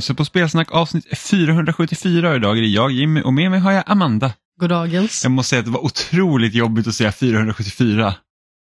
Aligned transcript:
Lyssnar 0.00 0.16
på 0.16 0.24
Spelsnack 0.24 0.72
avsnitt 0.72 1.18
474 1.18 2.30
och 2.30 2.36
idag 2.36 2.58
är 2.58 2.62
det 2.62 2.68
jag 2.68 2.92
Jimmy 2.92 3.22
och 3.22 3.32
med 3.32 3.50
mig 3.50 3.60
har 3.60 3.72
jag 3.72 3.84
Amanda. 3.86 4.32
Goddagens. 4.60 5.24
Jag 5.24 5.30
måste 5.32 5.50
säga 5.50 5.58
att 5.60 5.64
det 5.64 5.70
var 5.70 5.84
otroligt 5.84 6.54
jobbigt 6.54 6.86
att 6.86 6.94
säga 6.94 7.12
474. 7.12 8.14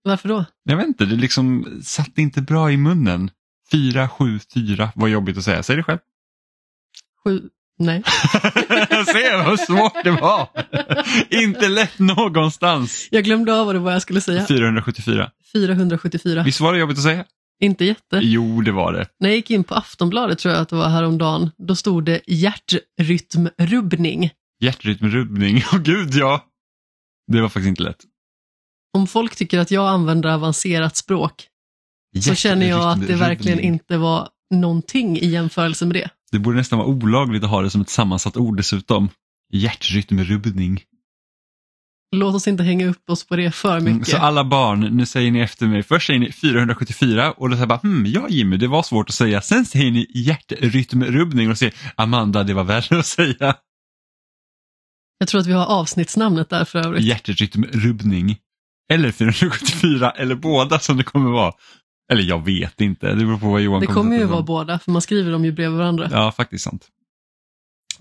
Varför 0.03 0.29
då? 0.29 0.45
Jag 0.63 0.77
vet 0.77 0.87
inte, 0.87 1.05
det 1.05 1.15
liksom 1.15 1.79
satt 1.83 2.17
inte 2.17 2.41
bra 2.41 2.71
i 2.71 2.77
munnen. 2.77 3.31
474 3.71 4.89
var 4.95 5.07
jobbigt 5.07 5.37
att 5.37 5.43
säga, 5.43 5.63
säg 5.63 5.75
det 5.75 5.83
själv. 5.83 5.99
Sju? 7.23 7.41
Nej. 7.79 8.03
Se 9.13 9.35
vad 9.45 9.59
svårt 9.59 10.03
det 10.03 10.11
var. 10.11 10.47
inte 11.29 11.67
lätt 11.67 11.99
någonstans. 11.99 13.07
Jag 13.11 13.23
glömde 13.23 13.53
av 13.53 13.65
vad 13.65 13.75
det 13.75 13.79
var 13.79 13.91
jag 13.91 14.01
skulle 14.01 14.21
säga. 14.21 14.45
474. 14.45 15.31
474. 15.53 16.43
Visst 16.43 16.59
var 16.59 16.73
det 16.73 16.79
jobbigt 16.79 16.97
att 16.97 17.03
säga? 17.03 17.25
Inte 17.63 17.85
jätte. 17.85 18.19
Jo, 18.23 18.61
det 18.61 18.71
var 18.71 18.93
det. 18.93 19.07
När 19.19 19.29
jag 19.29 19.35
gick 19.35 19.51
in 19.51 19.63
på 19.63 19.75
Aftonbladet 19.75 20.39
tror 20.39 20.53
jag 20.53 20.61
att 20.61 20.69
det 20.69 20.75
var 20.75 20.89
häromdagen, 20.89 21.51
då 21.57 21.75
stod 21.75 22.05
det 22.05 22.21
hjärtrytmrubbning. 22.27 24.29
Hjärtrytmrubbning, 24.59 25.63
åh 25.73 25.79
gud 25.79 26.13
ja. 26.13 26.45
Det 27.31 27.41
var 27.41 27.49
faktiskt 27.49 27.67
inte 27.67 27.83
lätt. 27.83 28.03
Om 28.93 29.07
folk 29.07 29.35
tycker 29.35 29.59
att 29.59 29.71
jag 29.71 29.87
använder 29.87 30.29
avancerat 30.29 30.95
språk 30.95 31.47
så 32.21 32.35
känner 32.35 32.69
jag 32.69 32.91
att 32.91 33.07
det 33.07 33.15
verkligen 33.15 33.59
inte 33.59 33.97
var 33.97 34.29
någonting 34.53 35.17
i 35.17 35.27
jämförelse 35.27 35.85
med 35.85 35.95
det. 35.95 36.09
Det 36.31 36.39
borde 36.39 36.57
nästan 36.57 36.79
vara 36.79 36.87
olagligt 36.87 37.43
att 37.43 37.49
ha 37.49 37.61
det 37.61 37.69
som 37.69 37.81
ett 37.81 37.89
sammansatt 37.89 38.37
ord 38.37 38.57
dessutom. 38.57 39.09
Hjärtrytmrubbning. 39.53 40.81
Låt 42.15 42.35
oss 42.35 42.47
inte 42.47 42.63
hänga 42.63 42.87
upp 42.87 43.09
oss 43.09 43.27
på 43.27 43.35
det 43.35 43.51
för 43.51 43.77
Mm, 43.77 43.93
mycket. 43.93 44.07
Så 44.07 44.17
alla 44.17 44.43
barn, 44.43 44.79
nu 44.79 45.05
säger 45.05 45.31
ni 45.31 45.39
efter 45.39 45.67
mig, 45.67 45.83
först 45.83 46.07
säger 46.07 46.19
ni 46.19 46.31
474 46.31 47.31
och 47.31 47.49
då 47.49 47.55
säger 47.55 47.67
bara, 47.67 47.79
hmm, 47.79 48.05
ja 48.05 48.27
Jimmy, 48.29 48.57
det 48.57 48.67
var 48.67 48.83
svårt 48.83 49.09
att 49.09 49.15
säga. 49.15 49.41
Sen 49.41 49.65
säger 49.65 49.91
ni 49.91 50.07
hjärtrytmrubbning 50.13 51.51
och 51.51 51.57
säger, 51.57 51.73
Amanda, 51.95 52.43
det 52.43 52.53
var 52.53 52.63
värre 52.63 52.99
att 52.99 53.05
säga. 53.05 53.55
Jag 55.19 55.27
tror 55.27 55.41
att 55.41 55.47
vi 55.47 55.53
har 55.53 55.65
avsnittsnamnet 55.65 56.49
där 56.49 56.65
för 56.65 56.79
övrigt. 56.79 57.03
Hjärtrytmrubbning. 57.03 58.37
Eller 58.93 59.11
474, 59.11 60.11
eller 60.11 60.35
båda 60.35 60.79
som 60.79 60.97
det 60.97 61.03
kommer 61.03 61.31
vara. 61.31 61.53
Eller 62.11 62.23
jag 62.23 62.45
vet 62.45 62.81
inte, 62.81 63.15
det 63.15 63.25
beror 63.25 63.37
på 63.37 63.49
vad 63.49 63.61
Johan 63.61 63.81
Det 63.81 63.87
kommer 63.87 64.17
ju 64.17 64.25
vara 64.25 64.41
båda, 64.41 64.79
för 64.79 64.91
man 64.91 65.01
skriver 65.01 65.31
dem 65.31 65.45
ju 65.45 65.51
bredvid 65.51 65.77
varandra. 65.77 66.09
Ja, 66.11 66.31
faktiskt 66.31 66.63
sant. 66.63 66.87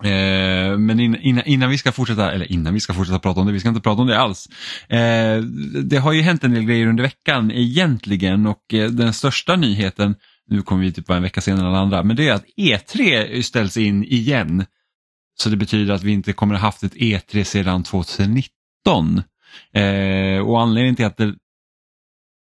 Eh, 0.02 0.78
men 0.78 1.00
innan, 1.00 1.20
innan, 1.20 1.44
innan 1.44 1.70
vi 1.70 1.78
ska 1.78 1.92
fortsätta, 1.92 2.32
eller 2.32 2.52
innan 2.52 2.74
vi 2.74 2.80
ska 2.80 2.94
fortsätta 2.94 3.18
prata 3.18 3.40
om 3.40 3.46
det, 3.46 3.52
vi 3.52 3.60
ska 3.60 3.68
inte 3.68 3.80
prata 3.80 4.02
om 4.02 4.08
det 4.08 4.18
alls. 4.18 4.48
Eh, 4.88 5.38
det 5.84 5.96
har 5.96 6.12
ju 6.12 6.22
hänt 6.22 6.44
en 6.44 6.52
del 6.54 6.62
grejer 6.64 6.86
under 6.86 7.02
veckan 7.02 7.50
egentligen 7.50 8.46
och 8.46 8.74
eh, 8.74 8.90
den 8.90 9.12
största 9.12 9.56
nyheten, 9.56 10.14
nu 10.48 10.62
kommer 10.62 10.82
vi 10.84 10.92
typ 10.92 11.06
bara 11.06 11.16
en 11.16 11.22
vecka 11.22 11.40
senare 11.40 11.60
än 11.60 11.68
alla 11.68 11.78
andra, 11.78 12.02
men 12.02 12.16
det 12.16 12.28
är 12.28 12.34
att 12.34 12.46
E3 12.56 13.42
ställs 13.42 13.76
in 13.76 14.04
igen. 14.04 14.66
Så 15.38 15.48
det 15.48 15.56
betyder 15.56 15.94
att 15.94 16.02
vi 16.02 16.12
inte 16.12 16.32
kommer 16.32 16.54
ha 16.54 16.60
haft 16.60 16.82
ett 16.82 16.94
E3 16.94 17.44
sedan 17.44 17.82
2019. 17.82 19.22
Eh, 19.72 20.38
och 20.38 20.62
anledningen 20.62 20.96
till 20.96 21.04
att 21.06 21.16
det, 21.16 21.34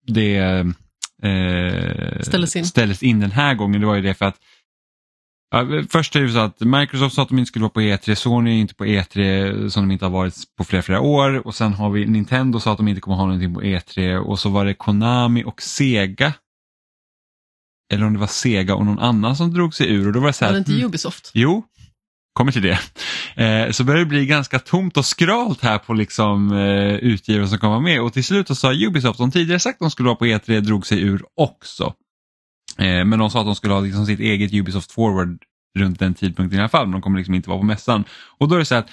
det 0.07 0.65
Ställdes 2.21 2.55
in. 2.55 2.65
ställdes 2.65 3.03
in 3.03 3.19
den 3.19 3.31
här 3.31 3.55
gången, 3.55 3.81
det 3.81 3.87
var 3.87 3.95
ju 3.95 4.01
det 4.01 4.13
för 4.13 4.25
att 4.25 4.37
först 5.89 6.15
är 6.15 6.21
det 6.21 6.29
så 6.29 6.39
att 6.39 6.59
Microsoft 6.59 7.15
sa 7.15 7.21
att 7.21 7.29
de 7.29 7.39
inte 7.39 7.49
skulle 7.49 7.63
vara 7.63 7.69
på 7.69 7.81
E3, 7.81 8.15
Sony 8.15 8.51
är 8.51 8.55
inte 8.55 8.75
på 8.75 8.85
E3 8.85 9.69
som 9.69 9.87
de 9.87 9.93
inte 9.93 10.05
har 10.05 10.11
varit 10.11 10.35
på 10.57 10.63
flera, 10.63 10.81
flera 10.81 11.01
år 11.01 11.47
och 11.47 11.55
sen 11.55 11.73
har 11.73 11.89
vi 11.89 12.05
Nintendo 12.05 12.59
sa 12.59 12.71
att 12.71 12.77
de 12.77 12.87
inte 12.87 13.01
kommer 13.01 13.17
ha 13.17 13.25
någonting 13.25 13.53
på 13.53 13.61
E3 13.61 14.17
och 14.17 14.39
så 14.39 14.49
var 14.49 14.65
det 14.65 14.73
Konami 14.73 15.43
och 15.43 15.61
Sega. 15.61 16.33
Eller 17.93 18.05
om 18.05 18.13
det 18.13 18.19
var 18.19 18.27
Sega 18.27 18.75
och 18.75 18.85
någon 18.85 18.99
annan 18.99 19.35
som 19.35 19.53
drog 19.53 19.73
sig 19.75 19.93
ur 19.93 20.07
och 20.07 20.13
då 20.13 20.19
var 20.19 20.27
det 20.27 20.33
så 20.33 20.45
Var 20.45 20.47
här, 20.47 20.53
det 20.53 20.59
inte 20.59 20.71
hmm, 20.71 20.85
Ubisoft? 20.85 21.31
Jo, 21.33 21.63
kommer 22.33 22.51
till 22.51 22.61
det. 22.61 22.79
Eh, 23.43 23.71
så 23.71 23.83
började 23.83 24.05
det 24.05 24.09
bli 24.09 24.25
ganska 24.25 24.59
tomt 24.59 24.97
och 24.97 25.05
skralt 25.05 25.61
här 25.61 25.77
på 25.77 25.93
liksom, 25.93 26.51
eh, 26.51 26.95
utgivare 26.95 27.47
som 27.47 27.57
kommer 27.57 27.79
med 27.79 28.01
och 28.01 28.13
till 28.13 28.23
slut 28.23 28.47
så 28.47 28.55
sa 28.55 28.73
Ubisoft, 28.73 29.17
som 29.17 29.31
tidigare 29.31 29.59
sagt 29.59 29.75
att 29.75 29.79
de 29.79 29.91
skulle 29.91 30.07
vara 30.07 30.15
på 30.15 30.25
E3, 30.25 30.59
drog 30.59 30.87
sig 30.87 31.01
ur 31.01 31.23
också. 31.35 31.93
Eh, 32.79 33.05
men 33.05 33.19
de 33.19 33.29
sa 33.29 33.39
att 33.39 33.45
de 33.45 33.55
skulle 33.55 33.73
ha 33.73 33.81
liksom 33.81 34.05
sitt 34.05 34.19
eget 34.19 34.53
Ubisoft 34.53 34.91
Forward 34.91 35.43
runt 35.77 35.99
den 35.99 36.13
tidpunkten 36.13 36.59
i 36.59 36.61
alla 36.61 36.69
fall, 36.69 36.85
men 36.85 36.91
de 36.91 37.01
kommer 37.01 37.17
liksom 37.17 37.35
inte 37.35 37.49
vara 37.49 37.59
på 37.59 37.65
mässan. 37.65 38.03
Och 38.37 38.47
då 38.47 38.55
är 38.55 38.59
det 38.59 38.65
så 38.65 38.75
att 38.75 38.89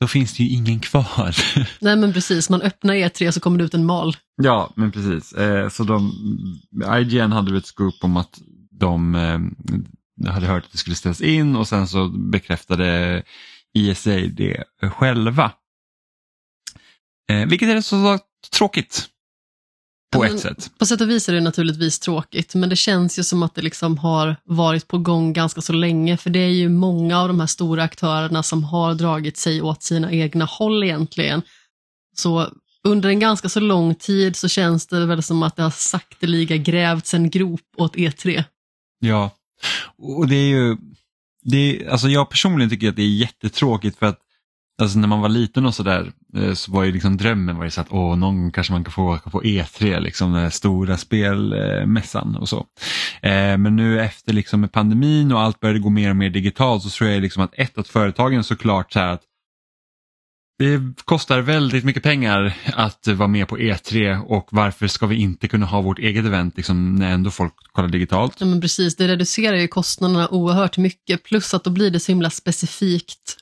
då 0.00 0.08
finns 0.08 0.36
det 0.36 0.42
ju 0.42 0.50
ingen 0.50 0.80
kvar. 0.80 1.36
Nej 1.80 1.96
men 1.96 2.12
precis, 2.12 2.50
man 2.50 2.62
öppnar 2.62 2.94
E3 2.94 3.30
så 3.30 3.40
kommer 3.40 3.58
det 3.58 3.64
ut 3.64 3.74
en 3.74 3.86
mal. 3.86 4.16
ja, 4.42 4.72
men 4.76 4.92
precis. 4.92 5.32
Eh, 5.32 5.68
så 5.68 5.84
de, 5.84 6.12
IGN 7.00 7.32
hade 7.32 7.56
ett 7.56 7.66
scoop 7.66 7.94
om 8.00 8.16
att 8.16 8.40
de 8.70 9.14
eh, 9.14 10.30
hade 10.32 10.46
hört 10.46 10.64
att 10.64 10.72
det 10.72 10.78
skulle 10.78 10.96
ställas 10.96 11.20
in 11.20 11.56
och 11.56 11.68
sen 11.68 11.88
så 11.88 12.08
bekräftade 12.08 13.22
ISA 13.74 14.10
det 14.10 14.64
själva. 14.80 15.52
Vilket 17.46 17.68
är 17.68 17.80
så 17.80 18.18
tråkigt. 18.52 19.08
På 20.18 20.24
ett 20.24 20.40
sätt. 20.40 20.70
På 20.78 20.86
sätt 20.86 21.00
och 21.00 21.10
vis 21.10 21.28
är 21.28 21.32
det 21.32 21.40
naturligtvis 21.40 21.98
tråkigt, 21.98 22.54
men 22.54 22.68
det 22.68 22.76
känns 22.76 23.18
ju 23.18 23.22
som 23.22 23.42
att 23.42 23.54
det 23.54 23.62
liksom 23.62 23.98
har 23.98 24.36
varit 24.44 24.88
på 24.88 24.98
gång 24.98 25.32
ganska 25.32 25.60
så 25.60 25.72
länge, 25.72 26.16
för 26.16 26.30
det 26.30 26.38
är 26.38 26.48
ju 26.48 26.68
många 26.68 27.20
av 27.20 27.28
de 27.28 27.40
här 27.40 27.46
stora 27.46 27.82
aktörerna 27.82 28.42
som 28.42 28.64
har 28.64 28.94
dragit 28.94 29.36
sig 29.36 29.62
åt 29.62 29.82
sina 29.82 30.12
egna 30.12 30.44
håll 30.44 30.84
egentligen. 30.84 31.42
Så 32.16 32.48
under 32.84 33.08
en 33.08 33.20
ganska 33.20 33.48
så 33.48 33.60
lång 33.60 33.94
tid 33.94 34.36
så 34.36 34.48
känns 34.48 34.86
det 34.86 35.06
väl 35.06 35.22
som 35.22 35.42
att 35.42 35.56
det 35.56 35.62
har 35.62 35.70
sakteliga 35.70 36.56
grävts 36.56 37.14
en 37.14 37.30
grop 37.30 37.60
åt 37.76 37.96
E 37.96 38.08
E3. 38.08 38.44
Ja, 39.00 39.30
och 39.98 40.28
det 40.28 40.36
är 40.36 40.48
ju, 40.48 40.76
det 41.42 41.56
är, 41.56 41.88
alltså 41.88 42.08
jag 42.08 42.30
personligen 42.30 42.70
tycker 42.70 42.88
att 42.88 42.96
det 42.96 43.02
är 43.02 43.16
jättetråkigt 43.16 43.98
för 43.98 44.06
att 44.06 44.20
Alltså 44.82 44.98
när 44.98 45.08
man 45.08 45.20
var 45.20 45.28
liten 45.28 45.66
och 45.66 45.74
sådär 45.74 46.12
Eh, 46.36 46.54
så 46.54 46.72
var 46.72 46.84
ju 46.84 46.92
liksom 46.92 47.16
drömmen 47.16 47.56
var 47.56 47.64
ju 47.64 47.70
så 47.70 47.80
att 47.80 47.92
åh, 47.92 48.16
någon 48.16 48.40
gång 48.40 48.50
kanske 48.50 48.72
man 48.72 48.84
kan 48.84 48.92
få 48.92 49.14
åka 49.14 49.30
på 49.30 49.42
E3, 49.42 50.00
liksom 50.00 50.32
den 50.32 50.50
stora 50.50 50.96
spelmässan 50.96 52.36
och 52.36 52.48
så. 52.48 52.66
Eh, 53.22 53.58
men 53.58 53.76
nu 53.76 54.00
efter 54.00 54.32
liksom 54.32 54.60
med 54.60 54.72
pandemin 54.72 55.32
och 55.32 55.40
allt 55.40 55.60
började 55.60 55.80
gå 55.80 55.90
mer 55.90 56.10
och 56.10 56.16
mer 56.16 56.30
digitalt 56.30 56.82
så 56.82 56.90
tror 56.90 57.10
jag 57.10 57.22
liksom 57.22 57.42
att 57.42 57.54
ett 57.54 57.78
att 57.78 57.88
företagen 57.88 58.44
såklart 58.44 58.92
så 58.92 58.98
här 58.98 59.12
att 59.12 59.22
det 60.58 60.80
kostar 61.04 61.40
väldigt 61.40 61.84
mycket 61.84 62.02
pengar 62.02 62.56
att 62.74 63.06
vara 63.06 63.28
med 63.28 63.48
på 63.48 63.58
E3 63.58 64.22
och 64.26 64.48
varför 64.50 64.86
ska 64.86 65.06
vi 65.06 65.16
inte 65.16 65.48
kunna 65.48 65.66
ha 65.66 65.80
vårt 65.80 65.98
eget 65.98 66.24
event 66.24 66.56
liksom, 66.56 66.94
när 66.94 67.10
ändå 67.10 67.30
folk 67.30 67.52
kollar 67.72 67.88
digitalt? 67.88 68.36
Ja, 68.38 68.46
men 68.46 68.60
precis, 68.60 68.96
det 68.96 69.08
reducerar 69.08 69.56
ju 69.56 69.68
kostnaderna 69.68 70.28
oerhört 70.28 70.78
mycket, 70.78 71.22
plus 71.22 71.54
att 71.54 71.64
då 71.64 71.70
blir 71.70 71.90
det 71.90 72.00
så 72.00 72.12
himla 72.12 72.30
specifikt 72.30 73.36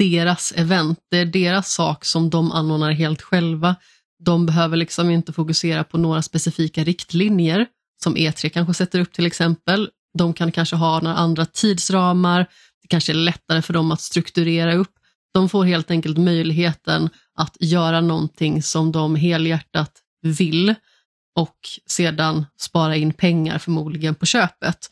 deras 0.00 0.52
event. 0.56 0.98
Det 1.10 1.16
är 1.18 1.24
deras 1.24 1.72
sak 1.72 2.04
som 2.04 2.30
de 2.30 2.52
anordnar 2.52 2.90
helt 2.90 3.22
själva. 3.22 3.76
De 4.24 4.46
behöver 4.46 4.76
liksom 4.76 5.10
inte 5.10 5.32
fokusera 5.32 5.84
på 5.84 5.98
några 5.98 6.22
specifika 6.22 6.84
riktlinjer 6.84 7.66
som 8.02 8.16
E3 8.16 8.48
kanske 8.48 8.74
sätter 8.74 9.00
upp 9.00 9.12
till 9.12 9.26
exempel. 9.26 9.88
De 10.18 10.32
kan 10.32 10.52
kanske 10.52 10.76
ha 10.76 11.00
några 11.00 11.16
andra 11.16 11.46
tidsramar. 11.46 12.46
Det 12.82 12.88
kanske 12.88 13.12
är 13.12 13.14
lättare 13.14 13.62
för 13.62 13.72
dem 13.72 13.92
att 13.92 14.00
strukturera 14.00 14.74
upp. 14.74 14.92
De 15.34 15.48
får 15.48 15.64
helt 15.64 15.90
enkelt 15.90 16.18
möjligheten 16.18 17.08
att 17.34 17.56
göra 17.60 18.00
någonting 18.00 18.62
som 18.62 18.92
de 18.92 19.16
helhjärtat 19.16 19.92
vill 20.22 20.74
och 21.36 21.58
sedan 21.86 22.46
spara 22.60 22.96
in 22.96 23.12
pengar 23.12 23.58
förmodligen 23.58 24.14
på 24.14 24.26
köpet. 24.26 24.90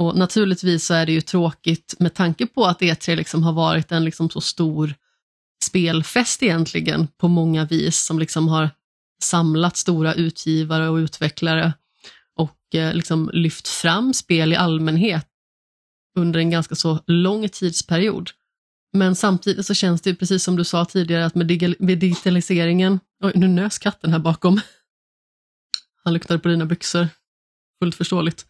Och 0.00 0.16
naturligtvis 0.16 0.84
så 0.86 0.94
är 0.94 1.06
det 1.06 1.12
ju 1.12 1.20
tråkigt 1.20 1.94
med 1.98 2.14
tanke 2.14 2.46
på 2.46 2.64
att 2.64 2.80
E3 2.80 3.16
liksom 3.16 3.42
har 3.42 3.52
varit 3.52 3.92
en 3.92 4.04
liksom 4.04 4.30
så 4.30 4.40
stor 4.40 4.94
spelfest 5.64 6.42
egentligen 6.42 7.06
på 7.06 7.28
många 7.28 7.64
vis 7.64 7.98
som 7.98 8.18
liksom 8.18 8.48
har 8.48 8.70
samlat 9.22 9.76
stora 9.76 10.14
utgivare 10.14 10.88
och 10.88 10.96
utvecklare 10.96 11.72
och 12.36 12.74
eh, 12.74 12.94
liksom 12.94 13.30
lyft 13.32 13.68
fram 13.68 14.14
spel 14.14 14.52
i 14.52 14.56
allmänhet 14.56 15.26
under 16.18 16.40
en 16.40 16.50
ganska 16.50 16.74
så 16.74 17.00
lång 17.06 17.48
tidsperiod. 17.48 18.30
Men 18.92 19.16
samtidigt 19.16 19.66
så 19.66 19.74
känns 19.74 20.00
det 20.00 20.10
ju 20.10 20.16
precis 20.16 20.44
som 20.44 20.56
du 20.56 20.64
sa 20.64 20.84
tidigare 20.84 21.26
att 21.26 21.34
med, 21.34 21.46
dig- 21.46 21.76
med 21.78 21.98
digitaliseringen, 21.98 23.00
oj 23.22 23.32
nu 23.34 23.48
nös 23.48 23.78
katten 23.78 24.12
här 24.12 24.18
bakom. 24.18 24.60
Han 26.04 26.12
luktade 26.14 26.40
på 26.40 26.48
dina 26.48 26.66
byxor, 26.66 27.08
fullt 27.78 27.94
förståeligt. 27.94 28.46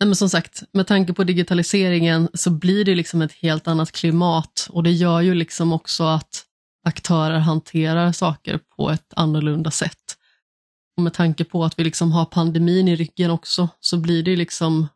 Nej, 0.00 0.06
men 0.06 0.16
som 0.16 0.28
sagt, 0.28 0.62
med 0.72 0.86
tanke 0.86 1.12
på 1.12 1.24
digitaliseringen 1.24 2.28
så 2.34 2.50
blir 2.50 2.84
det 2.84 2.94
liksom 2.94 3.22
ett 3.22 3.32
helt 3.32 3.68
annat 3.68 3.92
klimat 3.92 4.68
och 4.70 4.82
det 4.82 4.90
gör 4.90 5.20
ju 5.20 5.34
liksom 5.34 5.72
också 5.72 6.04
att 6.04 6.44
aktörer 6.84 7.38
hanterar 7.38 8.12
saker 8.12 8.60
på 8.76 8.90
ett 8.90 9.12
annorlunda 9.16 9.70
sätt. 9.70 10.16
Och 10.96 11.02
med 11.02 11.14
tanke 11.14 11.44
på 11.44 11.64
att 11.64 11.78
vi 11.78 11.84
liksom 11.84 12.12
har 12.12 12.24
pandemin 12.24 12.88
i 12.88 12.96
ryggen 12.96 13.30
också 13.30 13.68
så 13.80 13.96
blir 13.96 14.22
det 14.22 14.36
liksom 14.36 14.88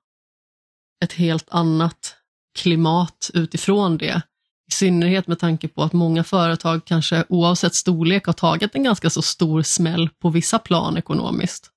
ett 1.04 1.12
helt 1.12 1.48
annat 1.50 2.16
klimat 2.58 3.30
utifrån 3.34 3.98
det. 3.98 4.22
I 4.68 4.72
synnerhet 4.72 5.26
med 5.26 5.38
tanke 5.38 5.68
på 5.68 5.82
att 5.82 5.92
många 5.92 6.24
företag 6.24 6.84
kanske 6.84 7.24
oavsett 7.28 7.74
storlek 7.74 8.26
har 8.26 8.32
tagit 8.32 8.74
en 8.74 8.82
ganska 8.82 9.10
så 9.10 9.22
stor 9.22 9.62
smäll 9.62 10.08
på 10.08 10.30
vissa 10.30 10.58
plan 10.58 10.96
ekonomiskt. 10.96 11.73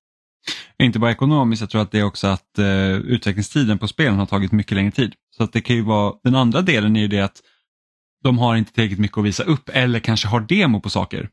Inte 0.82 0.98
bara 0.98 1.10
ekonomiskt, 1.10 1.60
jag 1.60 1.70
tror 1.70 1.82
att 1.82 1.90
det 1.90 1.98
är 1.98 2.04
också 2.04 2.26
att 2.26 2.58
eh, 2.58 2.92
utvecklingstiden 2.92 3.78
på 3.78 3.88
spelen 3.88 4.18
har 4.18 4.26
tagit 4.26 4.52
mycket 4.52 4.72
längre 4.72 4.90
tid. 4.90 5.14
Så 5.36 5.42
att 5.42 5.52
det 5.52 5.60
kan 5.60 5.76
ju 5.76 5.82
vara, 5.82 6.14
den 6.24 6.34
andra 6.34 6.62
delen 6.62 6.96
är 6.96 7.00
ju 7.00 7.08
det 7.08 7.20
att 7.20 7.42
de 8.22 8.38
har 8.38 8.56
inte 8.56 8.72
tillräckligt 8.72 8.98
mycket 8.98 9.18
att 9.18 9.24
visa 9.24 9.42
upp 9.42 9.68
eller 9.72 10.00
kanske 10.00 10.28
har 10.28 10.40
demo 10.40 10.80
på 10.80 10.90
saker. 10.90 11.28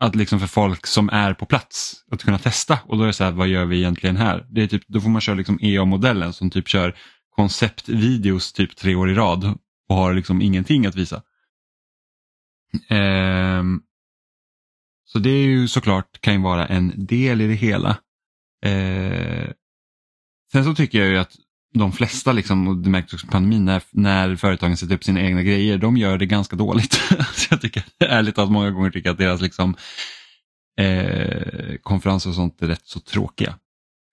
Att 0.00 0.16
liksom 0.16 0.40
för 0.40 0.46
folk 0.46 0.86
som 0.86 1.08
är 1.08 1.34
på 1.34 1.46
plats 1.46 2.04
att 2.10 2.22
kunna 2.24 2.38
testa 2.38 2.78
och 2.86 2.96
då 2.96 3.02
är 3.02 3.06
det 3.06 3.12
så 3.12 3.24
här, 3.24 3.32
vad 3.32 3.48
gör 3.48 3.64
vi 3.64 3.76
egentligen 3.78 4.16
här? 4.16 4.46
Det 4.50 4.62
är 4.62 4.66
typ, 4.66 4.82
då 4.88 5.00
får 5.00 5.08
man 5.08 5.20
köra 5.20 5.36
liksom 5.36 5.58
EA-modellen 5.62 6.32
som 6.32 6.50
typ 6.50 6.68
kör 6.68 6.96
konceptvideos 7.36 8.52
typ 8.52 8.76
tre 8.76 8.94
år 8.94 9.10
i 9.10 9.14
rad 9.14 9.58
och 9.88 9.96
har 9.96 10.14
liksom 10.14 10.42
ingenting 10.42 10.86
att 10.86 10.96
visa. 10.96 11.22
Eh, 12.88 13.62
så 15.04 15.18
det 15.18 15.30
är 15.30 15.46
ju 15.46 15.68
såklart 15.68 16.20
kan 16.20 16.34
ju 16.34 16.40
vara 16.40 16.66
en 16.66 17.06
del 17.06 17.40
i 17.40 17.48
det 17.48 17.54
hela. 17.54 17.96
Eh, 18.62 19.50
sen 20.52 20.64
så 20.64 20.74
tycker 20.74 20.98
jag 20.98 21.08
ju 21.08 21.18
att 21.18 21.36
de 21.74 21.92
flesta, 21.92 22.32
liksom, 22.32 22.68
och 22.68 22.76
det 22.76 22.90
märktes 22.90 23.14
också 23.14 23.26
pandemin, 23.26 23.64
när, 23.64 23.82
när 23.90 24.36
företagen 24.36 24.76
sätter 24.76 24.94
upp 24.94 25.04
sina 25.04 25.20
egna 25.20 25.42
grejer, 25.42 25.78
de 25.78 25.96
gör 25.96 26.18
det 26.18 26.26
ganska 26.26 26.56
dåligt. 26.56 26.92
så 27.34 27.46
jag 27.50 27.60
tycker 27.60 27.84
ärligt 27.98 28.34
talat 28.34 28.52
många 28.52 28.70
gånger 28.70 28.90
tycker 28.90 29.10
att 29.10 29.18
deras 29.18 29.40
liksom, 29.40 29.76
eh, 30.80 31.76
konferenser 31.82 32.30
och 32.30 32.36
sånt 32.36 32.62
är 32.62 32.66
rätt 32.66 32.86
så 32.86 33.00
tråkiga. 33.00 33.54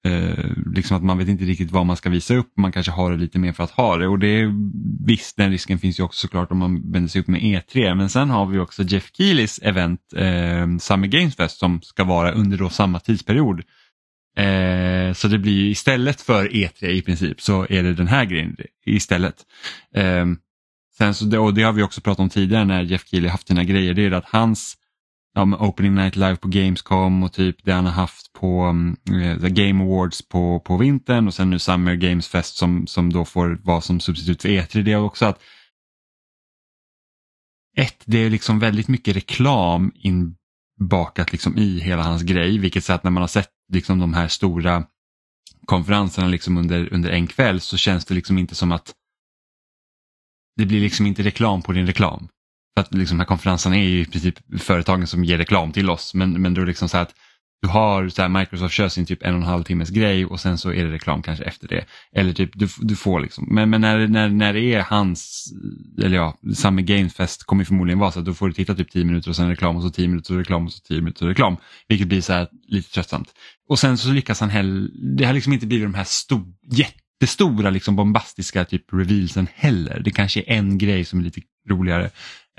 Eh, 0.06 0.46
liksom 0.75 0.98
att 0.98 1.04
man 1.04 1.18
vet 1.18 1.28
inte 1.28 1.44
riktigt 1.44 1.72
vad 1.72 1.86
man 1.86 1.98
ska 1.98 2.10
visa 2.10 2.36
upp, 2.36 2.54
man 2.57 2.72
kanske 2.72 2.92
har 2.92 3.12
det 3.12 3.18
lite 3.18 3.40
mer 3.40 3.54
för 3.54 3.63
att 3.63 3.72
ha 3.72 3.98
det 3.98 4.07
och 4.07 4.19
det 4.19 4.28
är, 4.28 4.54
visst 5.06 5.38
den 5.38 5.52
risken 5.52 5.80
finns 5.80 6.00
ju 6.00 6.04
också 6.04 6.19
såklart 6.19 6.52
om 6.52 6.57
man 6.57 6.92
vänder 6.92 7.10
sig 7.10 7.22
upp 7.22 7.28
med 7.28 7.42
E3 7.42 7.95
men 7.95 8.10
sen 8.10 8.30
har 8.30 8.45
vi 8.45 8.60
också 8.60 8.84
Jeff 8.84 9.10
Keelys 9.13 9.60
event 9.60 10.00
eh, 10.16 10.78
Summer 10.80 11.07
Games 11.07 11.36
Fest 11.36 11.60
som 11.60 11.81
ska 11.81 12.04
vara 12.04 12.31
under 12.31 12.57
då 12.57 12.69
samma 12.69 13.00
tidsperiod. 13.00 13.62
Eh, 14.38 15.14
så 15.14 15.28
det 15.28 15.40
blir 15.40 15.70
istället 15.70 16.22
för 16.22 16.48
E3 16.48 16.86
i 16.86 17.02
princip 17.02 17.42
så 17.42 17.68
är 17.70 17.84
det 17.84 17.94
den 17.94 18.08
här 18.08 18.26
grejen 18.26 18.58
istället. 18.86 19.36
Eh, 19.96 20.26
sen 20.98 21.14
så, 21.16 21.42
och 21.44 21.54
det 21.54 21.64
har 21.64 21.74
vi 21.74 21.84
också 21.84 22.02
pratat 22.02 22.20
om 22.20 22.30
tidigare 22.30 22.66
när 22.66 22.81
Jeff 22.81 23.08
Keely 23.08 23.28
haft 23.28 23.48
sina 23.48 23.64
grejer, 23.64 23.94
det 23.94 24.06
är 24.06 24.12
att 24.12 24.30
hans 24.30 24.76
ja, 25.34 25.58
Opening 25.60 25.96
Night 25.96 26.16
Live 26.16 26.36
på 26.36 26.48
Gamescom 26.48 27.24
och 27.24 27.34
typ 27.34 27.56
det 27.64 27.72
han 27.72 27.86
har 27.86 27.92
haft 27.92 28.34
på 28.34 28.66
um, 28.66 28.98
Game 29.42 29.84
Awards 29.84 30.28
på, 30.28 30.60
på 30.60 30.78
vintern 30.78 31.28
och 31.28 31.34
sen 31.34 31.50
nu 31.50 31.60
Summer 31.60 31.96
Games 31.96 32.28
Fest 32.28 32.56
som, 32.56 32.88
som 32.88 33.14
då 33.14 33.26
får 33.26 33.60
vara 33.64 33.81
som 33.81 34.00
substitut 34.00 34.42
för 34.42 34.50
E3. 34.50 34.84
Det 34.84 34.92
är 34.92 34.98
också 34.98 35.26
att 35.26 35.42
ett, 37.78 38.04
det 38.06 38.18
är 38.18 38.30
liksom 38.30 38.60
väldigt 38.60 38.88
mycket 38.88 39.16
reklam 39.16 39.92
inbakat 39.96 41.31
liksom 41.31 41.58
i 41.58 41.80
hela 41.80 42.04
hans 42.04 42.24
grej, 42.24 42.58
vilket 42.58 42.84
så 42.84 42.94
att 42.94 43.04
när 43.04 43.12
man 43.12 43.24
har 43.24 43.28
sett 43.28 43.50
liksom 43.69 44.00
de 44.00 44.13
här 44.13 44.27
stora 44.27 44.86
konferenserna 45.66 46.27
liksom 46.27 46.57
under, 46.57 46.94
under 46.94 47.10
en 47.10 47.27
kväll 47.27 47.62
så 47.62 47.77
känns 47.77 48.06
det 48.06 48.16
liksom 48.16 48.38
inte 48.38 48.56
som 48.56 48.71
att 48.71 48.94
det 50.56 50.66
blir 50.66 50.81
liksom 50.81 51.06
inte 51.06 51.24
reklam 51.24 51.62
på 51.62 51.71
din 51.71 51.88
reklam. 51.88 52.27
För 52.75 52.81
att 52.81 52.94
liksom, 52.94 53.18
de 53.18 53.21
här 53.21 53.27
konferenserna 53.27 53.75
är 53.75 53.83
ju 53.83 54.01
i 54.01 54.06
princip 54.06 54.62
företagen 54.62 55.07
som 55.07 55.24
ger 55.24 55.38
reklam 55.38 55.71
till 55.71 55.89
oss. 55.89 56.13
Men, 56.13 56.42
men 56.42 56.54
då 56.54 56.62
är 56.62 56.66
det 56.66 56.69
liksom 56.69 56.89
så 56.89 56.98
att 56.98 57.16
du 57.62 57.68
har 57.68 58.10
så 58.10 58.22
här, 58.22 58.30
Microsoft 58.30 58.74
kör 58.74 58.90
sin 58.90 59.06
typ 59.06 59.24
en 59.24 59.34
och 59.34 59.42
en 59.42 59.48
halv 59.48 59.64
timmes 59.64 59.90
grej 59.90 60.26
och 60.26 60.40
sen 60.40 60.58
så 60.58 60.74
är 60.74 60.86
det 60.86 60.92
reklam 60.92 61.22
kanske 61.22 61.44
efter 61.44 61.68
det. 61.68 61.86
Eller 62.16 62.34
typ 62.34 62.50
du, 62.54 62.68
du 62.80 62.96
får 62.96 63.20
liksom, 63.20 63.48
men, 63.52 63.70
men 63.70 63.82
när, 63.82 64.08
när, 64.08 64.30
när 64.30 64.54
det 64.54 64.62
är 64.62 64.82
hans, 64.82 65.46
eller 66.04 66.18
ja, 66.18 66.38
Summer 66.56 66.82
Games 66.82 67.14
Fest 67.14 67.44
kommer 67.44 67.64
förmodligen 67.64 68.00
vara 68.00 68.12
så 68.12 68.20
att 68.20 68.26
då 68.26 68.34
får 68.34 68.48
du 68.48 68.54
titta 68.54 68.76
typ 68.76 68.92
10 68.92 69.06
minuter 69.06 69.30
och 69.30 69.36
sen 69.36 69.50
reklam 69.50 69.76
och 69.76 69.84
så 69.84 69.90
10 69.90 70.08
minuter 70.08 70.34
och 70.34 70.40
reklam 70.40 70.66
och 70.66 70.72
så 70.72 70.80
10 70.80 70.98
minuter 70.98 71.26
och 71.26 71.30
reklam. 71.30 71.58
Vilket 71.88 72.08
blir 72.08 72.22
så 72.22 72.34
här 72.34 72.48
lite 72.68 72.92
tröttsamt. 72.94 73.30
Och 73.70 73.80
sen 73.80 73.98
så 73.98 74.10
lyckas 74.10 74.40
han 74.40 74.50
heller, 74.50 74.90
det 75.18 75.26
har 75.26 75.34
liksom 75.34 75.54
inte 75.54 75.68
blivit 75.68 75.88
de 75.88 75.94
här 75.94 76.04
stor, 76.04 76.44
jättestora 76.72 77.70
liksom 77.70 77.96
bombastiska 77.96 78.66
typ 78.66 78.94
revealsen 78.94 79.48
heller. 79.56 80.02
Det 80.06 80.12
kanske 80.12 80.40
är 80.40 80.58
en 80.58 80.78
grej 80.78 81.06
som 81.06 81.20
är 81.20 81.24
lite 81.24 81.42
roligare. 81.70 82.10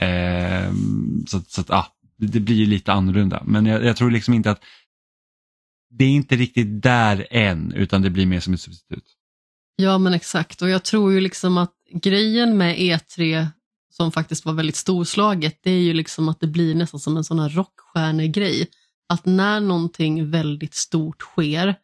Eh, 0.00 0.72
så 1.26 1.40
så 1.48 1.60
att, 1.60 1.70
ah, 1.70 1.86
det 2.20 2.40
blir 2.40 2.66
lite 2.66 2.92
annorlunda. 2.92 3.42
Men 3.46 3.66
jag, 3.66 3.84
jag, 3.84 3.96
tror 3.96 4.10
liksom 4.10 4.34
inte 4.34 4.50
att 4.50 4.60
det 5.90 6.04
är 6.04 6.08
inte 6.08 6.36
riktigt 6.36 6.82
där 6.82 7.26
än 7.30 7.72
utan 7.72 8.02
det 8.02 8.10
blir 8.10 8.26
mer 8.26 8.40
som 8.40 8.54
ett 8.54 8.60
substitut. 8.60 9.04
Ja 9.76 9.98
men 9.98 10.14
exakt 10.14 10.62
och 10.62 10.68
jag 10.68 10.84
tror 10.84 11.12
ju 11.12 11.20
liksom 11.20 11.58
att 11.58 11.74
grejen 11.92 12.56
med 12.56 12.76
E3 12.76 13.46
som 13.90 14.12
faktiskt 14.12 14.44
var 14.44 14.52
väldigt 14.52 14.76
storslaget 14.76 15.58
det 15.62 15.70
är 15.70 15.82
ju 15.82 15.92
liksom 15.92 16.28
att 16.28 16.40
det 16.40 16.46
blir 16.46 16.74
nästan 16.74 17.00
som 17.00 17.16
en 17.16 17.24
sån 17.24 17.38
här 17.38 17.48
rockstjärnegrej. 17.48 18.66
Att 19.08 19.26
när 19.26 19.60
någonting 19.60 20.30
väldigt 20.30 20.74
stort 20.74 21.22
sker 21.22 21.74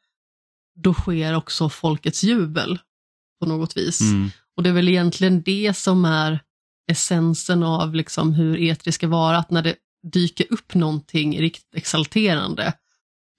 då 0.77 0.95
sker 0.95 1.37
också 1.37 1.69
folkets 1.69 2.25
jubel 2.25 2.79
på 3.41 3.47
något 3.47 3.77
vis. 3.77 4.01
Mm. 4.01 4.31
Och 4.57 4.63
det 4.63 4.69
är 4.69 4.75
väl 4.75 4.89
egentligen 4.89 5.43
det 5.43 5.77
som 5.77 6.05
är 6.05 6.41
essensen 6.91 7.63
av 7.63 7.95
liksom 7.95 8.33
hur 8.33 8.57
E3 8.57 8.91
ska 8.91 9.09
vara, 9.09 9.39
att 9.39 9.51
när 9.51 9.63
det 9.63 9.77
dyker 10.13 10.47
upp 10.51 10.75
någonting 10.75 11.41
riktigt 11.41 11.75
exalterande, 11.75 12.73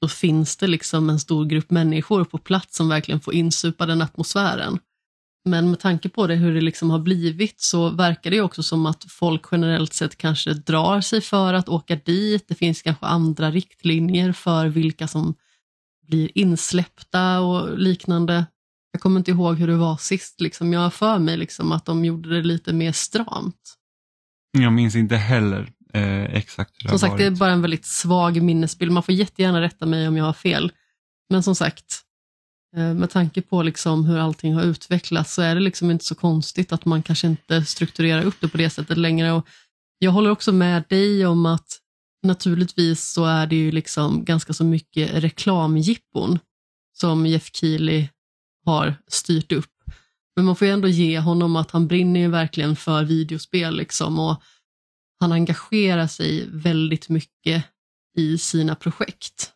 då 0.01 0.07
finns 0.07 0.57
det 0.57 0.67
liksom 0.67 1.09
en 1.09 1.19
stor 1.19 1.45
grupp 1.45 1.71
människor 1.71 2.23
på 2.23 2.37
plats 2.37 2.75
som 2.77 2.89
verkligen 2.89 3.19
får 3.19 3.33
insupa 3.33 3.85
den 3.85 4.01
atmosfären. 4.01 4.79
Men 5.45 5.69
med 5.69 5.79
tanke 5.79 6.09
på 6.09 6.27
det, 6.27 6.35
hur 6.35 6.53
det 6.53 6.61
liksom 6.61 6.89
har 6.89 6.99
blivit 6.99 7.61
så 7.61 7.89
verkar 7.89 8.31
det 8.31 8.41
också 8.41 8.63
som 8.63 8.85
att 8.85 9.05
folk 9.09 9.45
generellt 9.51 9.93
sett 9.93 10.17
kanske 10.17 10.53
drar 10.53 11.01
sig 11.01 11.21
för 11.21 11.53
att 11.53 11.69
åka 11.69 11.95
dit. 11.95 12.45
Det 12.47 12.55
finns 12.55 12.81
kanske 12.81 13.05
andra 13.05 13.51
riktlinjer 13.51 14.31
för 14.31 14.67
vilka 14.67 15.07
som 15.07 15.35
blir 16.07 16.37
insläppta 16.37 17.39
och 17.39 17.77
liknande. 17.77 18.45
Jag 18.91 19.01
kommer 19.01 19.19
inte 19.19 19.31
ihåg 19.31 19.57
hur 19.57 19.67
det 19.67 19.75
var 19.75 19.97
sist, 19.97 20.41
liksom. 20.41 20.73
jag 20.73 20.79
har 20.79 20.89
för 20.89 21.19
mig 21.19 21.37
liksom, 21.37 21.71
att 21.71 21.85
de 21.85 22.05
gjorde 22.05 22.29
det 22.29 22.43
lite 22.43 22.73
mer 22.73 22.91
stramt. 22.91 23.75
Jag 24.51 24.73
minns 24.73 24.95
inte 24.95 25.15
heller 25.15 25.71
eh, 25.97 26.35
exakt 26.35 26.71
hur 26.77 26.83
det 26.83 26.89
Som 26.89 26.99
sagt, 26.99 27.11
varit. 27.11 27.19
det 27.19 27.25
är 27.25 27.31
bara 27.31 27.51
en 27.51 27.61
väldigt 27.61 27.85
svag 27.85 28.41
minnesbild. 28.41 28.91
Man 28.91 29.03
får 29.03 29.15
jättegärna 29.15 29.61
rätta 29.61 29.85
mig 29.85 30.07
om 30.07 30.17
jag 30.17 30.25
har 30.25 30.33
fel. 30.33 30.71
Men 31.29 31.43
som 31.43 31.55
sagt, 31.55 32.01
eh, 32.77 32.93
med 32.93 33.09
tanke 33.09 33.41
på 33.41 33.63
liksom 33.63 34.05
hur 34.05 34.17
allting 34.17 34.53
har 34.53 34.63
utvecklats 34.63 35.33
så 35.33 35.41
är 35.41 35.55
det 35.55 35.61
liksom 35.61 35.91
inte 35.91 36.05
så 36.05 36.15
konstigt 36.15 36.73
att 36.73 36.85
man 36.85 37.03
kanske 37.03 37.27
inte 37.27 37.65
strukturerar 37.65 38.23
upp 38.23 38.35
det 38.41 38.47
på 38.47 38.57
det 38.57 38.69
sättet 38.69 38.97
längre. 38.97 39.31
Och 39.31 39.47
jag 39.99 40.11
håller 40.11 40.29
också 40.29 40.51
med 40.51 40.83
dig 40.89 41.25
om 41.25 41.45
att 41.45 41.79
naturligtvis 42.23 43.05
så 43.13 43.25
är 43.25 43.47
det 43.47 43.55
ju 43.55 43.71
liksom 43.71 44.25
ganska 44.25 44.53
så 44.53 44.63
mycket 44.63 45.13
reklamjippon 45.13 46.39
som 46.93 47.25
Jeff 47.25 47.49
Keely 47.53 48.07
har 48.65 48.95
styrt 49.07 49.51
upp. 49.51 49.73
Men 50.35 50.45
man 50.45 50.55
får 50.55 50.67
ju 50.67 50.73
ändå 50.73 50.87
ge 50.87 51.19
honom 51.19 51.55
att 51.55 51.71
han 51.71 51.87
brinner 51.87 52.19
ju 52.19 52.27
verkligen 52.27 52.75
för 52.75 53.03
videospel 53.03 53.77
liksom 53.77 54.19
och 54.19 54.41
han 55.19 55.31
engagerar 55.31 56.07
sig 56.07 56.49
väldigt 56.49 57.09
mycket 57.09 57.65
i 58.17 58.37
sina 58.37 58.75
projekt. 58.75 59.51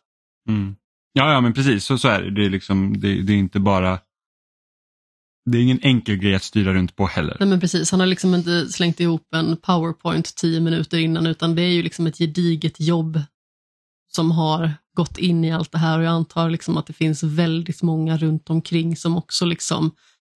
Mm. 0.48 0.76
Ja, 1.12 1.32
ja, 1.32 1.40
men 1.40 1.52
precis 1.52 1.84
så, 1.84 1.98
så 1.98 2.08
är 2.08 2.22
det. 2.22 2.30
Det 2.30 2.44
är, 2.44 2.50
liksom, 2.50 3.00
det, 3.00 3.22
det 3.22 3.32
är 3.32 3.36
inte 3.36 3.60
bara 3.60 3.98
det 5.50 5.58
är 5.58 5.62
ingen 5.62 5.80
enkel 5.82 6.16
grej 6.16 6.34
att 6.34 6.42
styra 6.42 6.74
runt 6.74 6.96
på 6.96 7.06
heller. 7.06 7.36
Nej 7.40 7.48
men 7.48 7.60
precis, 7.60 7.90
han 7.90 8.00
har 8.00 8.06
liksom 8.06 8.34
inte 8.34 8.68
slängt 8.68 9.00
ihop 9.00 9.34
en 9.34 9.56
powerpoint 9.56 10.36
tio 10.36 10.60
minuter 10.60 10.98
innan 10.98 11.26
utan 11.26 11.54
det 11.54 11.62
är 11.62 11.72
ju 11.72 11.82
liksom 11.82 12.06
ett 12.06 12.18
gediget 12.18 12.80
jobb 12.80 13.20
som 14.12 14.30
har 14.30 14.74
gått 14.96 15.18
in 15.18 15.44
i 15.44 15.52
allt 15.52 15.72
det 15.72 15.78
här 15.78 15.98
och 15.98 16.04
jag 16.04 16.12
antar 16.12 16.50
liksom 16.50 16.76
att 16.76 16.86
det 16.86 16.92
finns 16.92 17.22
väldigt 17.22 17.82
många 17.82 18.16
runt 18.16 18.50
omkring 18.50 18.96
som 18.96 19.16
också 19.16 19.44
liksom 19.44 19.90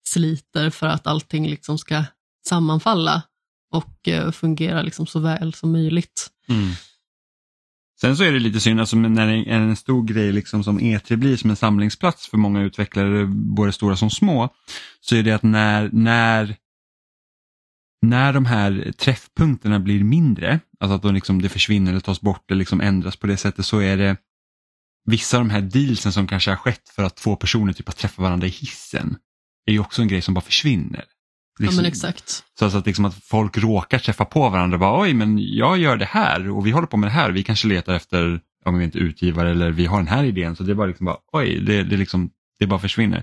sliter 0.08 0.70
för 0.70 0.88
att 0.88 1.08
allting 1.08 1.48
liksom 1.48 1.78
ska 1.78 2.04
sammanfalla 2.48 3.24
och 3.72 4.08
eh, 4.08 4.32
fungera 4.32 4.82
liksom 4.82 5.08
så 5.08 5.20
väl 5.20 5.54
som 5.54 5.72
möjligt. 5.72 6.30
Mm. 6.50 6.72
Sen 8.02 8.18
så 8.18 8.24
är 8.24 8.32
det 8.32 8.40
lite 8.40 8.60
synd, 8.60 8.80
alltså, 8.80 8.96
när 8.96 9.28
det 9.28 9.34
är 9.34 9.60
en 9.60 9.76
stor 9.76 10.04
grej 10.04 10.32
liksom 10.32 10.64
som 10.64 10.80
E3 10.80 11.16
blir 11.16 11.38
som 11.38 11.50
en 11.50 11.56
samlingsplats 11.56 12.28
för 12.28 12.38
många 12.38 12.62
utvecklare, 12.62 13.26
både 13.28 13.72
stora 13.72 13.96
som 13.96 14.10
små, 14.10 14.50
så 15.02 15.16
är 15.16 15.24
det 15.24 15.32
att 15.32 15.44
när, 15.44 15.90
när, 15.94 16.56
när 18.02 18.34
de 18.34 18.46
här 18.46 18.94
träffpunkterna 18.98 19.80
blir 19.80 20.04
mindre, 20.04 20.60
alltså 20.80 20.96
att 20.96 21.02
de 21.02 21.14
liksom, 21.14 21.42
det 21.42 21.50
försvinner 21.50 21.92
eller 21.92 22.02
tas 22.02 22.22
bort 22.22 22.52
eller 22.52 22.60
liksom 22.60 22.82
ändras 22.82 23.16
på 23.16 23.28
det 23.28 23.38
sättet, 23.38 23.66
så 23.66 23.80
är 23.80 23.98
det 23.98 24.18
vissa 25.06 25.38
av 25.38 25.44
de 25.44 25.50
här 25.50 25.62
dealsen 25.62 26.14
som 26.14 26.28
kanske 26.28 26.52
har 26.52 26.58
skett 26.58 26.90
för 26.90 27.04
att 27.04 27.16
två 27.16 27.36
personer 27.36 27.74
typ 27.74 27.90
att 27.90 27.98
träffat 27.98 28.24
varandra 28.24 28.48
i 28.48 28.50
hissen, 28.50 29.18
är 29.66 29.72
ju 29.72 29.80
också 29.80 30.02
en 30.02 30.08
grej 30.08 30.22
som 30.22 30.34
bara 30.34 30.42
försvinner. 30.42 31.06
Liksom, 31.60 31.76
ja 31.76 31.82
men 31.82 31.86
exakt. 31.86 32.44
Så 32.60 32.66
att, 32.66 32.86
liksom 32.86 33.06
att 33.06 33.24
folk 33.24 33.58
råkar 33.58 34.00
träffa 34.00 34.26
på 34.26 34.50
varandra 34.50 34.76
och 34.76 34.80
bara 34.80 35.02
oj 35.02 35.14
men 35.14 35.38
jag 35.40 35.78
gör 35.78 35.98
det 35.98 36.06
här 36.06 36.50
och 36.50 36.68
vi 36.68 36.72
håller 36.72 36.88
på 36.88 36.98
med 36.98 37.08
det 37.08 37.14
här. 37.14 37.32
Vi 37.32 37.44
kanske 37.44 37.68
letar 37.68 37.94
efter, 37.94 38.40
om 38.66 38.78
vi 38.78 38.86
inte 38.86 38.98
utgivare 38.98 39.52
eller 39.52 39.72
vi 39.72 39.86
har 39.86 39.98
den 39.98 40.08
här 40.08 40.24
idén 40.24 40.56
så 40.56 40.64
det 40.64 40.72
är 40.72 40.76
bara 40.76 40.88
liksom 40.88 41.06
bara 41.06 41.18
oj 41.32 41.60
det, 41.60 41.84
det, 41.84 41.98
liksom, 41.98 42.30
det 42.60 42.68
bara 42.68 42.80
försvinner. 42.80 43.20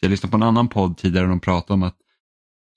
Så 0.00 0.04
jag 0.04 0.10
lyssnade 0.10 0.30
på 0.30 0.36
en 0.36 0.42
annan 0.42 0.68
podd 0.68 0.98
tidigare 0.98 1.24
och 1.24 1.30
de 1.30 1.40
pratade 1.40 1.74
om 1.74 1.82
att 1.82 1.96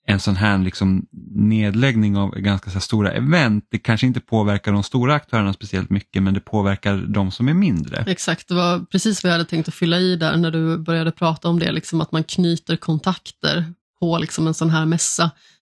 en 0.06 0.20
sån 0.20 0.36
här 0.36 0.58
liksom 0.58 1.06
nedläggning 1.34 2.16
av 2.16 2.30
ganska 2.30 2.70
så 2.70 2.80
stora 2.80 3.12
event, 3.12 3.66
det 3.70 3.78
kanske 3.78 4.06
inte 4.06 4.20
påverkar 4.20 4.72
de 4.72 4.82
stora 4.82 5.14
aktörerna 5.14 5.52
speciellt 5.52 5.90
mycket 5.90 6.22
men 6.22 6.34
det 6.34 6.40
påverkar 6.40 6.96
de 6.96 7.30
som 7.30 7.48
är 7.48 7.54
mindre. 7.54 8.04
Exakt, 8.06 8.48
det 8.48 8.54
var 8.54 8.80
precis 8.80 9.24
vad 9.24 9.30
jag 9.30 9.34
hade 9.34 9.50
tänkt 9.50 9.68
att 9.68 9.74
fylla 9.74 9.98
i 9.98 10.16
där 10.16 10.36
när 10.36 10.50
du 10.50 10.78
började 10.78 11.12
prata 11.12 11.48
om 11.48 11.58
det, 11.58 11.72
liksom 11.72 12.00
att 12.00 12.12
man 12.12 12.24
knyter 12.24 12.76
kontakter 12.76 13.74
på 14.00 14.18
liksom 14.18 14.46
en 14.46 14.54
sån 14.54 14.70
här 14.70 14.86
mässa 14.86 15.30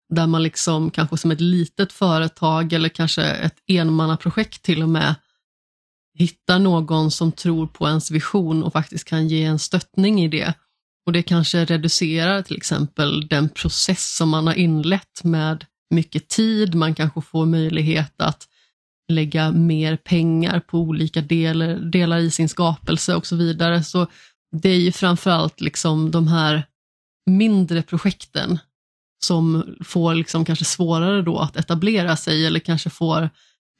där 0.09 0.27
man 0.27 0.43
liksom 0.43 0.91
kanske 0.91 1.17
som 1.17 1.31
ett 1.31 1.41
litet 1.41 1.93
företag 1.93 2.73
eller 2.73 2.89
kanske 2.89 3.23
ett 3.23 3.55
enmannaprojekt 3.67 4.61
till 4.61 4.83
och 4.83 4.89
med 4.89 5.15
hittar 6.19 6.59
någon 6.59 7.11
som 7.11 7.31
tror 7.31 7.67
på 7.67 7.87
ens 7.87 8.11
vision 8.11 8.63
och 8.63 8.73
faktiskt 8.73 9.07
kan 9.07 9.27
ge 9.27 9.43
en 9.43 9.59
stöttning 9.59 10.21
i 10.21 10.27
det. 10.27 10.53
Och 11.05 11.13
det 11.13 11.23
kanske 11.23 11.65
reducerar 11.65 12.41
till 12.41 12.57
exempel 12.57 13.27
den 13.27 13.49
process 13.49 14.15
som 14.15 14.29
man 14.29 14.47
har 14.47 14.53
inlett 14.53 15.23
med 15.23 15.65
mycket 15.89 16.27
tid, 16.27 16.75
man 16.75 16.95
kanske 16.95 17.21
får 17.21 17.45
möjlighet 17.45 18.21
att 18.21 18.47
lägga 19.11 19.51
mer 19.51 19.95
pengar 19.95 20.59
på 20.59 20.77
olika 20.77 21.21
delar, 21.21 21.75
delar 21.75 22.17
i 22.17 22.31
sin 22.31 22.49
skapelse 22.49 23.15
och 23.15 23.27
så 23.27 23.35
vidare. 23.35 23.83
Så 23.83 24.07
det 24.51 24.69
är 24.69 24.79
ju 24.79 24.91
framförallt 24.91 25.61
liksom 25.61 26.11
de 26.11 26.27
här 26.27 26.63
mindre 27.29 27.81
projekten 27.81 28.59
som 29.23 29.75
får 29.83 30.13
liksom 30.13 30.45
kanske 30.45 30.65
svårare 30.65 31.21
då 31.21 31.39
att 31.39 31.55
etablera 31.55 32.15
sig 32.15 32.45
eller 32.45 32.59
kanske 32.59 32.89
får 32.89 33.29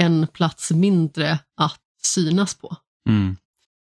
en 0.02 0.28
plats 0.28 0.72
mindre 0.72 1.40
att 1.58 1.82
synas 2.04 2.56
på. 2.56 2.76
Mm. 3.10 3.38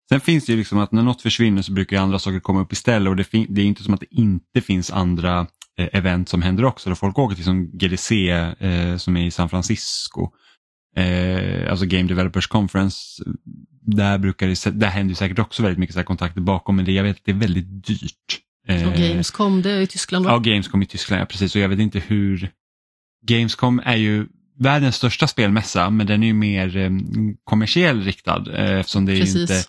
Sen 0.10 0.20
finns 0.20 0.46
det 0.46 0.52
ju 0.52 0.58
liksom 0.58 0.80
att 0.80 0.92
när 0.92 1.04
något 1.04 1.22
försvinner 1.22 1.62
så 1.62 1.72
brukar 1.72 2.02
andra 2.02 2.20
saker 2.20 2.40
komma 2.40 2.62
upp 2.62 2.74
istället 2.74 3.10
och 3.10 3.16
det, 3.16 3.28
det 3.50 3.62
är 3.62 3.66
inte 3.66 3.84
som 3.84 3.94
att 3.94 4.00
det 4.00 4.16
inte 4.16 4.62
finns 4.62 4.92
andra 4.92 5.48
eh, 5.78 5.90
event 5.94 6.30
som 6.30 6.42
händer 6.42 6.66
också. 6.66 6.90
Där 6.90 6.96
folk 6.96 7.20
åker 7.20 7.36
till 7.36 7.44
som 7.44 7.78
GDC 7.78 8.30
eh, 8.30 8.98
som 8.98 9.18
är 9.18 9.26
i 9.26 9.32
San 9.32 9.50
Francisco. 9.50 10.30
Eh, 10.96 11.70
alltså 11.70 11.86
Game 11.86 12.08
Developers 12.08 12.48
Conference. 12.48 13.24
Eh, 13.26 13.32
där, 13.82 14.18
brukar 14.18 14.48
det, 14.48 14.80
där 14.80 14.88
händer 14.88 15.16
säkert 15.16 15.40
också 15.40 15.64
väldigt 15.64 15.80
mycket 15.80 15.96
så 15.96 16.04
kontakter 16.04 16.42
bakom 16.42 16.76
men 16.76 16.86
det, 16.86 16.92
jag 16.92 17.04
vet 17.04 17.18
att 17.18 17.26
det 17.26 17.32
är 17.32 17.36
väldigt 17.36 17.88
dyrt. 17.88 18.42
Eh, 18.68 18.88
och 18.88 18.94
Gamescom, 18.94 19.62
det 19.62 19.72
är 19.72 19.82
i 19.82 19.88
Tyskland 19.88 20.26
va? 20.26 20.32
Ja, 20.32 20.38
Gamescom 20.38 20.82
i 20.82 20.86
Tyskland, 20.86 21.22
ja, 21.22 21.26
precis. 21.26 21.56
Och 21.56 21.62
jag 21.62 21.70
vet 21.70 21.80
inte 21.80 22.00
hur... 22.00 22.52
Gamescom 23.28 23.82
är 23.86 23.96
ju 23.96 24.28
världens 24.60 24.96
största 24.96 25.28
spelmässa 25.28 25.90
men 25.90 26.08
den 26.08 26.24
är 26.24 26.28
ju 26.28 26.34
mer 26.34 26.78
eh, 26.78 26.90
kommersiell 27.44 28.04
riktad 28.04 28.46
eh, 28.54 28.80
eftersom 28.80 29.06
det 29.06 29.14
är 29.14 29.20
Precis. 29.20 29.42
inte 29.42 29.64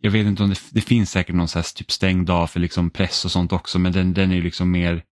jag 0.00 0.10
vet 0.10 0.26
inte 0.26 0.42
om 0.42 0.50
det, 0.50 0.60
det 0.70 0.80
finns 0.80 1.10
säkert 1.10 1.34
någon 1.34 1.48
så 1.48 1.58
här 1.58 1.76
typ 1.76 1.90
stängd 1.90 2.26
dag 2.26 2.50
för 2.50 2.60
liksom 2.60 2.90
press 2.90 3.24
och 3.24 3.30
sånt 3.30 3.52
också 3.52 3.78
men 3.78 3.92
den, 3.92 4.14
den 4.14 4.30
är 4.30 4.34
ju 4.34 4.42
liksom 4.42 4.70
mer 4.70 5.02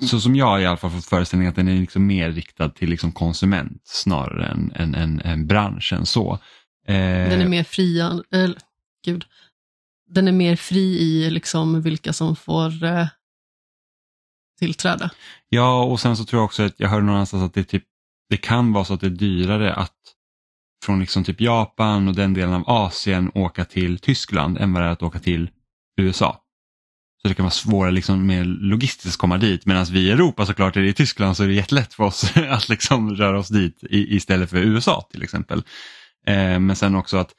så 0.00 0.20
som 0.20 0.36
jag 0.36 0.62
i 0.62 0.66
alla 0.66 0.76
fall 0.76 0.90
fått 0.90 1.04
föreställningen 1.04 1.50
att 1.50 1.56
den 1.56 1.68
är 1.68 1.80
liksom 1.80 2.06
mer 2.06 2.30
riktad 2.30 2.68
till 2.68 2.90
liksom 2.90 3.12
konsument 3.12 3.82
snarare 3.84 4.46
än, 4.46 4.72
än, 4.74 4.94
än, 4.94 5.20
än 5.20 5.46
branschen 5.46 6.06
så. 6.06 6.32
Eh, 6.86 6.94
den 6.94 7.40
är 7.40 7.48
mer 7.48 7.64
fria, 7.64 8.22
äh, 8.34 8.50
gud. 9.04 9.24
Den 10.10 10.28
är 10.28 10.32
mer 10.32 10.56
fri 10.56 10.98
i 10.98 11.30
liksom 11.30 11.82
vilka 11.82 12.12
som 12.12 12.36
får 12.36 12.84
eh, 12.84 13.06
tillträde. 14.58 15.10
Ja, 15.48 15.84
och 15.84 16.00
sen 16.00 16.16
så 16.16 16.24
tror 16.24 16.40
jag 16.40 16.44
också 16.44 16.62
att 16.62 16.80
jag 16.80 16.88
hörde 16.88 17.06
någonstans 17.06 17.42
att 17.42 17.54
det, 17.54 17.64
typ, 17.64 17.84
det 18.28 18.36
kan 18.36 18.72
vara 18.72 18.84
så 18.84 18.94
att 18.94 19.00
det 19.00 19.06
är 19.06 19.10
dyrare 19.10 19.74
att 19.74 19.96
från 20.84 21.00
liksom 21.00 21.24
typ 21.24 21.40
Japan 21.40 22.08
och 22.08 22.14
den 22.14 22.34
delen 22.34 22.54
av 22.54 22.64
Asien 22.66 23.30
åka 23.34 23.64
till 23.64 23.98
Tyskland 23.98 24.58
än 24.58 24.72
vad 24.72 24.82
det 24.82 24.86
är 24.86 24.92
att 24.92 25.02
åka 25.02 25.18
till 25.18 25.50
USA. 25.96 26.40
Så 27.22 27.28
det 27.28 27.34
kan 27.34 27.44
vara 27.44 27.50
svårare 27.50 27.90
liksom 27.92 28.26
mer 28.26 28.44
logistiskt 28.44 29.14
att 29.14 29.20
komma 29.20 29.38
dit 29.38 29.66
medan 29.66 29.84
vi 29.84 30.00
i 30.00 30.10
Europa 30.10 30.46
såklart 30.46 30.76
är 30.76 30.80
det 30.80 30.88
i 30.88 30.92
Tyskland 30.92 31.36
så 31.36 31.42
är 31.42 31.48
det 31.48 31.54
jättelätt 31.54 31.94
för 31.94 32.04
oss 32.04 32.36
att 32.48 32.68
liksom 32.68 33.14
röra 33.16 33.38
oss 33.38 33.48
dit 33.48 33.78
istället 33.90 34.50
för 34.50 34.56
USA 34.56 35.08
till 35.12 35.22
exempel. 35.22 35.58
Eh, 36.26 36.58
men 36.58 36.76
sen 36.76 36.94
också 36.94 37.16
att 37.16 37.34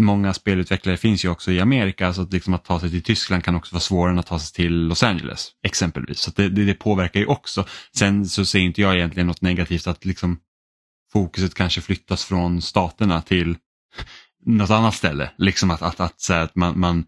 många 0.00 0.34
spelutvecklare 0.34 0.96
finns 0.96 1.24
ju 1.24 1.28
också 1.28 1.52
i 1.52 1.60
Amerika 1.60 2.12
så 2.12 2.22
att, 2.22 2.32
liksom 2.32 2.54
att 2.54 2.64
ta 2.64 2.80
sig 2.80 2.90
till 2.90 3.02
Tyskland 3.02 3.44
kan 3.44 3.56
också 3.56 3.74
vara 3.74 3.80
svårare 3.80 4.12
än 4.12 4.18
att 4.18 4.26
ta 4.26 4.38
sig 4.38 4.54
till 4.54 4.72
Los 4.72 5.02
Angeles 5.02 5.48
exempelvis. 5.62 6.20
Så 6.20 6.30
det, 6.36 6.48
det, 6.48 6.64
det, 6.64 6.74
påverkar 6.74 7.20
ju 7.20 7.26
också. 7.26 7.66
Sen 7.96 8.26
så 8.26 8.44
ser 8.44 8.58
inte 8.58 8.80
jag 8.80 8.96
egentligen 8.96 9.26
något 9.26 9.42
negativt 9.42 9.86
att 9.86 10.04
liksom 10.04 10.38
fokuset 11.12 11.54
kanske 11.54 11.80
flyttas 11.80 12.24
från 12.24 12.62
staterna 12.62 13.22
till 13.22 13.56
något 14.46 14.70
annat 14.70 14.94
ställe. 14.94 15.30
Liksom 15.38 15.70
att, 15.70 15.82
att, 15.82 16.00
att, 16.00 16.20
så 16.20 16.32
att 16.32 16.56
man, 16.56 16.80
man 16.80 17.04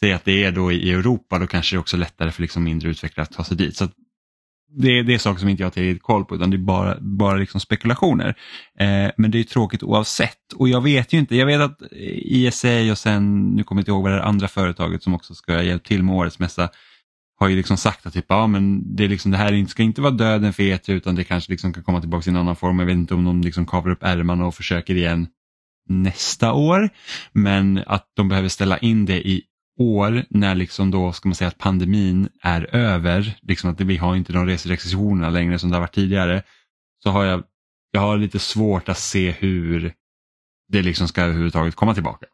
säger 0.00 0.14
att 0.14 0.24
det 0.24 0.44
är 0.44 0.52
då 0.52 0.72
i 0.72 0.90
Europa 0.90 1.38
då 1.38 1.46
kanske 1.46 1.76
det 1.76 1.78
är 1.78 1.80
också 1.80 1.96
lättare 1.96 2.30
för 2.30 2.42
liksom 2.42 2.64
mindre 2.64 2.90
utvecklare 2.90 3.26
att 3.26 3.36
ta 3.36 3.44
sig 3.44 3.56
dit. 3.56 3.76
Så 3.76 3.88
det, 4.76 5.02
det 5.02 5.14
är 5.14 5.18
saker 5.18 5.40
som 5.40 5.48
inte 5.48 5.62
jag 5.62 5.66
har 5.66 5.72
tillräckligt 5.72 6.02
koll 6.02 6.24
på 6.24 6.34
utan 6.36 6.50
det 6.50 6.56
är 6.56 6.58
bara, 6.58 6.98
bara 7.00 7.36
liksom 7.36 7.60
spekulationer. 7.60 8.28
Eh, 8.78 9.10
men 9.16 9.30
det 9.30 9.38
är 9.38 9.44
tråkigt 9.44 9.82
oavsett 9.82 10.52
och 10.56 10.68
jag 10.68 10.80
vet 10.80 11.12
ju 11.12 11.18
inte, 11.18 11.36
jag 11.36 11.46
vet 11.46 11.60
att 11.60 11.78
ISA 12.22 12.90
och 12.90 12.98
sen, 12.98 13.42
nu 13.42 13.64
kommer 13.64 13.80
jag 13.80 13.82
inte 13.82 13.90
ihåg 13.90 14.02
vad 14.02 14.12
det 14.12 14.24
andra 14.24 14.48
företaget 14.48 15.02
som 15.02 15.14
också 15.14 15.34
ska 15.34 15.62
hjälpa 15.62 15.88
till 15.88 16.02
med 16.02 16.14
årets 16.14 16.38
mässa 16.38 16.68
har 17.36 17.48
ju 17.48 17.56
liksom 17.56 17.76
sagt 17.76 18.06
att 18.06 18.12
typ, 18.12 18.24
ja, 18.28 18.46
men 18.46 18.96
det, 18.96 19.04
är 19.04 19.08
liksom, 19.08 19.30
det 19.30 19.36
här 19.36 19.66
ska 19.66 19.82
inte 19.82 20.00
vara 20.00 20.12
döden 20.12 20.52
för 20.52 20.62
E3 20.62 20.90
utan 20.90 21.14
det 21.14 21.24
kanske 21.24 21.52
liksom 21.52 21.72
kan 21.72 21.82
komma 21.82 22.00
tillbaka 22.00 22.30
i 22.30 22.32
en 22.32 22.36
annan 22.36 22.56
form. 22.56 22.78
Jag 22.78 22.86
vet 22.86 22.94
inte 22.94 23.14
om 23.14 23.24
de 23.24 23.40
liksom 23.40 23.66
kavlar 23.66 23.92
upp 23.92 24.02
ärmarna 24.02 24.46
och 24.46 24.54
försöker 24.54 24.94
igen 24.94 25.26
nästa 25.88 26.52
år. 26.52 26.90
Men 27.32 27.82
att 27.86 28.06
de 28.16 28.28
behöver 28.28 28.48
ställa 28.48 28.78
in 28.78 29.04
det 29.04 29.28
i 29.28 29.42
år 29.78 30.24
när 30.30 30.54
liksom 30.54 30.90
då 30.90 31.12
ska 31.12 31.28
man 31.28 31.34
säga 31.34 31.48
att 31.48 31.58
pandemin 31.58 32.28
är 32.42 32.74
över, 32.74 33.38
liksom 33.42 33.70
att 33.70 33.80
vi 33.80 33.96
har 33.96 34.16
inte 34.16 34.32
de 34.32 34.46
reserestriktionerna 34.46 35.30
längre 35.30 35.58
som 35.58 35.70
det 35.70 35.76
har 35.76 35.80
varit 35.80 35.94
tidigare, 35.94 36.42
så 37.02 37.10
har 37.10 37.24
jag, 37.24 37.42
jag 37.90 38.00
har 38.00 38.18
lite 38.18 38.38
svårt 38.38 38.88
att 38.88 38.98
se 38.98 39.30
hur 39.30 39.94
det 40.68 40.82
liksom 40.82 41.08
ska 41.08 41.22
överhuvudtaget 41.22 41.74
komma 41.74 41.94
tillbaka. 41.94 42.26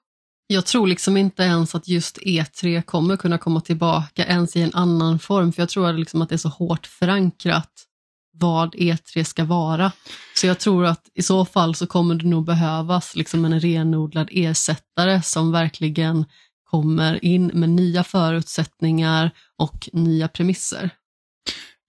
Jag 0.47 0.67
tror 0.67 0.87
liksom 0.87 1.17
inte 1.17 1.43
ens 1.43 1.75
att 1.75 1.89
just 1.89 2.19
E3 2.19 2.83
kommer 2.83 3.17
kunna 3.17 3.39
komma 3.39 3.61
tillbaka 3.61 4.25
ens 4.25 4.57
i 4.57 4.63
en 4.63 4.75
annan 4.75 5.19
form, 5.19 5.53
för 5.53 5.63
jag 5.63 5.69
tror 5.69 5.93
liksom 5.93 6.23
att 6.23 6.29
det 6.29 6.35
är 6.35 6.37
så 6.37 6.49
hårt 6.49 6.87
förankrat 6.87 7.87
vad 8.33 8.75
E3 8.75 9.25
ska 9.25 9.45
vara. 9.45 9.93
Så 10.37 10.47
jag 10.47 10.59
tror 10.59 10.87
att 10.87 11.09
i 11.15 11.23
så 11.23 11.45
fall 11.45 11.75
så 11.75 11.87
kommer 11.87 12.15
det 12.15 12.27
nog 12.27 12.45
behövas 12.45 13.17
liksom 13.17 13.45
en 13.45 13.61
renodlad 13.61 14.29
ersättare 14.33 15.23
som 15.23 15.53
verkligen 15.53 16.25
kommer 16.71 17.25
in 17.25 17.47
med 17.47 17.69
nya 17.69 18.05
förutsättningar 18.05 19.31
och 19.59 19.89
nya 19.93 20.29
premisser. 20.29 20.91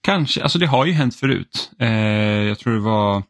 Kanske, 0.03 0.43
alltså 0.43 0.59
det 0.59 0.67
har 0.67 0.85
ju 0.85 0.91
hänt 0.91 1.15
förut. 1.15 1.71
Eh, 1.79 1.89
jag 2.47 2.59
tror 2.59 2.73
det 2.73 2.79
var 2.79 3.23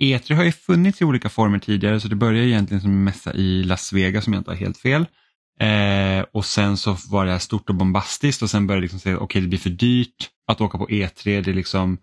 E3 0.00 0.34
har 0.34 0.44
ju 0.44 0.52
funnits 0.52 1.00
i 1.00 1.04
olika 1.04 1.28
former 1.28 1.58
tidigare 1.58 2.00
så 2.00 2.08
det 2.08 2.16
började 2.16 2.48
egentligen 2.48 2.80
som 2.80 2.90
en 2.90 3.04
mässa 3.04 3.32
i 3.32 3.62
Las 3.62 3.92
Vegas 3.92 4.26
om 4.26 4.32
jag 4.32 4.40
inte 4.40 4.50
har 4.50 4.56
helt 4.56 4.78
fel. 4.78 5.06
Eh, 5.60 6.24
och 6.32 6.44
sen 6.44 6.76
så 6.76 6.96
var 7.10 7.26
det 7.26 7.32
här 7.32 7.38
stort 7.38 7.68
och 7.68 7.74
bombastiskt 7.74 8.42
och 8.42 8.50
sen 8.50 8.66
började 8.66 8.80
det 8.80 8.84
liksom 8.84 9.00
säga 9.00 9.16
okej 9.16 9.24
okay, 9.24 9.42
det 9.42 9.48
blir 9.48 9.58
för 9.58 9.70
dyrt 9.70 10.30
att 10.46 10.60
åka 10.60 10.78
på 10.78 10.86
E3, 10.86 11.42
det, 11.42 11.52
liksom, 11.52 11.98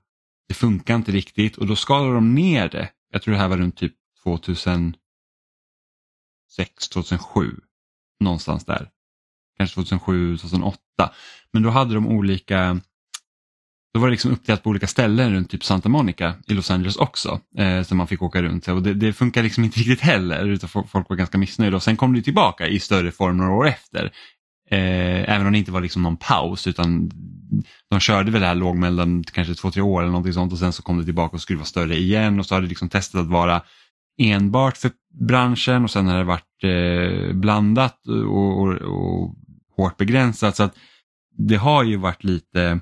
det 0.48 0.54
funkar 0.54 0.96
inte 0.96 1.12
riktigt 1.12 1.58
och 1.58 1.68
då 1.68 1.76
skalade 1.76 2.14
de 2.14 2.36
ner 2.36 2.70
det. 2.70 2.90
Jag 3.12 3.22
tror 3.22 3.34
det 3.34 3.40
här 3.40 3.48
var 3.48 3.58
runt 3.58 3.78
typ 3.78 3.94
2006, 4.24 4.94
2007 6.92 7.56
någonstans 8.20 8.66
där. 8.66 8.90
Kanske 9.58 9.76
2007, 9.76 10.38
2008. 10.38 10.80
Men 11.54 11.64
då 11.64 11.70
hade 11.70 11.94
de 11.94 12.08
olika 12.08 12.80
då 13.94 14.00
var 14.00 14.08
det 14.08 14.12
liksom 14.12 14.32
uppdelat 14.32 14.64
på 14.64 14.70
olika 14.70 14.88
ställen 14.88 15.34
runt 15.34 15.50
typ 15.50 15.64
Santa 15.64 15.90
Monica 15.90 16.36
i 16.48 16.54
Los 16.54 16.72
Angeles 16.72 16.96
också. 16.96 17.40
Eh, 17.58 17.84
som 17.84 17.98
man 17.98 18.08
fick 18.08 18.22
åka 18.22 18.42
runt 18.42 18.68
och 18.68 18.84
det, 18.84 18.94
det 18.94 19.14
funkar 19.14 19.44
liksom 19.44 19.64
inte 19.64 19.80
riktigt 19.80 20.02
heller 20.02 20.48
utan 20.48 20.70
folk 20.70 21.10
var 21.10 21.16
ganska 21.16 21.38
missnöjda 21.38 21.76
och 21.76 21.84
sen 21.84 21.98
kom 21.98 22.14
det 22.14 22.22
tillbaka 22.22 22.68
i 22.68 22.80
större 22.80 23.12
form 23.12 23.38
några 23.38 23.52
år 23.52 23.68
efter. 23.68 24.12
Eh, 24.72 25.34
även 25.36 25.46
om 25.46 25.52
det 25.52 25.60
inte 25.60 25.72
var 25.72 25.82
liksom 25.82 26.04
någon 26.04 26.18
paus 26.18 26.68
utan 26.68 27.12
de 27.90 28.00
körde 28.00 28.32
väl 28.32 28.42
det 28.42 28.48
här 28.48 28.56
lågmälda 28.56 29.06
kanske 29.34 29.56
två, 29.56 29.72
tre 29.72 29.82
år 29.82 30.02
eller 30.02 30.12
någonting 30.12 30.34
sånt 30.34 30.54
och 30.54 30.60
sen 30.60 30.74
så 30.74 30.84
kom 30.84 30.98
det 30.98 31.06
tillbaka 31.06 31.36
och 31.36 31.42
skulle 31.42 31.58
vara 31.58 31.66
större 31.66 31.96
igen 31.96 32.40
och 32.40 32.46
så 32.46 32.56
hade 32.56 32.66
det 32.66 32.70
liksom 32.70 32.90
testat 32.90 33.22
att 33.22 33.28
vara 33.28 33.62
enbart 34.20 34.78
för 34.78 34.92
branschen 35.20 35.84
och 35.84 35.92
sen 35.92 36.08
har 36.08 36.18
det 36.18 36.24
varit 36.24 36.64
eh, 36.64 37.34
blandat 37.36 38.08
och, 38.08 38.62
och, 38.62 38.74
och, 38.74 39.36
hårt 39.78 39.98
begränsat. 39.98 40.56
Så 40.56 40.64
att 40.64 40.76
det 41.38 41.56
har 41.56 41.84
ju 41.84 41.98
varit 41.98 42.24
lite 42.24 42.80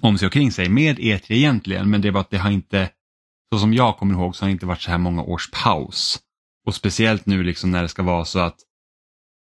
om 0.00 0.18
sig 0.18 0.26
och 0.26 0.32
kring 0.32 0.52
sig 0.52 0.68
med 0.68 0.98
E3 0.98 1.32
egentligen 1.32 1.90
men 1.90 2.00
det 2.00 2.08
är 2.08 2.12
bara 2.12 2.20
att 2.20 2.30
det 2.30 2.38
har 2.38 2.50
inte, 2.50 2.90
så 3.52 3.58
som 3.58 3.74
jag 3.74 3.96
kommer 3.96 4.14
ihåg 4.14 4.36
så 4.36 4.44
har 4.44 4.48
det 4.48 4.52
inte 4.52 4.66
varit 4.66 4.82
så 4.82 4.90
här 4.90 4.98
många 4.98 5.22
års 5.22 5.50
paus. 5.50 6.18
Och 6.66 6.74
speciellt 6.74 7.26
nu 7.26 7.42
liksom 7.42 7.70
när 7.70 7.82
det 7.82 7.88
ska 7.88 8.02
vara 8.02 8.24
så 8.24 8.38
att 8.38 8.56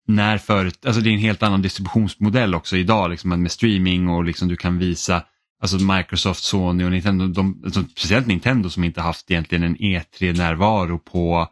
när 0.07 0.37
förut, 0.37 0.85
alltså 0.85 1.01
det 1.01 1.09
är 1.09 1.13
en 1.13 1.19
helt 1.19 1.43
annan 1.43 1.61
distributionsmodell 1.61 2.55
också 2.55 2.77
idag 2.77 3.09
liksom 3.09 3.41
med 3.41 3.51
streaming 3.51 4.09
och 4.09 4.23
liksom 4.23 4.47
du 4.47 4.55
kan 4.55 4.77
visa 4.77 5.23
Alltså 5.65 5.85
Microsoft, 5.85 6.43
Sony 6.43 6.83
och 6.83 6.91
Nintendo, 6.91 7.27
de, 7.27 7.61
alltså 7.65 7.83
speciellt 7.83 8.27
Nintendo 8.27 8.69
som 8.69 8.83
inte 8.83 9.01
haft 9.01 9.31
egentligen 9.31 9.63
en 9.63 9.77
E3-närvaro 9.77 10.99
på 10.99 11.47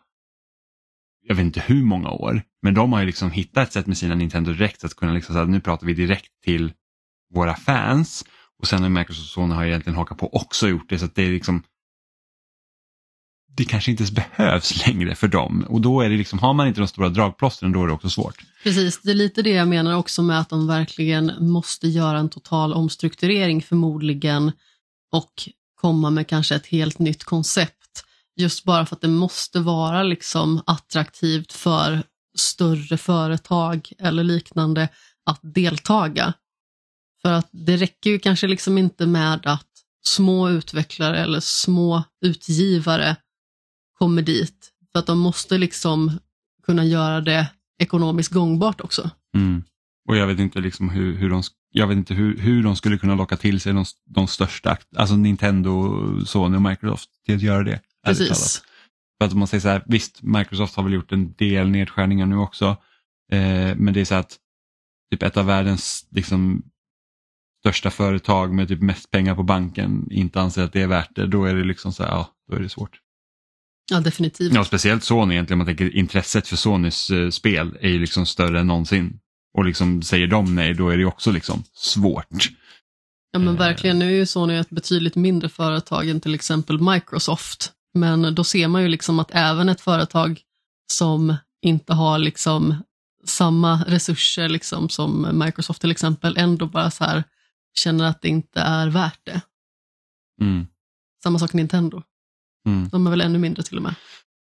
jag 1.27 1.35
vet 1.35 1.45
inte 1.45 1.63
hur 1.67 1.83
många 1.83 2.09
år. 2.09 2.41
Men 2.61 2.73
de 2.73 2.93
har 2.93 2.99
ju 2.99 3.05
liksom 3.05 3.31
hittat 3.31 3.67
ett 3.67 3.73
sätt 3.73 3.87
med 3.87 3.97
sina 3.97 4.15
Nintendo 4.15 4.53
Direkt 4.53 4.83
att 4.83 4.95
kunna 4.95 5.13
liksom 5.13 5.33
säga 5.33 5.45
nu 5.45 5.61
pratar 5.61 5.87
vi 5.87 5.93
direkt 5.93 6.31
till 6.43 6.73
våra 7.33 7.55
fans. 7.55 8.25
Och 8.59 8.67
sen 8.67 8.81
har 8.81 8.89
Microsoft 8.89 9.27
och 9.27 9.33
Sony 9.33 9.53
har 9.53 9.65
egentligen 9.65 9.97
hakat 9.97 10.17
på 10.17 10.35
också 10.35 10.67
gjort 10.67 10.89
det 10.89 10.99
så 10.99 11.05
att 11.05 11.15
det 11.15 11.23
är 11.23 11.31
liksom 11.31 11.63
det 13.55 13.65
kanske 13.65 13.91
inte 13.91 14.03
ens 14.03 14.11
behövs 14.11 14.87
längre 14.87 15.15
för 15.15 15.27
dem 15.27 15.65
och 15.69 15.81
då 15.81 16.01
är 16.01 16.09
det 16.09 16.17
liksom, 16.17 16.39
har 16.39 16.53
man 16.53 16.67
inte 16.67 16.81
de 16.81 16.87
stora 16.87 17.09
dragplåstren 17.09 17.71
då 17.71 17.83
är 17.83 17.87
det 17.87 17.93
också 17.93 18.09
svårt. 18.09 18.43
Precis, 18.63 19.01
det 19.01 19.11
är 19.11 19.15
lite 19.15 19.41
det 19.41 19.49
jag 19.49 19.67
menar 19.67 19.95
också 19.95 20.21
med 20.21 20.39
att 20.39 20.49
de 20.49 20.67
verkligen 20.67 21.31
måste 21.39 21.87
göra 21.87 22.19
en 22.19 22.29
total 22.29 22.73
omstrukturering 22.73 23.61
förmodligen 23.61 24.51
och 25.11 25.49
komma 25.81 26.09
med 26.09 26.27
kanske 26.27 26.55
ett 26.55 26.67
helt 26.67 26.99
nytt 26.99 27.23
koncept. 27.23 28.03
Just 28.35 28.63
bara 28.63 28.85
för 28.85 28.95
att 28.95 29.01
det 29.01 29.07
måste 29.07 29.59
vara 29.59 30.03
liksom 30.03 30.61
attraktivt 30.65 31.53
för 31.53 32.03
större 32.37 32.97
företag 32.97 33.91
eller 33.99 34.23
liknande 34.23 34.89
att 35.25 35.39
deltaga. 35.41 36.33
För 37.21 37.31
att 37.31 37.49
det 37.51 37.77
räcker 37.77 38.09
ju 38.09 38.19
kanske 38.19 38.47
liksom 38.47 38.77
inte 38.77 39.05
med 39.05 39.45
att 39.45 39.67
små 40.05 40.49
utvecklare 40.49 41.19
eller 41.19 41.39
små 41.39 42.03
utgivare 42.25 43.15
kommer 43.93 44.21
dit. 44.21 44.71
För 44.91 44.99
att 44.99 45.07
de 45.07 45.19
måste 45.19 45.57
liksom 45.57 46.11
kunna 46.63 46.85
göra 46.85 47.21
det 47.21 47.51
ekonomiskt 47.79 48.33
gångbart 48.33 48.81
också. 48.81 49.09
Mm. 49.35 49.63
Och 50.09 50.17
jag 50.17 50.27
vet 50.27 50.39
inte, 50.39 50.59
liksom 50.59 50.89
hur, 50.89 51.17
hur, 51.17 51.29
de, 51.29 51.43
jag 51.71 51.87
vet 51.87 51.97
inte 51.97 52.13
hur, 52.13 52.37
hur 52.37 52.63
de 52.63 52.75
skulle 52.75 52.97
kunna 52.97 53.15
locka 53.15 53.37
till 53.37 53.61
sig 53.61 53.73
de, 53.73 53.85
de 54.05 54.27
största, 54.27 54.77
alltså 54.95 55.15
Nintendo, 55.15 56.25
Sony 56.25 56.57
och 56.57 56.61
Microsoft 56.61 57.09
till 57.25 57.35
att 57.35 57.41
göra 57.41 57.63
det. 57.63 57.81
Precis. 58.05 58.63
För 59.17 59.27
att 59.27 59.33
man 59.33 59.47
säger 59.47 59.61
så 59.61 59.67
här, 59.67 59.83
visst 59.85 60.23
Microsoft 60.23 60.75
har 60.75 60.83
väl 60.83 60.93
gjort 60.93 61.11
en 61.11 61.33
del 61.33 61.69
nedskärningar 61.69 62.25
nu 62.25 62.37
också, 62.37 62.65
eh, 63.31 63.75
men 63.75 63.93
det 63.93 64.01
är 64.01 64.05
så 64.05 64.15
att 64.15 64.37
typ 65.11 65.23
ett 65.23 65.37
av 65.37 65.45
världens 65.45 66.07
liksom, 66.11 66.63
största 67.59 67.91
företag 67.91 68.53
med 68.53 68.67
typ 68.67 68.81
mest 68.81 69.11
pengar 69.11 69.35
på 69.35 69.43
banken 69.43 70.07
inte 70.11 70.41
anser 70.41 70.63
att 70.63 70.73
det 70.73 70.81
är 70.81 70.87
värt 70.87 71.15
det, 71.15 71.27
då 71.27 71.45
är 71.45 71.55
det 71.55 71.63
liksom 71.63 71.93
så 71.93 72.03
här, 72.03 72.09
ja, 72.09 72.29
då 72.49 72.55
är 72.55 72.59
det 72.59 72.69
svårt. 72.69 72.99
Ja, 73.91 73.99
definitivt. 73.99 74.53
Ja, 74.53 74.63
speciellt 74.65 75.03
Sony 75.03 75.33
egentligen, 75.33 75.57
man 75.57 75.67
tänker 75.67 75.95
intresset 75.95 76.47
för 76.47 76.55
Sonys 76.55 77.09
eh, 77.09 77.29
spel 77.29 77.77
är 77.81 77.89
ju 77.89 77.99
liksom 77.99 78.25
större 78.25 78.59
än 78.59 78.67
någonsin. 78.67 79.19
Och 79.57 79.65
liksom 79.65 80.01
säger 80.01 80.27
de 80.27 80.55
nej, 80.55 80.73
då 80.73 80.89
är 80.89 80.97
det 80.97 81.05
också 81.05 81.31
liksom 81.31 81.63
svårt. 81.73 82.49
Ja 83.31 83.39
men 83.39 83.47
Eh. 83.47 83.59
verkligen, 83.59 83.99
nu 83.99 84.05
är 84.05 84.15
ju 84.15 84.25
Sony 84.25 84.55
ett 84.55 84.69
betydligt 84.69 85.15
mindre 85.15 85.49
företag 85.49 86.09
än 86.09 86.21
till 86.21 86.35
exempel 86.35 86.81
Microsoft. 86.81 87.71
Men 87.93 88.35
då 88.35 88.43
ser 88.43 88.67
man 88.67 88.81
ju 88.81 88.87
liksom 88.87 89.19
att 89.19 89.31
även 89.33 89.69
ett 89.69 89.81
företag 89.81 90.41
som 90.91 91.35
inte 91.61 91.93
har 91.93 92.19
liksom 92.19 92.83
samma 93.25 93.83
resurser 93.87 94.49
liksom 94.49 94.89
som 94.89 95.39
Microsoft 95.45 95.81
till 95.81 95.91
exempel 95.91 96.37
ändå 96.37 96.65
bara 96.65 96.91
så 96.91 97.03
här 97.03 97.23
känner 97.75 98.05
att 98.05 98.21
det 98.21 98.27
inte 98.27 98.61
är 98.61 98.87
värt 98.87 99.19
det. 99.23 99.41
Mm. 100.41 100.67
Samma 101.23 101.39
sak 101.39 101.53
Nintendo. 101.53 102.03
Mm. 102.67 102.89
De 102.89 103.07
är 103.07 103.11
väl 103.11 103.21
ännu 103.21 103.39
mindre 103.39 103.63
till 103.63 103.77
och 103.77 103.83
med. 103.83 103.95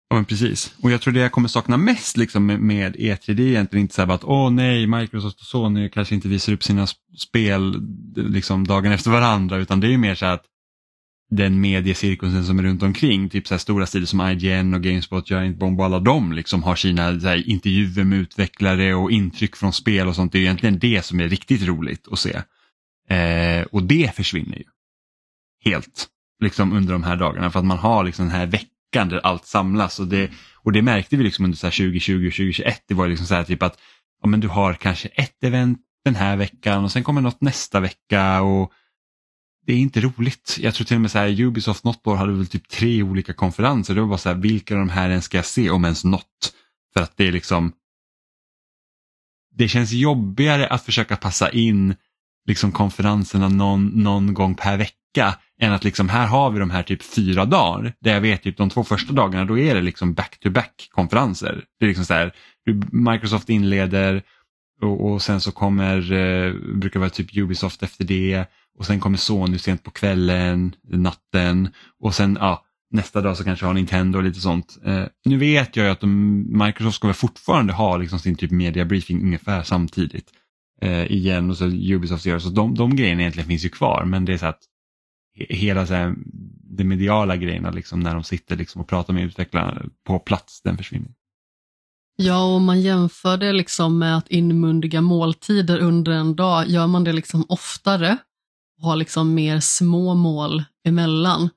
Ja, 0.09 0.15
men 0.15 0.25
precis. 0.25 0.73
Och 0.81 0.91
jag 0.91 1.01
tror 1.01 1.13
det 1.13 1.19
jag 1.19 1.31
kommer 1.31 1.47
sakna 1.47 1.77
mest 1.77 2.17
liksom, 2.17 2.45
med, 2.45 2.59
med 2.59 2.95
E3, 2.95 3.33
det 3.33 3.43
är 3.43 3.47
egentligen 3.47 3.81
inte 3.81 3.95
så 3.95 4.01
här 4.01 4.13
att 4.13 4.23
åh 4.23 4.51
nej, 4.51 4.87
Microsoft 4.87 5.39
och 5.39 5.45
Sony 5.45 5.89
kanske 5.89 6.15
inte 6.15 6.27
visar 6.27 6.53
upp 6.53 6.63
sina 6.63 6.85
sp- 6.85 7.17
spel 7.17 7.81
liksom, 8.15 8.67
dagen 8.67 8.91
efter 8.91 9.11
varandra, 9.11 9.57
utan 9.57 9.79
det 9.79 9.93
är 9.93 9.97
mer 9.97 10.15
så 10.15 10.25
här 10.25 10.33
att 10.33 10.45
den 11.29 11.61
mediecirkusen 11.61 12.45
som 12.45 12.59
är 12.59 12.63
runt 12.63 12.83
omkring, 12.83 13.29
typ 13.29 13.47
så 13.47 13.57
stora 13.57 13.85
sidor 13.85 14.05
som 14.05 14.21
IGN 14.29 14.73
och 14.73 14.83
Gamespot, 14.83 15.29
Giant 15.29 15.57
Bomb 15.57 15.79
och 15.79 15.85
alla 15.85 15.99
de 15.99 16.33
liksom 16.33 16.63
har 16.63 16.75
sina 16.75 17.19
så 17.19 17.27
här, 17.27 17.49
intervjuer 17.49 18.03
med 18.03 18.19
utvecklare 18.19 18.95
och 18.95 19.11
intryck 19.11 19.55
från 19.55 19.73
spel 19.73 20.07
och 20.07 20.15
sånt. 20.15 20.31
Det 20.31 20.37
är 20.37 20.41
egentligen 20.41 20.79
det 20.79 21.05
som 21.05 21.19
är 21.19 21.29
riktigt 21.29 21.63
roligt 21.63 22.07
att 22.11 22.19
se. 22.19 22.41
Eh, 23.15 23.65
och 23.71 23.83
det 23.83 24.15
försvinner 24.15 24.57
ju 24.57 24.65
helt 25.63 26.07
liksom 26.41 26.73
under 26.73 26.93
de 26.93 27.03
här 27.03 27.15
dagarna 27.15 27.51
för 27.51 27.59
att 27.59 27.65
man 27.65 27.77
har 27.77 28.03
liksom 28.03 28.25
den 28.25 28.35
här 28.35 28.45
veckan 28.45 29.09
där 29.09 29.19
allt 29.23 29.45
samlas 29.45 29.99
och 29.99 30.07
det, 30.07 30.31
och 30.55 30.71
det 30.71 30.81
märkte 30.81 31.17
vi 31.17 31.23
liksom 31.23 31.45
under 31.45 31.57
så 31.57 31.67
här 31.67 31.71
2020 31.71 32.27
och 32.27 32.33
2021. 32.33 32.83
Det 32.87 32.93
var 32.93 33.07
liksom 33.07 33.27
så 33.27 33.35
här 33.35 33.43
typ 33.43 33.63
att 33.63 33.79
ja, 34.21 34.27
men 34.27 34.39
du 34.39 34.47
har 34.47 34.73
kanske 34.73 35.07
ett 35.07 35.43
event 35.43 35.79
den 36.05 36.15
här 36.15 36.35
veckan 36.35 36.83
och 36.83 36.91
sen 36.91 37.03
kommer 37.03 37.21
något 37.21 37.41
nästa 37.41 37.79
vecka 37.79 38.41
och 38.41 38.71
det 39.65 39.73
är 39.73 39.77
inte 39.77 40.01
roligt. 40.01 40.57
Jag 40.61 40.73
tror 40.73 40.85
till 40.85 40.95
och 40.95 41.01
med 41.01 41.11
så 41.11 41.17
här 41.17 41.41
Ubisoft 41.41 41.83
något 41.83 42.07
år 42.07 42.15
hade 42.15 42.33
väl 42.33 42.47
typ 42.47 42.69
tre 42.69 43.03
olika 43.03 43.33
konferenser. 43.33 43.95
Det 43.95 44.01
var 44.01 44.07
bara 44.07 44.17
så 44.17 44.29
här, 44.29 44.35
vilka 44.35 44.73
av 44.73 44.79
de 44.79 44.89
här 44.89 45.09
ens 45.09 45.25
ska 45.25 45.37
jag 45.37 45.45
se 45.45 45.69
om 45.69 45.83
ens 45.83 46.03
något? 46.03 46.53
För 46.93 47.01
att 47.01 47.17
det 47.17 47.27
är 47.27 47.31
liksom 47.31 47.71
det 49.55 49.67
känns 49.67 49.91
jobbigare 49.91 50.67
att 50.67 50.85
försöka 50.85 51.17
passa 51.17 51.49
in 51.49 51.95
liksom 52.47 52.71
konferenserna 52.71 53.49
någon, 53.49 53.87
någon 53.87 54.33
gång 54.33 54.55
per 54.55 54.77
vecka 54.77 55.37
än 55.61 55.73
att 55.73 55.83
liksom 55.83 56.09
här 56.09 56.27
har 56.27 56.51
vi 56.51 56.59
de 56.59 56.69
här 56.69 56.83
typ 56.83 57.03
fyra 57.03 57.45
dagar 57.45 57.93
där 57.99 58.13
jag 58.13 58.21
vet 58.21 58.47
att 58.47 58.57
de 58.57 58.69
två 58.69 58.83
första 58.83 59.13
dagarna 59.13 59.45
då 59.45 59.59
är 59.59 59.75
det 59.75 59.81
liksom 59.81 60.13
back-to-back 60.13 60.89
konferenser. 60.91 61.63
Det 61.79 61.85
är 61.85 61.87
liksom 61.87 62.05
så 62.05 62.13
här, 62.13 62.33
Microsoft 62.91 63.49
inleder 63.49 64.23
och, 64.81 65.11
och 65.11 65.21
sen 65.21 65.41
så 65.41 65.51
kommer, 65.51 66.11
eh, 66.11 66.53
brukar 66.75 66.99
vara 66.99 67.09
typ 67.09 67.37
Ubisoft 67.37 67.83
efter 67.83 68.05
det 68.05 68.45
och 68.77 68.85
sen 68.85 68.99
kommer 68.99 69.17
Sony 69.17 69.57
sent 69.57 69.83
på 69.83 69.91
kvällen, 69.91 70.75
natten 70.83 71.69
och 71.99 72.15
sen 72.15 72.37
ja, 72.39 72.65
nästa 72.91 73.21
dag 73.21 73.37
så 73.37 73.43
kanske 73.43 73.65
har 73.65 73.73
Nintendo 73.73 74.17
och 74.17 74.23
lite 74.23 74.39
sånt. 74.39 74.77
Eh, 74.85 75.03
nu 75.25 75.37
vet 75.37 75.75
jag 75.75 75.85
ju 75.85 75.91
att 75.91 75.99
de, 75.99 76.45
Microsoft 76.65 76.95
ska 76.95 77.07
väl 77.07 77.15
fortfarande 77.15 77.73
ha 77.73 77.97
liksom 77.97 78.19
sin 78.19 78.35
typ 78.35 78.51
media 78.51 78.85
briefing 78.85 79.23
ungefär 79.23 79.63
samtidigt 79.63 80.29
eh, 80.81 81.11
igen 81.11 81.49
och 81.49 81.57
så 81.57 81.65
Ubisoft 81.65 82.25
gör 82.25 82.39
så 82.39 82.49
de, 82.49 82.75
de 82.75 82.95
grejerna 82.95 83.21
egentligen 83.21 83.47
finns 83.47 83.65
ju 83.65 83.69
kvar 83.69 84.03
men 84.05 84.25
det 84.25 84.33
är 84.33 84.37
så 84.37 84.45
att 84.45 84.59
hela 85.33 85.87
så 85.87 85.93
här, 85.93 86.15
de 86.77 86.83
mediala 86.83 87.35
grejerna 87.37 87.71
liksom 87.71 87.99
när 87.99 88.13
de 88.13 88.23
sitter 88.23 88.55
liksom 88.55 88.81
och 88.81 88.87
pratar 88.87 89.13
med 89.13 89.23
utvecklarna 89.23 89.81
på 90.07 90.19
plats, 90.19 90.61
den 90.61 90.77
försvinner. 90.77 91.11
Ja, 92.15 92.43
och 92.45 92.55
om 92.55 92.65
man 92.65 92.81
jämför 92.81 93.37
det 93.37 93.53
liksom 93.53 93.99
med 93.99 94.17
att 94.17 94.27
inmundiga 94.27 95.01
måltider 95.01 95.79
under 95.79 96.11
en 96.11 96.35
dag, 96.35 96.67
gör 96.67 96.87
man 96.87 97.03
det 97.03 97.13
liksom 97.13 97.45
oftare 97.49 98.17
och 98.77 98.83
har 98.87 98.95
liksom 98.95 99.33
mer 99.33 99.59
små 99.59 100.13
mål 100.13 100.63
emellan, 100.87 101.49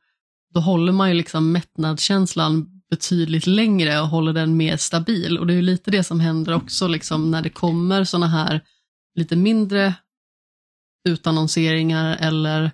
då 0.55 0.61
håller 0.61 0.93
man 0.93 1.09
ju 1.09 1.15
liksom 1.15 1.53
mättnadskänslan 1.53 2.83
betydligt 2.91 3.47
längre 3.47 4.01
och 4.01 4.09
håller 4.09 4.33
den 4.33 4.57
mer 4.57 4.77
stabil. 4.77 5.39
Och 5.39 5.47
det 5.47 5.53
är 5.53 5.57
ju 5.57 5.63
lite 5.63 5.91
det 5.91 6.05
som 6.05 6.21
händer 6.21 6.55
också 6.55 6.89
liksom 6.89 7.31
när 7.31 7.43
det 7.43 7.51
kommer 7.51 8.05
sådana 8.05 8.27
här 8.27 8.61
lite 9.15 9.37
mindre 9.37 9.95
utannonseringar 11.09 12.17
eller 12.21 12.71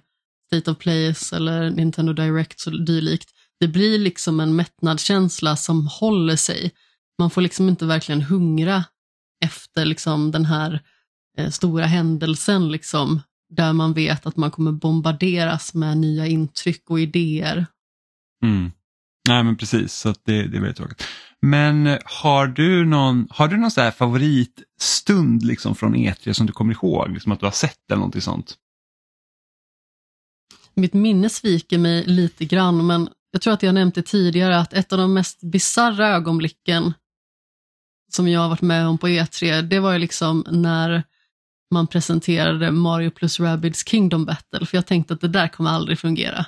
State 0.54 0.70
of 0.70 0.78
Plays 0.78 1.32
eller 1.32 1.70
Nintendo 1.70 2.12
Direct 2.12 2.66
och 2.66 2.84
dylikt. 2.84 3.30
Det 3.60 3.68
blir 3.68 3.98
liksom 3.98 4.40
en 4.40 4.56
mättnadskänsla 4.56 5.56
som 5.56 5.86
håller 5.86 6.36
sig. 6.36 6.70
Man 7.18 7.30
får 7.30 7.40
liksom 7.40 7.68
inte 7.68 7.86
verkligen 7.86 8.22
hungra 8.22 8.84
efter 9.44 9.84
liksom 9.84 10.30
den 10.30 10.44
här 10.44 10.80
eh, 11.38 11.50
stora 11.50 11.86
händelsen 11.86 12.72
liksom, 12.72 13.20
där 13.54 13.72
man 13.72 13.92
vet 13.92 14.26
att 14.26 14.36
man 14.36 14.50
kommer 14.50 14.72
bombarderas 14.72 15.74
med 15.74 15.98
nya 15.98 16.26
intryck 16.26 16.90
och 16.90 17.00
idéer. 17.00 17.66
Mm. 18.44 18.70
Nej 19.28 19.44
men 19.44 19.56
precis, 19.56 19.94
så 19.94 20.08
att 20.08 20.20
det, 20.24 20.42
det 20.42 20.56
är 20.56 20.60
väldigt 20.60 20.76
tråkigt. 20.76 21.04
Men 21.42 21.86
eh, 21.86 21.98
har 22.04 22.46
du 22.46 22.86
någon, 22.86 23.26
har 23.30 23.48
du 23.48 23.56
någon 23.56 23.70
så 23.70 23.80
här 23.80 23.90
favoritstund 23.90 25.42
liksom 25.42 25.74
från 25.74 25.96
E3 25.96 26.32
som 26.32 26.46
du 26.46 26.52
kommer 26.52 26.72
ihåg? 26.72 27.10
Liksom 27.10 27.32
att 27.32 27.40
du 27.40 27.46
har 27.46 27.52
sett 27.52 27.90
eller 27.90 27.98
någonting 27.98 28.22
sånt? 28.22 28.56
Mitt 30.80 30.94
minne 30.94 31.28
sviker 31.28 31.78
mig 31.78 32.04
lite 32.06 32.44
grann, 32.44 32.86
men 32.86 33.08
jag 33.30 33.42
tror 33.42 33.52
att 33.52 33.62
jag 33.62 33.74
nämnt 33.74 33.94
det 33.94 34.02
tidigare 34.02 34.58
att 34.58 34.72
ett 34.72 34.92
av 34.92 34.98
de 34.98 35.14
mest 35.14 35.40
bisarra 35.40 36.08
ögonblicken 36.08 36.92
som 38.12 38.28
jag 38.28 38.40
har 38.40 38.48
varit 38.48 38.62
med 38.62 38.86
om 38.86 38.98
på 38.98 39.08
E3, 39.08 39.62
det 39.62 39.80
var 39.80 39.92
ju 39.92 39.98
liksom 39.98 40.44
när 40.50 41.02
man 41.74 41.86
presenterade 41.86 42.70
Mario 42.70 43.10
plus 43.10 43.40
Rabbids 43.40 43.88
Kingdom 43.88 44.24
Battle, 44.24 44.66
för 44.66 44.76
jag 44.76 44.86
tänkte 44.86 45.14
att 45.14 45.20
det 45.20 45.28
där 45.28 45.48
kommer 45.48 45.70
aldrig 45.70 45.98
fungera. 45.98 46.46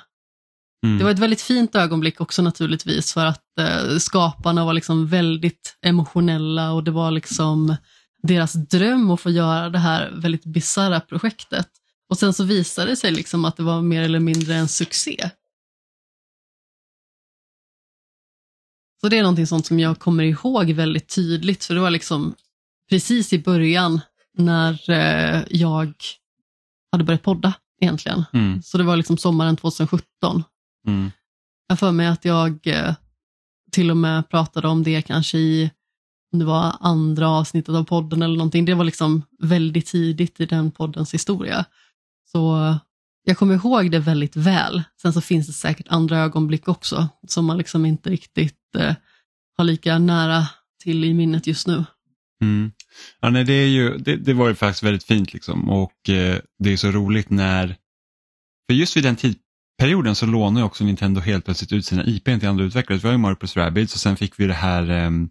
Mm. 0.85 0.97
Det 0.97 1.03
var 1.03 1.11
ett 1.11 1.19
väldigt 1.19 1.41
fint 1.41 1.75
ögonblick 1.75 2.21
också 2.21 2.41
naturligtvis 2.41 3.13
för 3.13 3.25
att 3.25 3.59
eh, 3.59 3.97
skaparna 3.97 4.65
var 4.65 4.73
liksom 4.73 5.07
väldigt 5.07 5.77
emotionella 5.81 6.71
och 6.71 6.83
det 6.83 6.91
var 6.91 7.11
liksom 7.11 7.75
deras 8.23 8.53
dröm 8.53 9.11
att 9.11 9.21
få 9.21 9.29
göra 9.29 9.69
det 9.69 9.79
här 9.79 10.11
väldigt 10.15 10.45
bisarra 10.45 10.99
projektet. 10.99 11.67
Och 12.13 12.19
sen 12.19 12.33
så 12.33 12.43
visade 12.43 12.91
det 12.91 12.95
sig 12.95 13.11
liksom 13.11 13.45
att 13.45 13.57
det 13.57 13.63
var 13.63 13.81
mer 13.81 14.01
eller 14.01 14.19
mindre 14.19 14.55
en 14.55 14.67
succé. 14.67 15.29
Så 19.01 19.09
det 19.09 19.17
är 19.17 19.21
någonting 19.21 19.47
sånt 19.47 19.65
som 19.65 19.79
jag 19.79 19.99
kommer 19.99 20.23
ihåg 20.23 20.71
väldigt 20.71 21.15
tydligt, 21.15 21.65
för 21.65 21.73
det 21.75 21.81
var 21.81 21.89
liksom 21.89 22.35
precis 22.89 23.33
i 23.33 23.39
början 23.39 24.01
när 24.37 24.89
eh, 24.89 25.43
jag 25.49 25.93
hade 26.91 27.03
börjat 27.03 27.23
podda 27.23 27.53
egentligen. 27.81 28.25
Mm. 28.33 28.61
Så 28.61 28.77
det 28.77 28.83
var 28.83 28.97
liksom 28.97 29.17
sommaren 29.17 29.57
2017. 29.57 30.43
Mm. 30.87 31.11
Jag 31.67 31.79
för 31.79 31.91
mig 31.91 32.07
att 32.07 32.25
jag 32.25 32.67
eh, 32.67 32.95
till 33.71 33.91
och 33.91 33.97
med 33.97 34.29
pratade 34.29 34.67
om 34.67 34.83
det 34.83 35.01
kanske 35.01 35.37
i, 35.37 35.71
om 36.33 36.39
det 36.39 36.45
var 36.45 36.75
andra 36.79 37.29
avsnittet 37.29 37.75
av 37.75 37.83
podden 37.83 38.21
eller 38.21 38.37
någonting. 38.37 38.65
Det 38.65 38.73
var 38.73 38.83
liksom 38.83 39.23
väldigt 39.39 39.85
tidigt 39.85 40.39
i 40.39 40.45
den 40.45 40.71
poddens 40.71 41.13
historia. 41.13 41.65
Så 42.35 42.75
jag 43.23 43.37
kommer 43.37 43.55
ihåg 43.55 43.91
det 43.91 43.99
väldigt 43.99 44.35
väl. 44.35 44.83
Sen 45.01 45.13
så 45.13 45.21
finns 45.21 45.47
det 45.47 45.53
säkert 45.53 45.87
andra 45.89 46.19
ögonblick 46.19 46.67
också 46.67 47.09
som 47.27 47.45
man 47.45 47.57
liksom 47.57 47.85
inte 47.85 48.09
riktigt 48.09 48.75
eh, 48.77 48.95
har 49.57 49.63
lika 49.63 49.99
nära 49.99 50.47
till 50.83 51.03
i 51.03 51.13
minnet 51.13 51.47
just 51.47 51.67
nu. 51.67 51.85
Mm. 52.41 52.71
Ja, 53.21 53.29
nej, 53.29 53.43
det, 53.43 53.53
är 53.53 53.67
ju, 53.67 53.97
det, 53.97 54.15
det, 54.15 54.33
var 54.33 54.47
ju 54.47 54.55
faktiskt 54.55 54.83
väldigt 54.83 55.03
fint 55.03 55.33
liksom 55.33 55.69
och 55.69 56.09
eh, 56.09 56.39
det 56.59 56.73
är 56.73 56.77
så 56.77 56.91
roligt 56.91 57.29
när, 57.29 57.67
för 58.67 58.73
just 58.73 58.97
vid 58.97 59.03
den 59.03 59.15
tidperioden 59.15 60.15
så 60.15 60.25
lånade 60.25 60.59
ju 60.59 60.65
också 60.65 60.83
Nintendo 60.83 61.21
helt 61.21 61.45
plötsligt 61.45 61.71
ut 61.71 61.85
sina 61.85 62.05
IP 62.05 62.25
till 62.25 62.47
andra 62.47 62.63
utvecklare. 62.63 62.99
Vi 62.99 63.07
har 63.07 63.13
ju 63.13 63.17
Mario 63.17 63.35
plus 63.35 63.57
Rabbids 63.57 63.93
och 63.93 63.99
sen 63.99 64.17
fick 64.17 64.39
vi 64.39 64.47
det 64.47 64.53
här 64.53 64.89
ehm, 64.89 65.29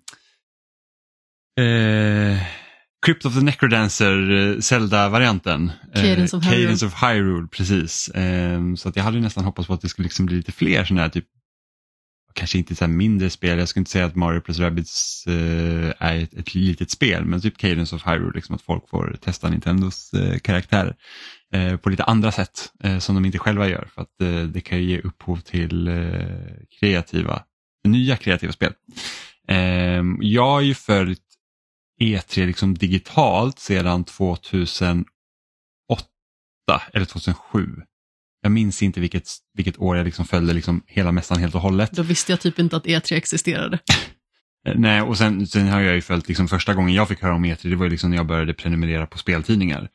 eh, 1.60 2.61
Crypt 3.06 3.26
of 3.26 3.34
the 3.34 3.40
Necrodancer, 3.40 4.30
eh, 4.30 4.60
Zelda-varianten. 4.60 5.72
Cadence, 5.94 6.36
of, 6.36 6.44
Cadence 6.44 6.86
of 6.86 7.02
Hyrule. 7.02 7.48
precis. 7.48 8.08
Eh, 8.08 8.74
så 8.74 8.88
att 8.88 8.96
jag 8.96 9.04
hade 9.04 9.20
nästan 9.20 9.44
hoppats 9.44 9.68
på 9.68 9.74
att 9.74 9.80
det 9.80 9.88
skulle 9.88 10.06
liksom 10.06 10.26
bli 10.26 10.36
lite 10.36 10.52
fler 10.52 10.84
sådana 10.84 11.02
här 11.02 11.08
typ 11.08 11.26
kanske 12.34 12.58
inte 12.58 12.74
så 12.74 12.88
mindre 12.88 13.30
spel, 13.30 13.58
jag 13.58 13.68
skulle 13.68 13.80
inte 13.80 13.90
säga 13.90 14.04
att 14.04 14.14
Mario 14.14 14.40
plus 14.40 14.58
Rabbids 14.58 15.24
eh, 15.26 15.92
är 15.98 16.16
ett, 16.16 16.34
ett 16.34 16.54
litet 16.54 16.90
spel, 16.90 17.24
men 17.24 17.40
typ 17.40 17.58
Cadence 17.58 17.96
of 17.96 18.06
Hyrule, 18.06 18.32
liksom 18.34 18.54
att 18.54 18.62
folk 18.62 18.88
får 18.88 19.16
testa 19.20 19.48
Nintendos 19.48 20.14
eh, 20.14 20.38
karaktärer 20.38 20.96
eh, 21.52 21.76
på 21.76 21.90
lite 21.90 22.04
andra 22.04 22.32
sätt 22.32 22.72
eh, 22.84 22.98
som 22.98 23.14
de 23.14 23.24
inte 23.24 23.38
själva 23.38 23.68
gör, 23.68 23.88
för 23.94 24.02
att 24.02 24.20
eh, 24.20 24.42
det 24.42 24.60
kan 24.60 24.82
ge 24.82 24.98
upphov 25.00 25.36
till 25.36 25.88
eh, 25.88 25.94
kreativa, 26.80 27.42
nya 27.84 28.16
kreativa 28.16 28.52
spel. 28.52 28.72
Ehm, 29.48 30.18
jag 30.20 30.46
har 30.50 30.60
ju 30.60 30.74
följt 30.74 31.31
E3 32.02 32.46
liksom 32.46 32.74
digitalt 32.74 33.58
sedan 33.58 34.04
2008 34.04 35.04
eller 36.92 37.06
2007. 37.06 37.66
Jag 38.42 38.52
minns 38.52 38.82
inte 38.82 39.00
vilket, 39.00 39.28
vilket 39.54 39.78
år 39.78 39.96
jag 39.96 40.04
liksom 40.04 40.24
följde 40.24 40.52
liksom 40.52 40.82
hela 40.86 41.12
mässan 41.12 41.38
helt 41.38 41.54
och 41.54 41.60
hållet. 41.60 41.92
Då 41.92 42.02
visste 42.02 42.32
jag 42.32 42.40
typ 42.40 42.58
inte 42.58 42.76
att 42.76 42.86
E3 42.86 43.14
existerade. 43.14 43.78
Nej, 44.74 45.02
och 45.02 45.18
sen, 45.18 45.46
sen 45.46 45.68
har 45.68 45.80
jag 45.80 45.94
ju 45.94 46.02
följt, 46.02 46.28
liksom, 46.28 46.48
första 46.48 46.74
gången 46.74 46.94
jag 46.94 47.08
fick 47.08 47.22
höra 47.22 47.34
om 47.34 47.44
E3, 47.44 47.70
det 47.70 47.76
var 47.76 47.84
ju 47.84 47.90
liksom 47.90 48.10
när 48.10 48.16
jag 48.16 48.26
började 48.26 48.54
prenumerera 48.54 49.06
på 49.06 49.18
speltidningar. 49.18 49.88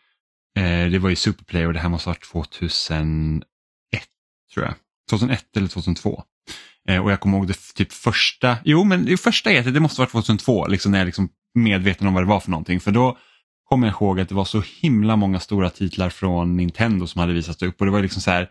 Eh, 0.57 0.91
det 0.91 0.99
var 0.99 1.09
ju 1.09 1.15
Superplay 1.15 1.67
och 1.67 1.73
det 1.73 1.79
här 1.79 1.89
måste 1.89 2.09
ha 2.09 2.13
varit 2.13 2.51
2001, 2.51 3.43
tror 4.53 4.65
jag. 4.65 4.73
2001 5.09 5.57
eller 5.57 5.67
2002. 5.67 6.23
Eh, 6.89 7.03
och 7.03 7.11
jag 7.11 7.19
kommer 7.19 7.37
ihåg 7.37 7.47
det 7.47 7.73
typ 7.75 7.93
första, 7.93 8.57
jo 8.63 8.83
men 8.83 9.05
det 9.05 9.17
första 9.17 9.49
E3, 9.49 9.71
det 9.71 9.79
måste 9.79 10.01
ha 10.01 10.03
varit 10.03 10.11
2002, 10.11 10.67
liksom 10.67 10.91
när 10.91 10.99
jag 10.99 11.05
liksom 11.05 11.29
medveten 11.55 12.07
om 12.07 12.13
vad 12.13 12.23
det 12.23 12.27
var 12.27 12.39
för 12.39 12.51
någonting. 12.51 12.79
För 12.79 12.91
då 12.91 13.17
kommer 13.63 13.87
jag 13.87 13.93
ihåg 13.93 14.19
att 14.19 14.29
det 14.29 14.35
var 14.35 14.45
så 14.45 14.63
himla 14.81 15.15
många 15.15 15.39
stora 15.39 15.69
titlar 15.69 16.09
från 16.09 16.57
Nintendo 16.57 17.07
som 17.07 17.21
hade 17.21 17.33
visats 17.33 17.63
upp 17.63 17.79
och 17.79 17.85
det 17.85 17.91
var 17.91 18.01
liksom 18.01 18.21
så 18.21 18.31
här 18.31 18.49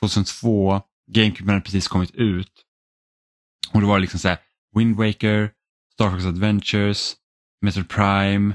2002, 0.00 0.80
GameCube 1.12 1.50
hade 1.52 1.60
precis 1.60 1.88
kommit 1.88 2.14
ut 2.14 2.52
och 3.72 3.80
det 3.80 3.86
var 3.86 3.98
liksom 3.98 4.20
så 4.20 4.28
här 4.28 4.38
Wind 4.76 4.96
Waker, 4.96 5.50
Star 5.92 6.10
Fox 6.10 6.24
Adventures, 6.24 7.14
Metroid 7.62 7.88
Prime, 7.88 8.54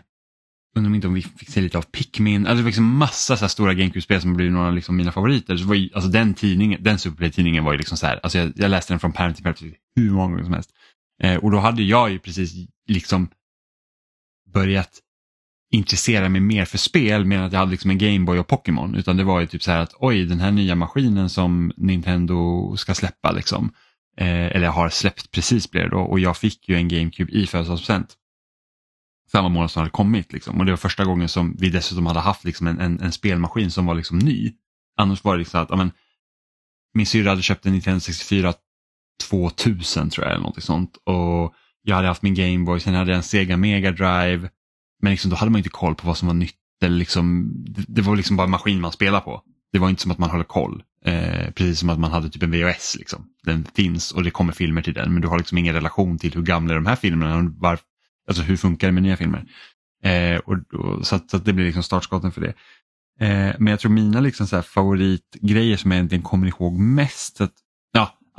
undrar 0.75 0.95
inte 0.95 1.07
om 1.07 1.13
vi 1.13 1.21
fick 1.21 1.49
se 1.49 1.61
lite 1.61 1.77
av 1.77 1.81
Pikmin, 1.81 2.47
alltså 2.47 2.55
det 2.55 2.61
var 2.61 2.69
liksom 2.69 2.97
massa 2.97 3.37
så 3.37 3.49
stora 3.49 3.73
GameCube-spel 3.73 4.21
som 4.21 4.33
blev 4.33 4.51
några 4.51 4.67
av 4.67 4.73
liksom 4.73 4.95
mina 4.95 5.11
favoriter. 5.11 5.57
Så 5.57 5.67
var 5.67 5.75
ju, 5.75 5.89
alltså 5.93 6.09
den 6.09 6.33
tidningen, 6.33 6.83
den 6.83 6.99
Superplay-tidningen 6.99 7.63
var 7.63 7.71
ju 7.71 7.77
liksom 7.77 7.97
så 7.97 8.05
här, 8.05 8.19
alltså 8.23 8.37
jag, 8.37 8.53
jag 8.55 8.71
läste 8.71 8.93
den 8.93 8.99
från 8.99 9.11
pärm 9.11 9.33
till 9.33 9.43
pärm 9.43 9.53
typ, 9.53 9.75
hur 9.95 10.11
många 10.11 10.27
gånger 10.31 10.43
som 10.43 10.53
helst. 10.53 10.71
Eh, 11.23 11.35
och 11.35 11.51
då 11.51 11.57
hade 11.57 11.83
jag 11.83 12.11
ju 12.11 12.19
precis 12.19 12.53
liksom 12.87 13.29
börjat 14.53 15.01
intressera 15.71 16.29
mig 16.29 16.41
mer 16.41 16.65
för 16.65 16.77
spel 16.77 17.25
medan 17.25 17.45
att 17.45 17.53
jag 17.53 17.59
hade 17.59 17.71
liksom 17.71 17.91
en 17.91 17.97
Gameboy 17.97 18.39
och 18.39 18.47
Pokémon. 18.47 18.95
Utan 18.95 19.17
det 19.17 19.23
var 19.23 19.39
ju 19.39 19.47
typ 19.47 19.63
så 19.63 19.71
här 19.71 19.79
att 19.79 19.93
oj, 19.99 20.25
den 20.25 20.39
här 20.39 20.51
nya 20.51 20.75
maskinen 20.75 21.29
som 21.29 21.71
Nintendo 21.77 22.75
ska 22.77 22.95
släppa 22.95 23.31
liksom. 23.31 23.73
Eh, 24.17 24.45
eller 24.45 24.67
har 24.67 24.89
släppt 24.89 25.31
precis 25.31 25.71
blev 25.71 25.83
det 25.83 25.95
då 25.95 26.01
och 26.01 26.19
jag 26.19 26.37
fick 26.37 26.69
ju 26.69 26.75
en 26.75 26.87
GameCube 26.87 27.31
i 27.31 27.47
födelsedagspresent. 27.47 28.17
Samma 29.31 29.49
månad 29.49 29.71
som 29.71 29.79
hade 29.79 29.91
kommit 29.91 30.33
liksom. 30.33 30.59
och 30.59 30.65
det 30.65 30.71
var 30.71 30.77
första 30.77 31.05
gången 31.05 31.29
som 31.29 31.55
vi 31.59 31.69
dessutom 31.69 32.05
hade 32.05 32.19
haft 32.19 32.43
liksom 32.43 32.67
en, 32.67 32.79
en, 32.79 32.99
en 32.99 33.11
spelmaskin 33.11 33.71
som 33.71 33.85
var 33.85 33.95
liksom 33.95 34.19
ny. 34.19 34.53
Annars 34.97 35.23
var 35.23 35.33
det 35.33 35.39
liksom 35.39 35.61
att 35.61 35.69
ja, 35.69 35.75
men, 35.75 35.91
min 36.93 37.05
syrra 37.05 37.29
hade 37.29 37.41
köpt 37.41 37.65
en 37.65 37.71
Nintendo 37.71 37.99
64 37.99 38.53
2000 39.29 40.09
tror 40.09 40.25
jag 40.25 40.33
eller 40.35 40.43
något 40.43 40.63
sånt 40.63 40.97
och 41.03 41.53
jag 41.83 41.95
hade 41.95 42.07
haft 42.07 42.21
min 42.21 42.35
Gameboy, 42.35 42.79
sen 42.79 42.93
hade 42.93 43.11
jag 43.11 43.17
en 43.17 43.23
Sega 43.23 43.57
Mega 43.57 43.91
Drive. 43.91 44.49
Men 45.01 45.11
liksom, 45.11 45.31
då 45.31 45.37
hade 45.37 45.51
man 45.51 45.59
inte 45.59 45.69
koll 45.69 45.95
på 45.95 46.07
vad 46.07 46.17
som 46.17 46.27
var 46.27 46.35
nytt. 46.35 46.55
Eller 46.83 46.97
liksom, 46.97 47.51
det 47.87 48.01
var 48.01 48.15
liksom 48.15 48.37
bara 48.37 48.43
en 48.43 48.51
maskin 48.51 48.81
man 48.81 48.91
spelade 48.91 49.23
på. 49.23 49.41
Det 49.73 49.79
var 49.79 49.89
inte 49.89 50.01
som 50.01 50.11
att 50.11 50.17
man 50.17 50.29
höll 50.29 50.43
koll. 50.43 50.83
Eh, 51.05 51.51
precis 51.51 51.79
som 51.79 51.89
att 51.89 51.99
man 51.99 52.11
hade 52.11 52.29
typ 52.29 52.43
en 52.43 52.51
VHS. 52.51 52.95
Liksom. 52.99 53.25
Den 53.43 53.67
finns 53.75 54.11
och 54.11 54.23
det 54.23 54.31
kommer 54.31 54.53
filmer 54.53 54.81
till 54.81 54.93
den 54.93 55.13
men 55.13 55.21
du 55.21 55.27
har 55.27 55.37
liksom 55.37 55.57
ingen 55.57 55.73
relation 55.73 56.17
till 56.17 56.33
hur 56.33 56.41
gamla 56.41 56.73
de 56.73 56.85
här 56.85 56.95
filmerna 56.95 57.35
är. 57.35 57.41
Var, 57.41 57.79
alltså 58.27 58.43
hur 58.43 58.57
funkar 58.57 58.87
det 58.87 58.91
med 58.91 59.03
nya 59.03 59.17
filmer? 59.17 59.45
Eh, 60.03 60.37
och, 60.37 60.73
och, 60.73 61.07
så, 61.07 61.15
att, 61.15 61.29
så 61.29 61.37
att 61.37 61.45
det 61.45 61.53
blir 61.53 61.65
liksom 61.65 61.83
startskotten 61.83 62.31
för 62.31 62.41
det. 62.41 62.53
Eh, 63.25 63.55
men 63.59 63.67
jag 63.67 63.79
tror 63.79 63.91
mina 63.91 64.19
liksom 64.19 64.47
så 64.47 64.61
favoritgrejer 64.61 65.77
som 65.77 65.91
jag 65.91 65.97
egentligen 65.97 66.23
kommer 66.23 66.47
ihåg 66.47 66.79
mest. 66.79 67.41
Att, 67.41 67.53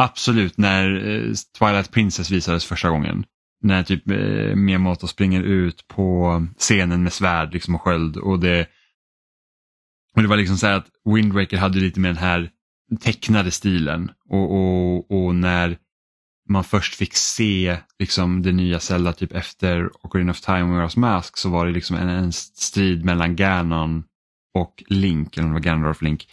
absolut 0.04 0.58
när 0.58 0.94
eh, 0.94 1.34
Twilight 1.58 1.90
Princess 1.90 2.30
visades 2.30 2.64
första 2.64 2.90
gången 2.90 3.24
när 3.62 3.82
typ 3.82 4.10
eh, 4.10 4.56
Miyamoto 4.56 5.06
springer 5.06 5.42
ut 5.42 5.88
på 5.88 6.46
scenen 6.58 7.02
med 7.02 7.12
svärd 7.12 7.52
liksom, 7.52 7.74
och 7.74 7.82
sköld. 7.82 8.16
Och 8.16 8.40
det, 8.40 8.66
och 10.16 10.22
det 10.22 10.28
var 10.28 10.36
liksom 10.36 10.56
så 10.56 10.66
här 10.66 10.76
att 10.76 10.90
Wind 11.14 11.32
Waker 11.32 11.56
hade 11.56 11.78
lite 11.78 12.00
med 12.00 12.08
den 12.08 12.22
här 12.22 12.50
tecknade 13.00 13.50
stilen. 13.50 14.10
Och, 14.28 14.52
och, 14.52 15.10
och 15.10 15.34
när 15.34 15.78
man 16.48 16.64
först 16.64 16.94
fick 16.94 17.14
se 17.14 17.76
liksom, 17.98 18.42
det 18.42 18.52
nya 18.52 18.80
Zelda 18.80 19.12
typ 19.12 19.32
efter 19.32 19.90
Ocarina 20.06 20.30
of 20.30 20.40
Time 20.40 20.62
och 20.62 20.68
Majora's 20.68 20.98
Mask 20.98 21.36
så 21.36 21.50
var 21.50 21.66
det 21.66 21.72
liksom 21.72 21.96
en, 21.96 22.08
en 22.08 22.32
strid 22.32 23.04
mellan 23.04 23.36
Ganon 23.36 24.04
och 24.54 24.84
Link, 24.86 25.36
eller 25.36 25.46
om 25.46 25.50
det 25.50 25.60
var 25.60 25.64
Ganondorf 25.64 26.02
Link. 26.02 26.28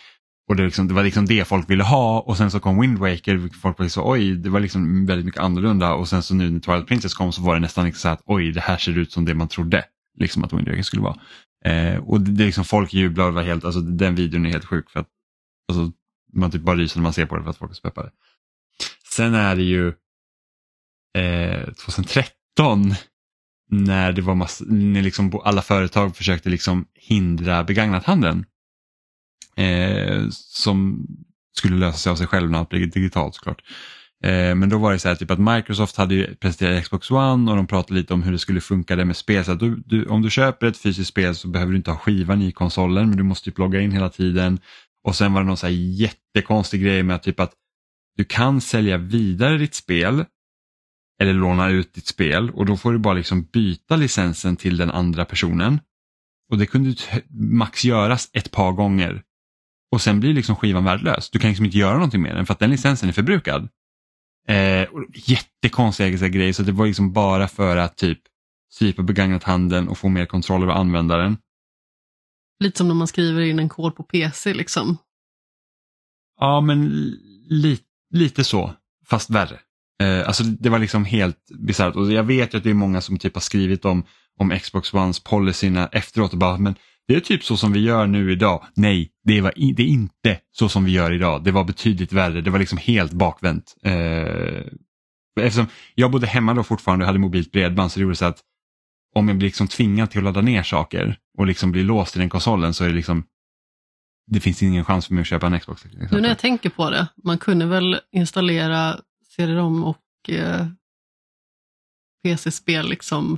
Och 0.50 0.56
det, 0.56 0.66
liksom, 0.66 0.88
det, 0.88 0.94
var 0.94 1.04
liksom 1.04 1.26
det 1.26 1.48
folk 1.48 1.70
ville 1.70 1.84
ha 1.84 2.20
och 2.20 2.38
sen 2.38 2.52
så 2.52 2.60
kom 2.60 2.82
Wind 2.82 2.98
Waker, 2.98 3.50
folk 3.62 3.80
var 3.80 3.88
så 3.88 4.12
oj, 4.12 4.36
det 4.36 4.50
var 4.50 4.60
liksom 4.60 5.06
väldigt 5.06 5.26
mycket 5.26 5.42
annorlunda 5.42 5.94
och 5.94 6.08
sen 6.10 6.24
så 6.24 6.36
nu 6.36 6.50
när 6.50 6.60
Twilight 6.60 6.88
Princess 6.88 7.14
kom 7.14 7.32
så 7.32 7.42
var 7.42 7.54
det 7.54 7.60
nästan 7.60 7.86
liksom 7.86 8.00
så 8.00 8.10
att 8.10 8.22
oj, 8.26 8.52
det 8.52 8.62
här 8.62 8.78
ser 8.78 8.98
ut 8.98 9.12
som 9.12 9.26
det 9.26 9.34
man 9.34 9.48
trodde 9.48 9.86
liksom 10.20 10.44
att 10.44 10.54
Wind 10.54 10.68
Waker 10.68 10.82
skulle 10.82 11.02
vara. 11.02 11.20
Eh, 11.66 11.98
och 11.98 12.22
det, 12.22 12.32
det 12.32 12.46
liksom 12.46 12.66
folk 12.66 12.94
jublar 12.94 13.28
och 13.28 13.34
var 13.34 13.44
helt, 13.44 13.66
alltså 13.66 13.82
den 13.82 14.16
videon 14.16 14.46
är 14.46 14.50
helt 14.50 14.66
sjuk 14.66 14.90
för 14.90 15.00
att 15.00 15.08
alltså, 15.72 15.92
man 16.34 16.52
typ 16.52 16.62
bara 16.62 16.76
ryser 16.76 17.00
när 17.00 17.04
man 17.04 17.14
ser 17.14 17.26
på 17.26 17.38
det 17.38 17.44
för 17.44 17.50
att 17.50 17.58
folk 17.58 17.72
är 17.72 17.76
så 17.76 17.82
peppade. 17.82 18.12
Sen 19.16 19.34
är 19.34 19.56
det 19.56 19.64
ju 19.64 19.88
eh, 21.18 21.74
2013 21.74 22.94
när 23.72 24.12
det 24.12 24.22
var 24.22 24.36
massa, 24.36 24.66
när 24.68 25.02
liksom 25.02 25.42
alla 25.44 25.62
företag 25.62 26.16
försökte 26.16 26.50
liksom 26.50 26.86
hindra 26.94 27.64
begagnathandeln 27.64 28.46
eh, 29.60 30.26
som 30.30 31.08
skulle 31.58 31.78
lösa 31.78 31.98
sig 31.98 32.12
av 32.12 32.16
sig 32.16 32.28
själv 32.28 32.52
när 32.52 32.60
allt 32.60 32.70
blir 32.70 32.86
digitalt 32.86 33.36
såklart. 33.36 33.62
Eh, 34.24 34.56
men 34.56 34.70
då 34.70 34.78
var 34.78 34.92
det 34.92 35.00
så 35.00 35.08
här 35.08 35.16
typ 35.16 35.32
att 35.32 35.40
Microsoft 35.40 35.96
hade 35.96 36.36
presenterat 36.36 36.84
Xbox 36.84 37.12
One 37.12 37.52
och 37.52 37.58
de 37.58 37.68
pratade 37.68 38.00
lite 38.00 38.14
om 38.14 38.24
hur 38.24 38.32
det 38.32 38.40
skulle 38.40 38.62
funka 38.62 38.96
det 38.96 39.06
med 39.06 39.18
spel. 39.18 39.46
Så 39.46 39.52
att 39.52 39.60
du, 39.60 39.84
du, 39.86 40.06
om 40.06 40.22
du 40.22 40.30
köper 40.30 40.68
ett 40.68 40.78
fysiskt 40.78 41.10
spel 41.10 41.36
så 41.36 41.48
behöver 41.48 41.72
du 41.72 41.78
inte 41.78 41.92
ha 41.92 41.98
skivan 41.98 42.42
i 42.42 42.52
konsolen 42.52 43.10
men 43.10 43.18
du 43.18 43.24
måste 43.24 43.46
typ 43.46 43.58
logga 43.58 43.82
in 43.82 43.92
hela 43.92 44.10
tiden. 44.10 44.60
Och 45.04 45.16
sen 45.16 45.34
var 45.34 45.42
det 45.42 45.48
någon 45.48 45.58
så 45.58 45.68
här 45.68 45.74
jättekonstig 45.74 46.82
grej 46.82 47.04
med 47.04 47.16
att 47.16 47.24
typ 47.24 47.40
att 47.40 47.54
du 48.18 48.26
kan 48.26 48.62
sälja 48.62 48.98
vidare 48.98 49.58
ditt 49.58 49.76
spel 49.76 50.26
eller 51.22 51.34
låna 51.34 51.70
ut 51.70 51.94
ditt 51.94 52.08
spel 52.08 52.50
och 52.50 52.66
då 52.66 52.78
får 52.78 52.94
du 52.94 53.00
bara 53.00 53.14
liksom 53.14 53.44
byta 53.44 53.96
licensen 53.96 54.56
till 54.56 54.78
den 54.78 54.92
andra 54.92 55.26
personen. 55.26 55.80
Och 56.52 56.58
det 56.58 56.66
kunde 56.66 56.96
max 57.30 57.86
göras 57.86 58.30
ett 58.34 58.52
par 58.52 58.72
gånger 58.72 59.24
och 59.92 60.02
sen 60.02 60.20
blir 60.20 60.34
liksom 60.34 60.56
skivan 60.56 60.84
värdelös. 60.84 61.30
Du 61.30 61.40
kan 61.40 61.50
liksom 61.50 61.66
inte 61.66 61.78
göra 61.78 61.94
någonting 61.94 62.22
med 62.22 62.36
den 62.36 62.46
för 62.46 62.54
att 62.54 62.60
den 62.60 62.70
licensen 62.70 63.10
är 63.10 63.14
förbrukad. 63.14 63.70
Eh, 64.48 64.88
jättekonstiga 65.14 66.28
grejer 66.28 66.54
så 66.54 66.64
det 66.64 66.72
var 66.72 66.88
liksom 66.88 67.14
bara 67.14 67.48
för 67.48 67.78
att 67.78 67.98
typ 67.98 68.20
strypa 68.72 69.04
begagnat 69.04 69.44
handeln 69.44 69.88
och 69.88 69.98
få 69.98 70.10
mer 70.10 70.26
kontroll 70.26 70.64
över 70.64 70.74
användaren. 70.74 71.38
Lite 72.60 72.78
som 72.78 72.88
när 72.88 72.96
man 72.96 73.08
skriver 73.08 73.42
in 73.42 73.60
en 73.60 73.70
kod 73.70 73.96
på 73.96 74.04
PC 74.04 74.54
liksom. 74.54 74.98
Ja 76.40 76.62
men 76.62 76.88
li 77.50 77.80
lite 78.14 78.44
så, 78.44 78.74
fast 79.06 79.30
värre. 79.30 79.60
Eh, 80.02 80.28
alltså 80.28 80.44
det 80.44 80.70
var 80.70 80.80
liksom 80.80 81.06
helt 81.06 81.52
bisarrt 81.60 81.96
och 81.96 82.12
jag 82.12 82.24
vet 82.24 82.54
ju 82.54 82.58
att 82.58 82.64
det 82.64 82.70
är 82.70 82.74
många 82.74 83.02
som 83.02 83.18
typ 83.18 83.34
har 83.34 83.42
skrivit 83.42 83.86
om, 83.86 84.04
om 84.38 84.60
Xbox 84.60 84.94
Ones 84.94 85.20
policyna 85.20 85.88
efteråt 85.88 86.34
och 86.34 86.40
bara 86.40 86.58
men 86.58 86.76
det 87.10 87.16
är 87.16 87.20
typ 87.20 87.44
så 87.44 87.58
som 87.58 87.72
vi 87.72 87.80
gör 87.80 88.08
nu 88.08 88.32
idag. 88.32 88.66
Nej, 88.74 89.12
det, 89.24 89.42
var 89.42 89.54
det 89.56 89.84
är 89.84 89.88
inte 89.88 90.40
så 90.52 90.70
som 90.70 90.86
vi 90.86 90.92
gör 90.92 91.12
idag. 91.12 91.44
Det 91.44 91.52
var 91.52 91.64
betydligt 91.64 92.14
värre. 92.14 92.42
Det 92.42 92.50
var 92.50 92.60
liksom 92.60 92.78
helt 92.78 93.12
bakvänt. 93.12 93.76
Eh, 93.84 94.64
eftersom 95.42 95.68
jag 95.96 96.12
bodde 96.12 96.28
hemma 96.28 96.54
då 96.54 96.64
fortfarande 96.64 97.04
och 97.04 97.08
hade 97.08 97.20
mobilt 97.20 97.52
bredband 97.52 97.92
så 97.92 98.00
det 98.00 98.04
gjorde 98.04 98.16
så 98.16 98.26
att 98.26 98.40
om 99.16 99.28
jag 99.28 99.38
blir 99.38 99.48
liksom 99.48 99.68
tvingad 99.68 100.12
till 100.12 100.18
att 100.18 100.24
ladda 100.24 100.42
ner 100.42 100.64
saker 100.64 101.18
och 101.38 101.48
liksom 101.48 101.72
blir 101.72 101.84
låst 101.84 102.16
i 102.16 102.20
den 102.20 102.30
konsolen 102.30 102.74
så 102.74 102.84
är 102.84 102.88
det 102.88 102.96
liksom 102.96 103.24
det 104.28 104.40
finns 104.40 104.64
ingen 104.64 104.86
chans 104.86 105.08
för 105.08 105.14
mig 105.14 105.22
att 105.22 105.28
köpa 105.28 105.48
en 105.48 105.60
Xbox. 105.60 105.86
exempel. 105.86 106.08
Nu 106.12 106.22
när 106.22 106.30
jag 106.30 106.40
tänker 106.40 106.70
på 106.70 106.90
det, 106.90 107.08
man 107.24 107.38
kunde 107.38 107.66
väl 107.66 108.00
installera 108.12 109.00
CD-ROM 109.36 109.84
och 109.84 110.30
eh, 110.30 110.68
PC-spel 112.24 112.90
liksom 112.90 113.38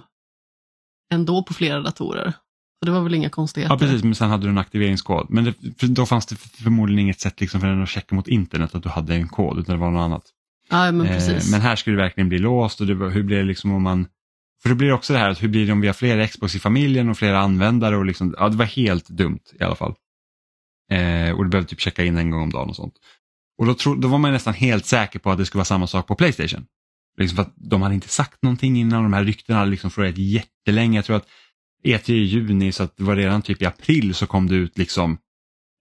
ändå 1.14 1.44
på 1.44 1.54
flera 1.54 1.82
datorer. 1.82 2.34
Så 2.82 2.86
det 2.86 2.92
var 2.92 3.02
väl 3.02 3.14
inga 3.14 3.30
konstigheter. 3.30 3.74
Ja 3.74 3.80
precis, 3.80 4.04
men 4.04 4.16
sen 4.16 4.30
hade 4.30 4.46
du 4.46 4.50
en 4.50 4.58
aktiveringskod. 4.58 5.26
Men 5.30 5.44
det, 5.44 5.88
då 5.88 6.06
fanns 6.06 6.26
det 6.26 6.36
förmodligen 6.36 7.00
inget 7.00 7.20
sätt 7.20 7.42
liksom 7.42 7.62
för 7.62 7.68
den 7.68 7.84
att 7.84 7.90
checka 7.90 8.16
mot 8.16 8.28
internet 8.28 8.76
att 8.76 8.84
du 8.84 8.90
hade 8.90 9.16
en 9.16 9.28
kod, 9.28 9.60
utan 9.60 9.76
det 9.76 9.82
var 9.82 9.92
något 9.92 10.02
annat. 10.02 10.24
Ja, 10.70 10.92
men 10.92 11.08
precis. 11.08 11.46
Eh, 11.46 11.52
men 11.52 11.62
här 11.62 11.76
skulle 11.76 11.96
det 11.96 12.02
verkligen 12.04 12.30
bli 12.30 12.40
låst 12.40 12.82
och 12.82 12.88
det, 12.88 12.94
hur 12.94 13.24
blir 13.24 13.38
det 13.38 13.44
liksom 13.44 13.72
om 13.72 13.84
man 13.84 14.08
för 14.62 14.70
det 14.70 14.76
blir 14.76 14.94
också 14.94 15.14
det 15.14 15.20
här, 15.20 15.30
att 15.30 15.44
hur 15.44 15.48
blir 15.48 15.66
det 15.66 15.72
om 15.72 15.82
vi 15.82 15.88
har 15.88 15.94
flera 15.94 16.28
Xbox 16.28 16.56
i 16.56 16.60
familjen 16.60 17.10
och 17.10 17.18
flera 17.18 17.40
användare 17.40 17.98
och 17.98 18.06
liksom, 18.06 18.36
ja 18.38 18.50
det 18.50 18.58
var 18.58 18.66
helt 18.66 19.08
dumt 19.08 19.40
i 19.60 19.64
alla 19.64 19.76
fall. 19.76 19.96
Eh, 20.92 21.32
och 21.32 21.44
du 21.44 21.50
behövde 21.50 21.70
typ 21.70 21.80
checka 21.80 22.04
in 22.04 22.18
en 22.18 22.30
gång 22.32 22.42
om 22.42 22.50
dagen 22.50 22.70
och 22.70 22.76
sånt. 22.76 22.94
Och 23.58 23.66
då, 23.66 23.74
tro, 23.74 23.96
då 23.96 24.08
var 24.08 24.18
man 24.18 24.32
nästan 24.32 24.54
helt 24.54 24.86
säker 24.86 25.20
på 25.20 25.32
att 25.32 25.38
det 25.38 25.46
skulle 25.46 25.60
vara 25.60 25.66
samma 25.66 25.88
sak 25.88 26.08
på 26.08 26.16
Playstation. 26.16 26.66
Liksom 27.18 27.36
för 27.36 27.42
att 27.42 27.54
de 27.56 27.82
hade 27.82 27.96
inte 27.96 28.08
sagt 28.08 28.44
någonting 28.44 28.78
innan, 28.78 29.04
de 29.04 29.14
här 29.14 29.24
ryktena 29.24 29.60
hade 29.60 29.72
liksom 29.72 29.92
florerat 29.92 30.18
jättelänge. 30.18 30.98
Jag 30.98 31.06
tror 31.06 31.18
att 31.18 31.28
E3 31.84 32.12
i 32.12 32.24
juni, 32.24 32.72
så 32.72 32.84
att 32.84 32.98
det 32.98 33.04
var 33.04 33.16
redan 33.16 33.42
typ 33.42 33.62
i 33.62 33.66
april 33.66 34.14
så 34.14 34.28
kom 34.28 34.48
det 34.48 34.56
ut 34.56 34.78
liksom 34.78 35.18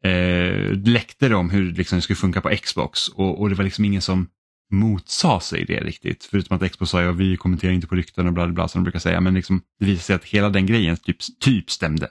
eh, 0.05 0.73
läckte 0.85 1.29
det 1.29 1.35
om 1.35 1.51
hur 1.51 1.73
liksom, 1.73 1.97
det 1.97 2.03
skulle 2.03 2.17
funka 2.17 2.41
på 2.41 2.57
Xbox 2.63 3.09
och, 3.09 3.41
och 3.41 3.49
det 3.49 3.55
var 3.55 3.65
liksom 3.65 3.85
ingen 3.85 4.03
som 4.03 4.29
motsa 4.71 5.41
sig 5.41 5.65
det 5.65 5.81
riktigt. 5.81 6.29
Förutom 6.31 6.57
att 6.57 6.73
Xbox 6.73 6.91
sa 6.91 7.03
att 7.03 7.17
vi 7.17 7.37
kommenterar 7.37 7.73
inte 7.73 7.87
på 7.87 7.95
rykten 7.95 8.27
och 8.27 8.33
bla 8.33 8.47
bla 8.47 8.55
bla 8.55 8.69
som 8.69 8.79
de 8.79 8.85
brukar 8.85 8.99
säga. 8.99 9.21
Men 9.21 9.35
liksom, 9.35 9.63
det 9.81 9.87
visade 9.87 10.03
sig 10.03 10.17
att 10.17 10.25
hela 10.25 10.51
den 10.51 10.67
grejen 10.67 10.97
typ, 10.97 11.17
typ 11.41 11.71
stämde. 11.71 12.09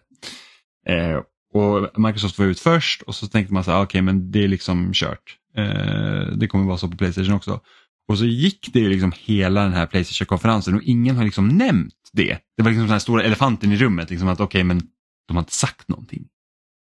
Eh, 0.87 1.21
och 1.53 1.99
Microsoft 1.99 2.39
var 2.39 2.45
ut 2.45 2.59
först 2.59 3.01
och 3.01 3.15
så 3.15 3.27
tänkte 3.27 3.53
man 3.53 3.63
så 3.63 3.71
här, 3.71 3.77
ah, 3.77 3.83
okej 3.83 4.01
men 4.01 4.31
det 4.31 4.43
är 4.43 4.47
liksom 4.47 4.93
kört. 4.93 5.37
Eh, 5.57 6.27
det 6.35 6.47
kommer 6.47 6.65
vara 6.65 6.77
så 6.77 6.87
på 6.87 6.97
Playstation 6.97 7.33
också. 7.33 7.61
Och 8.09 8.17
så 8.17 8.25
gick 8.25 8.73
det 8.73 8.79
ju 8.79 8.89
liksom 8.89 9.13
hela 9.15 9.63
den 9.63 9.73
här 9.73 9.85
Playstation-konferensen 9.85 10.75
och 10.75 10.83
ingen 10.83 11.17
har 11.17 11.23
liksom 11.23 11.47
nämnt 11.47 12.09
det. 12.13 12.39
Det 12.57 12.63
var 12.63 12.69
liksom 12.69 12.83
den 12.83 12.91
här 12.91 12.99
stora 12.99 13.23
elefanten 13.23 13.71
i 13.71 13.77
rummet, 13.77 14.09
liksom 14.09 14.27
att 14.27 14.39
okej 14.39 14.63
men 14.63 14.81
de 15.27 15.37
har 15.37 15.41
inte 15.41 15.53
sagt 15.53 15.87
någonting. 15.87 16.27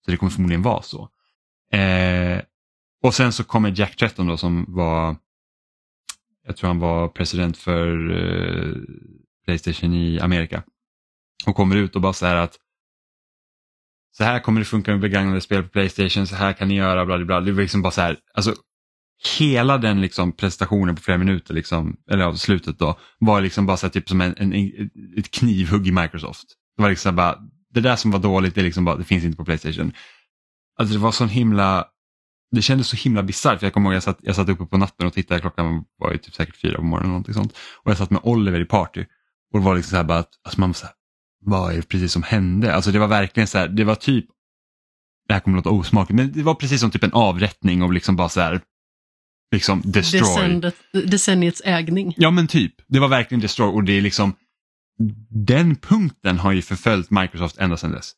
Så 0.05 0.11
det 0.11 0.17
kommer 0.17 0.31
förmodligen 0.31 0.61
vara 0.61 0.81
så. 0.81 1.09
Eh, 1.71 2.41
och 3.03 3.13
sen 3.13 3.33
så 3.33 3.43
kommer 3.43 3.73
Jack 3.79 3.95
Tretton 3.95 4.27
då 4.27 4.37
som 4.37 4.65
var, 4.67 5.15
jag 6.47 6.57
tror 6.57 6.67
han 6.67 6.79
var 6.79 7.07
president 7.07 7.57
för 7.57 8.11
eh, 8.11 8.75
Playstation 9.45 9.93
i 9.93 10.19
Amerika. 10.19 10.63
Och 11.45 11.55
kommer 11.55 11.75
ut 11.75 11.95
och 11.95 12.01
bara 12.01 12.13
så 12.13 12.25
här 12.25 12.35
att 12.35 12.57
så 14.17 14.23
här 14.23 14.39
kommer 14.39 14.61
det 14.61 14.65
funka 14.65 14.91
med 14.91 14.99
begagnade 14.99 15.41
spel 15.41 15.63
på 15.63 15.69
Playstation, 15.69 16.27
så 16.27 16.35
här 16.35 16.53
kan 16.53 16.67
ni 16.67 16.75
göra, 16.75 17.05
bla 17.05 17.17
bla 17.17 17.25
bla. 17.25 17.41
Det 17.41 17.51
var 17.51 17.61
liksom 17.61 17.81
bara 17.81 17.91
så 17.91 18.01
här, 18.01 18.17
alltså 18.33 18.55
hela 19.39 19.77
den 19.77 20.01
liksom 20.01 20.31
prestationen 20.31 20.95
på 20.95 21.01
flera 21.01 21.17
minuter, 21.17 21.53
liksom, 21.53 21.97
eller 22.11 22.23
av 22.25 22.35
slutet 22.35 22.79
då, 22.79 22.99
var 23.19 23.41
liksom 23.41 23.65
bara 23.65 23.77
så 23.77 23.85
här, 23.85 23.91
typ 23.91 24.09
som 24.09 24.21
en, 24.21 24.35
en, 24.37 24.53
ett 25.17 25.31
knivhugg 25.31 25.87
i 25.87 25.91
Microsoft. 25.91 26.47
Det 26.77 26.81
var 26.81 26.89
liksom 26.89 27.15
bara, 27.15 27.37
det 27.73 27.81
där 27.81 27.95
som 27.95 28.11
var 28.11 28.19
dåligt, 28.19 28.55
det, 28.55 28.61
liksom 28.61 28.85
bara, 28.85 28.95
det 28.95 29.03
finns 29.03 29.23
inte 29.23 29.37
på 29.37 29.45
Playstation. 29.45 29.93
Alltså 30.79 30.93
det 30.93 30.99
var 30.99 31.11
sån 31.11 31.29
himla, 31.29 31.85
det 32.51 32.61
kändes 32.61 32.87
så 32.87 32.95
himla 32.95 33.23
bisarrt. 33.23 33.61
Jag 33.61 33.73
kommer 33.73 33.89
ihåg 33.89 33.95
jag 33.95 34.03
satt, 34.03 34.19
jag 34.21 34.35
satt 34.35 34.49
uppe 34.49 34.65
på 34.65 34.77
natten 34.77 35.07
och 35.07 35.13
tittade, 35.13 35.41
klockan 35.41 35.83
var 35.97 36.11
ju 36.11 36.17
typ 36.17 36.33
säkert 36.33 36.55
fyra 36.55 36.77
på 36.77 36.83
morgonen 36.83 37.05
eller 37.05 37.09
någonting 37.09 37.33
sånt. 37.33 37.53
Och 37.83 37.91
jag 37.91 37.97
satt 37.97 38.09
med 38.09 38.21
Oliver 38.23 38.59
i 38.59 38.65
party. 38.65 39.05
Och 39.53 39.59
det 39.59 39.65
var 39.65 39.75
liksom 39.75 39.89
så 39.89 39.95
här 39.95 40.03
bara 40.03 40.17
att, 40.17 40.29
alltså 40.43 40.59
man 40.59 40.69
var 40.69 40.73
så 40.73 40.85
här, 40.85 40.95
vad 41.41 41.71
är 41.71 41.75
det 41.75 41.87
precis 41.87 42.11
som 42.11 42.23
hände? 42.23 42.75
Alltså 42.75 42.91
det 42.91 42.99
var 42.99 43.07
verkligen 43.07 43.47
så 43.47 43.57
här, 43.57 43.67
det 43.67 43.83
var 43.83 43.95
typ, 43.95 44.25
det 45.27 45.33
här 45.33 45.41
kommer 45.41 45.57
att 45.57 45.65
låta 45.65 45.75
osmakligt, 45.75 46.15
men 46.15 46.31
det 46.31 46.43
var 46.43 46.55
precis 46.55 46.81
som 46.81 46.91
typ 46.91 47.03
en 47.03 47.13
avrättning 47.13 47.83
och 47.83 47.93
liksom 47.93 48.15
bara 48.15 48.29
så 48.29 48.41
här, 48.41 48.61
liksom 49.51 49.81
destroy. 49.85 50.61
Decenniets 51.05 51.61
ägning. 51.65 52.13
Ja 52.17 52.31
men 52.31 52.47
typ, 52.47 52.73
det 52.87 52.99
var 52.99 53.07
verkligen 53.07 53.41
destroy 53.41 53.67
och 53.67 53.83
det 53.83 53.97
är 53.97 54.01
liksom, 54.01 54.33
den 55.29 55.75
punkten 55.75 56.39
har 56.39 56.51
ju 56.51 56.61
förföljt 56.61 57.11
Microsoft 57.11 57.57
ända 57.57 57.77
sedan 57.77 57.91
dess. 57.91 58.13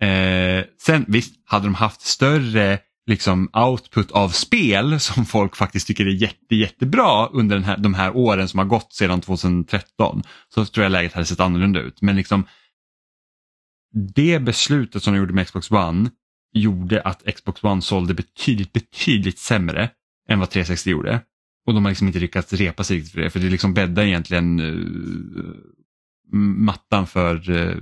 Eh, 0.00 0.64
sen 0.80 1.04
visst, 1.08 1.34
hade 1.44 1.66
de 1.66 1.74
haft 1.74 2.00
större 2.00 2.78
liksom 3.06 3.48
output 3.52 4.10
av 4.10 4.28
spel 4.28 5.00
som 5.00 5.26
folk 5.26 5.56
faktiskt 5.56 5.86
tycker 5.86 6.06
är 6.06 6.10
jätte, 6.10 6.54
jättebra 6.54 7.26
under 7.26 7.56
den 7.56 7.64
här, 7.64 7.76
de 7.76 7.94
här 7.94 8.16
åren 8.16 8.48
som 8.48 8.58
har 8.58 8.66
gått 8.66 8.92
sedan 8.92 9.20
2013 9.20 10.22
så 10.54 10.66
tror 10.66 10.82
jag 10.82 10.92
läget 10.92 11.12
hade 11.12 11.26
sett 11.26 11.40
annorlunda 11.40 11.80
ut. 11.80 12.02
Men 12.02 12.16
liksom 12.16 12.46
det 14.14 14.38
beslutet 14.40 15.02
som 15.02 15.14
de 15.14 15.18
gjorde 15.18 15.32
med 15.32 15.46
Xbox 15.46 15.70
One 15.70 16.10
gjorde 16.52 17.02
att 17.02 17.22
Xbox 17.34 17.64
One 17.64 17.82
sålde 17.82 18.14
betydligt, 18.14 18.72
betydligt 18.72 19.38
sämre 19.38 19.90
än 20.28 20.38
vad 20.38 20.50
360 20.50 20.90
gjorde. 20.90 21.20
Och 21.66 21.74
de 21.74 21.84
har 21.84 21.90
liksom 21.90 22.06
inte 22.06 22.18
lyckats 22.18 22.52
repa 22.52 22.84
sig 22.84 22.96
riktigt 22.96 23.12
för 23.12 23.20
det, 23.20 23.30
för 23.30 23.40
det 23.40 23.50
liksom 23.50 23.74
bäddar 23.74 24.02
egentligen 24.02 24.60
uh, 24.60 25.54
mattan 26.58 27.06
för, 27.06 27.50
uh, 27.50 27.76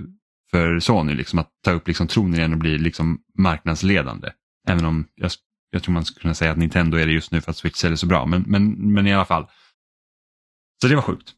för 0.51 0.79
Sony, 0.79 1.13
liksom 1.13 1.39
att 1.39 1.49
ta 1.63 1.71
upp 1.71 1.87
liksom 1.87 2.07
tronen 2.07 2.39
igen 2.39 2.53
och 2.53 2.59
bli 2.59 2.77
liksom 2.77 3.19
marknadsledande. 3.37 4.29
Även 4.67 4.85
om 4.85 5.05
jag, 5.15 5.31
jag 5.69 5.83
tror 5.83 5.93
man 5.93 6.05
skulle 6.05 6.21
kunna 6.21 6.33
säga 6.33 6.51
att 6.51 6.57
Nintendo 6.57 6.97
är 6.97 7.05
det 7.05 7.13
just 7.13 7.31
nu 7.31 7.41
för 7.41 7.51
att 7.51 7.57
Switch 7.57 7.77
säljer 7.77 7.95
så 7.95 8.05
bra, 8.05 8.25
men, 8.25 8.43
men, 8.47 8.93
men 8.93 9.07
i 9.07 9.13
alla 9.13 9.25
fall. 9.25 9.47
Så 10.81 10.87
det 10.87 10.95
var 10.95 11.01
sjukt. 11.01 11.33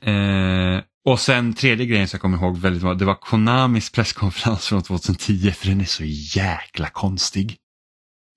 Eh, 0.00 0.82
och 1.04 1.20
sen 1.20 1.54
tredje 1.54 1.86
grejen 1.86 2.08
som 2.08 2.16
jag 2.16 2.20
kommer 2.20 2.38
ihåg 2.38 2.58
väldigt 2.58 2.82
bra, 2.82 2.94
det 2.94 3.04
var 3.04 3.14
Konamis 3.14 3.90
presskonferens 3.90 4.66
från 4.66 4.82
2010, 4.82 5.50
för 5.50 5.66
den 5.66 5.80
är 5.80 5.84
så 5.84 6.04
jäkla 6.40 6.88
konstig. 6.90 7.56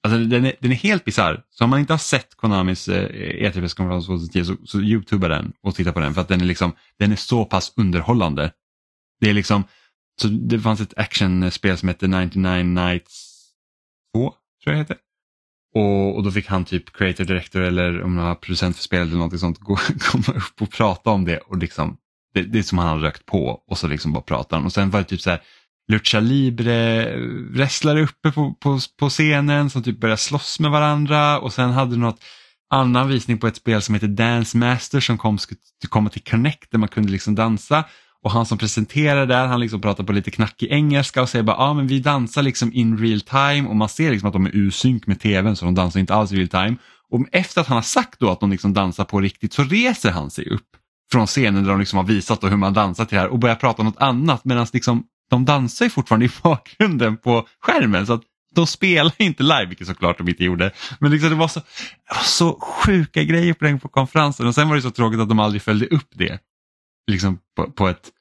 Alltså 0.04 0.20
den 0.20 0.46
är, 0.46 0.56
den 0.60 0.72
är 0.72 0.76
helt 0.76 1.06
bisarr. 1.06 1.44
Så 1.50 1.64
om 1.64 1.70
man 1.70 1.80
inte 1.80 1.94
har 1.94 1.98
sett 1.98 2.36
Konamis 2.36 2.88
eh, 2.88 3.10
E3-presskonferens 3.50 4.06
2010 4.06 4.44
så, 4.46 4.56
så 4.66 4.80
youtuba 4.80 5.28
den 5.28 5.54
och 5.62 5.76
titta 5.76 5.92
på 5.92 6.00
den 6.00 6.14
för 6.14 6.22
att 6.22 6.28
den 6.28 6.42
är, 6.42 6.46
liksom, 6.46 6.72
den 7.00 7.12
är 7.12 7.16
så 7.16 7.46
pass 7.46 7.74
underhållande. 7.76 8.52
Det 9.20 9.30
är 9.30 9.34
liksom, 9.34 9.64
så 10.22 10.28
det 10.28 10.60
fanns 10.60 10.82
ett 10.82 10.98
actionspel 10.98 11.78
som 11.78 11.90
hette 11.90 12.08
99 12.08 12.64
Nights 12.64 13.44
2, 14.16 14.20
tror 14.20 14.36
jag 14.64 14.74
det 14.76 14.80
heter. 14.80 14.98
Och, 15.76 16.16
och 16.16 16.24
då 16.24 16.32
fick 16.32 16.48
han 16.48 16.66
typ 16.66 16.94
creator 16.94 17.24
director 17.24 17.62
eller 17.62 18.02
om 18.02 18.18
han 18.18 18.28
var 18.28 18.36
producent 18.36 18.76
för 18.76 18.84
spelet 18.84 19.08
eller 19.08 19.18
något 19.18 19.40
sånt 19.40 19.60
gå, 19.60 19.76
komma 20.00 20.38
upp 20.38 20.62
och 20.62 20.72
prata 20.72 21.10
om 21.10 21.26
det 21.26 21.38
och 21.38 21.58
liksom 21.58 21.98
det, 22.34 22.44
det 22.44 22.60
är 22.60 22.64
som 22.64 22.78
han 22.78 22.88
har 22.88 22.98
rökt 23.00 23.26
på 23.26 23.64
och 23.68 23.78
så 23.78 23.88
liksom 23.88 24.14
bara 24.14 24.22
pratar 24.22 24.58
han. 24.58 24.66
Och 24.66 24.74
sen 24.74 24.90
var 24.90 25.00
det 25.00 25.06
typ 25.06 25.22
så 25.22 25.30
här 25.30 25.42
Lucha 25.88 26.20
Libre 26.20 27.06
wrestlare 27.52 28.02
uppe 28.04 28.32
på, 28.32 28.54
på, 28.54 28.80
på 29.00 29.10
scenen 29.10 29.70
som 29.70 29.84
typ 29.84 30.00
började 30.00 30.18
slåss 30.18 30.60
med 30.60 30.72
varandra. 30.72 31.40
Och 31.40 31.54
sen 31.54 31.72
hade 31.72 31.92
du 31.92 31.98
något 31.98 32.20
annan 32.70 33.08
visning 33.08 33.38
på 33.38 33.48
ett 33.48 33.56
spel 33.56 33.82
som 33.82 33.96
heter 33.96 34.08
Dance 34.08 34.58
Master 34.58 35.00
som 35.00 35.18
kom, 35.18 35.38
skulle 35.38 35.60
komma 35.90 36.10
till 36.10 36.24
Connect 36.24 36.72
där 36.72 36.80
man 36.80 36.90
kunde 36.90 37.12
liksom 37.12 37.36
dansa. 37.36 37.84
Och 38.24 38.32
han 38.32 38.46
som 38.46 38.58
presenterade 38.58 39.26
där 39.26 39.46
han 39.46 39.60
liksom 39.60 39.82
pratar 39.82 40.04
på 40.04 40.12
lite 40.12 40.32
knackig 40.32 40.72
engelska 40.72 41.22
och 41.22 41.30
säger 41.30 41.44
bara 41.44 41.58
ja 41.58 41.64
ah, 41.64 41.74
men 41.74 41.88
vi 41.88 42.00
dansar 42.00 42.42
liksom 42.42 42.74
in 42.74 42.98
real 42.98 43.22
time. 43.22 43.68
Och 43.70 43.76
man 43.76 43.90
ser 43.90 44.12
liksom 44.12 44.28
att 44.28 44.34
de 44.34 44.46
är 44.46 44.56
ur 44.56 44.72
synk 44.72 45.08
med 45.08 45.20
tvn 45.20 45.56
så 45.56 45.66
de 45.66 45.76
dansar 45.76 46.00
inte 46.00 46.14
alls 46.14 46.32
i 46.32 46.36
real 46.36 46.48
time. 46.48 46.76
Och 47.10 47.28
efter 47.32 47.62
att 47.62 47.68
han 47.68 47.78
har 47.78 47.82
sagt 47.82 48.20
då 48.20 48.30
att 48.30 48.40
de 48.40 48.52
liksom 48.52 48.74
dansar 48.74 49.04
på 49.04 49.22
riktigt 49.22 49.54
så 49.54 49.64
reser 49.64 50.12
han 50.12 50.32
sig 50.32 50.50
upp 50.50 50.68
från 51.12 51.28
scenen 51.28 51.64
där 51.64 51.72
de 51.72 51.80
liksom 51.80 51.98
har 51.98 52.06
visat 52.06 52.42
då 52.42 52.48
hur 52.48 52.58
man 52.58 52.74
dansar 52.74 53.06
till 53.06 53.16
det 53.16 53.22
här 53.22 53.30
och 53.30 53.40
börjar 53.40 53.56
prata 53.56 53.82
om 53.82 53.86
något 53.86 54.02
annat. 54.02 54.46
Medan 54.46 54.68
liksom 54.74 55.04
de 55.30 55.46
dansar 55.46 55.86
ju 55.86 55.90
fortfarande 55.90 56.26
i 56.26 56.32
bakgrunden 56.44 57.18
på 57.18 57.48
skärmen 57.60 58.06
så 58.08 58.14
att 58.14 58.24
de 58.56 58.68
spelar 58.68 59.14
inte 59.18 59.44
live, 59.44 59.66
vilket 59.66 59.88
såklart 59.88 60.18
de 60.18 60.30
inte 60.30 60.44
gjorde. 60.44 60.72
Men 61.00 61.12
liksom 61.12 61.30
det, 61.30 61.36
var 61.36 61.48
så, 61.48 61.60
det 61.60 62.16
var 62.16 62.24
så 62.24 62.60
sjuka 62.60 63.24
grejer 63.24 63.54
på 63.54 63.66
den 63.66 63.80
på 63.80 63.90
konferensen 63.90 64.48
och 64.48 64.56
sen 64.56 64.70
var 64.70 64.76
det 64.76 64.82
så 64.82 64.92
tråkigt 64.92 65.20
att 65.20 65.30
de 65.30 65.40
aldrig 65.40 65.62
följde 65.62 65.88
upp 65.88 66.10
det 66.12 66.40
liksom 67.08 67.40
på, 67.56 67.72
på 67.72 67.88
ett 67.88 68.12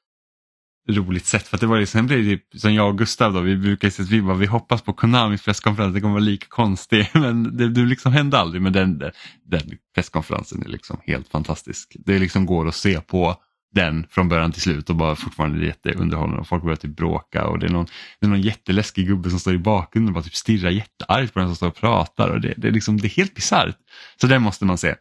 roligt 0.88 1.26
sätt. 1.26 1.48
För 1.48 1.56
att 1.56 1.60
det 1.60 1.66
var 1.66 1.78
liksom, 1.78 1.98
sen 1.98 2.06
blev 2.06 2.24
det 2.24 2.36
typ 2.36 2.60
som 2.60 2.74
jag 2.74 2.88
och 2.88 2.98
Gustav 2.98 3.32
då, 3.32 3.40
vi 3.40 3.56
brukar 3.56 3.90
säga 3.90 4.04
att 4.04 4.10
vi, 4.10 4.22
bara, 4.22 4.36
vi 4.36 4.46
hoppas 4.46 4.82
på 4.82 4.92
Konamis 4.92 5.44
presskonferens, 5.44 5.94
det 5.94 6.00
kommer 6.00 6.14
vara 6.14 6.24
lika 6.24 6.46
konstig. 6.48 7.10
Men 7.14 7.56
det, 7.56 7.68
det 7.68 7.80
liksom 7.80 8.12
hände 8.12 8.38
aldrig, 8.38 8.62
men 8.62 8.72
den, 8.72 8.98
den 9.44 9.78
presskonferensen 9.94 10.62
är 10.62 10.68
liksom 10.68 11.00
helt 11.04 11.28
fantastisk. 11.28 11.96
Det 11.98 12.18
liksom 12.18 12.46
går 12.46 12.68
att 12.68 12.74
se 12.74 13.00
på 13.00 13.36
den 13.76 14.06
från 14.10 14.28
början 14.28 14.52
till 14.52 14.62
slut 14.62 14.90
och 14.90 14.96
bara 14.96 15.16
fortfarande 15.16 15.66
jätteunderhållande 15.66 16.40
och 16.40 16.48
folk 16.48 16.62
börjar 16.62 16.76
typ 16.76 16.96
bråka 16.96 17.46
och 17.46 17.58
det 17.58 17.66
är 17.66 17.70
någon, 17.70 17.86
det 18.20 18.26
är 18.26 18.30
någon 18.30 18.40
jätteläskig 18.40 19.06
gubbe 19.06 19.30
som 19.30 19.40
står 19.40 19.54
i 19.54 19.58
bakgrunden 19.58 20.08
och 20.08 20.14
bara 20.14 20.24
typ 20.24 20.34
stirrar 20.34 20.70
jätteargt 20.70 21.34
på 21.34 21.38
den 21.38 21.48
som 21.48 21.56
står 21.56 21.66
och 21.66 21.74
pratar 21.74 22.28
och 22.28 22.40
det, 22.40 22.54
det 22.56 22.68
är 22.68 22.72
liksom, 22.72 22.96
det 22.96 23.06
är 23.06 23.16
helt 23.16 23.34
bisarrt. 23.34 23.76
Så 24.20 24.26
den 24.26 24.42
måste 24.42 24.64
man 24.64 24.78
se. 24.78 24.94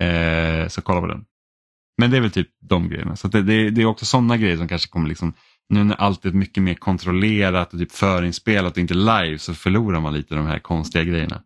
Eh, 0.00 0.68
så 0.68 0.82
kolla 0.82 1.00
på 1.00 1.06
den. 1.06 1.24
Men 1.98 2.10
det 2.10 2.16
är 2.16 2.20
väl 2.20 2.30
typ 2.30 2.48
de 2.60 2.88
grejerna. 2.88 3.16
Så 3.16 3.28
det, 3.28 3.42
det, 3.42 3.70
det, 3.70 3.82
är 3.82 3.86
också 3.86 4.06
sådana 4.06 4.36
grejer 4.36 4.56
som 4.56 4.68
kanske 4.68 4.88
kommer 4.88 5.08
liksom, 5.08 5.34
nu 5.68 5.84
när 5.84 5.96
allt 5.96 6.24
är 6.24 6.30
mycket 6.30 6.62
mer 6.62 6.74
kontrollerat 6.74 7.72
och 7.72 7.78
typ 7.78 7.92
förinspelat 7.92 8.72
och 8.72 8.78
inte 8.78 8.94
live 8.94 9.38
så 9.38 9.54
förlorar 9.54 10.00
man 10.00 10.14
lite 10.14 10.34
de 10.34 10.46
här 10.46 10.58
konstiga 10.58 11.04
grejerna. 11.04 11.42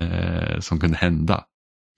Eh, 0.00 0.60
som 0.60 0.80
kunde 0.80 0.96
hända. 0.96 1.44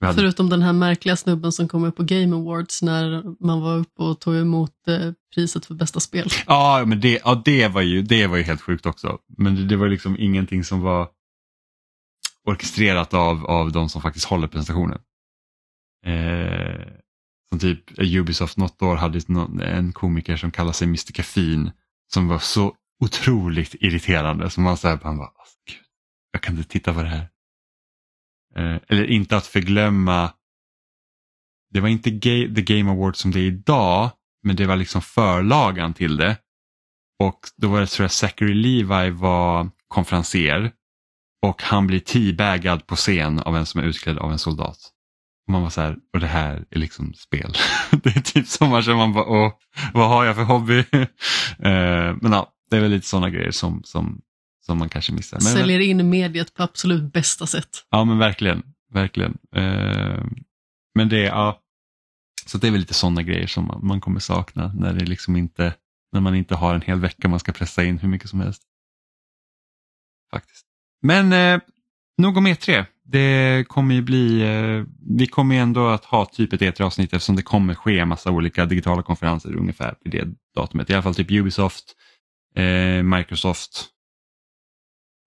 Hade, 0.01 0.15
Förutom 0.15 0.49
den 0.49 0.63
här 0.63 0.73
märkliga 0.73 1.17
snubben 1.17 1.53
som 1.53 1.69
kom 1.69 1.85
upp 1.85 1.97
på 1.97 2.03
Game 2.03 2.37
Awards 2.37 2.83
när 2.83 3.23
man 3.45 3.61
var 3.61 3.77
uppe 3.77 4.03
och 4.03 4.21
tog 4.21 4.37
emot 4.37 4.89
eh, 4.89 5.13
priset 5.35 5.67
för 5.67 5.75
bästa 5.75 6.01
spel. 6.01 6.29
ja, 6.47 6.85
men 6.87 7.01
det, 7.01 7.21
ja, 7.25 7.43
det, 7.45 7.69
var 7.69 7.81
ju, 7.81 8.03
det 8.03 8.27
var 8.27 8.37
ju 8.37 8.43
helt 8.43 8.61
sjukt 8.61 8.87
också. 8.87 9.19
Men 9.39 9.55
det, 9.55 9.65
det 9.65 9.77
var 9.77 9.89
liksom 9.89 10.17
ingenting 10.19 10.65
som 10.65 10.81
var 10.81 11.09
orkestrerat 12.49 13.15
av, 13.15 13.47
av 13.47 13.73
de 13.73 13.89
som 13.89 14.03
faktiskt 14.03 14.27
håller 14.27 14.47
presentationen. 14.49 14.99
Eh, 16.07 16.87
som 17.49 17.59
typ 17.59 17.99
Ubisoft 17.99 18.57
något 18.57 18.83
år 18.83 18.97
hade 18.97 19.21
en 19.65 19.93
komiker 19.93 20.37
som 20.37 20.51
kallade 20.51 20.75
sig 20.75 20.85
Mr. 20.87 21.13
Caffeine 21.13 21.73
som 22.13 22.29
var 22.29 22.39
så 22.39 22.75
otroligt 23.05 23.75
irriterande. 23.75 24.51
Som 24.51 24.65
man 24.65 24.77
så 24.77 24.89
här, 24.89 24.99
man 25.05 25.17
bara, 25.19 25.27
"Alltså, 25.27 25.57
Gud, 25.67 25.77
jag 26.33 26.43
kan 26.43 26.57
inte 26.57 26.69
titta 26.69 26.95
på 26.95 27.03
det 27.03 27.09
här. 27.09 27.29
Eh, 28.57 28.77
eller 28.89 29.05
inte 29.11 29.37
att 29.37 29.47
förglömma, 29.47 30.33
det 31.75 31.81
var 31.81 31.89
inte 31.89 32.11
ga- 32.11 32.55
The 32.55 32.63
Game 32.63 32.91
Awards 32.91 33.19
som 33.21 33.31
det 33.31 33.41
är 33.41 33.45
idag, 33.45 34.11
men 34.43 34.57
det 34.57 34.67
var 34.67 34.77
liksom 34.77 35.03
förlagan 35.03 35.95
till 35.95 36.17
det. 36.17 36.37
Och 37.23 37.41
då 37.57 37.69
var 37.69 37.81
det 37.81 37.87
tror 37.87 38.05
jag 38.05 38.11
Zachary 38.11 38.55
Levi 38.55 39.11
var 39.11 39.71
konferenser 39.89 40.73
och 41.47 41.63
han 41.63 41.87
blir 41.87 42.01
teabagad 42.01 42.87
på 42.87 42.97
scen 42.97 43.39
av 43.41 43.57
en 43.57 43.67
som 43.67 43.81
är 43.81 43.85
utklädd 43.85 44.19
av 44.19 44.33
en 44.33 44.39
soldat. 44.39 44.79
Och 45.47 45.53
man 45.53 45.63
var 45.63 45.71
så 45.71 45.81
här, 45.81 45.97
och 46.13 46.21
det 46.21 46.27
här 46.27 46.65
är 46.71 46.79
liksom 46.79 47.15
spel. 47.15 47.53
det 47.91 48.17
är 48.17 48.21
typ 48.21 48.47
som 48.47 48.69
man 48.69 48.83
känner, 48.83 48.97
man 48.97 49.13
bara, 49.13 49.27
åh, 49.27 49.53
vad 49.95 50.09
har 50.09 50.25
jag 50.25 50.37
för 50.37 50.45
hobby? 50.45 50.85
Eh, 51.63 52.17
men 52.21 52.33
ja, 52.33 52.53
det 52.71 52.77
är 52.77 52.81
väl 52.81 52.91
lite 52.91 53.07
sådana 53.07 53.31
grejer 53.31 53.51
som, 53.51 53.83
som, 53.85 54.21
som 54.71 54.79
man 54.79 54.89
kanske 54.89 55.13
missar. 55.13 55.39
Men, 55.43 55.53
Säljer 55.53 55.81
in 55.81 56.11
mediet 56.11 56.55
på 56.55 56.63
absolut 56.63 57.13
bästa 57.13 57.47
sätt. 57.47 57.87
Ja 57.91 58.05
men 58.05 58.19
verkligen, 58.19 58.63
verkligen. 58.93 59.39
Eh, 59.57 60.25
men 60.95 61.09
det 61.09 61.27
är, 61.27 61.27
ja, 61.27 61.61
så 62.47 62.59
det 62.59 62.67
är 62.67 62.71
väl 62.71 62.81
lite 62.81 62.95
sådana 62.95 63.23
grejer 63.23 63.47
som 63.47 63.67
man, 63.67 63.87
man 63.87 64.01
kommer 64.01 64.21
sakna 64.21 64.73
när 64.75 64.93
det 64.93 65.05
liksom 65.05 65.37
inte, 65.37 65.75
när 66.13 66.21
man 66.21 66.35
inte 66.35 66.55
har 66.55 66.75
en 66.75 66.81
hel 66.81 67.01
vecka 67.01 67.29
man 67.29 67.41
ska 67.41 67.53
pressa 67.53 67.85
in 67.85 67.99
hur 67.99 68.09
mycket 68.09 68.31
som 68.31 68.41
helst. 68.41 68.63
Faktiskt. 70.31 70.67
Men 71.03 71.33
eh, 71.33 71.61
nog 72.19 72.37
om 72.37 72.47
E3. 72.47 72.85
Det 73.05 73.65
kommer 73.69 73.95
ju 73.95 74.03
bli, 74.03 74.43
eh, 74.43 74.85
vi 75.19 75.27
kommer 75.27 75.55
ju 75.55 75.61
ändå 75.61 75.89
att 75.89 76.05
ha 76.05 76.25
typ 76.25 76.53
ett 76.53 76.61
E3-avsnitt 76.61 77.13
eftersom 77.13 77.37
det 77.37 77.43
kommer 77.43 77.75
ske 77.75 77.99
en 77.99 78.09
massa 78.09 78.31
olika 78.31 78.67
digitala 78.67 79.03
konferenser 79.03 79.57
ungefär 79.57 79.95
vid 80.05 80.13
det 80.13 80.29
datumet. 80.55 80.91
I 80.91 80.93
alla 80.93 81.03
fall 81.03 81.15
typ 81.15 81.31
Ubisoft, 81.31 81.85
eh, 82.57 83.03
Microsoft, 83.03 83.87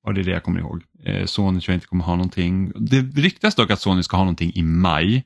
och 0.03 0.13
det 0.13 0.21
är 0.21 0.25
det 0.25 0.31
jag 0.31 0.43
kommer 0.43 0.59
ihåg. 0.59 0.83
Eh, 1.05 1.25
Sony 1.25 1.61
tror 1.61 1.73
jag 1.73 1.77
inte 1.77 1.87
kommer 1.87 2.03
ha 2.03 2.15
någonting. 2.15 2.71
Det 2.75 3.01
ryktas 3.01 3.55
dock 3.55 3.71
att 3.71 3.79
Sony 3.81 4.03
ska 4.03 4.17
ha 4.17 4.23
någonting 4.23 4.51
i 4.55 4.61
maj. 4.61 5.23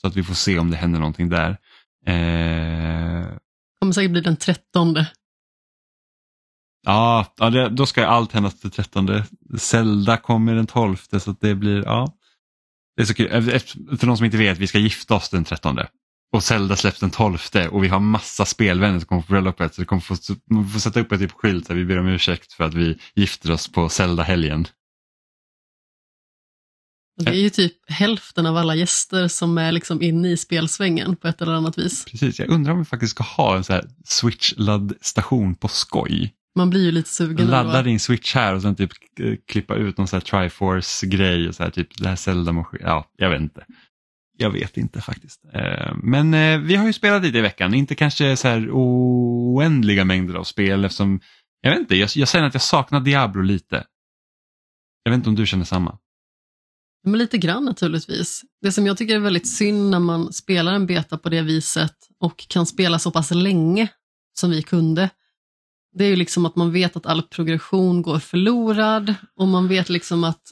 Så 0.00 0.06
att 0.06 0.16
vi 0.16 0.22
får 0.22 0.34
se 0.34 0.58
om 0.58 0.70
det 0.70 0.76
händer 0.76 0.98
någonting 1.00 1.28
där. 1.28 1.50
Eh, 2.06 3.26
Kommer 3.80 3.92
säkert 3.92 4.10
bli 4.10 4.20
den 4.20 4.36
trettonde. 4.36 5.10
ja, 6.86 7.26
ja 7.38 7.50
det, 7.50 7.68
då 7.68 7.86
ska 7.86 8.06
allt 8.06 8.32
hända 8.32 8.50
till 8.50 8.70
13. 8.70 9.08
Zelda 9.58 10.16
kommer 10.16 10.54
den 10.54 10.66
12 10.66 10.96
så 10.96 11.36
det 11.40 11.54
blir, 11.54 11.82
ja. 11.84 12.16
Det 12.96 13.02
är 13.02 13.06
så 13.06 13.14
kul. 13.14 13.26
Efter- 13.50 13.96
För 13.96 14.06
de 14.06 14.16
som 14.16 14.24
inte 14.26 14.36
vet, 14.36 14.58
vi 14.58 14.66
ska 14.66 14.78
gifta 14.78 15.14
oss 15.14 15.28
den 15.30 15.44
13. 15.44 15.78
Och 16.32 16.44
Zelda 16.44 16.76
släpps 16.76 17.00
den 17.00 17.10
12 17.10 17.38
och 17.70 17.84
vi 17.84 17.88
har 17.88 18.00
massa 18.00 18.44
spelvänner 18.44 18.98
som 18.98 19.06
kommer 19.06 19.22
på 19.22 19.32
bröllopet. 19.32 19.74
Så 19.74 19.80
det 19.80 19.86
kommer 19.86 20.02
få, 20.02 20.16
man 20.50 20.68
får 20.68 20.80
sätta 20.80 21.00
upp 21.00 21.12
ett 21.12 21.20
typ 21.20 21.32
skylt 21.32 21.68
där 21.68 21.74
vi 21.74 21.84
ber 21.84 21.98
om 21.98 22.06
ursäkt 22.06 22.52
för 22.52 22.64
att 22.64 22.74
vi 22.74 22.98
gifter 23.14 23.50
oss 23.50 23.72
på 23.72 23.88
Zelda-helgen. 23.88 24.66
Det 27.24 27.30
är 27.30 27.34
ju 27.34 27.50
typ 27.50 27.90
hälften 27.90 28.46
av 28.46 28.56
alla 28.56 28.74
gäster 28.74 29.28
som 29.28 29.58
är 29.58 29.72
liksom 29.72 30.02
inne 30.02 30.28
i 30.28 30.36
spelsvängen 30.36 31.16
på 31.16 31.28
ett 31.28 31.42
eller 31.42 31.52
annat 31.52 31.78
vis. 31.78 32.04
Precis, 32.04 32.38
jag 32.38 32.48
undrar 32.48 32.72
om 32.72 32.78
vi 32.78 32.84
faktiskt 32.84 33.10
ska 33.10 33.24
ha 33.24 33.56
en 33.56 33.64
så 33.64 33.72
här 33.72 33.84
switch-laddstation 34.04 35.54
på 35.54 35.68
skoj. 35.68 36.34
Man 36.56 36.70
blir 36.70 36.84
ju 36.84 36.90
lite 36.90 37.08
sugen. 37.08 37.46
Ladda 37.46 37.82
din 37.82 38.00
switch 38.00 38.34
här 38.34 38.54
och 38.54 38.62
sen 38.62 38.76
typ 38.76 38.90
eh, 39.20 39.34
klippa 39.46 39.74
ut 39.74 39.98
någon 39.98 40.08
så 40.08 40.16
här 40.16 40.20
Triforce-grej 40.20 41.48
och 41.48 41.54
så 41.54 41.62
här 41.62 41.70
typ 41.70 41.98
det 41.98 42.08
här 42.08 42.16
Zelda-maskin. 42.16 42.80
Ja, 42.82 43.10
jag 43.16 43.30
vet 43.30 43.40
inte. 43.40 43.64
Jag 44.40 44.50
vet 44.50 44.76
inte 44.76 45.00
faktiskt. 45.00 45.44
Eh, 45.52 45.94
men 46.02 46.34
eh, 46.34 46.58
vi 46.58 46.76
har 46.76 46.86
ju 46.86 46.92
spelat 46.92 47.22
lite 47.22 47.38
i 47.38 47.40
veckan, 47.40 47.74
inte 47.74 47.94
kanske 47.94 48.36
så 48.36 48.48
här 48.48 48.68
oändliga 48.72 50.04
mängder 50.04 50.34
av 50.34 50.44
spel 50.44 50.84
eftersom, 50.84 51.20
jag 51.60 51.70
vet 51.70 51.80
inte, 51.80 51.96
jag, 51.96 52.08
jag 52.14 52.28
säger 52.28 52.44
att 52.44 52.54
jag 52.54 52.62
saknar 52.62 53.00
Diablo 53.00 53.42
lite. 53.42 53.84
Jag 55.02 55.10
vet 55.12 55.16
inte 55.16 55.28
om 55.28 55.34
du 55.34 55.46
känner 55.46 55.64
samma. 55.64 55.98
Men 57.04 57.18
lite 57.18 57.38
grann 57.38 57.64
naturligtvis. 57.64 58.42
Det 58.62 58.72
som 58.72 58.86
jag 58.86 58.96
tycker 58.96 59.14
är 59.14 59.18
väldigt 59.18 59.48
synd 59.48 59.90
när 59.90 59.98
man 59.98 60.32
spelar 60.32 60.72
en 60.72 60.86
beta 60.86 61.18
på 61.18 61.28
det 61.28 61.42
viset 61.42 61.96
och 62.20 62.48
kan 62.48 62.66
spela 62.66 62.98
så 62.98 63.10
pass 63.10 63.30
länge 63.30 63.88
som 64.32 64.50
vi 64.50 64.62
kunde, 64.62 65.10
det 65.92 66.04
är 66.04 66.08
ju 66.08 66.16
liksom 66.16 66.46
att 66.46 66.56
man 66.56 66.72
vet 66.72 66.96
att 66.96 67.06
all 67.06 67.22
progression 67.22 68.02
går 68.02 68.18
förlorad 68.18 69.14
och 69.36 69.48
man 69.48 69.68
vet 69.68 69.88
liksom 69.88 70.24
att 70.24 70.42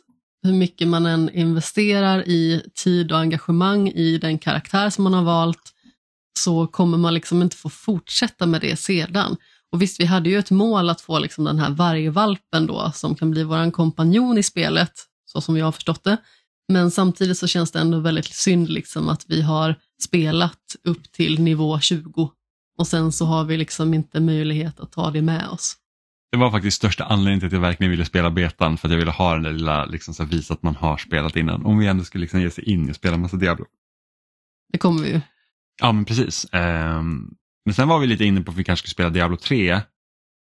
hur 0.43 0.53
mycket 0.53 0.89
man 0.89 1.07
än 1.07 1.31
investerar 1.31 2.29
i 2.29 2.63
tid 2.75 3.13
och 3.13 3.19
engagemang 3.19 3.89
i 3.89 4.19
den 4.19 4.39
karaktär 4.39 4.91
som 4.91 5.05
man 5.05 5.15
har 5.15 5.23
valt 5.23 5.73
så 6.39 6.67
kommer 6.67 6.99
man 6.99 7.15
liksom 7.15 7.43
inte 7.43 7.57
få 7.57 7.69
fortsätta 7.69 8.47
med 8.47 8.61
det 8.61 8.77
sedan. 8.77 9.37
Och 9.73 9.83
visst, 9.83 10.01
vi 10.01 10.05
hade 10.05 10.31
ju 10.31 10.39
ett 10.39 10.51
mål 10.51 10.91
att 10.91 11.01
få 11.01 11.19
liksom 11.19 11.45
den 11.45 11.59
här 11.59 11.71
vargvalpen 11.71 12.67
då 12.67 12.93
som 12.95 13.15
kan 13.15 13.31
bli 13.31 13.43
våran 13.43 13.73
kompanjon 13.73 14.39
i 14.39 14.43
spelet, 14.43 14.93
så 15.27 15.41
som 15.41 15.57
jag 15.57 15.65
har 15.65 15.73
förstått 15.73 16.05
det. 16.05 16.17
Men 16.73 16.91
samtidigt 16.91 17.39
så 17.39 17.47
känns 17.47 17.71
det 17.71 17.79
ändå 17.79 17.99
väldigt 17.99 18.35
synd 18.35 18.69
liksom 18.69 19.09
att 19.09 19.25
vi 19.29 19.43
har 19.43 19.75
spelat 20.03 20.77
upp 20.85 21.13
till 21.13 21.41
nivå 21.41 21.81
20 21.81 22.31
och 22.79 22.87
sen 22.87 23.13
så 23.13 23.25
har 23.25 23.45
vi 23.45 23.57
liksom 23.57 23.95
inte 23.95 24.21
möjlighet 24.21 24.81
att 24.81 24.93
ta 24.93 25.11
det 25.11 25.23
med 25.23 25.49
oss. 25.49 25.77
Det 26.31 26.39
var 26.39 26.51
faktiskt 26.51 26.77
största 26.77 27.05
anledningen 27.05 27.41
till 27.41 27.47
att 27.47 27.53
jag 27.53 27.61
verkligen 27.61 27.91
ville 27.91 28.05
spela 28.05 28.31
betan 28.31 28.79
för 28.79 28.89
att 28.89 28.93
jag 28.93 28.99
ville 28.99 29.11
ha 29.11 29.35
den 29.35 29.43
där 29.43 29.53
lilla, 29.53 29.85
liksom 29.85 30.15
så 30.15 30.25
visa 30.25 30.55
att 30.55 30.63
man 30.63 30.77
har 30.77 30.97
spelat 30.97 31.37
innan. 31.37 31.67
Om 31.67 31.79
vi 31.79 31.87
ändå 31.87 32.05
skulle 32.05 32.23
liksom 32.23 32.41
ge 32.41 32.51
sig 32.51 32.65
in 32.65 32.91
och 32.91 32.97
spela 32.97 33.15
en 33.15 33.21
massa 33.21 33.37
Diablo. 33.37 33.65
Det 34.73 34.79
kommer 34.79 35.03
vi 35.03 35.09
ju. 35.09 35.21
Ja 35.81 35.93
men 35.93 36.05
precis. 36.05 36.47
Ehm, 36.53 37.31
men 37.65 37.75
sen 37.75 37.89
var 37.89 37.99
vi 37.99 38.07
lite 38.07 38.25
inne 38.25 38.41
på 38.41 38.51
att 38.51 38.57
vi 38.57 38.65
kanske 38.65 38.81
skulle 38.83 38.93
spela 38.93 39.11
Diablo 39.11 39.37
3. 39.37 39.81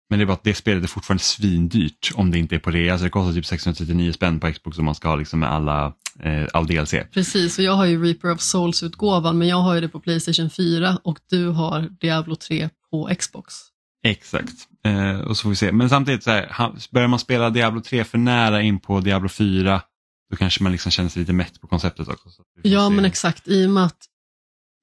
Men 0.09 0.19
det 0.19 0.23
är 0.23 0.25
bara 0.27 0.33
att 0.33 0.43
det 0.43 0.53
spelet 0.53 0.83
är 0.83 0.87
fortfarande 0.87 1.23
svindyrt 1.23 2.11
om 2.15 2.31
det 2.31 2.37
inte 2.39 2.55
är 2.55 2.59
på 2.59 2.71
rea. 2.71 2.97
Så 2.97 3.03
det 3.03 3.09
kostar 3.09 3.33
typ 3.33 3.45
639 3.45 4.11
spänn 4.11 4.39
på 4.39 4.51
Xbox 4.51 4.77
om 4.77 4.85
man 4.85 4.95
ska 4.95 5.07
ha 5.07 5.15
liksom 5.15 5.39
med 5.39 5.51
alla, 5.51 5.93
eh, 6.19 6.47
all 6.53 6.67
DLC. 6.67 6.93
Precis, 7.13 7.57
och 7.57 7.63
jag 7.63 7.73
har 7.73 7.85
ju 7.85 8.03
Reaper 8.03 8.31
of 8.31 8.41
Souls-utgåvan 8.41 9.37
men 9.37 9.47
jag 9.47 9.57
har 9.57 9.75
ju 9.75 9.81
det 9.81 9.89
på 9.89 9.99
Playstation 9.99 10.49
4 10.49 10.97
och 11.03 11.19
du 11.29 11.47
har 11.47 11.81
Diablo 11.81 12.35
3 12.35 12.69
på 12.91 13.09
Xbox. 13.19 13.55
Exakt. 14.03 14.67
Eh, 14.85 15.19
och 15.19 15.37
så 15.37 15.43
får 15.43 15.49
vi 15.49 15.55
se. 15.55 15.71
Men 15.71 15.89
samtidigt, 15.89 16.23
så 16.23 16.31
här, 16.31 16.71
börjar 16.91 17.07
man 17.07 17.19
spela 17.19 17.49
Diablo 17.49 17.81
3 17.81 18.03
för 18.03 18.17
nära 18.17 18.61
in 18.61 18.79
på 18.79 18.99
Diablo 18.99 19.29
4 19.29 19.81
då 20.29 20.35
kanske 20.35 20.63
man 20.63 20.71
liksom 20.71 20.91
känner 20.91 21.09
sig 21.09 21.19
lite 21.19 21.33
mätt 21.33 21.61
på 21.61 21.67
konceptet 21.67 22.07
också. 22.07 22.29
Ja 22.61 22.89
se. 22.89 22.95
men 22.95 23.05
exakt, 23.05 23.47
i 23.47 23.65
och 23.65 23.69
med 23.69 23.85
att 23.85 24.05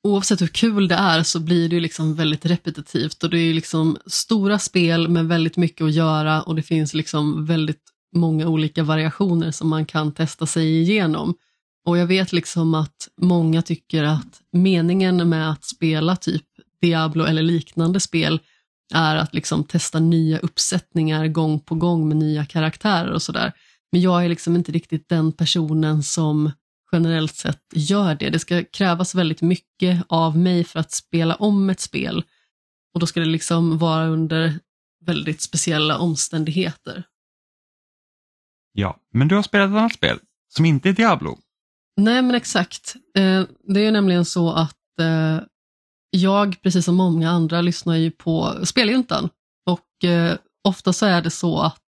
oavsett 0.02 0.40
hur 0.40 0.46
kul 0.46 0.88
det 0.88 0.94
är 0.94 1.22
så 1.22 1.40
blir 1.40 1.68
det 1.68 1.74
ju 1.74 1.80
liksom 1.80 2.14
väldigt 2.14 2.46
repetitivt 2.46 3.24
och 3.24 3.30
det 3.30 3.38
är 3.38 3.54
liksom 3.54 3.96
stora 4.06 4.58
spel 4.58 5.08
med 5.08 5.26
väldigt 5.26 5.56
mycket 5.56 5.84
att 5.84 5.92
göra 5.92 6.42
och 6.42 6.54
det 6.54 6.62
finns 6.62 6.94
liksom 6.94 7.46
väldigt 7.46 7.82
många 8.14 8.48
olika 8.48 8.82
variationer 8.82 9.50
som 9.50 9.68
man 9.68 9.86
kan 9.86 10.12
testa 10.12 10.46
sig 10.46 10.80
igenom. 10.80 11.34
Och 11.86 11.98
jag 11.98 12.06
vet 12.06 12.32
liksom 12.32 12.74
att 12.74 13.08
många 13.20 13.62
tycker 13.62 14.04
att 14.04 14.40
meningen 14.52 15.28
med 15.28 15.50
att 15.50 15.64
spela 15.64 16.16
typ 16.16 16.44
Diablo 16.80 17.24
eller 17.24 17.42
liknande 17.42 18.00
spel 18.00 18.40
är 18.94 19.16
att 19.16 19.34
liksom 19.34 19.64
testa 19.64 20.00
nya 20.00 20.38
uppsättningar 20.38 21.26
gång 21.26 21.60
på 21.60 21.74
gång 21.74 22.08
med 22.08 22.16
nya 22.16 22.46
karaktärer 22.46 23.12
och 23.12 23.22
sådär. 23.22 23.52
Men 23.92 24.00
jag 24.00 24.24
är 24.24 24.28
liksom 24.28 24.56
inte 24.56 24.72
riktigt 24.72 25.08
den 25.08 25.32
personen 25.32 26.02
som 26.02 26.50
generellt 26.92 27.34
sett 27.34 27.62
gör 27.74 28.14
det. 28.14 28.30
Det 28.30 28.38
ska 28.38 28.64
krävas 28.64 29.14
väldigt 29.14 29.42
mycket 29.42 30.04
av 30.08 30.38
mig 30.38 30.64
för 30.64 30.80
att 30.80 30.92
spela 30.92 31.34
om 31.34 31.70
ett 31.70 31.80
spel 31.80 32.24
och 32.94 33.00
då 33.00 33.06
ska 33.06 33.20
det 33.20 33.26
liksom 33.26 33.78
vara 33.78 34.06
under 34.06 34.60
väldigt 35.06 35.40
speciella 35.40 35.98
omständigheter. 35.98 37.04
Ja, 38.72 39.00
men 39.12 39.28
du 39.28 39.34
har 39.34 39.42
spelat 39.42 39.70
ett 39.70 39.76
annat 39.76 39.92
spel 39.92 40.18
som 40.48 40.64
inte 40.64 40.88
är 40.88 40.92
Diablo. 40.92 41.38
Nej 41.96 42.22
men 42.22 42.34
exakt. 42.34 42.96
Eh, 43.16 43.44
det 43.74 43.80
är 43.80 43.84
ju 43.84 43.90
nämligen 43.90 44.24
så 44.24 44.52
att 44.52 45.00
eh, 45.00 45.40
jag, 46.16 46.62
precis 46.62 46.84
som 46.84 46.94
många 46.94 47.30
andra, 47.30 47.60
lyssnar 47.60 47.96
ju 47.96 48.10
på 48.10 48.66
speljuntan 48.66 49.28
och 49.66 50.04
eh, 50.04 50.36
ofta 50.64 50.92
så 50.92 51.06
är 51.06 51.22
det 51.22 51.30
så 51.30 51.60
att 51.60 51.82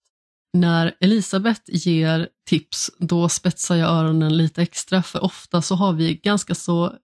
när 0.53 0.95
Elisabeth 1.01 1.61
ger 1.66 2.29
tips, 2.49 2.91
då 2.99 3.29
spetsar 3.29 3.77
jag 3.77 3.91
öronen 3.91 4.37
lite 4.37 4.62
extra, 4.62 5.03
för 5.03 5.24
ofta 5.24 5.62
så 5.62 5.74
har 5.74 5.93
vi 5.93 6.14
ganska 6.14 6.55
så 6.55 6.95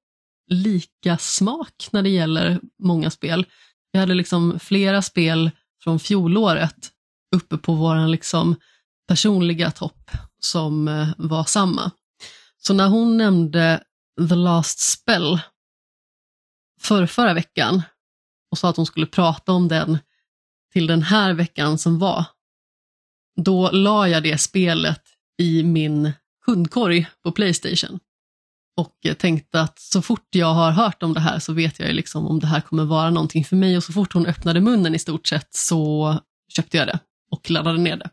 lika 0.50 1.18
smak 1.18 1.88
när 1.90 2.02
det 2.02 2.08
gäller 2.08 2.60
många 2.82 3.10
spel. 3.10 3.46
Vi 3.92 3.98
hade 3.98 4.14
liksom 4.14 4.58
flera 4.58 5.02
spel 5.02 5.50
från 5.82 5.98
fjolåret 5.98 6.90
uppe 7.36 7.56
på 7.56 7.74
vår 7.74 8.08
liksom 8.08 8.56
personliga 9.08 9.70
topp 9.70 10.10
som 10.38 10.88
eh, 10.88 11.08
var 11.16 11.44
samma. 11.44 11.90
Så 12.58 12.74
när 12.74 12.88
hon 12.88 13.16
nämnde 13.16 13.82
The 14.28 14.34
Last 14.34 14.78
Spell 14.78 15.40
för 16.82 17.06
förra 17.06 17.34
veckan 17.34 17.82
och 18.50 18.58
sa 18.58 18.68
att 18.68 18.76
hon 18.76 18.86
skulle 18.86 19.06
prata 19.06 19.52
om 19.52 19.68
den 19.68 19.98
till 20.72 20.86
den 20.86 21.02
här 21.02 21.34
veckan 21.34 21.78
som 21.78 21.98
var. 21.98 22.24
Då 23.36 23.70
la 23.70 24.08
jag 24.08 24.22
det 24.22 24.38
spelet 24.38 25.02
i 25.38 25.62
min 25.62 26.12
kundkorg 26.44 27.06
på 27.22 27.32
Playstation 27.32 28.00
och 28.76 29.18
tänkte 29.18 29.60
att 29.60 29.78
så 29.78 30.02
fort 30.02 30.28
jag 30.30 30.54
har 30.54 30.70
hört 30.70 31.02
om 31.02 31.14
det 31.14 31.20
här 31.20 31.38
så 31.38 31.52
vet 31.52 31.80
jag 31.80 31.94
liksom 31.94 32.26
om 32.26 32.40
det 32.40 32.46
här 32.46 32.60
kommer 32.60 32.84
vara 32.84 33.10
någonting 33.10 33.44
för 33.44 33.56
mig 33.56 33.76
och 33.76 33.84
så 33.84 33.92
fort 33.92 34.12
hon 34.12 34.26
öppnade 34.26 34.60
munnen 34.60 34.94
i 34.94 34.98
stort 34.98 35.26
sett 35.26 35.54
så 35.54 36.18
köpte 36.48 36.76
jag 36.76 36.86
det 36.86 36.98
och 37.30 37.50
laddade 37.50 37.78
ner 37.78 37.96
det. 37.96 38.10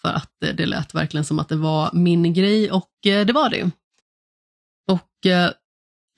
För 0.00 0.08
att 0.08 0.32
det 0.40 0.66
lät 0.66 0.94
verkligen 0.94 1.24
som 1.24 1.38
att 1.38 1.48
det 1.48 1.56
var 1.56 1.90
min 1.92 2.34
grej 2.34 2.70
och 2.70 3.06
eh, 3.06 3.26
det 3.26 3.32
var 3.32 3.50
det. 3.50 3.70
Och 4.88 5.26
eh, 5.26 5.50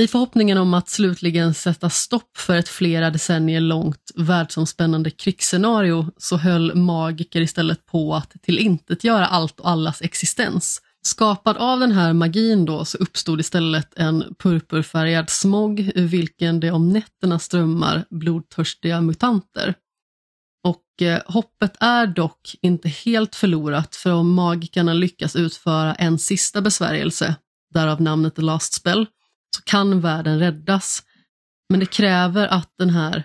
i 0.01 0.09
förhoppningen 0.09 0.59
om 0.59 0.74
att 0.74 0.88
slutligen 0.88 1.55
sätta 1.55 1.90
stopp 1.90 2.36
för 2.36 2.57
ett 2.57 2.68
flera 2.68 3.11
decennier 3.11 3.61
långt 3.61 4.11
världsomspännande 4.14 5.11
krigsscenario 5.11 6.07
så 6.16 6.36
höll 6.36 6.74
magiker 6.74 7.40
istället 7.40 7.86
på 7.86 8.14
att 8.14 8.34
tillintetgöra 8.42 9.26
allt 9.26 9.61
och 9.61 9.70
allas 9.70 10.03
existens. 10.03 10.82
Skapad 11.03 11.57
av 11.57 11.80
den 11.80 11.92
här 11.92 12.12
magin 12.12 12.64
då 12.64 12.84
så 12.84 12.98
uppstod 12.98 13.40
istället 13.40 13.98
en 13.98 14.34
purpurfärgad 14.38 15.30
smog 15.30 15.80
ur 15.94 16.07
vilken 16.07 16.61
det 16.61 16.70
om 16.70 16.88
nätterna 16.88 17.38
strömmar 17.38 18.05
blodtörstiga 18.11 19.01
mutanter. 19.01 19.74
Och 20.64 21.03
eh, 21.03 21.22
hoppet 21.26 21.76
är 21.80 22.07
dock 22.07 22.55
inte 22.62 22.88
helt 22.88 23.34
förlorat 23.34 23.96
för 23.96 24.12
om 24.12 24.34
magikerna 24.34 24.92
lyckas 24.92 25.36
utföra 25.36 25.94
en 25.94 26.18
sista 26.18 26.61
besvärjelse, 26.61 27.34
därav 27.74 28.03
namnet 28.03 28.34
The 28.34 28.42
Last 28.42 28.72
Spell, 28.72 29.07
så 29.57 29.62
kan 29.62 30.01
världen 30.01 30.38
räddas. 30.38 31.03
Men 31.68 31.80
det 31.80 31.86
kräver 31.86 32.46
att 32.46 32.74
den 32.78 32.90
här 32.90 33.24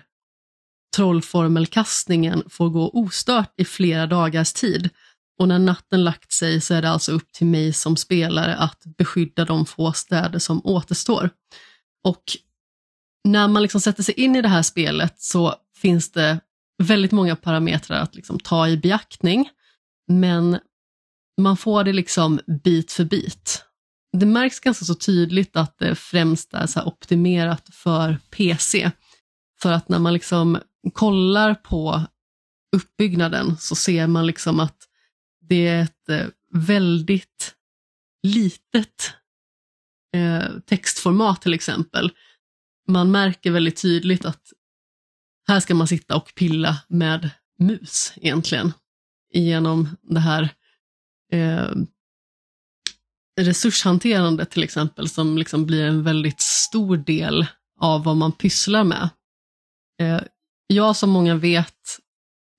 trollformelkastningen 0.96 2.42
får 2.48 2.68
gå 2.68 2.90
ostört 2.90 3.54
i 3.56 3.64
flera 3.64 4.06
dagars 4.06 4.52
tid. 4.52 4.90
Och 5.38 5.48
när 5.48 5.58
natten 5.58 6.04
lagt 6.04 6.32
sig 6.32 6.60
så 6.60 6.74
är 6.74 6.82
det 6.82 6.90
alltså 6.90 7.12
upp 7.12 7.32
till 7.32 7.46
mig 7.46 7.72
som 7.72 7.96
spelare 7.96 8.56
att 8.56 8.82
beskydda 8.98 9.44
de 9.44 9.66
få 9.66 9.92
städer 9.92 10.38
som 10.38 10.60
återstår. 10.64 11.30
Och 12.04 12.22
när 13.24 13.48
man 13.48 13.62
liksom 13.62 13.80
sätter 13.80 14.02
sig 14.02 14.14
in 14.14 14.36
i 14.36 14.42
det 14.42 14.48
här 14.48 14.62
spelet 14.62 15.20
så 15.20 15.54
finns 15.76 16.10
det 16.10 16.40
väldigt 16.82 17.12
många 17.12 17.36
parametrar 17.36 18.00
att 18.00 18.14
liksom 18.14 18.40
ta 18.40 18.68
i 18.68 18.76
beaktning, 18.76 19.50
men 20.08 20.58
man 21.40 21.56
får 21.56 21.84
det 21.84 21.92
liksom 21.92 22.40
bit 22.64 22.92
för 22.92 23.04
bit. 23.04 23.65
Det 24.16 24.26
märks 24.26 24.60
ganska 24.60 24.84
så 24.84 24.94
tydligt 24.94 25.56
att 25.56 25.78
det 25.78 25.94
främst 25.94 26.54
är 26.54 26.66
så 26.66 26.82
optimerat 26.82 27.68
för 27.72 28.18
PC. 28.30 28.90
För 29.62 29.72
att 29.72 29.88
när 29.88 29.98
man 29.98 30.12
liksom 30.12 30.58
kollar 30.92 31.54
på 31.54 32.02
uppbyggnaden 32.76 33.56
så 33.56 33.74
ser 33.74 34.06
man 34.06 34.26
liksom 34.26 34.60
att 34.60 34.76
det 35.40 35.66
är 35.66 35.82
ett 35.82 36.08
eh, 36.08 36.26
väldigt 36.52 37.54
litet 38.22 39.14
eh, 40.14 40.58
textformat 40.66 41.42
till 41.42 41.54
exempel. 41.54 42.10
Man 42.88 43.10
märker 43.10 43.50
väldigt 43.50 43.82
tydligt 43.82 44.24
att 44.24 44.52
här 45.48 45.60
ska 45.60 45.74
man 45.74 45.88
sitta 45.88 46.16
och 46.16 46.32
pilla 46.34 46.78
med 46.88 47.30
mus 47.58 48.12
egentligen. 48.16 48.72
Genom 49.32 49.96
det 50.02 50.20
här 50.20 50.48
eh, 51.32 51.70
resurshanterande 53.36 54.44
till 54.44 54.62
exempel 54.62 55.08
som 55.08 55.38
liksom 55.38 55.66
blir 55.66 55.84
en 55.84 56.02
väldigt 56.02 56.40
stor 56.40 56.96
del 56.96 57.46
av 57.80 58.04
vad 58.04 58.16
man 58.16 58.32
pysslar 58.32 58.84
med. 58.84 59.08
Eh, 60.00 60.20
jag 60.66 60.96
som 60.96 61.10
många 61.10 61.34
vet 61.34 61.98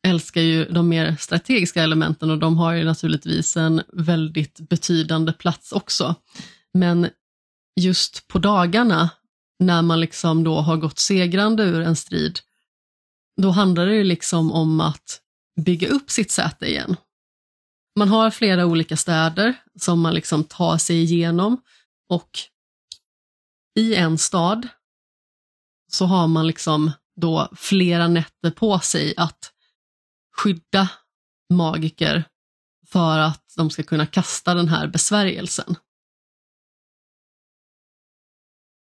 älskar 0.08 0.42
ju 0.42 0.66
de 0.66 0.90
mer 0.90 1.16
strategiska 1.20 1.84
elementen 1.84 2.32
och 2.32 2.38
de 2.38 2.58
har 2.58 2.74
ju 2.74 2.84
naturligtvis 2.84 3.58
en 3.58 3.82
väldigt 3.94 4.60
betydande 4.70 5.34
plats 5.34 5.72
också. 5.72 6.16
Men 6.74 7.10
just 7.80 8.28
på 8.28 8.40
dagarna 8.40 9.10
när 9.60 9.82
man 9.82 10.00
liksom 10.00 10.44
då 10.44 10.62
har 10.62 10.78
gått 10.78 11.00
segrande 11.00 11.64
ur 11.64 11.82
en 11.82 11.96
strid 11.96 12.40
då 13.42 13.50
handlar 13.50 13.86
det 13.86 13.96
ju 13.96 14.04
liksom 14.04 14.52
om 14.52 14.82
att 14.82 15.22
bygga 15.66 15.88
upp 15.88 16.12
sitt 16.12 16.32
säte 16.32 16.66
igen. 16.66 16.96
Man 17.98 18.10
har 18.10 18.32
flera 18.32 18.66
olika 18.66 18.98
städer 18.98 19.56
som 19.80 20.02
man 20.02 20.14
liksom 20.14 20.44
tar 20.44 20.78
sig 20.78 21.04
igenom 21.04 21.62
och 22.10 22.30
i 23.80 23.96
en 23.96 24.18
stad 24.18 24.68
så 25.92 26.06
har 26.06 26.28
man 26.28 26.48
liksom 26.48 26.92
då 27.16 27.50
flera 27.56 28.08
nätter 28.08 28.52
på 28.52 28.80
sig 28.80 29.14
att 29.18 29.52
skydda 30.36 30.90
magiker 31.54 32.24
för 32.88 33.20
att 33.20 33.54
de 33.58 33.70
ska 33.70 33.84
kunna 33.84 34.06
kasta 34.06 34.54
den 34.54 34.68
här 34.68 34.88
besvärjelsen. 34.88 35.76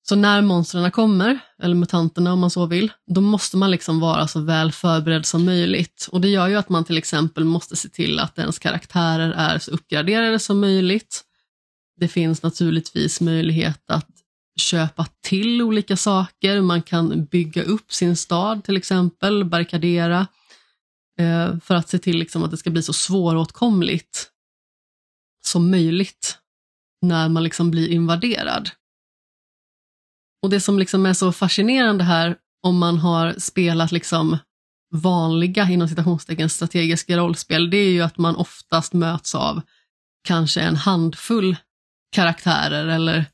Så 0.07 0.15
när 0.15 0.41
monstren 0.41 0.91
kommer, 0.91 1.39
eller 1.61 1.75
mutanterna 1.75 2.33
om 2.33 2.39
man 2.39 2.49
så 2.49 2.65
vill, 2.65 2.91
då 3.07 3.21
måste 3.21 3.57
man 3.57 3.71
liksom 3.71 3.99
vara 3.99 4.27
så 4.27 4.39
väl 4.39 4.71
förberedd 4.71 5.25
som 5.25 5.45
möjligt. 5.45 6.07
Och 6.11 6.21
det 6.21 6.27
gör 6.27 6.47
ju 6.47 6.55
att 6.55 6.69
man 6.69 6.85
till 6.85 6.97
exempel 6.97 7.45
måste 7.45 7.75
se 7.75 7.89
till 7.89 8.19
att 8.19 8.39
ens 8.39 8.59
karaktärer 8.59 9.31
är 9.31 9.59
så 9.59 9.71
uppgraderade 9.71 10.39
som 10.39 10.59
möjligt. 10.59 11.23
Det 11.99 12.07
finns 12.07 12.43
naturligtvis 12.43 13.21
möjlighet 13.21 13.83
att 13.87 14.09
köpa 14.59 15.07
till 15.21 15.61
olika 15.61 15.97
saker. 15.97 16.61
Man 16.61 16.81
kan 16.81 17.25
bygga 17.25 17.63
upp 17.63 17.93
sin 17.93 18.15
stad 18.15 18.63
till 18.63 18.77
exempel, 18.77 19.45
barrikadera, 19.45 20.27
eh, 21.19 21.59
för 21.59 21.75
att 21.75 21.89
se 21.89 21.97
till 21.97 22.17
liksom 22.17 22.43
att 22.43 22.51
det 22.51 22.57
ska 22.57 22.69
bli 22.69 22.83
så 22.83 22.93
svåråtkomligt 22.93 24.29
som 25.45 25.71
möjligt 25.71 26.37
när 27.01 27.29
man 27.29 27.43
liksom 27.43 27.71
blir 27.71 27.89
invaderad. 27.89 28.69
Och 30.45 30.51
det 30.51 30.61
som 30.61 30.79
liksom 30.79 31.05
är 31.05 31.13
så 31.13 31.31
fascinerande 31.31 32.03
här, 32.03 32.37
om 32.63 32.77
man 32.77 32.97
har 32.97 33.35
spelat 33.37 33.91
liksom 33.91 34.37
vanliga, 34.91 35.69
inom 35.69 35.87
citationstecken, 35.87 36.49
strategiska 36.49 37.17
rollspel, 37.17 37.69
det 37.69 37.77
är 37.77 37.89
ju 37.89 38.01
att 38.01 38.17
man 38.17 38.35
oftast 38.35 38.93
möts 38.93 39.35
av 39.35 39.61
kanske 40.27 40.61
en 40.61 40.75
handfull 40.75 41.55
karaktärer 42.11 42.87
eller 42.87 43.25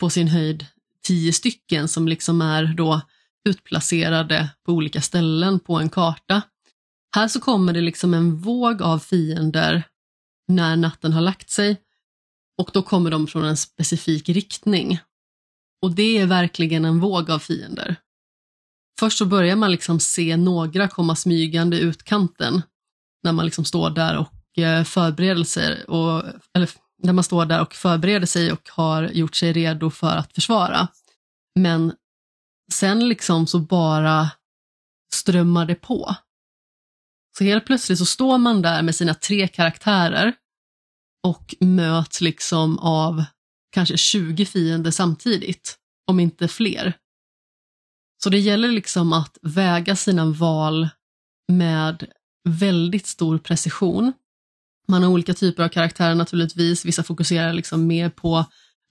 på 0.00 0.10
sin 0.10 0.28
höjd 0.28 0.66
tio 1.02 1.32
stycken 1.32 1.88
som 1.88 2.08
liksom 2.08 2.42
är 2.42 2.64
då 2.64 3.00
utplacerade 3.48 4.48
på 4.66 4.72
olika 4.72 5.00
ställen 5.00 5.60
på 5.60 5.78
en 5.78 5.88
karta. 5.88 6.42
Här 7.14 7.28
så 7.28 7.40
kommer 7.40 7.72
det 7.72 7.80
liksom 7.80 8.14
en 8.14 8.36
våg 8.36 8.82
av 8.82 8.98
fiender 8.98 9.82
när 10.48 10.76
natten 10.76 11.12
har 11.12 11.20
lagt 11.20 11.50
sig 11.50 11.76
och 12.58 12.70
då 12.72 12.82
kommer 12.82 13.10
de 13.10 13.26
från 13.26 13.44
en 13.44 13.56
specifik 13.56 14.28
riktning. 14.28 14.98
Och 15.82 15.94
det 15.94 16.18
är 16.18 16.26
verkligen 16.26 16.84
en 16.84 17.00
våg 17.00 17.30
av 17.30 17.38
fiender. 17.38 17.96
Först 19.00 19.18
så 19.18 19.26
börjar 19.26 19.56
man 19.56 19.70
liksom 19.70 20.00
se 20.00 20.36
några 20.36 20.88
komma 20.88 21.16
smygande 21.16 21.78
utkanten 21.78 22.62
när 23.22 23.32
man 23.32 23.44
liksom 23.44 23.64
står 23.64 23.90
där 23.90 24.16
och 24.16 24.58
eh, 24.58 24.84
förbereder 24.84 25.44
sig, 25.44 25.84
och, 25.84 26.24
eller 26.54 26.70
när 27.02 27.12
man 27.12 27.24
står 27.24 27.46
där 27.46 27.60
och 27.60 27.74
förbereder 27.74 28.26
sig 28.26 28.52
och 28.52 28.68
har 28.70 29.02
gjort 29.08 29.34
sig 29.34 29.52
redo 29.52 29.90
för 29.90 30.16
att 30.16 30.32
försvara. 30.32 30.88
Men 31.54 31.92
sen 32.72 33.08
liksom 33.08 33.46
så 33.46 33.58
bara 33.58 34.30
strömmar 35.14 35.66
det 35.66 35.74
på. 35.74 36.14
Så 37.38 37.44
helt 37.44 37.66
plötsligt 37.66 37.98
så 37.98 38.06
står 38.06 38.38
man 38.38 38.62
där 38.62 38.82
med 38.82 38.94
sina 38.94 39.14
tre 39.14 39.48
karaktärer 39.48 40.32
och 41.22 41.54
möts 41.60 42.20
liksom 42.20 42.78
av 42.78 43.24
kanske 43.70 43.96
20 43.96 44.44
fiender 44.44 44.90
samtidigt, 44.90 45.78
om 46.06 46.20
inte 46.20 46.48
fler. 46.48 46.92
Så 48.22 48.30
det 48.30 48.38
gäller 48.38 48.68
liksom 48.68 49.12
att 49.12 49.38
väga 49.42 49.96
sina 49.96 50.24
val 50.24 50.88
med 51.52 52.06
väldigt 52.48 53.06
stor 53.06 53.38
precision. 53.38 54.12
Man 54.88 55.02
har 55.02 55.10
olika 55.10 55.34
typer 55.34 55.62
av 55.64 55.68
karaktärer 55.68 56.14
naturligtvis, 56.14 56.84
vissa 56.84 57.02
fokuserar 57.02 57.52
liksom 57.52 57.86
mer 57.86 58.10
på 58.10 58.44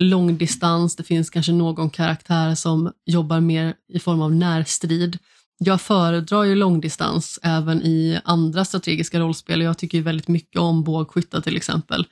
långdistans, 0.03 0.95
det 0.95 1.03
finns 1.03 1.29
kanske 1.29 1.51
någon 1.51 1.89
karaktär 1.89 2.55
som 2.55 2.91
jobbar 3.05 3.39
mer 3.39 3.75
i 3.93 3.99
form 3.99 4.21
av 4.21 4.35
närstrid. 4.35 5.17
Jag 5.57 5.81
föredrar 5.81 6.43
ju 6.43 6.55
långdistans 6.55 7.39
även 7.43 7.81
i 7.81 8.19
andra 8.23 8.65
strategiska 8.65 9.19
rollspel. 9.19 9.61
Jag 9.61 9.77
tycker 9.77 10.01
väldigt 10.01 10.27
mycket 10.27 10.61
om 10.61 10.83
bågskyttar 10.83 11.41
till 11.41 11.57
exempel. 11.57 12.07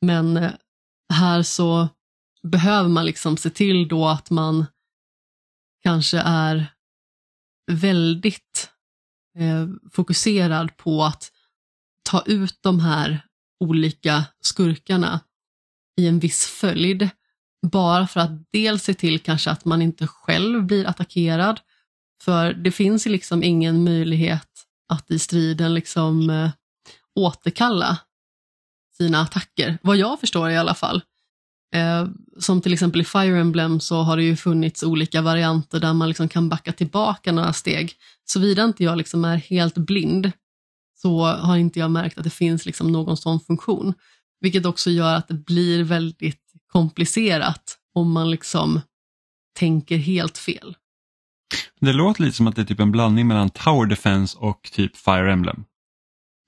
Men 0.00 0.36
eh, 0.36 0.50
här 1.12 1.42
så 1.42 1.88
behöver 2.42 2.88
man 2.88 3.06
liksom 3.06 3.36
se 3.36 3.50
till 3.50 3.88
då 3.88 4.08
att 4.08 4.30
man 4.30 4.66
kanske 5.82 6.18
är 6.18 6.66
väldigt 7.72 8.70
eh, 9.38 9.66
fokuserad 9.92 10.76
på 10.76 11.04
att 11.04 11.32
ta 12.02 12.22
ut 12.26 12.58
de 12.60 12.80
här 12.80 13.26
olika 13.60 14.24
skurkarna 14.40 15.20
i 15.96 16.06
en 16.06 16.18
viss 16.18 16.46
följd. 16.46 17.08
bara 17.72 18.06
för 18.06 18.20
att 18.20 18.30
dels 18.52 18.82
se 18.82 18.94
till 18.94 19.18
kanske 19.18 19.50
att 19.50 19.64
man 19.64 19.82
inte 19.82 20.06
själv 20.06 20.66
blir 20.66 20.86
attackerad, 20.86 21.60
för 22.22 22.52
det 22.52 22.72
finns 22.72 23.06
ju 23.06 23.10
liksom 23.10 23.42
ingen 23.42 23.84
möjlighet 23.84 24.48
att 24.88 25.10
i 25.10 25.18
striden 25.18 25.74
liksom 25.74 26.30
eh, 26.30 26.50
återkalla 27.14 27.98
sina 28.96 29.20
attacker, 29.20 29.78
vad 29.82 29.96
jag 29.96 30.20
förstår 30.20 30.50
i 30.50 30.56
alla 30.56 30.74
fall. 30.74 31.02
Eh, 31.74 32.06
som 32.38 32.60
till 32.60 32.72
exempel 32.72 33.00
i 33.00 33.04
Fire 33.04 33.40
Emblem 33.40 33.80
så 33.80 34.02
har 34.02 34.16
det 34.16 34.22
ju 34.22 34.36
funnits 34.36 34.82
olika 34.82 35.22
varianter 35.22 35.80
där 35.80 35.92
man 35.92 36.08
liksom 36.08 36.28
kan 36.28 36.48
backa 36.48 36.72
tillbaka 36.72 37.32
några 37.32 37.52
steg. 37.52 37.92
Såvida 38.24 38.64
inte 38.64 38.84
jag 38.84 38.98
liksom 38.98 39.24
är 39.24 39.36
helt 39.36 39.74
blind 39.74 40.32
så 40.94 41.24
har 41.24 41.56
inte 41.56 41.78
jag 41.78 41.90
märkt 41.90 42.18
att 42.18 42.24
det 42.24 42.30
finns 42.30 42.66
liksom 42.66 42.92
någon 42.92 43.16
sån 43.16 43.40
funktion. 43.40 43.94
Vilket 44.40 44.66
också 44.66 44.90
gör 44.90 45.14
att 45.14 45.28
det 45.28 45.34
blir 45.34 45.84
väldigt 45.84 46.42
komplicerat 46.72 47.78
om 47.94 48.12
man 48.12 48.30
liksom 48.30 48.80
tänker 49.58 49.96
helt 49.96 50.38
fel. 50.38 50.76
Det 51.80 51.92
låter 51.92 52.22
lite 52.22 52.36
som 52.36 52.46
att 52.46 52.56
det 52.56 52.62
är 52.62 52.66
typ 52.66 52.80
en 52.80 52.92
blandning 52.92 53.26
mellan 53.26 53.50
Tower 53.50 53.86
Defense 53.86 54.38
och 54.38 54.70
typ 54.72 54.96
Fire 54.96 55.32
Emblem. 55.32 55.64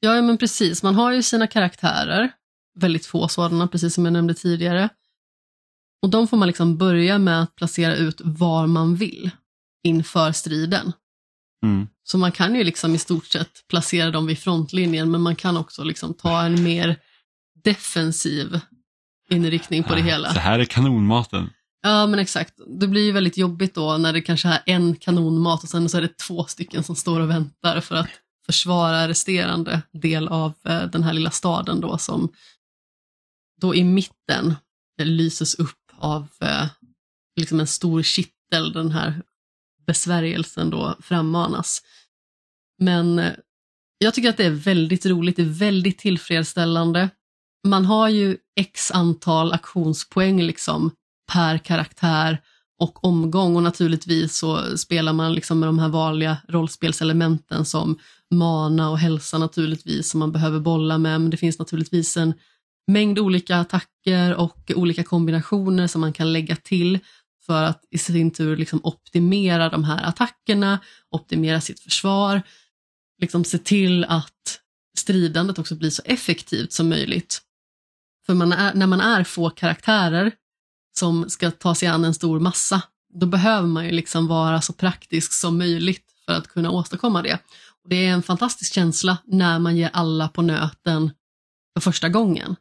Ja, 0.01 0.23
men 0.23 0.39
precis. 0.39 0.83
Man 0.83 0.95
har 0.95 1.13
ju 1.13 1.23
sina 1.23 1.47
karaktärer, 1.47 2.31
väldigt 2.75 3.07
få 3.07 3.29
sådana, 3.29 3.69
precis 3.69 3.95
som 3.95 4.05
jag 4.05 4.13
nämnde 4.13 4.35
tidigare. 4.35 4.89
Och 6.03 6.11
de 6.11 6.29
får 6.29 6.37
man 6.37 6.49
liksom 6.49 6.77
börja 6.77 7.19
med 7.19 7.43
att 7.43 7.57
placera 7.57 7.97
ut 7.97 8.21
var 8.25 8.67
man 8.67 8.95
vill 8.95 9.31
inför 9.85 10.33
striden. 10.33 10.93
Mm. 11.65 11.89
Så 12.05 12.19
man 12.19 12.33
kan 12.33 12.55
ju 12.55 12.65
liksom 12.65 12.95
i 12.95 12.99
stort 12.99 13.27
sett 13.27 13.69
placera 13.69 14.11
dem 14.11 14.27
vid 14.27 14.39
frontlinjen, 14.39 15.11
men 15.11 15.21
man 15.21 15.37
kan 15.37 15.57
också 15.57 15.85
liksom 15.85 16.15
ta 16.15 16.43
en 16.43 16.63
mer 16.63 16.97
defensiv 17.65 18.61
inriktning 19.31 19.83
på 19.83 19.95
det 19.95 20.03
hela. 20.03 20.35
Så 20.35 20.41
här 20.41 20.59
är 20.59 20.65
kanonmaten. 20.65 21.51
Ja, 21.83 22.07
men 22.07 22.19
exakt. 22.19 22.55
Det 22.81 22.89
blir 22.89 23.03
ju 23.03 23.13
väldigt 23.13 23.37
jobbigt 23.37 23.75
då 23.75 23.97
när 23.97 24.13
det 24.13 24.21
kanske 24.21 24.49
är 24.49 24.63
en 24.67 24.97
kanonmat 24.97 25.63
och 25.63 25.69
sen 25.69 25.89
så 25.89 25.97
är 25.97 26.03
det 26.03 26.19
två 26.19 26.45
stycken 26.45 26.83
som 26.83 26.97
står 26.97 27.21
och 27.21 27.31
väntar 27.31 27.81
för 27.81 27.95
att 27.95 28.09
försvara 28.47 29.09
resterande 29.09 29.83
del 29.93 30.29
av 30.29 30.55
eh, 30.65 30.83
den 30.83 31.03
här 31.03 31.13
lilla 31.13 31.31
staden 31.31 31.81
då 31.81 31.99
som 31.99 32.29
då 33.61 33.75
i 33.75 33.85
mitten 33.85 34.55
lyses 35.03 35.55
upp 35.55 35.78
av 35.99 36.29
eh, 36.41 36.67
liksom 37.37 37.61
en 37.61 37.67
stor 37.67 38.03
kittel, 38.03 38.73
den 38.73 38.91
här 38.91 39.23
besvärjelsen 39.87 40.71
då 40.71 40.97
frammanas. 41.01 41.83
Men 42.79 43.19
eh, 43.19 43.33
jag 43.99 44.15
tycker 44.15 44.29
att 44.29 44.37
det 44.37 44.45
är 44.45 44.51
väldigt 44.51 45.07
roligt, 45.07 45.37
det 45.37 45.43
är 45.43 45.47
väldigt 45.47 45.99
tillfredsställande. 45.99 47.11
Man 47.67 47.85
har 47.85 48.09
ju 48.09 48.37
x 48.61 48.91
antal 48.91 49.53
aktionspoäng 49.53 50.43
liksom 50.43 50.91
per 51.33 51.59
karaktär 51.59 52.43
och 52.81 53.05
omgång 53.05 53.57
och 53.57 53.63
naturligtvis 53.63 54.37
så 54.37 54.79
spelar 54.79 55.13
man 55.13 55.33
liksom 55.33 55.61
med 55.61 55.69
de 55.69 55.79
här 55.79 55.89
vanliga 55.89 56.37
rollspelselementen 56.49 57.65
som 57.65 57.99
mana 58.31 58.91
och 58.91 58.99
hälsa 58.99 59.39
naturligtvis 59.39 60.11
som 60.11 60.21
man 60.21 60.33
behöver 60.33 60.61
bolla 60.61 60.99
med, 60.99 61.21
men 61.21 61.31
det 61.31 61.37
finns 61.37 61.59
naturligtvis 61.59 62.17
en 62.17 62.35
mängd 62.89 63.19
olika 63.19 63.57
attacker 63.57 64.35
och 64.35 64.73
olika 64.75 65.05
kombinationer 65.05 65.87
som 65.87 66.01
man 66.01 66.13
kan 66.13 66.33
lägga 66.33 66.57
till 66.57 66.99
för 67.47 67.63
att 67.63 67.85
i 67.91 67.99
sin 67.99 68.31
tur 68.31 68.57
liksom 68.57 68.81
optimera 68.83 69.69
de 69.69 69.85
här 69.85 70.05
attackerna, 70.05 70.79
optimera 71.11 71.61
sitt 71.61 71.81
försvar, 71.81 72.43
liksom 73.21 73.45
se 73.45 73.59
till 73.59 74.05
att 74.05 74.61
stridandet 74.99 75.59
också 75.59 75.75
blir 75.75 75.91
så 75.91 76.03
effektivt 76.05 76.73
som 76.73 76.89
möjligt. 76.89 77.43
För 78.27 78.35
man 78.35 78.53
är, 78.53 78.75
när 78.75 78.87
man 78.87 79.01
är 79.01 79.25
få 79.25 79.51
karaktärer 79.51 80.33
som 80.99 81.31
ska 81.31 81.51
ta 81.51 81.75
sig 81.75 81.89
an 81.89 82.05
en 82.05 82.15
stor 82.15 82.41
massa, 82.41 82.83
då 83.15 83.27
behöver 83.27 83.69
man 83.69 83.85
ju 83.85 83.91
liksom 83.91 84.27
vara 84.27 84.61
så 84.61 84.73
praktisk 84.73 85.33
som 85.33 85.59
möjligt 85.59 86.05
för 86.27 86.33
att 86.33 86.49
kunna 86.49 86.71
åstadkomma 86.71 87.23
det. 87.23 87.39
Och 87.83 87.89
det 87.89 88.07
är 88.07 88.13
en 88.13 88.23
fantastisk 88.23 88.75
känsla 88.75 89.19
när 89.25 89.59
man 89.59 89.77
ger 89.77 89.91
alla 89.93 90.29
på 90.29 90.43
nöten 90.43 91.11
för 91.75 91.81
första 91.81 92.09
gången. 92.09 92.57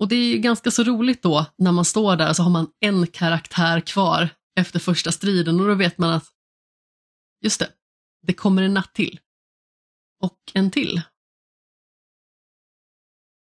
Och 0.00 0.08
det 0.08 0.16
är 0.16 0.38
ganska 0.38 0.70
så 0.70 0.82
roligt 0.82 1.22
då 1.22 1.46
när 1.58 1.72
man 1.72 1.84
står 1.84 2.16
där 2.16 2.32
så 2.32 2.42
har 2.42 2.50
man 2.50 2.70
en 2.80 3.06
karaktär 3.06 3.80
kvar 3.80 4.28
efter 4.56 4.78
första 4.78 5.12
striden 5.12 5.60
och 5.60 5.66
då 5.66 5.74
vet 5.74 5.98
man 5.98 6.12
att 6.12 6.24
just 7.44 7.60
det, 7.60 7.68
det 8.22 8.32
kommer 8.32 8.62
en 8.62 8.74
natt 8.74 8.94
till. 8.94 9.20
Och 10.22 10.38
en 10.54 10.70
till. 10.70 11.00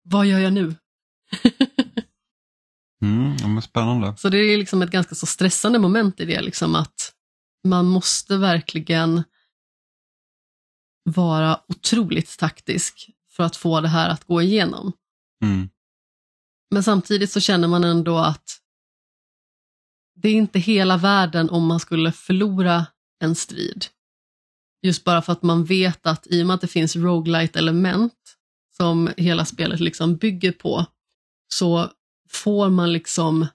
Vad 0.02 0.26
gör 0.26 0.38
jag 0.38 0.52
nu? 0.52 0.74
mm, 3.02 3.36
ja, 3.56 3.60
spännande. 3.60 4.16
Så 4.16 4.28
det 4.28 4.38
är 4.38 4.58
liksom 4.58 4.82
ett 4.82 4.90
ganska 4.90 5.14
så 5.14 5.26
stressande 5.26 5.78
moment 5.78 6.20
i 6.20 6.24
det, 6.24 6.40
liksom 6.40 6.74
att 6.74 7.14
man 7.64 7.86
måste 7.86 8.36
verkligen 8.36 9.24
vara 11.04 11.60
otroligt 11.68 12.38
taktisk 12.38 13.10
för 13.30 13.44
att 13.44 13.56
få 13.56 13.80
det 13.80 13.88
här 13.88 14.10
att 14.10 14.24
gå 14.24 14.42
igenom. 14.42 14.92
Mm. 15.44 15.68
Men 16.70 16.82
samtidigt 16.82 17.32
så 17.32 17.40
känner 17.40 17.68
man 17.68 17.84
ändå 17.84 18.18
att 18.18 18.58
det 20.14 20.28
är 20.28 20.34
inte 20.34 20.58
hela 20.58 20.96
världen 20.96 21.50
om 21.50 21.66
man 21.66 21.80
skulle 21.80 22.12
förlora 22.12 22.86
en 23.20 23.34
strid. 23.34 23.86
Just 24.82 25.04
bara 25.04 25.22
för 25.22 25.32
att 25.32 25.42
man 25.42 25.64
vet 25.64 26.06
att 26.06 26.26
i 26.26 26.42
och 26.42 26.46
med 26.46 26.54
att 26.54 26.60
det 26.60 26.66
finns 26.66 26.96
roguelite 26.96 27.58
element 27.58 28.14
som 28.76 29.10
hela 29.16 29.44
spelet 29.44 29.80
liksom 29.80 30.16
bygger 30.16 30.52
på, 30.52 30.86
så 31.48 31.90
får 32.28 32.70
man 32.70 32.92
liksom 32.92 33.46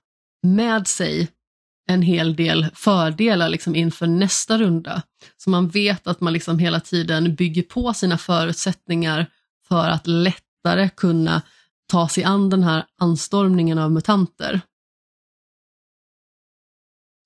med 0.43 0.87
sig 0.87 1.27
en 1.89 2.01
hel 2.01 2.35
del 2.35 2.67
fördelar 2.73 3.49
liksom 3.49 3.75
inför 3.75 4.07
nästa 4.07 4.57
runda. 4.57 5.01
Så 5.37 5.49
man 5.49 5.69
vet 5.69 6.07
att 6.07 6.21
man 6.21 6.33
liksom 6.33 6.59
hela 6.59 6.79
tiden 6.79 7.35
bygger 7.35 7.63
på 7.63 7.93
sina 7.93 8.17
förutsättningar 8.17 9.25
för 9.67 9.89
att 9.89 10.07
lättare 10.07 10.89
kunna 10.89 11.41
ta 11.87 12.09
sig 12.09 12.23
an 12.23 12.49
den 12.49 12.63
här 12.63 12.85
anstormningen 12.97 13.77
av 13.77 13.91
mutanter. 13.91 14.61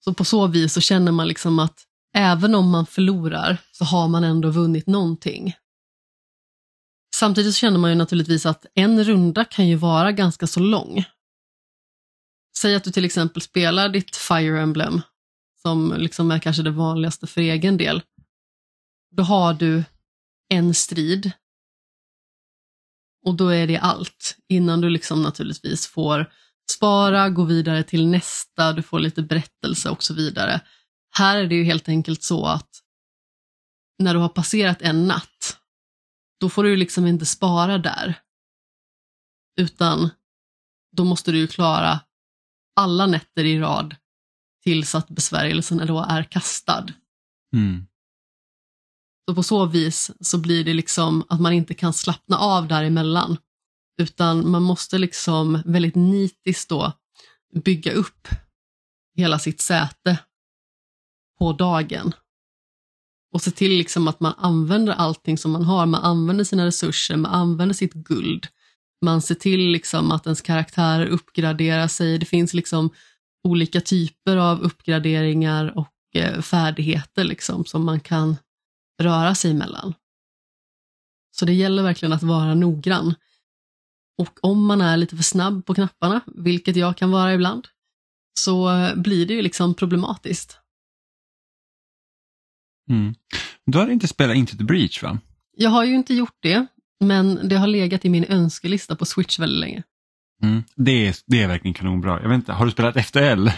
Så 0.04 0.14
på 0.14 0.26
så 0.26 0.48
vis 0.48 0.74
så 0.74 0.82
känner 0.82 1.12
man 1.12 1.28
liksom 1.28 1.60
att 1.60 1.86
även 2.14 2.56
om 2.56 2.70
man 2.70 2.86
förlorar 2.86 3.58
så 3.72 3.86
har 3.86 4.08
man 4.08 4.24
ändå 4.24 4.50
vunnit 4.50 4.88
någonting. 4.88 5.56
Samtidigt 7.16 7.54
så 7.54 7.60
känner 7.60 7.80
man 7.80 7.90
ju 7.90 7.96
naturligtvis 7.96 8.46
att 8.46 8.66
en 8.74 9.04
runda 9.04 9.46
kan 9.46 9.68
ju 9.68 9.76
vara 9.76 10.12
ganska 10.12 10.48
så 10.48 10.60
lång. 10.60 11.06
Säg 12.58 12.76
att 12.76 12.84
du 12.84 12.92
till 12.92 13.06
exempel 13.06 13.42
spelar 13.42 13.90
ditt 13.90 14.16
Fire 14.16 14.62
Emblem, 14.62 15.02
som 15.62 15.94
liksom 15.98 16.32
är 16.32 16.40
kanske 16.40 16.64
det 16.64 16.72
vanligaste 16.72 17.28
för 17.28 17.42
egen 17.42 17.78
del. 17.78 18.02
Då 19.12 19.24
har 19.24 19.54
du 19.54 19.84
en 20.50 20.74
strid 20.74 21.32
och 23.28 23.36
då 23.36 23.50
är 23.50 23.68
det 23.68 23.78
allt 23.78 24.38
innan 24.48 24.82
du 24.82 24.90
liksom 24.90 25.24
naturligtvis 25.24 25.88
får 25.88 26.32
spara, 26.72 27.30
gå 27.30 27.44
vidare 27.44 27.84
till 27.84 28.08
nästa, 28.08 28.74
du 28.74 28.82
får 28.82 29.00
lite 29.00 29.22
berättelse 29.22 29.90
och 29.90 30.04
så 30.04 30.14
vidare. 30.14 30.62
Här 31.18 31.38
är 31.38 31.48
det 31.48 31.56
ju 31.56 31.64
helt 31.64 31.90
enkelt 31.90 32.24
så 32.24 32.46
att 32.46 32.70
när 34.00 34.14
du 34.14 34.20
har 34.20 34.30
passerat 34.30 34.82
en 34.82 35.08
natt, 35.08 35.58
då 36.40 36.50
får 36.50 36.64
du 36.64 36.76
liksom 36.76 37.08
inte 37.08 37.26
spara 37.26 37.78
där. 37.78 38.20
Utan 39.60 40.10
då 40.92 41.04
måste 41.04 41.32
du 41.32 41.38
ju 41.38 41.48
klara 41.48 42.00
alla 42.76 43.06
nätter 43.06 43.46
i 43.46 43.60
rad 43.60 43.96
tills 44.64 44.96
att 44.96 45.08
besvärjelsen 45.08 45.88
då 45.88 46.06
är 46.10 46.24
kastad. 46.24 46.88
Mm. 47.54 47.88
Så 49.30 49.36
på 49.36 49.44
så 49.44 49.66
vis 49.66 50.12
så 50.20 50.38
blir 50.38 50.64
det 50.64 50.74
liksom 50.74 51.24
att 51.30 51.42
man 51.42 51.54
inte 51.54 51.74
kan 51.74 51.94
slappna 51.94 52.38
av 52.38 52.68
däremellan. 52.68 53.38
Utan 54.02 54.52
man 54.52 54.64
måste 54.64 54.98
liksom 54.98 55.62
väldigt 55.66 55.96
nitiskt 55.96 56.70
då 56.70 56.92
bygga 57.64 57.92
upp 57.92 58.28
hela 59.16 59.40
sitt 59.40 59.62
säte 59.62 60.20
på 61.40 61.54
dagen. 61.54 62.14
Och 63.34 63.42
se 63.42 63.52
till 63.52 63.72
liksom 63.72 64.08
att 64.08 64.20
man 64.20 64.34
använder 64.38 64.94
allting 64.94 65.38
som 65.38 65.52
man 65.52 65.64
har. 65.64 65.86
Man 65.86 66.04
använder 66.04 66.44
sina 66.44 66.66
resurser, 66.66 67.16
man 67.16 67.32
använder 67.32 67.76
sitt 67.76 67.94
guld. 67.94 68.48
Man 69.02 69.22
ser 69.22 69.36
till 69.36 69.72
liksom 69.72 70.12
att 70.12 70.26
ens 70.26 70.42
karaktärer 70.42 71.06
uppgraderar 71.06 71.88
sig. 71.88 72.18
Det 72.18 72.26
finns 72.26 72.54
liksom 72.54 72.90
olika 73.44 73.82
typer 73.82 74.38
av 74.38 74.62
uppgraderingar 74.62 75.78
och 75.78 75.94
eh, 76.14 76.42
färdigheter 76.42 77.24
liksom 77.24 77.66
som 77.66 77.86
man 77.86 78.00
kan 78.00 78.38
röra 79.00 79.36
sig 79.36 79.54
mellan. 79.54 79.94
Så 81.32 81.46
det 81.46 81.54
gäller 81.54 81.84
verkligen 81.84 82.14
att 82.14 82.24
vara 82.24 82.56
noggrann. 82.56 83.16
Och 84.18 84.40
om 84.42 84.66
man 84.66 84.82
är 84.82 84.98
lite 84.98 85.16
för 85.16 85.24
snabb 85.24 85.66
på 85.66 85.74
knapparna, 85.74 86.22
vilket 86.26 86.76
jag 86.76 86.98
kan 86.98 87.12
vara 87.12 87.34
ibland, 87.34 87.68
så 88.40 88.70
blir 88.96 89.26
det 89.26 89.34
ju 89.34 89.42
liksom 89.42 89.74
problematiskt. 89.74 90.60
Mm. 92.90 93.16
Du 93.66 93.78
har 93.78 93.90
inte 93.90 94.08
spelat 94.08 94.36
Into 94.36 94.58
the 94.58 94.64
Breach 94.64 95.04
va? 95.04 95.20
Jag 95.58 95.70
har 95.70 95.84
ju 95.84 95.96
inte 95.96 96.14
gjort 96.14 96.38
det, 96.40 96.66
men 97.00 97.50
det 97.50 97.56
har 97.56 97.68
legat 97.68 98.06
i 98.06 98.10
min 98.10 98.26
önskelista 98.30 98.96
på 98.96 99.06
Switch 99.06 99.40
väldigt 99.40 99.60
länge. 99.60 99.84
Mm. 100.44 100.64
Det, 100.76 101.08
är, 101.08 101.16
det 101.26 101.42
är 101.42 101.48
verkligen 101.48 101.74
kanonbra. 101.74 102.22
Jag 102.22 102.30
vet 102.30 102.36
inte, 102.36 102.54
har 102.54 102.66
du 102.66 102.72
spelat 102.72 103.06
FTL? 103.06 103.50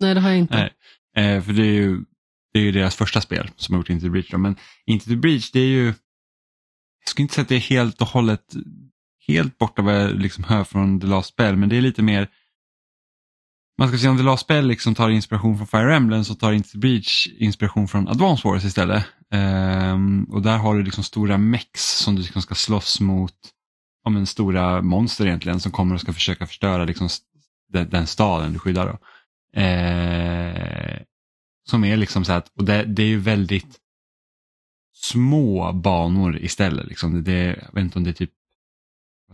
Nej, 0.00 0.14
det 0.14 0.20
har 0.20 0.28
jag 0.28 0.38
inte. 0.38 0.70
Nej, 1.14 1.36
eh, 1.36 1.42
för 1.42 1.52
det 1.52 1.62
är, 1.62 1.72
ju, 1.72 2.04
det 2.52 2.58
är 2.58 2.62
ju 2.62 2.72
deras 2.72 2.94
första 2.94 3.20
spel 3.20 3.50
som 3.56 3.74
har 3.74 3.80
gjort 3.80 3.90
Into 3.90 4.06
the 4.06 4.10
Breach. 4.10 4.30
Då. 4.30 4.38
Men 4.38 4.56
Into 4.86 5.06
the 5.06 5.16
Breach, 5.16 5.50
det 5.52 5.60
är 5.60 5.66
ju, 5.66 5.86
jag 5.86 7.08
skulle 7.08 7.22
inte 7.22 7.34
säga 7.34 7.42
att 7.42 7.48
det 7.48 7.56
är 7.56 7.60
helt 7.60 8.00
och 8.02 8.08
hållet 8.08 8.44
helt 9.28 9.58
borta 9.58 9.82
vad 9.82 9.94
jag 9.94 10.14
liksom 10.14 10.44
hör 10.44 10.64
från 10.64 11.00
The 11.00 11.06
Last 11.06 11.28
Spell, 11.28 11.56
men 11.56 11.68
det 11.68 11.76
är 11.76 11.80
lite 11.80 12.02
mer 12.02 12.28
man 13.78 13.88
ska 13.88 13.98
säga 13.98 14.10
om 14.10 14.16
The 14.16 14.22
Last 14.22 14.42
Spell 14.42 14.66
liksom 14.66 14.94
tar 14.94 15.10
inspiration 15.10 15.56
från 15.56 15.66
Fire 15.66 15.96
Emblem 15.96 16.24
så 16.24 16.34
tar 16.34 16.52
Into 16.52 16.68
the 16.68 16.78
Breach 16.78 17.28
inspiration 17.38 17.88
från 17.88 18.08
Advance 18.08 18.48
Wars 18.48 18.64
istället. 18.64 19.04
Um, 19.34 20.24
och 20.24 20.42
där 20.42 20.58
har 20.58 20.74
du 20.74 20.82
liksom 20.82 21.04
stora 21.04 21.38
mex 21.38 21.98
som 21.98 22.16
du 22.16 22.22
liksom 22.22 22.42
ska 22.42 22.54
slåss 22.54 23.00
mot 23.00 23.34
om 24.04 24.16
en 24.16 24.26
stora 24.26 24.82
monster 24.82 25.26
egentligen 25.26 25.60
som 25.60 25.72
kommer 25.72 25.94
och 25.94 26.00
ska 26.00 26.12
försöka 26.12 26.46
förstöra 26.46 26.84
liksom 26.84 27.08
den, 27.72 27.90
den 27.90 28.06
staden 28.06 28.52
du 28.52 28.58
skyddar. 28.58 28.86
Då. 28.86 28.92
Uh, 29.60 30.98
som 31.68 31.84
är 31.84 31.96
liksom 31.96 32.24
så 32.24 32.32
att, 32.32 32.52
och 32.56 32.64
det, 32.64 32.84
det 32.84 33.02
är 33.02 33.06
ju 33.06 33.18
väldigt 33.18 33.78
små 34.94 35.72
banor 35.72 36.36
istället. 36.36 36.86
Liksom. 36.86 37.24
Det, 37.24 37.46
jag 37.46 37.74
vet 37.74 37.84
inte 37.84 37.98
om 37.98 38.04
det 38.04 38.10
är 38.10 38.14
typ 38.14 38.32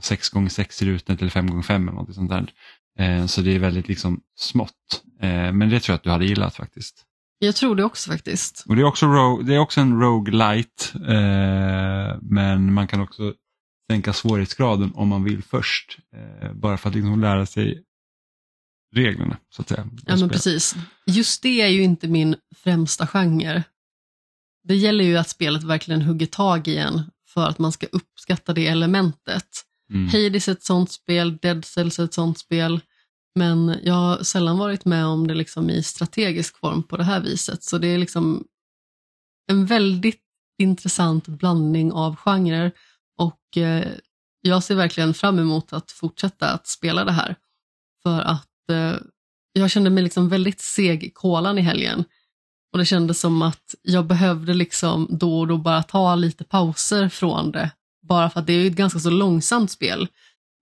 6 0.01 0.29
gånger 0.29 0.49
6 0.49 0.83
i 0.83 0.87
rutan 0.87 1.17
eller 1.21 1.31
5 1.31 1.51
gånger 1.51 1.63
5 1.63 1.89
eller 1.89 1.99
något 1.99 2.15
sånt 2.15 2.31
där. 2.31 2.53
Eh, 2.99 3.27
så 3.27 3.41
det 3.41 3.55
är 3.55 3.59
väldigt 3.59 3.89
liksom 3.89 4.21
smått. 4.37 5.03
Eh, 5.21 5.53
men 5.53 5.71
det 5.71 5.81
tror 5.81 5.93
jag 5.93 5.97
att 5.97 6.05
du 6.05 6.11
hade 6.11 6.27
gillat 6.27 6.57
faktiskt. 6.57 7.05
Jag 7.39 7.57
tror 7.57 7.77
det 7.77 7.85
också 7.85 8.11
faktiskt. 8.11 8.65
Och 8.69 8.77
det 8.77 8.83
är 8.83 8.87
också, 8.87 9.07
ro, 9.07 9.43
det 9.43 9.55
är 9.55 9.59
också 9.59 9.81
en 9.81 10.01
roguelite 10.01 10.85
eh, 10.95 12.19
men 12.23 12.73
man 12.73 12.87
kan 12.87 13.01
också 13.01 13.35
sänka 13.91 14.13
svårighetsgraden 14.13 14.93
om 14.95 15.09
man 15.09 15.25
vill 15.25 15.43
först. 15.43 15.99
Eh, 16.17 16.53
bara 16.53 16.77
för 16.77 16.89
att 16.89 16.95
liksom 16.95 17.21
lära 17.21 17.47
sig 17.47 17.83
reglerna 18.95 19.37
så 19.51 19.63
att 19.63 19.69
säga. 19.69 19.89
Ja 20.07 20.17
men 20.17 20.29
precis. 20.29 20.75
Just 21.07 21.43
det 21.43 21.61
är 21.61 21.69
ju 21.69 21.83
inte 21.83 22.09
min 22.09 22.37
främsta 22.57 23.07
genre. 23.07 23.65
Det 24.69 24.77
gäller 24.77 25.05
ju 25.05 25.17
att 25.17 25.29
spelet 25.29 25.63
verkligen 25.63 26.03
hugger 26.03 26.27
tag 26.27 26.69
i 26.69 26.77
en 26.77 27.03
för 27.29 27.47
att 27.47 27.59
man 27.59 27.73
ska 27.73 27.87
uppskatta 27.87 28.53
det 28.53 28.67
elementet. 28.67 29.49
Mm. 29.91 30.07
Hades 30.07 30.49
är 30.49 30.53
ett 30.53 30.65
sånt 30.65 30.91
spel, 30.91 31.37
Dead 31.37 31.65
Cells 31.65 31.99
är 31.99 32.05
ett 32.05 32.15
sånt 32.15 32.39
spel. 32.39 32.81
Men 33.35 33.79
jag 33.83 33.95
har 33.95 34.23
sällan 34.23 34.59
varit 34.59 34.85
med 34.85 35.07
om 35.07 35.27
det 35.27 35.35
liksom 35.35 35.71
i 35.71 35.83
strategisk 35.83 36.57
form 36.57 36.83
på 36.83 36.97
det 36.97 37.05
här 37.05 37.21
viset. 37.21 37.63
Så 37.63 37.79
det 37.79 37.89
är 37.89 37.99
liksom 37.99 38.45
en 39.51 39.67
väldigt 39.67 40.23
intressant 40.59 41.29
blandning 41.29 41.93
av 41.93 42.17
genrer 42.17 42.73
och 43.19 43.57
eh, 43.57 43.93
jag 44.41 44.63
ser 44.63 44.75
verkligen 44.75 45.15
fram 45.15 45.39
emot 45.39 45.73
att 45.73 45.91
fortsätta 45.91 46.51
att 46.51 46.67
spela 46.67 47.05
det 47.05 47.13
här. 47.13 47.37
För 48.03 48.21
att 48.21 48.49
eh, 48.71 48.95
jag 49.53 49.71
kände 49.71 49.91
mig 49.91 50.03
liksom 50.03 50.29
väldigt 50.29 50.61
seg 50.61 51.05
i 51.05 51.11
kolan 51.11 51.59
i 51.59 51.63
helgen. 51.63 52.05
Och 52.73 52.79
det 52.79 52.85
kändes 52.85 53.21
som 53.21 53.43
att 53.43 53.75
jag 53.83 54.07
behövde 54.07 54.55
liksom 54.55 55.09
då 55.11 55.41
och 55.41 55.47
då 55.47 55.59
bara 55.59 55.83
ta 55.83 56.15
lite 56.15 56.45
pauser 56.45 57.09
från 57.09 57.53
det 57.53 57.71
bara 58.09 58.31
för 58.31 58.41
att 58.41 58.47
det 58.47 58.53
är 58.53 58.67
ett 58.67 58.77
ganska 58.77 58.99
så 58.99 59.11
långsamt 59.11 59.71
spel. 59.71 60.09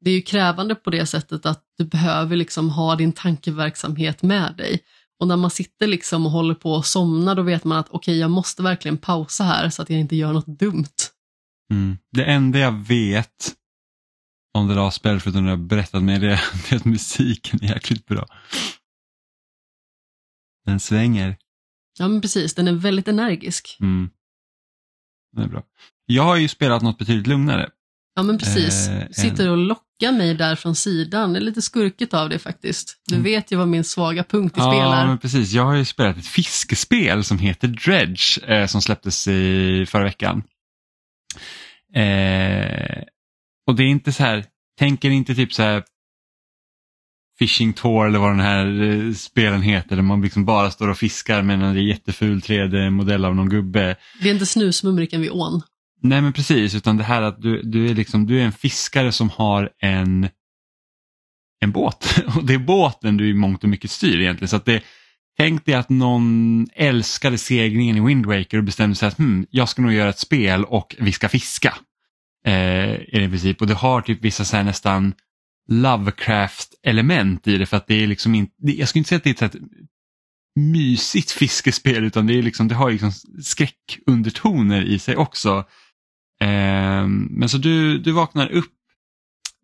Det 0.00 0.10
är 0.10 0.14
ju 0.14 0.22
krävande 0.22 0.74
på 0.74 0.90
det 0.90 1.06
sättet 1.06 1.46
att 1.46 1.64
du 1.78 1.84
behöver 1.84 2.36
liksom 2.36 2.70
ha 2.70 2.96
din 2.96 3.12
tankeverksamhet 3.12 4.22
med 4.22 4.54
dig. 4.56 4.80
Och 5.20 5.28
när 5.28 5.36
man 5.36 5.50
sitter 5.50 5.86
liksom 5.86 6.26
och 6.26 6.32
håller 6.32 6.54
på 6.54 6.76
att 6.76 6.86
somna 6.86 7.34
då 7.34 7.42
vet 7.42 7.64
man 7.64 7.78
att 7.78 7.88
okej, 7.88 7.98
okay, 7.98 8.16
jag 8.16 8.30
måste 8.30 8.62
verkligen 8.62 8.98
pausa 8.98 9.44
här 9.44 9.70
så 9.70 9.82
att 9.82 9.90
jag 9.90 10.00
inte 10.00 10.16
gör 10.16 10.32
något 10.32 10.58
dumt. 10.58 10.94
Mm. 11.70 11.98
Det 12.12 12.24
enda 12.24 12.58
jag 12.58 12.72
vet 12.72 13.54
om 14.54 14.68
det 14.68 14.74
där 14.74 14.90
spel, 14.90 15.20
förutom 15.20 15.44
att 15.44 15.50
jag 15.50 15.58
berättat 15.58 16.02
mig, 16.02 16.18
det 16.20 16.32
är 16.70 16.76
att 16.76 16.84
musiken 16.84 17.58
är 17.62 17.68
jäkligt 17.68 18.06
bra. 18.06 18.26
Den 20.66 20.80
svänger. 20.80 21.36
Ja, 21.98 22.08
men 22.08 22.20
precis. 22.20 22.54
Den 22.54 22.68
är 22.68 22.72
väldigt 22.72 23.08
energisk. 23.08 23.76
Mm. 23.80 24.10
Det 25.36 25.42
är 25.42 25.48
bra. 25.48 25.62
Jag 26.06 26.22
har 26.22 26.36
ju 26.36 26.48
spelat 26.48 26.82
något 26.82 26.98
betydligt 26.98 27.26
lugnare. 27.26 27.68
Ja 28.14 28.22
men 28.22 28.38
precis. 28.38 28.88
Eh, 28.88 29.08
Sitter 29.10 29.50
och 29.50 29.56
lockar 29.56 30.12
mig 30.12 30.34
där 30.34 30.56
från 30.56 30.74
sidan. 30.74 31.32
Det 31.32 31.38
är 31.38 31.40
lite 31.40 31.62
skurkigt 31.62 32.14
av 32.14 32.28
det 32.28 32.38
faktiskt. 32.38 33.02
Du 33.06 33.14
mm. 33.14 33.24
vet 33.24 33.52
ju 33.52 33.56
vad 33.56 33.68
min 33.68 33.84
svaga 33.84 34.24
punkt 34.24 34.56
i 34.56 34.60
ja, 34.60 34.72
spel 34.72 34.80
är. 34.80 35.10
Ja, 35.10 35.18
precis. 35.22 35.52
Jag 35.52 35.64
har 35.64 35.74
ju 35.74 35.84
spelat 35.84 36.16
ett 36.16 36.26
fiskespel 36.26 37.24
som 37.24 37.38
heter 37.38 37.68
Dredge 37.68 38.38
eh, 38.46 38.66
som 38.66 38.82
släpptes 38.82 39.28
i 39.28 39.86
förra 39.88 40.04
veckan. 40.04 40.42
Eh, 41.94 43.02
och 43.66 43.76
det 43.76 43.82
är 43.82 43.88
inte 43.88 44.12
så 44.12 44.22
här, 44.22 44.44
tänker 44.78 45.10
inte 45.10 45.34
typ 45.34 45.52
så 45.52 45.62
här 45.62 45.82
Fishing 47.38 47.72
Tour 47.72 48.06
eller 48.06 48.18
vad 48.18 48.30
den 48.30 48.40
här 48.40 48.82
eh, 48.82 49.12
spelen 49.12 49.62
heter 49.62 49.96
där 49.96 50.02
man 50.02 50.22
liksom 50.22 50.44
bara 50.44 50.70
står 50.70 50.88
och 50.88 50.98
fiskar 50.98 51.42
med 51.42 51.62
en 51.62 51.86
jätteful 51.86 52.40
3D-modell 52.40 53.24
av 53.24 53.36
någon 53.36 53.48
gubbe. 53.48 53.96
Det 54.22 54.28
är 54.28 54.32
inte 54.32 54.46
snusmumriken 54.46 55.20
vid 55.20 55.30
ån. 55.30 55.62
Nej 56.02 56.22
men 56.22 56.32
precis, 56.32 56.74
utan 56.74 56.96
det 56.96 57.04
här 57.04 57.22
att 57.22 57.42
du, 57.42 57.62
du, 57.62 57.90
är, 57.90 57.94
liksom, 57.94 58.26
du 58.26 58.40
är 58.40 58.44
en 58.44 58.52
fiskare 58.52 59.12
som 59.12 59.30
har 59.30 59.70
en, 59.78 60.28
en 61.60 61.72
båt. 61.72 62.22
Och 62.36 62.44
det 62.44 62.54
är 62.54 62.58
båten 62.58 63.16
du 63.16 63.30
i 63.30 63.34
mångt 63.34 63.62
och 63.62 63.70
mycket 63.70 63.90
styr 63.90 64.20
egentligen. 64.20 64.48
Så 64.48 64.56
att 64.56 64.64
det, 64.64 64.82
tänk 65.36 65.64
dig 65.64 65.74
att 65.74 65.88
någon 65.88 66.66
älskade 66.74 67.38
seglingen 67.38 67.96
i 67.96 68.00
Wind 68.00 68.26
Waker 68.26 68.58
och 68.58 68.64
bestämde 68.64 68.96
sig 68.96 69.08
att 69.08 69.18
hm, 69.18 69.46
jag 69.50 69.68
ska 69.68 69.82
nog 69.82 69.92
göra 69.92 70.08
ett 70.08 70.18
spel 70.18 70.64
och 70.64 70.96
vi 70.98 71.12
ska 71.12 71.28
fiska. 71.28 71.74
Eh, 72.44 72.94
i 72.94 73.28
princip. 73.28 73.60
Och 73.60 73.66
det 73.66 73.74
har 73.74 74.00
typ 74.00 74.24
vissa 74.24 74.44
så 74.44 74.62
nästan 74.62 75.14
Lovecraft-element 75.68 77.48
i 77.48 77.58
det 77.58 77.66
för 77.66 77.76
att 77.76 77.86
det 77.86 78.02
är 78.02 78.06
liksom 78.06 78.34
inte, 78.34 78.54
jag 78.58 78.88
skulle 78.88 79.00
inte 79.00 79.08
säga 79.08 79.16
att 79.16 79.24
det 79.24 79.42
är 79.42 79.46
ett 79.46 79.56
mysigt 80.60 81.30
fiskespel 81.30 82.04
utan 82.04 82.26
det, 82.26 82.38
är 82.38 82.42
liksom, 82.42 82.68
det 82.68 82.74
har 82.74 82.90
liksom 82.90 83.12
skräckundertoner 83.42 84.84
i 84.84 84.98
sig 84.98 85.16
också. 85.16 85.58
Eh, 86.40 87.06
men 87.30 87.48
så 87.48 87.58
du, 87.58 87.98
du 87.98 88.12
vaknar 88.12 88.52
upp 88.52 88.72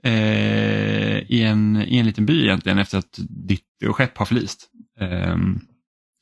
eh, 0.04 1.18
i, 1.18 1.42
en, 1.42 1.76
i 1.76 1.98
en 1.98 2.06
liten 2.06 2.26
by 2.26 2.44
egentligen 2.44 2.78
efter 2.78 2.98
att 2.98 3.18
ditt 3.28 3.64
skepp 3.90 4.18
har 4.18 4.26
förlist. 4.26 4.70
Eh, 5.00 5.36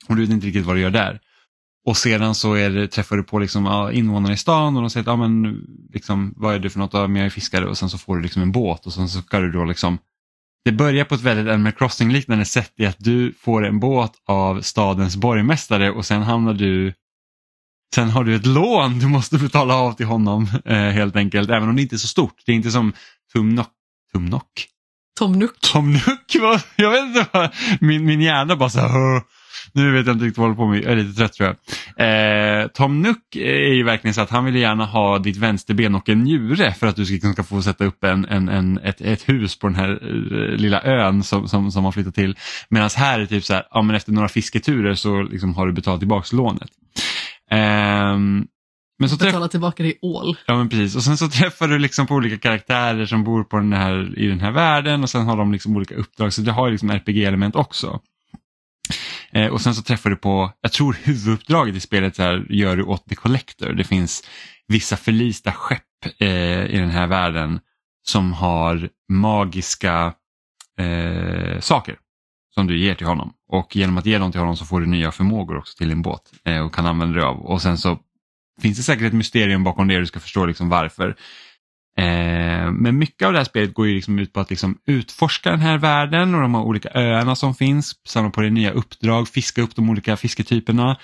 och 0.08 0.16
du 0.16 0.22
vet 0.22 0.30
inte 0.30 0.46
riktigt 0.46 0.66
vad 0.66 0.76
du 0.76 0.80
gör 0.80 0.90
där. 0.90 1.20
Och 1.86 1.96
sedan 1.96 2.34
så 2.34 2.54
är 2.54 2.70
det, 2.70 2.88
träffar 2.88 3.16
du 3.16 3.22
på 3.22 3.38
liksom, 3.38 3.64
ja, 3.66 3.92
invånarna 3.92 4.34
i 4.34 4.36
stan 4.36 4.76
och 4.76 4.82
de 4.82 4.90
säger 4.90 5.02
att, 5.02 5.06
ja, 5.06 5.16
men, 5.16 5.60
liksom, 5.92 6.34
vad 6.36 6.54
är 6.54 6.58
du 6.58 6.70
för 6.70 6.78
något? 6.78 6.92
Ja, 6.92 7.06
men 7.06 7.16
jag 7.16 7.26
är 7.26 7.30
fiskare 7.30 7.66
och 7.66 7.78
sen 7.78 7.90
så 7.90 7.98
får 7.98 8.16
du 8.16 8.22
liksom 8.22 8.42
en 8.42 8.52
båt 8.52 8.86
och 8.86 8.92
sen 8.92 9.08
så 9.08 9.22
ska 9.22 9.38
du 9.38 9.52
då 9.52 9.64
liksom 9.64 9.98
det 10.64 10.72
börjar 10.72 11.04
på 11.04 11.14
ett 11.14 11.20
väldigt 11.20 11.52
Animal 11.52 11.72
Crossing-liknande 11.72 12.44
sätt 12.44 12.72
i 12.76 12.86
att 12.86 12.96
du 12.98 13.34
får 13.40 13.66
en 13.66 13.80
båt 13.80 14.12
av 14.26 14.60
stadens 14.60 15.16
borgmästare 15.16 15.90
och 15.90 16.06
sen 16.06 16.22
hamnar 16.22 16.54
du 16.54 16.94
Sen 17.94 18.10
har 18.10 18.24
du 18.24 18.34
ett 18.34 18.46
lån 18.46 18.98
du 18.98 19.06
måste 19.06 19.38
betala 19.38 19.74
av 19.74 19.92
till 19.92 20.06
honom 20.06 20.48
eh, 20.64 20.76
helt 20.76 21.16
enkelt, 21.16 21.50
även 21.50 21.68
om 21.68 21.76
det 21.76 21.82
inte 21.82 21.96
är 21.96 21.98
så 21.98 22.08
stort. 22.08 22.34
Det 22.46 22.52
är 22.52 22.56
inte 22.56 22.70
som 22.70 22.92
Tumnock. 23.32 23.72
Tumnock? 24.12 24.68
Tom 25.18 25.38
Nook. 25.38 25.60
Tom 25.60 25.92
Nook, 25.92 26.34
jag 26.76 26.90
vet 26.90 27.04
inte 27.04 27.26
vad, 27.32 27.50
min, 27.80 28.04
min 28.04 28.20
hjärna 28.20 28.56
bara 28.56 28.70
så 28.70 28.80
här, 28.80 29.22
nu 29.76 29.92
vet 29.92 30.06
jag 30.06 30.14
inte 30.14 30.24
riktigt 30.24 30.38
vad 30.38 30.50
jag 30.50 30.54
håller 30.54 30.66
på 30.66 30.70
med, 30.70 30.84
jag 30.84 30.92
är 30.92 30.96
lite 30.96 31.18
trött 31.18 31.32
tror 31.32 31.48
jag. 31.48 32.62
Eh, 32.62 32.66
Tom 32.66 33.02
Nook 33.02 33.36
är 33.36 33.74
ju 33.74 33.82
verkligen 33.82 34.14
så 34.14 34.20
att 34.20 34.30
han 34.30 34.44
vill 34.44 34.56
gärna 34.56 34.84
ha 34.84 35.18
ditt 35.18 35.36
vänsterben 35.36 35.94
och 35.94 36.08
en 36.08 36.22
njure 36.22 36.74
för 36.74 36.86
att 36.86 36.96
du 36.96 37.06
ska, 37.06 37.32
ska 37.32 37.42
få 37.42 37.62
sätta 37.62 37.84
upp 37.84 38.04
en, 38.04 38.24
en, 38.24 38.48
en, 38.48 38.78
ett, 38.78 39.00
ett 39.00 39.28
hus 39.28 39.58
på 39.58 39.66
den 39.66 39.76
här 39.76 40.04
uh, 40.04 40.56
lilla 40.56 40.82
ön 40.82 41.22
som, 41.22 41.48
som, 41.48 41.70
som 41.70 41.84
har 41.84 41.92
flyttat 41.92 42.14
till. 42.14 42.36
Medan 42.68 42.90
här 42.96 43.20
är 43.20 43.26
typ 43.26 43.44
så 43.44 43.54
här, 43.54 43.66
ja, 43.70 43.82
men 43.82 43.96
efter 43.96 44.12
några 44.12 44.28
fisketurer 44.28 44.94
så 44.94 45.22
liksom 45.22 45.54
har 45.54 45.66
du 45.66 45.72
betalat 45.72 46.00
tillbaka 46.00 46.36
lånet. 46.36 46.70
Um, 47.50 48.46
men 48.98 49.08
så 49.08 49.16
Betala 49.16 49.48
tillbaka 49.48 49.82
det 49.82 49.88
i 49.88 49.98
ål. 50.02 50.36
Ja 50.46 50.56
men 50.56 50.68
precis 50.68 50.96
och 50.96 51.02
sen 51.02 51.16
så 51.16 51.28
träffar 51.28 51.68
du 51.68 51.78
liksom 51.78 52.06
på 52.06 52.14
olika 52.14 52.38
karaktärer 52.38 53.06
som 53.06 53.24
bor 53.24 53.44
på 53.44 53.56
den 53.56 53.72
här, 53.72 54.18
i 54.18 54.26
den 54.26 54.40
här 54.40 54.50
världen 54.50 55.02
och 55.02 55.10
sen 55.10 55.26
har 55.26 55.36
de 55.36 55.52
liksom 55.52 55.76
olika 55.76 55.94
uppdrag 55.94 56.32
så 56.32 56.42
det 56.42 56.52
har 56.52 56.70
liksom 56.70 56.90
RPG-element 56.90 57.56
också. 57.56 58.00
Eh, 59.36 59.48
och 59.48 59.60
sen 59.60 59.74
så 59.74 59.82
träffar 59.82 60.10
du 60.10 60.16
på, 60.16 60.52
jag 60.60 60.72
tror 60.72 60.96
huvuduppdraget 61.02 61.74
i 61.74 61.80
spelet 61.80 62.18
här, 62.18 62.46
gör 62.50 62.76
du 62.76 62.82
åt 62.82 63.08
The 63.08 63.14
Collector. 63.14 63.72
Det 63.72 63.84
finns 63.84 64.28
vissa 64.68 64.96
förlista 64.96 65.52
skepp 65.52 65.82
eh, 66.18 66.66
i 66.66 66.78
den 66.78 66.90
här 66.90 67.06
världen 67.06 67.60
som 68.06 68.32
har 68.32 68.88
magiska 69.08 70.14
eh, 70.78 71.60
saker 71.60 71.96
som 72.54 72.66
du 72.66 72.78
ger 72.78 72.94
till 72.94 73.06
honom. 73.06 73.32
Och 73.48 73.76
genom 73.76 73.98
att 73.98 74.06
ge 74.06 74.18
dem 74.18 74.32
till 74.32 74.40
honom 74.40 74.56
så 74.56 74.64
får 74.64 74.80
du 74.80 74.86
nya 74.86 75.12
förmågor 75.12 75.58
också 75.58 75.76
till 75.76 75.88
din 75.88 76.02
båt 76.02 76.32
eh, 76.44 76.60
och 76.60 76.74
kan 76.74 76.86
använda 76.86 77.14
dig 77.14 77.24
av. 77.24 77.46
Och 77.46 77.62
sen 77.62 77.78
så 77.78 77.98
finns 78.62 78.76
det 78.76 78.82
säkert 78.82 79.06
ett 79.06 79.12
mysterium 79.12 79.64
bakom 79.64 79.88
det 79.88 79.98
du 79.98 80.06
ska 80.06 80.20
förstå 80.20 80.46
liksom 80.46 80.68
varför. 80.68 81.16
Eh, 81.98 82.72
men 82.72 82.98
mycket 82.98 83.26
av 83.26 83.32
det 83.32 83.38
här 83.38 83.44
spelet 83.44 83.74
går 83.74 83.86
ju 83.86 83.94
liksom 83.94 84.18
ut 84.18 84.32
på 84.32 84.40
att 84.40 84.50
liksom 84.50 84.78
utforska 84.86 85.50
den 85.50 85.60
här 85.60 85.78
världen 85.78 86.34
och 86.34 86.40
de 86.40 86.54
här 86.54 86.62
olika 86.62 86.90
öarna 86.94 87.36
som 87.36 87.54
finns, 87.54 87.94
samla 88.06 88.30
på 88.30 88.40
dig 88.40 88.50
nya 88.50 88.70
uppdrag, 88.70 89.28
fiska 89.28 89.62
upp 89.62 89.76
de 89.76 89.90
olika 89.90 90.16
fisketyperna 90.16 90.96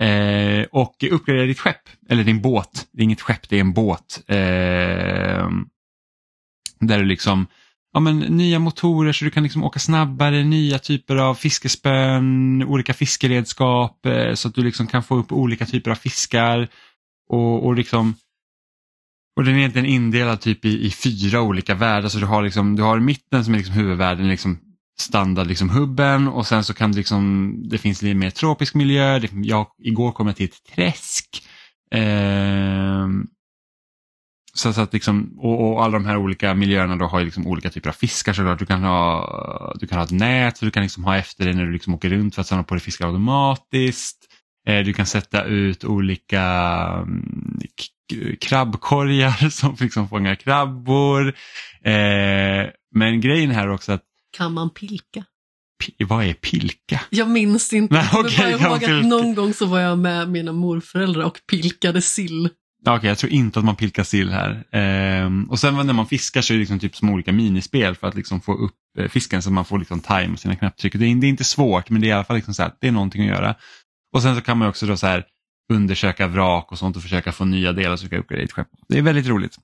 eh, 0.00 0.62
och 0.72 0.94
uppgradera 1.10 1.46
ditt 1.46 1.60
skepp, 1.60 1.88
eller 2.08 2.24
din 2.24 2.42
båt. 2.42 2.86
Det 2.92 3.00
är 3.00 3.04
inget 3.04 3.20
skepp, 3.20 3.48
det 3.48 3.56
är 3.56 3.60
en 3.60 3.72
båt. 3.72 4.22
Eh, 4.28 5.48
där 6.80 6.98
du 6.98 7.04
liksom 7.04 7.46
ja, 7.92 8.00
men, 8.00 8.18
nya 8.18 8.58
motorer 8.58 9.12
så 9.12 9.24
du 9.24 9.30
kan 9.30 9.42
liksom 9.42 9.64
åka 9.64 9.78
snabbare, 9.78 10.44
nya 10.44 10.78
typer 10.78 11.16
av 11.16 11.34
fiskespön, 11.34 12.62
olika 12.62 12.94
fiskeredskap 12.94 14.06
eh, 14.06 14.34
så 14.34 14.48
att 14.48 14.54
du 14.54 14.64
liksom 14.64 14.86
kan 14.86 15.02
få 15.02 15.16
upp 15.16 15.32
olika 15.32 15.66
typer 15.66 15.90
av 15.90 15.94
fiskar. 15.94 16.68
Och, 17.28 17.66
och 17.66 17.74
liksom 17.74 18.14
och 19.36 19.44
den 19.44 19.54
är 19.54 19.58
egentligen 19.58 19.86
indelad 19.86 20.40
typ 20.40 20.64
i, 20.64 20.86
i 20.86 20.90
fyra 20.90 21.40
olika 21.40 21.74
världar. 21.74 22.08
Så 22.08 22.18
du 22.18 22.26
har, 22.26 22.42
liksom, 22.42 22.76
du 22.76 22.82
har 22.82 23.00
mitten 23.00 23.44
som 23.44 23.54
är 23.54 23.58
liksom 23.58 23.74
huvudvärlden, 23.74 24.28
liksom 24.28 24.58
standard 24.98 25.46
liksom 25.46 25.70
hubben 25.70 26.28
och 26.28 26.46
sen 26.46 26.64
så 26.64 26.74
kan 26.74 26.92
det 26.92 26.98
liksom, 26.98 27.54
det 27.68 27.78
finns 27.78 28.02
lite 28.02 28.14
mer 28.14 28.30
tropisk 28.30 28.74
miljö. 28.74 29.18
Det, 29.18 29.30
jag, 29.32 29.66
igår 29.78 30.12
kom 30.12 30.26
jag 30.26 30.36
till 30.36 30.46
ett 30.46 30.74
träsk. 30.74 31.42
Eh, 31.94 33.08
så, 34.54 34.72
så 34.72 34.80
att 34.80 34.92
liksom, 34.92 35.38
och, 35.38 35.72
och, 35.72 35.84
alla 35.84 35.92
de 35.92 36.06
här 36.06 36.16
olika 36.16 36.54
miljöerna 36.54 36.96
då 36.96 37.06
har 37.06 37.20
liksom 37.20 37.46
olika 37.46 37.70
typer 37.70 37.88
av 37.88 37.92
fiskar 37.92 38.32
såklart. 38.32 38.58
Du 38.58 38.66
kan 38.66 38.82
ha, 38.82 39.74
du 39.80 39.86
kan 39.86 39.98
ha 39.98 40.04
ett 40.04 40.10
nät 40.10 40.56
så 40.56 40.64
du 40.64 40.70
kan 40.70 40.82
liksom 40.82 41.04
ha 41.04 41.16
efter 41.16 41.44
dig 41.44 41.54
när 41.54 41.66
du 41.66 41.72
liksom 41.72 41.94
åker 41.94 42.08
runt 42.08 42.34
för 42.34 42.40
att 42.40 42.48
samla 42.48 42.64
på 42.64 42.74
dig 42.74 42.80
fiskar 42.80 43.06
automatiskt. 43.06 44.26
Eh, 44.68 44.84
du 44.84 44.92
kan 44.92 45.06
sätta 45.06 45.44
ut 45.44 45.84
olika 45.84 46.42
mm, 47.02 47.60
krabbkorgar 48.40 49.48
som 49.50 49.76
liksom 49.80 50.08
fångar 50.08 50.34
krabbor. 50.34 51.28
Eh, 51.84 52.66
men 52.94 53.20
grejen 53.20 53.50
här 53.50 53.68
också 53.68 53.92
att 53.92 54.02
kan 54.36 54.52
man 54.52 54.70
pilka? 54.70 55.24
P 55.84 56.04
vad 56.04 56.24
är 56.24 56.34
pilka? 56.34 57.00
Jag 57.10 57.30
minns 57.30 57.72
inte. 57.72 57.94
Nej, 57.94 58.20
okay, 58.20 58.50
jag 58.50 58.60
ihåg 58.60 58.84
att 58.84 59.06
någon 59.06 59.34
gång 59.34 59.54
så 59.54 59.66
var 59.66 59.80
jag 59.80 59.98
med 59.98 60.30
mina 60.30 60.52
morföräldrar 60.52 61.24
och 61.24 61.40
pilkade 61.50 62.02
sill. 62.02 62.48
Okej, 62.86 62.98
okay, 62.98 63.08
jag 63.08 63.18
tror 63.18 63.32
inte 63.32 63.58
att 63.58 63.64
man 63.64 63.76
pilkar 63.76 64.02
sill 64.02 64.30
här. 64.30 64.64
Ehm, 64.72 65.44
och 65.44 65.58
sen 65.58 65.86
när 65.86 65.92
man 65.92 66.06
fiskar 66.06 66.42
så 66.42 66.52
är 66.52 66.54
det 66.54 66.60
liksom 66.60 66.78
typ 66.78 66.96
som 66.96 67.10
olika 67.10 67.32
minispel 67.32 67.94
för 67.94 68.06
att 68.06 68.14
liksom 68.14 68.40
få 68.40 68.54
upp 68.54 68.74
eh, 68.98 69.08
fisken 69.08 69.42
så 69.42 69.50
man 69.50 69.64
får 69.64 69.78
liksom 69.78 70.00
time 70.00 70.36
sina 70.36 70.56
knapptryck. 70.56 70.92
Det 70.92 71.06
är, 71.06 71.14
det 71.14 71.26
är, 71.26 71.28
inte 71.28 71.44
svårt 71.44 71.90
men 71.90 72.00
det 72.00 72.06
är 72.06 72.08
i 72.08 72.12
alla 72.12 72.24
fall 72.24 72.36
liksom 72.36 72.54
så 72.54 72.62
här, 72.62 72.72
det 72.80 72.88
är 72.88 72.92
någonting 72.92 73.22
att 73.22 73.36
göra. 73.36 73.54
Och 74.14 74.22
sen 74.22 74.34
så 74.34 74.40
kan 74.40 74.58
man 74.58 74.68
också 74.68 74.86
då 74.86 74.96
så 74.96 75.06
här 75.06 75.24
undersöka 75.68 76.26
vrak 76.26 76.72
och 76.72 76.78
sånt 76.78 76.96
och 76.96 77.02
försöka 77.02 77.32
få 77.32 77.44
nya 77.44 77.72
delar 77.72 77.96
som 77.96 78.08
kan 78.08 78.18
uppgradera 78.18 78.48
skepp. 78.48 78.68
Det 78.88 78.98
är 78.98 79.02
väldigt 79.02 79.26
roligt. 79.26 79.56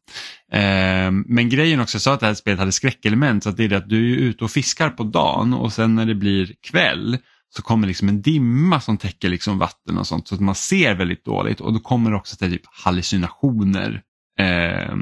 Eh, 0.53 1.11
men 1.11 1.49
grejen 1.49 1.81
också, 1.81 1.95
jag 1.95 2.03
sa 2.03 2.15
att 2.15 2.21
det 2.21 2.27
här 2.27 2.35
spelet 2.35 2.59
hade 2.59 2.73
skräckelement, 2.73 3.43
så 3.43 3.49
att 3.49 3.57
det 3.57 3.65
är 3.65 3.69
det 3.69 3.77
att 3.77 3.89
du 3.89 4.13
är 4.13 4.17
ute 4.17 4.45
och 4.45 4.51
fiskar 4.51 4.91
på 4.91 5.05
dagen 5.05 5.55
och 5.55 5.73
sen 5.73 5.95
när 5.95 6.07
det 6.07 6.15
blir 6.15 6.55
kväll 6.71 7.19
så 7.57 7.63
kommer 7.63 7.87
liksom 7.87 8.09
en 8.09 8.23
dimma 8.23 8.81
som 8.81 8.97
täcker 8.97 9.29
liksom 9.29 9.59
vatten 9.59 9.99
och 9.99 10.07
sånt 10.07 10.29
så 10.29 10.35
att 10.35 10.41
man 10.41 10.55
ser 10.55 10.95
väldigt 10.95 11.25
dåligt 11.25 11.61
och 11.61 11.73
då 11.73 11.79
kommer 11.79 12.15
också 12.15 12.37
till 12.37 12.51
typ 12.51 12.63
hallucinationer 12.85 14.03
eh, 14.39 14.97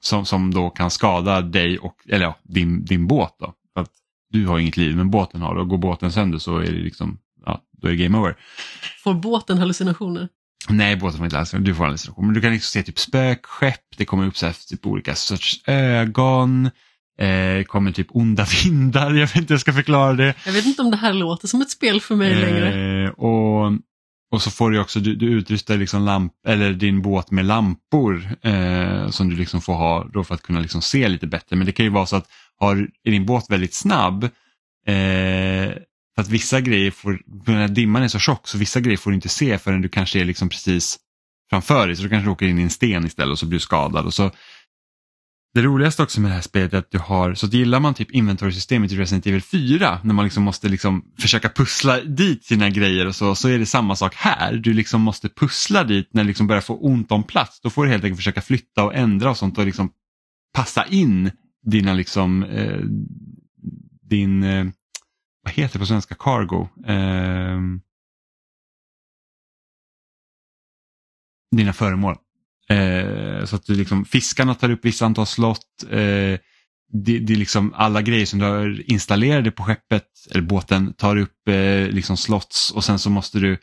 som, 0.00 0.26
som 0.26 0.54
då 0.54 0.70
kan 0.70 0.90
skada 0.90 1.40
dig 1.40 1.78
och 1.78 1.96
eller 2.08 2.24
ja, 2.24 2.36
din, 2.42 2.84
din 2.84 3.06
båt. 3.06 3.36
Då. 3.38 3.54
För 3.74 3.80
att 3.82 3.92
du 4.30 4.46
har 4.46 4.58
inget 4.58 4.76
liv 4.76 4.96
men 4.96 5.10
båten 5.10 5.42
har 5.42 5.54
det 5.54 5.60
och 5.60 5.68
går 5.68 5.78
båten 5.78 6.12
sönder 6.12 6.38
så 6.38 6.58
är 6.58 6.72
det 6.72 6.78
liksom 6.78 7.18
då 7.76 7.88
är 7.88 7.92
det 7.92 7.96
game 7.96 8.18
over. 8.18 8.36
Får 9.04 9.14
båten 9.14 9.58
hallucinationer? 9.58 10.28
Nej, 10.68 10.96
båten 10.96 11.18
får 11.18 11.24
inte 11.24 11.36
hallucinationer. 11.36 11.66
Du 11.66 11.74
får 11.74 11.84
hallucinationer. 11.84 12.26
Men 12.26 12.34
du 12.34 12.40
kan 12.40 12.52
liksom 12.52 12.70
se 12.70 12.82
typ 12.82 12.98
spökskepp, 12.98 13.80
det 13.96 14.04
kommer 14.04 14.26
upp 14.26 14.36
så 14.36 14.46
här, 14.46 14.68
typ 14.68 14.86
olika 14.86 15.14
sorts 15.14 15.60
ögon. 15.66 16.70
Eh, 17.18 17.64
kommer 17.64 17.92
typ 17.92 18.06
onda 18.10 18.46
vindar, 18.64 19.14
jag 19.14 19.26
vet 19.26 19.36
inte 19.36 19.48
hur 19.48 19.54
jag 19.54 19.60
ska 19.60 19.72
förklara 19.72 20.12
det. 20.12 20.34
Jag 20.46 20.52
vet 20.52 20.66
inte 20.66 20.82
om 20.82 20.90
det 20.90 20.96
här 20.96 21.12
låter 21.12 21.48
som 21.48 21.60
ett 21.62 21.70
spel 21.70 22.00
för 22.00 22.16
mig 22.16 22.32
eh, 22.32 22.40
längre. 22.40 23.10
Och, 23.10 23.72
och 24.30 24.42
så 24.42 24.50
får 24.50 24.70
du 24.70 24.78
också, 24.80 25.00
du, 25.00 25.14
du 25.14 25.26
utrustar 25.26 25.76
liksom 25.76 26.02
lamp, 26.02 26.32
eller 26.46 26.72
din 26.72 27.02
båt 27.02 27.30
med 27.30 27.44
lampor 27.44 28.36
eh, 28.42 29.08
som 29.10 29.28
du 29.30 29.36
liksom 29.36 29.60
får 29.60 29.74
ha 29.74 30.08
då 30.12 30.24
för 30.24 30.34
att 30.34 30.42
kunna 30.42 30.60
liksom 30.60 30.82
se 30.82 31.08
lite 31.08 31.26
bättre. 31.26 31.56
Men 31.56 31.66
det 31.66 31.72
kan 31.72 31.86
ju 31.86 31.90
vara 31.90 32.06
så 32.06 32.16
att 32.16 32.28
har, 32.58 32.88
är 33.04 33.10
din 33.10 33.26
båt 33.26 33.46
väldigt 33.48 33.74
snabb 33.74 34.24
eh, 34.86 35.72
för 36.16 36.22
att 36.22 36.28
vissa 36.28 36.60
grejer 36.60 36.90
får, 36.90 37.20
den 37.26 37.54
här 37.54 37.68
dimman 37.68 38.02
är 38.02 38.08
så 38.08 38.18
tjock 38.18 38.48
så 38.48 38.58
vissa 38.58 38.80
grejer 38.80 38.96
får 38.96 39.10
du 39.10 39.14
inte 39.14 39.28
se 39.28 39.58
förrän 39.58 39.82
du 39.82 39.88
kanske 39.88 40.20
är 40.20 40.24
liksom 40.24 40.48
precis 40.48 40.98
framför 41.50 41.86
dig. 41.86 41.96
Så 41.96 42.02
du 42.02 42.08
kanske 42.08 42.30
åker 42.30 42.46
in 42.46 42.58
i 42.58 42.62
en 42.62 42.70
sten 42.70 43.06
istället 43.06 43.32
och 43.32 43.38
så 43.38 43.46
blir 43.46 43.58
du 43.58 43.62
skadad. 43.62 44.06
Och 44.06 44.14
så, 44.14 44.30
det 45.54 45.62
roligaste 45.62 46.02
också 46.02 46.20
med 46.20 46.30
det 46.30 46.34
här 46.34 46.42
spelet 46.42 46.74
är 46.74 46.78
att 46.78 46.90
du 46.90 46.98
har, 46.98 47.34
så 47.34 47.46
att 47.46 47.52
gillar 47.52 47.80
man 47.80 47.94
typ 47.94 48.10
inventory-systemet 48.10 48.92
i 48.92 48.96
Resident 48.96 49.26
Evil 49.26 49.42
4 49.42 50.00
när 50.04 50.14
man 50.14 50.24
liksom 50.24 50.42
måste 50.42 50.68
liksom 50.68 51.04
försöka 51.18 51.48
pussla 51.48 52.00
dit 52.00 52.44
sina 52.44 52.70
grejer 52.70 53.06
och 53.06 53.16
så, 53.16 53.34
så 53.34 53.48
är 53.48 53.58
det 53.58 53.66
samma 53.66 53.96
sak 53.96 54.14
här. 54.14 54.52
Du 54.52 54.72
liksom 54.72 55.00
måste 55.00 55.28
pussla 55.28 55.84
dit 55.84 56.08
när 56.12 56.22
det 56.22 56.28
liksom 56.28 56.46
börjar 56.46 56.62
få 56.62 56.78
ont 56.78 57.12
om 57.12 57.22
plats. 57.22 57.60
Då 57.60 57.70
får 57.70 57.84
du 57.84 57.90
helt 57.90 58.04
enkelt 58.04 58.18
försöka 58.18 58.42
flytta 58.42 58.84
och 58.84 58.94
ändra 58.94 59.30
och 59.30 59.36
sånt 59.36 59.58
och 59.58 59.66
liksom 59.66 59.90
passa 60.54 60.86
in 60.86 61.30
dina 61.66 61.92
liksom, 61.92 62.42
eh, 62.42 62.80
din 64.02 64.42
eh, 64.42 64.66
vad 65.46 65.54
heter 65.54 65.72
det 65.72 65.78
på 65.78 65.86
svenska, 65.86 66.14
cargo. 66.14 66.68
Eh, 66.86 67.60
dina 71.56 71.72
föremål. 71.72 72.16
Eh, 72.68 73.44
så 73.44 73.56
att 73.56 73.66
du 73.66 73.74
liksom, 73.74 74.04
fiskarna 74.04 74.54
tar 74.54 74.70
upp 74.70 74.84
vissa 74.84 75.06
antal 75.06 75.26
slott. 75.26 75.82
Eh, 75.90 76.38
det, 76.92 77.18
det 77.18 77.32
är 77.32 77.36
liksom 77.36 77.74
alla 77.74 78.02
grejer 78.02 78.26
som 78.26 78.38
du 78.38 78.44
har 78.44 78.90
installerade 78.90 79.50
på 79.50 79.62
skeppet 79.62 80.06
eller 80.30 80.42
båten 80.42 80.92
tar 80.92 81.16
upp 81.16 81.48
eh, 81.48 81.88
liksom 81.88 82.16
slots 82.16 82.70
och 82.70 82.84
sen 82.84 82.98
så 82.98 83.10
måste 83.10 83.38
du 83.38 83.58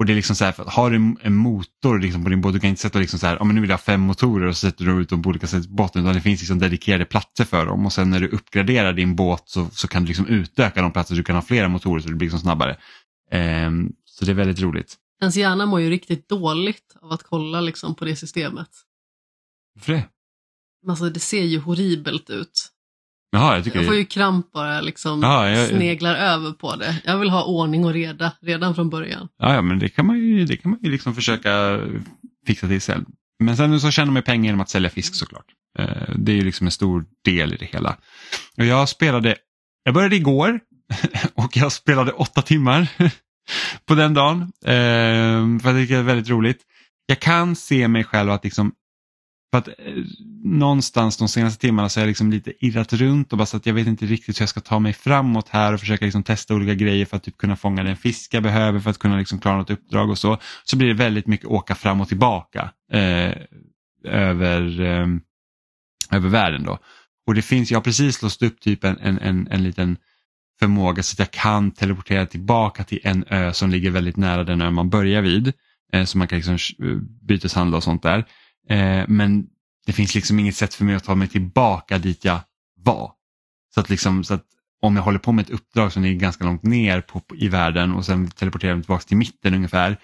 och 0.00 0.06
det 0.06 0.12
är 0.12 0.14
liksom 0.14 0.36
så 0.36 0.44
här, 0.44 0.52
för 0.52 0.62
att 0.62 0.72
har 0.72 0.90
du 0.90 1.16
en 1.20 1.34
motor 1.34 1.98
liksom 1.98 2.24
på 2.24 2.30
din 2.30 2.40
båt, 2.40 2.52
du 2.52 2.60
kan 2.60 2.70
inte 2.70 2.82
sätta 2.82 2.98
liksom 2.98 3.18
så 3.18 3.26
här, 3.26 3.36
ja, 3.36 3.44
men 3.44 3.54
nu 3.54 3.60
vill 3.60 3.70
jag 3.70 3.76
ha 3.76 3.82
fem 3.82 4.00
motorer 4.00 4.46
och 4.46 4.56
så 4.56 4.66
sätter 4.66 4.84
du 4.84 5.02
ut 5.02 5.08
dem 5.08 5.22
på 5.22 5.28
olika 5.28 5.46
sätt 5.46 5.68
på 5.68 5.74
båten, 5.74 6.02
utan 6.02 6.14
det 6.14 6.20
finns 6.20 6.40
liksom 6.40 6.58
dedikerade 6.58 7.04
platser 7.04 7.44
för 7.44 7.66
dem 7.66 7.86
och 7.86 7.92
sen 7.92 8.10
när 8.10 8.20
du 8.20 8.28
uppgraderar 8.28 8.92
din 8.92 9.16
båt 9.16 9.42
så, 9.46 9.66
så 9.72 9.88
kan 9.88 10.02
du 10.02 10.08
liksom 10.08 10.26
utöka 10.26 10.82
de 10.82 10.92
platser, 10.92 11.14
du 11.14 11.24
kan 11.24 11.34
ha 11.34 11.42
flera 11.42 11.68
motorer 11.68 12.00
så 12.00 12.08
det 12.08 12.14
blir 12.14 12.26
liksom 12.26 12.40
snabbare. 12.40 12.76
Um, 13.66 13.92
så 14.04 14.24
det 14.24 14.30
är 14.30 14.34
väldigt 14.34 14.60
roligt. 14.60 14.96
Ens 15.20 15.36
hjärna 15.36 15.66
mår 15.66 15.80
ju 15.80 15.90
riktigt 15.90 16.28
dåligt 16.28 16.96
av 17.02 17.12
att 17.12 17.22
kolla 17.22 17.60
liksom 17.60 17.94
på 17.94 18.04
det 18.04 18.16
systemet. 18.16 18.68
Varför 19.74 19.92
det? 19.92 20.04
Alltså 20.88 21.10
det 21.10 21.20
ser 21.20 21.44
ju 21.44 21.58
horribelt 21.58 22.30
ut. 22.30 22.68
Jaha, 23.32 23.54
jag, 23.54 23.64
tycker 23.64 23.78
jag 23.78 23.86
får 23.86 23.96
ju 23.96 24.04
kramp 24.04 24.52
bara 24.52 24.74
jag 24.74 24.84
liksom 24.84 25.22
ja, 25.22 25.48
jag... 25.48 25.68
sneglar 25.68 26.14
över 26.14 26.52
på 26.52 26.76
det. 26.76 27.02
Jag 27.04 27.18
vill 27.18 27.30
ha 27.30 27.44
ordning 27.44 27.84
och 27.84 27.92
reda 27.92 28.32
redan 28.40 28.74
från 28.74 28.90
början. 28.90 29.28
Ja, 29.38 29.54
ja 29.54 29.62
men 29.62 29.78
det 29.78 29.88
kan 29.88 30.06
man 30.06 30.18
ju, 30.18 30.44
det 30.44 30.56
kan 30.56 30.70
man 30.70 30.80
ju 30.82 30.90
liksom 30.90 31.14
försöka 31.14 31.80
fixa 32.46 32.68
till 32.68 32.80
själv. 32.80 33.04
Men 33.44 33.56
sen 33.56 33.80
så 33.80 33.90
tjänar 33.90 34.12
man 34.12 34.22
pengar 34.22 34.44
genom 34.44 34.60
att 34.60 34.68
sälja 34.68 34.90
fisk 34.90 35.14
såklart. 35.14 35.44
Eh, 35.78 36.14
det 36.16 36.32
är 36.32 36.36
ju 36.36 36.44
liksom 36.44 36.66
en 36.66 36.70
stor 36.70 37.04
del 37.24 37.54
i 37.54 37.56
det 37.56 37.66
hela. 37.66 37.96
Och 38.58 38.64
jag 38.64 38.88
spelade, 38.88 39.36
jag 39.84 39.94
började 39.94 40.16
igår 40.16 40.60
och 41.34 41.56
jag 41.56 41.72
spelade 41.72 42.12
åtta 42.12 42.42
timmar 42.42 42.88
på 43.86 43.94
den 43.94 44.14
dagen. 44.14 44.40
Eh, 44.64 45.60
för 45.62 45.72
det 45.72 45.94
är 45.94 46.02
väldigt 46.02 46.28
roligt. 46.28 46.60
Jag 47.06 47.20
kan 47.20 47.56
se 47.56 47.88
mig 47.88 48.04
själv 48.04 48.30
att 48.30 48.44
liksom 48.44 48.72
för 49.50 49.58
att 49.58 49.68
eh, 49.68 49.74
någonstans 50.44 51.16
de 51.16 51.28
senaste 51.28 51.60
timmarna 51.60 51.88
så 51.88 52.00
har 52.00 52.02
jag 52.02 52.08
liksom 52.08 52.30
lite 52.30 52.66
irrat 52.66 52.92
runt 52.92 53.32
och 53.32 53.38
bara 53.38 53.46
så 53.46 53.56
att 53.56 53.66
jag 53.66 53.74
vet 53.74 53.86
inte 53.86 54.06
riktigt 54.06 54.40
hur 54.40 54.42
jag 54.42 54.48
ska 54.48 54.60
ta 54.60 54.78
mig 54.78 54.92
framåt 54.92 55.48
här 55.48 55.72
och 55.72 55.80
försöka 55.80 56.04
liksom 56.04 56.22
testa 56.22 56.54
olika 56.54 56.74
grejer 56.74 57.06
för 57.06 57.16
att 57.16 57.22
typ 57.22 57.38
kunna 57.38 57.56
fånga 57.56 57.82
den 57.82 57.96
fisk 57.96 58.34
jag 58.34 58.42
behöver 58.42 58.80
för 58.80 58.90
att 58.90 58.98
kunna 58.98 59.16
liksom 59.16 59.38
klara 59.38 59.56
något 59.56 59.70
uppdrag 59.70 60.10
och 60.10 60.18
så. 60.18 60.38
Så 60.64 60.76
blir 60.76 60.88
det 60.88 60.94
väldigt 60.94 61.26
mycket 61.26 61.46
åka 61.46 61.74
fram 61.74 62.00
och 62.00 62.08
tillbaka 62.08 62.70
eh, 62.92 63.32
över, 64.04 64.80
eh, 64.80 65.06
över 66.10 66.28
världen 66.28 66.64
då. 66.64 66.78
Och 67.26 67.34
det 67.34 67.42
finns, 67.42 67.70
jag 67.70 67.78
har 67.78 67.84
precis 67.84 68.22
låst 68.22 68.42
upp 68.42 68.60
typ 68.60 68.84
en, 68.84 68.98
en, 68.98 69.18
en, 69.18 69.48
en 69.50 69.62
liten 69.62 69.96
förmåga 70.60 71.02
så 71.02 71.14
att 71.14 71.18
jag 71.18 71.30
kan 71.30 71.70
teleportera 71.70 72.26
tillbaka 72.26 72.84
till 72.84 73.00
en 73.02 73.24
ö 73.28 73.52
som 73.52 73.70
ligger 73.70 73.90
väldigt 73.90 74.16
nära 74.16 74.44
den 74.44 74.62
ö 74.62 74.70
man 74.70 74.90
börjar 74.90 75.22
vid. 75.22 75.52
Eh, 75.92 76.04
så 76.04 76.18
man 76.18 76.28
kan 76.28 76.38
liksom 76.38 76.54
eh, 76.54 76.96
byteshandla 77.22 77.76
och 77.76 77.82
sånt 77.82 78.02
där. 78.02 78.24
Eh, 78.68 79.04
men 79.08 79.46
det 79.86 79.92
finns 79.92 80.14
liksom 80.14 80.38
inget 80.38 80.56
sätt 80.56 80.74
för 80.74 80.84
mig 80.84 80.94
att 80.94 81.04
ta 81.04 81.14
mig 81.14 81.28
tillbaka 81.28 81.98
dit 81.98 82.24
jag 82.24 82.40
var. 82.76 83.12
Så 83.74 83.80
att, 83.80 83.90
liksom, 83.90 84.24
så 84.24 84.34
att 84.34 84.44
om 84.82 84.96
jag 84.96 85.02
håller 85.02 85.18
på 85.18 85.32
med 85.32 85.42
ett 85.44 85.50
uppdrag 85.50 85.92
som 85.92 86.04
är 86.04 86.12
ganska 86.12 86.44
långt 86.44 86.62
ner 86.62 87.00
på, 87.00 87.22
i 87.34 87.48
världen 87.48 87.92
och 87.92 88.06
sen 88.06 88.30
teleporterar 88.30 88.74
mig 88.74 88.82
tillbaka 88.82 89.04
till 89.04 89.16
mitten 89.16 89.54
ungefär 89.54 89.98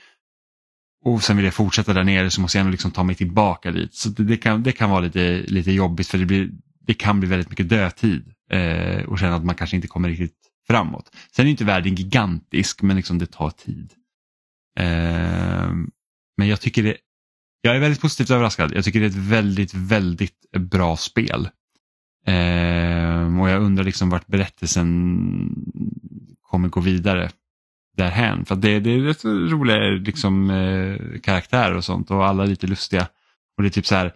och 1.04 1.22
sen 1.22 1.36
vill 1.36 1.44
jag 1.44 1.54
fortsätta 1.54 1.92
där 1.92 2.04
nere 2.04 2.30
så 2.30 2.40
måste 2.40 2.58
jag 2.58 2.60
ändå 2.60 2.70
liksom 2.70 2.90
ta 2.90 3.02
mig 3.02 3.14
tillbaka 3.14 3.70
dit. 3.70 3.94
Så 3.94 4.08
det, 4.08 4.24
det, 4.24 4.36
kan, 4.36 4.62
det 4.62 4.72
kan 4.72 4.90
vara 4.90 5.00
lite, 5.00 5.44
lite 5.46 5.72
jobbigt 5.72 6.08
för 6.08 6.18
det, 6.18 6.26
blir, 6.26 6.50
det 6.80 6.94
kan 6.94 7.20
bli 7.20 7.28
väldigt 7.28 7.50
mycket 7.50 7.68
dödtid 7.68 8.32
eh, 8.50 9.04
och 9.04 9.18
känna 9.18 9.36
att 9.36 9.44
man 9.44 9.54
kanske 9.54 9.76
inte 9.76 9.88
kommer 9.88 10.08
riktigt 10.08 10.36
framåt. 10.66 11.16
Sen 11.36 11.46
är 11.46 11.50
inte 11.50 11.64
världen 11.64 11.94
gigantisk 11.94 12.82
men 12.82 12.96
liksom 12.96 13.18
det 13.18 13.26
tar 13.26 13.50
tid. 13.50 13.92
Eh, 14.78 15.70
men 16.36 16.48
jag 16.48 16.60
tycker 16.60 16.82
det 16.82 16.96
jag 17.66 17.76
är 17.76 17.80
väldigt 17.80 18.00
positivt 18.00 18.30
överraskad. 18.30 18.72
Jag 18.74 18.84
tycker 18.84 19.00
det 19.00 19.06
är 19.06 19.10
ett 19.10 19.16
väldigt, 19.16 19.74
väldigt 19.74 20.50
bra 20.52 20.96
spel. 20.96 21.48
Eh, 22.26 23.40
och 23.40 23.50
jag 23.50 23.62
undrar 23.62 23.84
liksom 23.84 24.10
vart 24.10 24.26
berättelsen 24.26 24.90
kommer 26.42 26.68
gå 26.68 26.80
vidare 26.80 27.30
därhän. 27.96 28.44
För 28.44 28.56
det, 28.56 28.80
det 28.80 28.90
är 28.90 29.00
rätt 29.00 29.24
roliga 29.24 29.78
liksom, 29.78 30.50
eh, 30.50 31.20
karaktärer 31.20 31.76
och 31.76 31.84
sånt 31.84 32.10
och 32.10 32.26
alla 32.26 32.44
lite 32.44 32.66
lustiga. 32.66 33.08
Och 33.56 33.62
det 33.62 33.68
är 33.68 33.70
typ 33.70 33.86
så 33.86 33.94
här, 33.94 34.12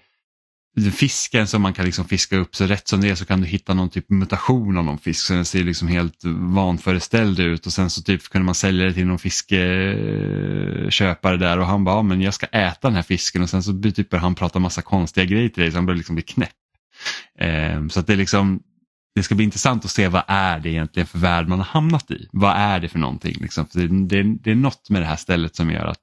fisken 0.92 1.46
som 1.46 1.62
man 1.62 1.72
kan 1.72 1.84
liksom 1.84 2.04
fiska 2.04 2.36
upp 2.36 2.56
så 2.56 2.66
rätt 2.66 2.88
som 2.88 3.00
det 3.00 3.10
är 3.10 3.14
så 3.14 3.24
kan 3.24 3.40
du 3.40 3.46
hitta 3.46 3.74
någon 3.74 3.88
typ 3.88 4.10
mutation 4.10 4.78
av 4.78 4.84
någon 4.84 4.98
fisk 4.98 5.26
så 5.26 5.32
den 5.32 5.44
ser 5.44 5.64
liksom 5.64 5.88
helt 5.88 6.24
vanföreställd 6.54 7.40
ut 7.40 7.66
och 7.66 7.72
sen 7.72 7.90
så 7.90 8.02
typ 8.02 8.22
kunde 8.22 8.46
man 8.46 8.54
sälja 8.54 8.86
det 8.86 8.92
till 8.92 9.06
någon 9.06 9.18
fiskeköpare 9.18 11.36
där 11.36 11.58
och 11.58 11.66
han 11.66 11.84
bara, 11.84 11.96
ja, 11.96 12.02
men 12.02 12.20
jag 12.20 12.34
ska 12.34 12.46
äta 12.46 12.88
den 12.88 12.94
här 12.94 13.02
fisken 13.02 13.42
och 13.42 13.50
sen 13.50 13.62
så 13.62 13.82
typ 13.82 14.14
han 14.14 14.34
prata 14.34 14.58
massa 14.58 14.82
konstiga 14.82 15.26
grejer 15.26 15.48
till 15.48 15.62
dig 15.62 15.70
så 15.70 15.78
han 15.78 15.86
börjar 15.86 15.96
liksom 15.96 16.14
bli 16.14 16.24
knäpp. 16.24 16.50
Ehm, 17.38 17.90
så 17.90 18.00
att 18.00 18.06
det 18.06 18.12
är 18.12 18.16
liksom 18.16 18.62
det 19.14 19.22
ska 19.22 19.34
bli 19.34 19.44
intressant 19.44 19.84
att 19.84 19.90
se 19.90 20.08
vad 20.08 20.22
är 20.26 20.60
det 20.60 20.68
egentligen 20.68 21.06
för 21.06 21.18
värld 21.18 21.48
man 21.48 21.58
har 21.58 21.66
hamnat 21.66 22.10
i. 22.10 22.28
Vad 22.32 22.56
är 22.56 22.80
det 22.80 22.88
för 22.88 22.98
någonting? 22.98 23.36
Liksom? 23.40 23.66
För 23.66 23.80
det, 23.80 24.06
det, 24.06 24.22
det 24.22 24.50
är 24.50 24.54
något 24.54 24.90
med 24.90 25.02
det 25.02 25.06
här 25.06 25.16
stället 25.16 25.56
som 25.56 25.70
gör 25.70 25.86
att 25.86 26.00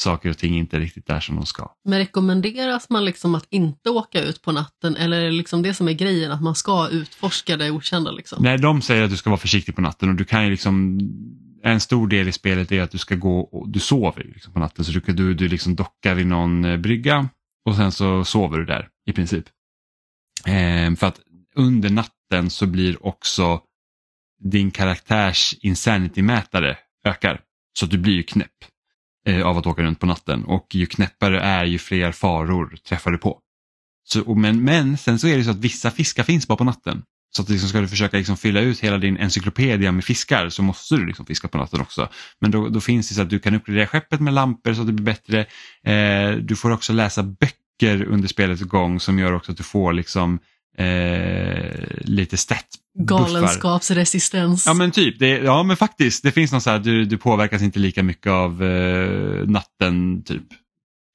saker 0.00 0.30
och 0.30 0.38
ting 0.38 0.58
inte 0.58 0.76
är 0.76 0.80
riktigt 0.80 1.06
där 1.06 1.20
som 1.20 1.36
de 1.36 1.46
ska. 1.46 1.70
Men 1.84 1.98
rekommenderas 1.98 2.90
man 2.90 3.04
liksom 3.04 3.34
att 3.34 3.46
inte 3.50 3.90
åka 3.90 4.22
ut 4.22 4.42
på 4.42 4.52
natten 4.52 4.96
eller 4.96 5.20
är 5.20 5.24
det 5.24 5.30
liksom 5.30 5.62
det 5.62 5.74
som 5.74 5.88
är 5.88 5.92
grejen, 5.92 6.32
att 6.32 6.42
man 6.42 6.54
ska 6.54 6.88
utforska 6.88 7.56
det 7.56 7.70
okända? 7.70 8.10
Liksom? 8.10 8.42
Nej, 8.42 8.58
de 8.58 8.82
säger 8.82 9.02
att 9.02 9.10
du 9.10 9.16
ska 9.16 9.30
vara 9.30 9.40
försiktig 9.40 9.74
på 9.74 9.80
natten 9.80 10.08
och 10.08 10.14
du 10.14 10.24
kan 10.24 10.44
ju 10.44 10.50
liksom 10.50 11.00
en 11.62 11.80
stor 11.80 12.08
del 12.08 12.28
i 12.28 12.32
spelet 12.32 12.72
är 12.72 12.82
att 12.82 12.90
du 12.90 12.98
ska 12.98 13.14
gå 13.14 13.40
och 13.40 13.68
du 13.68 13.80
sover 13.80 14.24
liksom 14.34 14.52
på 14.52 14.58
natten 14.58 14.84
så 14.84 14.92
du, 14.92 15.12
du, 15.12 15.34
du 15.34 15.48
liksom 15.48 15.76
dockar 15.76 16.14
vid 16.14 16.26
någon 16.26 16.64
eh, 16.64 16.76
brygga 16.76 17.28
och 17.64 17.76
sen 17.76 17.92
så 17.92 18.24
sover 18.24 18.58
du 18.58 18.64
där 18.64 18.88
i 19.06 19.12
princip. 19.12 19.44
Eh, 20.46 20.94
för 20.96 21.06
att 21.06 21.20
under 21.56 21.90
natten 21.90 22.50
så 22.50 22.66
blir 22.66 23.06
också 23.06 23.60
din 24.42 24.70
karaktärs 24.70 25.54
insanity-mätare 25.60 26.76
ökar. 27.04 27.40
Så 27.78 27.84
att 27.84 27.90
du 27.90 27.98
blir 27.98 28.14
ju 28.14 28.22
knäpp 28.22 28.64
eh, 29.26 29.46
av 29.46 29.58
att 29.58 29.66
åka 29.66 29.82
runt 29.82 30.00
på 30.00 30.06
natten 30.06 30.44
och 30.44 30.74
ju 30.74 30.86
knäppare 30.86 31.40
är 31.40 31.64
ju 31.64 31.78
fler 31.78 32.12
faror 32.12 32.76
träffar 32.88 33.10
du 33.10 33.18
på. 33.18 33.38
Så, 34.04 34.34
men, 34.34 34.64
men 34.64 34.98
sen 34.98 35.18
så 35.18 35.28
är 35.28 35.36
det 35.36 35.44
så 35.44 35.50
att 35.50 35.56
vissa 35.56 35.90
fiskar 35.90 36.22
finns 36.22 36.48
bara 36.48 36.56
på 36.56 36.64
natten. 36.64 37.02
Så 37.36 37.42
att 37.42 37.48
liksom 37.48 37.68
ska 37.68 37.80
du 37.80 37.88
försöka 37.88 38.16
liksom 38.16 38.36
fylla 38.36 38.60
ut 38.60 38.80
hela 38.80 38.98
din 38.98 39.16
encyklopedia 39.16 39.92
med 39.92 40.04
fiskar 40.04 40.48
så 40.48 40.62
måste 40.62 40.96
du 40.96 41.06
liksom 41.06 41.26
fiska 41.26 41.48
på 41.48 41.58
natten 41.58 41.80
också. 41.80 42.08
Men 42.40 42.50
då, 42.50 42.68
då 42.68 42.80
finns 42.80 43.08
det 43.08 43.14
så 43.14 43.22
att 43.22 43.30
du 43.30 43.38
kan 43.38 43.54
uppgradera 43.54 43.86
skeppet 43.86 44.20
med 44.20 44.34
lampor 44.34 44.74
så 44.74 44.80
att 44.80 44.86
det 44.86 44.92
blir 44.92 45.04
bättre. 45.04 45.46
Eh, 45.84 46.36
du 46.36 46.56
får 46.56 46.70
också 46.70 46.92
läsa 46.92 47.22
böcker 47.22 48.04
under 48.04 48.28
spelets 48.28 48.62
gång 48.62 49.00
som 49.00 49.18
gör 49.18 49.32
också 49.32 49.52
att 49.52 49.58
du 49.58 49.64
får 49.64 49.92
liksom 49.92 50.38
eh, 50.78 51.70
lite 52.00 52.36
stat 52.36 52.66
Galenskapsresistens. 52.94 54.66
Ja 54.66 54.74
men 54.74 54.90
typ, 54.90 55.18
det, 55.18 55.28
ja 55.28 55.62
men 55.62 55.76
faktiskt. 55.76 56.22
Det 56.22 56.32
finns 56.32 56.52
något 56.52 56.62
så 56.62 56.70
här, 56.70 56.78
du, 56.78 57.04
du 57.04 57.18
påverkas 57.18 57.62
inte 57.62 57.78
lika 57.78 58.02
mycket 58.02 58.32
av 58.32 58.64
eh, 58.64 59.46
natten 59.46 60.22
typ 60.22 60.42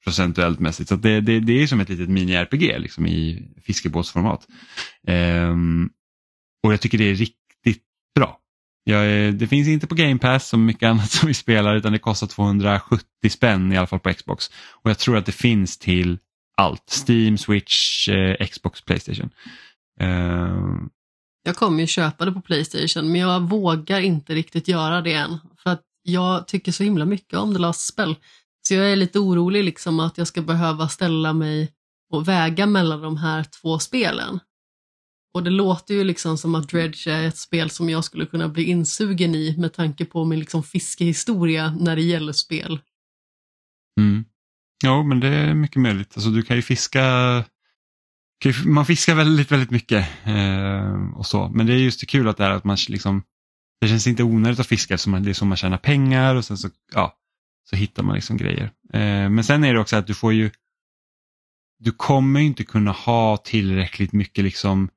procentuellt 0.04 0.60
mässigt. 0.60 0.88
Så 0.88 0.96
det, 0.96 1.20
det, 1.20 1.40
det 1.40 1.62
är 1.62 1.66
som 1.66 1.80
ett 1.80 1.88
litet 1.88 2.08
mini-RPG 2.08 2.78
liksom, 2.78 3.06
i 3.06 3.48
fiskebåtsformat. 3.62 4.46
Um, 5.08 5.90
och 6.62 6.72
jag 6.72 6.80
tycker 6.80 6.98
det 6.98 7.10
är 7.10 7.14
riktigt 7.14 7.82
bra. 8.14 8.38
Jag, 8.84 9.34
det 9.34 9.46
finns 9.46 9.68
inte 9.68 9.86
på 9.86 9.94
Game 9.94 10.18
Pass 10.18 10.48
som 10.48 10.64
mycket 10.64 10.86
annat 10.86 11.10
som 11.10 11.26
vi 11.28 11.34
spelar 11.34 11.76
utan 11.76 11.92
det 11.92 11.98
kostar 11.98 12.26
270 12.26 13.04
spänn 13.30 13.72
i 13.72 13.76
alla 13.76 13.86
fall 13.86 14.00
på 14.00 14.12
Xbox. 14.12 14.50
Och 14.82 14.90
jag 14.90 14.98
tror 14.98 15.16
att 15.16 15.26
det 15.26 15.32
finns 15.32 15.78
till 15.78 16.18
allt. 16.56 17.04
Steam, 17.08 17.38
Switch, 17.38 18.08
eh, 18.08 18.46
Xbox, 18.46 18.80
Playstation. 18.80 19.30
Uh... 20.02 20.86
Jag 21.42 21.56
kommer 21.56 21.80
ju 21.80 21.86
köpa 21.86 22.24
det 22.24 22.32
på 22.32 22.40
Playstation 22.40 23.12
men 23.12 23.20
jag 23.20 23.40
vågar 23.40 24.00
inte 24.00 24.34
riktigt 24.34 24.68
göra 24.68 25.02
det 25.02 25.12
än. 25.12 25.38
För 25.62 25.70
att 25.70 25.82
jag 26.02 26.48
tycker 26.48 26.72
så 26.72 26.82
himla 26.82 27.04
mycket 27.04 27.38
om 27.38 27.54
The 27.54 27.58
Last 27.58 27.86
Spell. 27.86 28.16
Så 28.68 28.74
jag 28.74 28.92
är 28.92 28.96
lite 28.96 29.18
orolig 29.18 29.64
liksom 29.64 30.00
att 30.00 30.18
jag 30.18 30.26
ska 30.26 30.42
behöva 30.42 30.88
ställa 30.88 31.32
mig 31.32 31.72
och 32.12 32.28
väga 32.28 32.66
mellan 32.66 33.00
de 33.00 33.16
här 33.16 33.44
två 33.44 33.78
spelen. 33.78 34.40
Och 35.34 35.42
det 35.42 35.50
låter 35.50 35.94
ju 35.94 36.04
liksom 36.04 36.38
som 36.38 36.54
att 36.54 36.68
Dredge 36.68 37.08
är 37.08 37.28
ett 37.28 37.36
spel 37.36 37.70
som 37.70 37.90
jag 37.90 38.04
skulle 38.04 38.26
kunna 38.26 38.48
bli 38.48 38.64
insugen 38.64 39.34
i 39.34 39.54
med 39.58 39.72
tanke 39.72 40.04
på 40.04 40.24
min 40.24 40.38
liksom 40.38 40.62
fiskehistoria 40.62 41.76
när 41.80 41.96
det 41.96 42.02
gäller 42.02 42.32
spel. 42.32 42.80
Mm. 44.00 44.24
Ja, 44.84 45.02
men 45.02 45.20
det 45.20 45.28
är 45.28 45.54
mycket 45.54 45.82
möjligt. 45.82 46.12
Alltså, 46.14 46.30
du 46.30 46.42
kan 46.42 46.56
ju 46.56 46.62
fiska 46.62 47.44
man 48.64 48.86
fiskar 48.86 49.14
väldigt, 49.14 49.52
väldigt 49.52 49.70
mycket 49.70 50.08
eh, 50.24 51.16
och 51.16 51.26
så. 51.26 51.48
Men 51.48 51.66
det 51.66 51.72
är 51.72 51.76
just 51.76 52.00
det 52.00 52.06
kul 52.06 52.28
att 52.28 52.36
det 52.36 52.44
är 52.44 52.50
att 52.50 52.64
man 52.64 52.76
liksom, 52.88 53.22
det 53.80 53.88
känns 53.88 54.06
inte 54.06 54.22
onödigt 54.22 54.60
att 54.60 54.66
fiska 54.66 54.94
eftersom 54.94 55.22
det 55.22 55.30
är 55.30 55.34
så 55.34 55.44
man 55.44 55.56
tjänar 55.56 55.78
pengar 55.78 56.34
och 56.34 56.44
sen 56.44 56.58
så, 56.58 56.68
ja, 56.94 57.16
så 57.70 57.76
hittar 57.76 58.02
man 58.02 58.14
liksom 58.14 58.36
grejer. 58.36 58.64
Eh, 58.92 59.28
men 59.30 59.44
sen 59.44 59.64
är 59.64 59.74
det 59.74 59.80
också 59.80 59.96
att 59.96 60.06
du 60.06 60.14
får 60.14 60.32
ju, 60.32 60.50
du 61.78 61.92
kommer 61.92 62.40
inte 62.40 62.64
kunna 62.64 62.92
ha 62.92 63.36
tillräckligt 63.36 64.12
mycket 64.12 64.44
liksom 64.44 64.88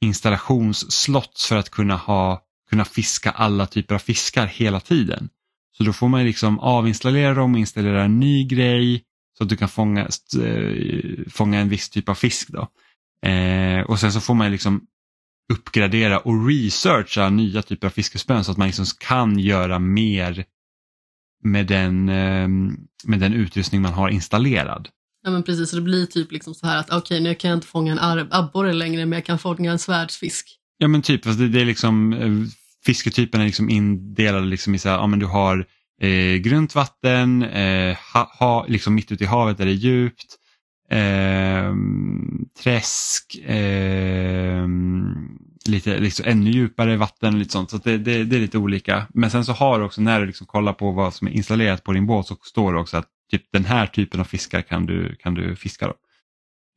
installationsslots 0.00 1.46
för 1.46 1.56
att 1.56 1.70
kunna, 1.70 1.96
ha, 1.96 2.42
kunna 2.70 2.84
fiska 2.84 3.30
alla 3.30 3.66
typer 3.66 3.94
av 3.94 3.98
fiskar 3.98 4.46
hela 4.46 4.80
tiden. 4.80 5.28
Så 5.76 5.84
då 5.84 5.92
får 5.92 6.08
man 6.08 6.24
liksom 6.24 6.60
avinstallera 6.60 7.34
dem 7.34 7.52
och 7.52 7.58
installera 7.58 8.04
en 8.04 8.20
ny 8.20 8.44
grej 8.44 9.02
så 9.38 9.44
att 9.44 9.50
du 9.50 9.56
kan 9.56 9.68
fånga, 9.68 10.00
äh, 10.02 11.30
fånga 11.30 11.60
en 11.60 11.68
viss 11.68 11.90
typ 11.90 12.08
av 12.08 12.14
fisk. 12.14 12.48
Då. 12.48 12.68
Eh, 13.28 13.80
och 13.80 14.00
sen 14.00 14.12
så 14.12 14.20
får 14.20 14.34
man 14.34 14.50
liksom 14.50 14.86
uppgradera 15.52 16.18
och 16.18 16.46
researcha 16.46 17.30
nya 17.30 17.62
typer 17.62 17.86
av 17.86 17.90
fiskespön 17.90 18.44
så 18.44 18.50
att 18.50 18.56
man 18.56 18.66
liksom 18.66 18.86
kan 18.98 19.38
göra 19.38 19.78
mer 19.78 20.44
med 21.42 21.66
den, 21.66 22.08
eh, 22.08 22.48
med 23.04 23.20
den 23.20 23.32
utrustning 23.32 23.82
man 23.82 23.92
har 23.92 24.08
installerad. 24.08 24.88
Ja 25.22 25.30
men 25.30 25.42
precis, 25.42 25.70
så 25.70 25.76
det 25.76 25.82
blir 25.82 26.06
typ 26.06 26.32
liksom 26.32 26.54
så 26.54 26.66
här 26.66 26.78
att 26.78 26.88
okej 26.88 26.98
okay, 26.98 27.20
nu 27.20 27.34
kan 27.34 27.50
jag 27.50 27.56
inte 27.56 27.66
fånga 27.66 27.92
en 27.92 28.28
abborre 28.30 28.72
längre 28.72 29.06
men 29.06 29.16
jag 29.16 29.26
kan 29.26 29.38
fånga 29.38 29.72
en 29.72 29.78
svärdsfisk. 29.78 30.58
Ja 30.78 30.88
men 30.88 31.02
typ, 31.02 31.22
det, 31.22 31.48
det 31.48 31.60
är 31.60 31.64
liksom 31.64 32.12
fisketyperna 32.86 33.14
fisketypen 33.14 33.40
är 33.40 33.44
liksom 33.44 33.70
indelade 33.70 34.46
liksom 34.46 34.74
i 34.74 34.78
så 34.78 34.88
här, 34.88 34.96
ja 34.96 35.06
men 35.06 35.18
du 35.18 35.26
har 35.26 35.66
eh, 36.00 36.36
grunt 36.36 36.74
vatten, 36.74 37.42
eh, 37.42 37.96
ha, 38.14 38.30
ha, 38.38 38.66
liksom 38.68 38.94
mitt 38.94 39.12
ute 39.12 39.24
i 39.24 39.26
havet 39.26 39.60
är 39.60 39.64
det 39.64 39.72
djupt, 39.72 40.36
eh, 40.90 41.74
träsk, 42.62 43.38
eh, 43.44 44.66
lite 45.68 45.98
liksom, 45.98 46.24
ännu 46.28 46.50
djupare 46.50 46.96
vatten 46.96 47.34
och 47.34 47.38
lite 47.38 47.52
sånt. 47.52 47.70
Så 47.70 47.76
det, 47.76 47.98
det, 47.98 48.24
det, 48.24 48.36
är 48.36 48.40
lite 48.40 48.58
olika. 48.58 49.06
Men 49.14 49.30
sen 49.30 49.44
så 49.44 49.52
har 49.52 49.78
du 49.78 49.84
också 49.84 50.00
när 50.00 50.20
du 50.20 50.26
liksom 50.26 50.46
kollar 50.46 50.72
på 50.72 50.90
vad 50.90 51.14
som 51.14 51.28
är 51.28 51.32
installerat 51.32 51.84
på 51.84 51.92
din 51.92 52.06
båt 52.06 52.26
så 52.26 52.36
står 52.42 52.72
det 52.72 52.80
också 52.80 52.96
att 52.96 53.08
typ 53.30 53.42
den 53.52 53.64
här 53.64 53.86
typen 53.86 54.20
av 54.20 54.24
fiskar 54.24 54.62
kan 54.62 54.86
du, 54.86 55.16
kan 55.16 55.34
du 55.34 55.56
fiska. 55.56 55.86
Då. 55.86 55.94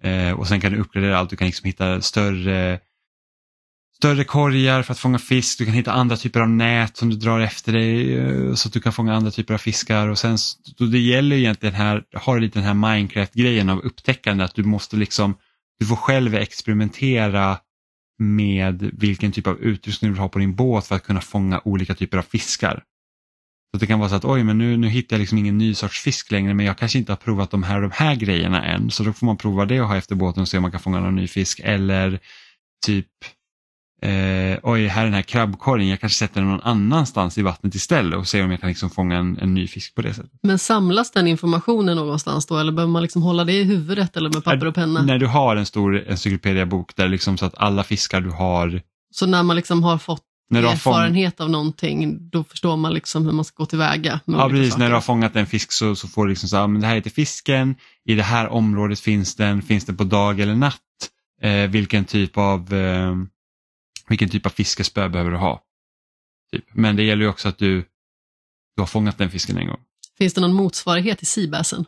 Eh, 0.09 0.39
och 0.39 0.47
sen 0.47 0.61
kan 0.61 0.71
du 0.71 0.79
uppgradera 0.79 1.17
allt, 1.17 1.29
du 1.29 1.35
kan 1.35 1.45
liksom 1.45 1.67
hitta 1.67 2.01
större 2.01 2.79
större 3.97 4.23
korgar 4.23 4.83
för 4.83 4.91
att 4.91 4.99
fånga 4.99 5.19
fisk. 5.19 5.57
Du 5.57 5.65
kan 5.65 5.73
hitta 5.73 5.91
andra 5.91 6.17
typer 6.17 6.39
av 6.39 6.49
nät 6.49 6.97
som 6.97 7.09
du 7.09 7.15
drar 7.15 7.39
efter 7.39 7.73
dig 7.73 8.17
eh, 8.17 8.53
så 8.53 8.67
att 8.67 8.73
du 8.73 8.79
kan 8.79 8.93
fånga 8.93 9.15
andra 9.15 9.31
typer 9.31 9.53
av 9.53 9.57
fiskar. 9.57 10.07
Och 10.07 10.17
sen, 10.17 10.37
det 10.91 10.99
gäller 10.99 11.35
egentligen 11.35 11.75
här, 11.75 12.03
har 12.13 12.39
lite 12.39 12.59
den 12.59 12.67
här 12.67 12.73
Minecraft-grejen 12.73 13.69
av 13.69 13.79
upptäckande 13.79 14.43
att 14.43 14.55
du 14.55 14.63
måste 14.63 14.95
liksom, 14.95 15.35
du 15.79 15.85
får 15.85 15.95
själv 15.95 16.35
experimentera 16.35 17.57
med 18.19 18.91
vilken 18.93 19.31
typ 19.31 19.47
av 19.47 19.59
utrustning 19.59 20.13
du 20.13 20.19
har 20.19 20.29
på 20.29 20.39
din 20.39 20.55
båt 20.55 20.87
för 20.87 20.95
att 20.95 21.03
kunna 21.03 21.21
fånga 21.21 21.61
olika 21.65 21.95
typer 21.95 22.17
av 22.17 22.21
fiskar. 22.23 22.83
Så 23.71 23.79
Det 23.79 23.87
kan 23.87 23.99
vara 23.99 24.09
så 24.09 24.15
att 24.15 24.25
oj, 24.25 24.43
men 24.43 24.57
nu, 24.57 24.77
nu 24.77 24.87
hittar 24.89 25.15
jag 25.15 25.19
liksom 25.19 25.37
ingen 25.37 25.57
ny 25.57 25.73
sorts 25.73 26.01
fisk 26.01 26.31
längre 26.31 26.53
men 26.53 26.65
jag 26.65 26.77
kanske 26.77 26.97
inte 26.97 27.11
har 27.11 27.17
provat 27.17 27.51
de 27.51 27.63
här 27.63 27.75
och 27.75 27.81
de 27.81 27.91
här 27.91 28.15
grejerna 28.15 28.65
än. 28.65 28.91
Så 28.91 29.03
då 29.03 29.13
får 29.13 29.25
man 29.25 29.37
prova 29.37 29.65
det 29.65 29.81
och 29.81 29.87
ha 29.87 29.97
efter 29.97 30.15
båten 30.15 30.41
och 30.41 30.47
se 30.47 30.57
om 30.57 30.61
man 30.61 30.71
kan 30.71 30.79
fånga 30.79 30.99
någon 30.99 31.15
ny 31.15 31.27
fisk. 31.27 31.61
Eller 31.63 32.19
typ 32.85 33.07
eh, 34.01 34.59
oj, 34.63 34.87
här 34.87 35.01
är 35.01 35.05
den 35.05 35.13
här 35.13 35.21
krabbkorgen, 35.21 35.87
jag 35.87 35.99
kanske 35.99 36.17
sätter 36.17 36.41
den 36.41 36.49
någon 36.49 36.61
annanstans 36.61 37.37
i 37.37 37.41
vattnet 37.41 37.75
istället 37.75 38.19
och 38.19 38.27
ser 38.27 38.43
om 38.43 38.51
jag 38.51 38.59
kan 38.59 38.69
liksom 38.69 38.89
fånga 38.89 39.17
en, 39.17 39.37
en 39.37 39.53
ny 39.53 39.67
fisk 39.67 39.95
på 39.95 40.01
det 40.01 40.13
sättet. 40.13 40.31
Men 40.43 40.59
samlas 40.59 41.11
den 41.11 41.27
informationen 41.27 41.97
någonstans 41.97 42.45
då 42.45 42.57
eller 42.57 42.71
behöver 42.71 42.91
man 42.91 43.01
liksom 43.01 43.21
hålla 43.21 43.43
det 43.43 43.53
i 43.53 43.63
huvudet 43.63 44.17
eller 44.17 44.29
med 44.29 44.43
papper 44.43 44.65
och 44.65 44.75
penna? 44.75 45.01
När 45.01 45.17
du 45.17 45.27
har 45.27 45.55
en 45.55 45.65
stor 45.65 46.09
encyklopediabok 46.09 46.95
där 46.95 47.07
liksom 47.07 47.37
så 47.37 47.45
att 47.45 47.57
alla 47.57 47.83
fiskar 47.83 48.21
du 48.21 48.29
har 48.29 48.81
Så 49.11 49.25
när 49.25 49.43
man 49.43 49.55
liksom 49.55 49.83
har 49.83 49.97
fått 49.97 50.23
när 50.49 50.61
du 50.61 50.67
erfarenhet 50.67 51.41
av 51.41 51.49
någonting, 51.49 52.29
då 52.29 52.43
förstår 52.43 52.77
man 52.77 52.93
liksom 52.93 53.25
hur 53.25 53.31
man 53.31 53.45
ska 53.45 53.63
gå 53.63 53.65
tillväga. 53.65 54.19
ja, 54.25 54.49
precis. 54.49 54.69
Saker. 54.71 54.83
När 54.83 54.89
du 54.89 54.93
har 54.93 55.01
fångat 55.01 55.35
en 55.35 55.45
fisk 55.45 55.71
så, 55.71 55.95
så 55.95 56.07
får 56.07 56.25
du 56.25 56.29
liksom 56.29 56.49
så 56.49 56.67
men 56.67 56.81
det 56.81 56.87
här 56.87 56.95
heter 56.95 57.09
fisken, 57.09 57.75
i 58.05 58.15
det 58.15 58.23
här 58.23 58.47
området 58.47 58.99
finns 58.99 59.35
den, 59.35 59.61
finns 59.61 59.85
den 59.85 59.97
på 59.97 60.03
dag 60.03 60.39
eller 60.39 60.55
natt? 60.55 60.81
Eh, 61.41 61.69
vilken 61.69 62.05
typ 62.05 62.37
av 62.37 62.73
eh, 62.73 63.15
vilken 64.07 64.29
typ 64.29 64.45
av 64.45 64.49
fiskespö 64.49 65.09
behöver 65.09 65.31
du 65.31 65.37
ha? 65.37 65.63
Typ. 66.51 66.65
Men 66.73 66.95
det 66.95 67.03
gäller 67.03 67.23
ju 67.23 67.29
också 67.29 67.49
att 67.49 67.57
du, 67.57 67.81
du 68.75 68.81
har 68.81 68.87
fångat 68.87 69.17
den 69.17 69.31
fisken 69.31 69.57
en 69.57 69.67
gång. 69.67 69.79
Finns 70.17 70.33
det 70.33 70.41
någon 70.41 70.53
motsvarighet 70.53 71.17
till 71.17 71.27
seabassen? 71.27 71.85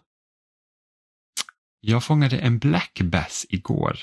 Jag 1.82 2.04
fångade 2.04 2.38
en 2.38 2.60
black 2.60 3.02
bass 3.02 3.46
igår. 3.50 4.00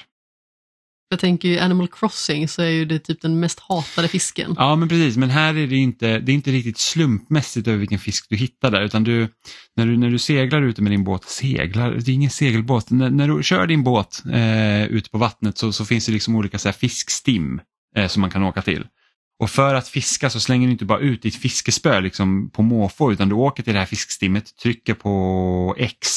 Jag 1.08 1.20
tänker 1.20 1.48
ju 1.48 1.58
Animal 1.58 1.88
Crossing 1.88 2.48
så 2.48 2.62
är 2.62 2.68
ju 2.68 2.84
det 2.84 2.98
typ 2.98 3.20
den 3.20 3.40
mest 3.40 3.60
hatade 3.60 4.08
fisken. 4.08 4.54
Ja 4.58 4.76
men 4.76 4.88
precis, 4.88 5.16
men 5.16 5.30
här 5.30 5.56
är 5.56 5.66
det 5.66 5.76
inte, 5.76 6.18
det 6.18 6.32
är 6.32 6.34
inte 6.34 6.50
riktigt 6.50 6.78
slumpmässigt 6.78 7.68
över 7.68 7.78
vilken 7.78 7.98
fisk 7.98 8.26
du 8.28 8.36
hittar 8.36 8.70
där 8.70 8.82
utan 8.82 9.04
du, 9.04 9.28
när 9.76 9.86
du, 9.86 9.96
när 9.96 10.10
du 10.10 10.18
seglar 10.18 10.62
ute 10.62 10.82
med 10.82 10.92
din 10.92 11.04
båt, 11.04 11.24
seglar, 11.24 11.90
det 11.90 12.10
är 12.10 12.14
ingen 12.14 12.30
segelbåt, 12.30 12.90
när, 12.90 13.10
när 13.10 13.28
du 13.28 13.42
kör 13.42 13.66
din 13.66 13.82
båt 13.82 14.22
eh, 14.32 14.84
ute 14.84 15.10
på 15.10 15.18
vattnet 15.18 15.58
så, 15.58 15.72
så 15.72 15.84
finns 15.84 16.06
det 16.06 16.12
liksom 16.12 16.36
olika 16.36 16.58
så 16.58 16.68
här, 16.68 16.72
fiskstim 16.72 17.60
eh, 17.96 18.08
som 18.08 18.20
man 18.20 18.30
kan 18.30 18.42
åka 18.42 18.62
till. 18.62 18.86
Och 19.38 19.50
för 19.50 19.74
att 19.74 19.88
fiska 19.88 20.30
så 20.30 20.40
slänger 20.40 20.66
du 20.66 20.72
inte 20.72 20.84
bara 20.84 20.98
ut 20.98 21.22
ditt 21.22 21.36
fiskespö 21.36 22.00
liksom 22.00 22.50
på 22.50 22.62
måfå 22.62 23.12
utan 23.12 23.28
du 23.28 23.34
åker 23.34 23.62
till 23.62 23.72
det 23.72 23.78
här 23.78 23.86
fiskstimmet, 23.86 24.56
trycker 24.56 24.94
på 24.94 25.74
X 25.78 26.08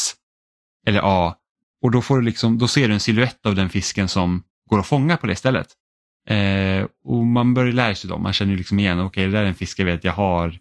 eller 0.88 1.02
A 1.04 1.36
och 1.82 1.92
då, 1.92 2.02
får 2.02 2.18
du 2.18 2.26
liksom, 2.26 2.58
då 2.58 2.68
ser 2.68 2.88
du 2.88 2.94
en 2.94 3.00
siluett 3.00 3.46
av 3.46 3.56
den 3.56 3.70
fisken 3.70 4.08
som 4.08 4.44
går 4.70 4.80
att 4.80 4.88
fånga 4.88 5.18
på 5.18 5.28
det 5.28 5.36
stället. 5.36 5.68
Eh, 6.28 6.88
och 7.04 7.26
man 7.26 7.54
börjar 7.54 7.74
lära 7.74 7.96
sig 7.96 8.10
dem, 8.10 8.24
man 8.24 8.34
känner 8.34 8.56
liksom 8.56 8.80
igen, 8.80 9.00
okej 9.00 9.08
okay, 9.08 9.26
det 9.26 9.32
där 9.32 9.44
är 9.44 9.48
en 9.48 9.56
fisk 9.56 9.80
jag 9.80 9.86
vet 9.86 10.04
jag 10.04 10.14
har. 10.14 10.60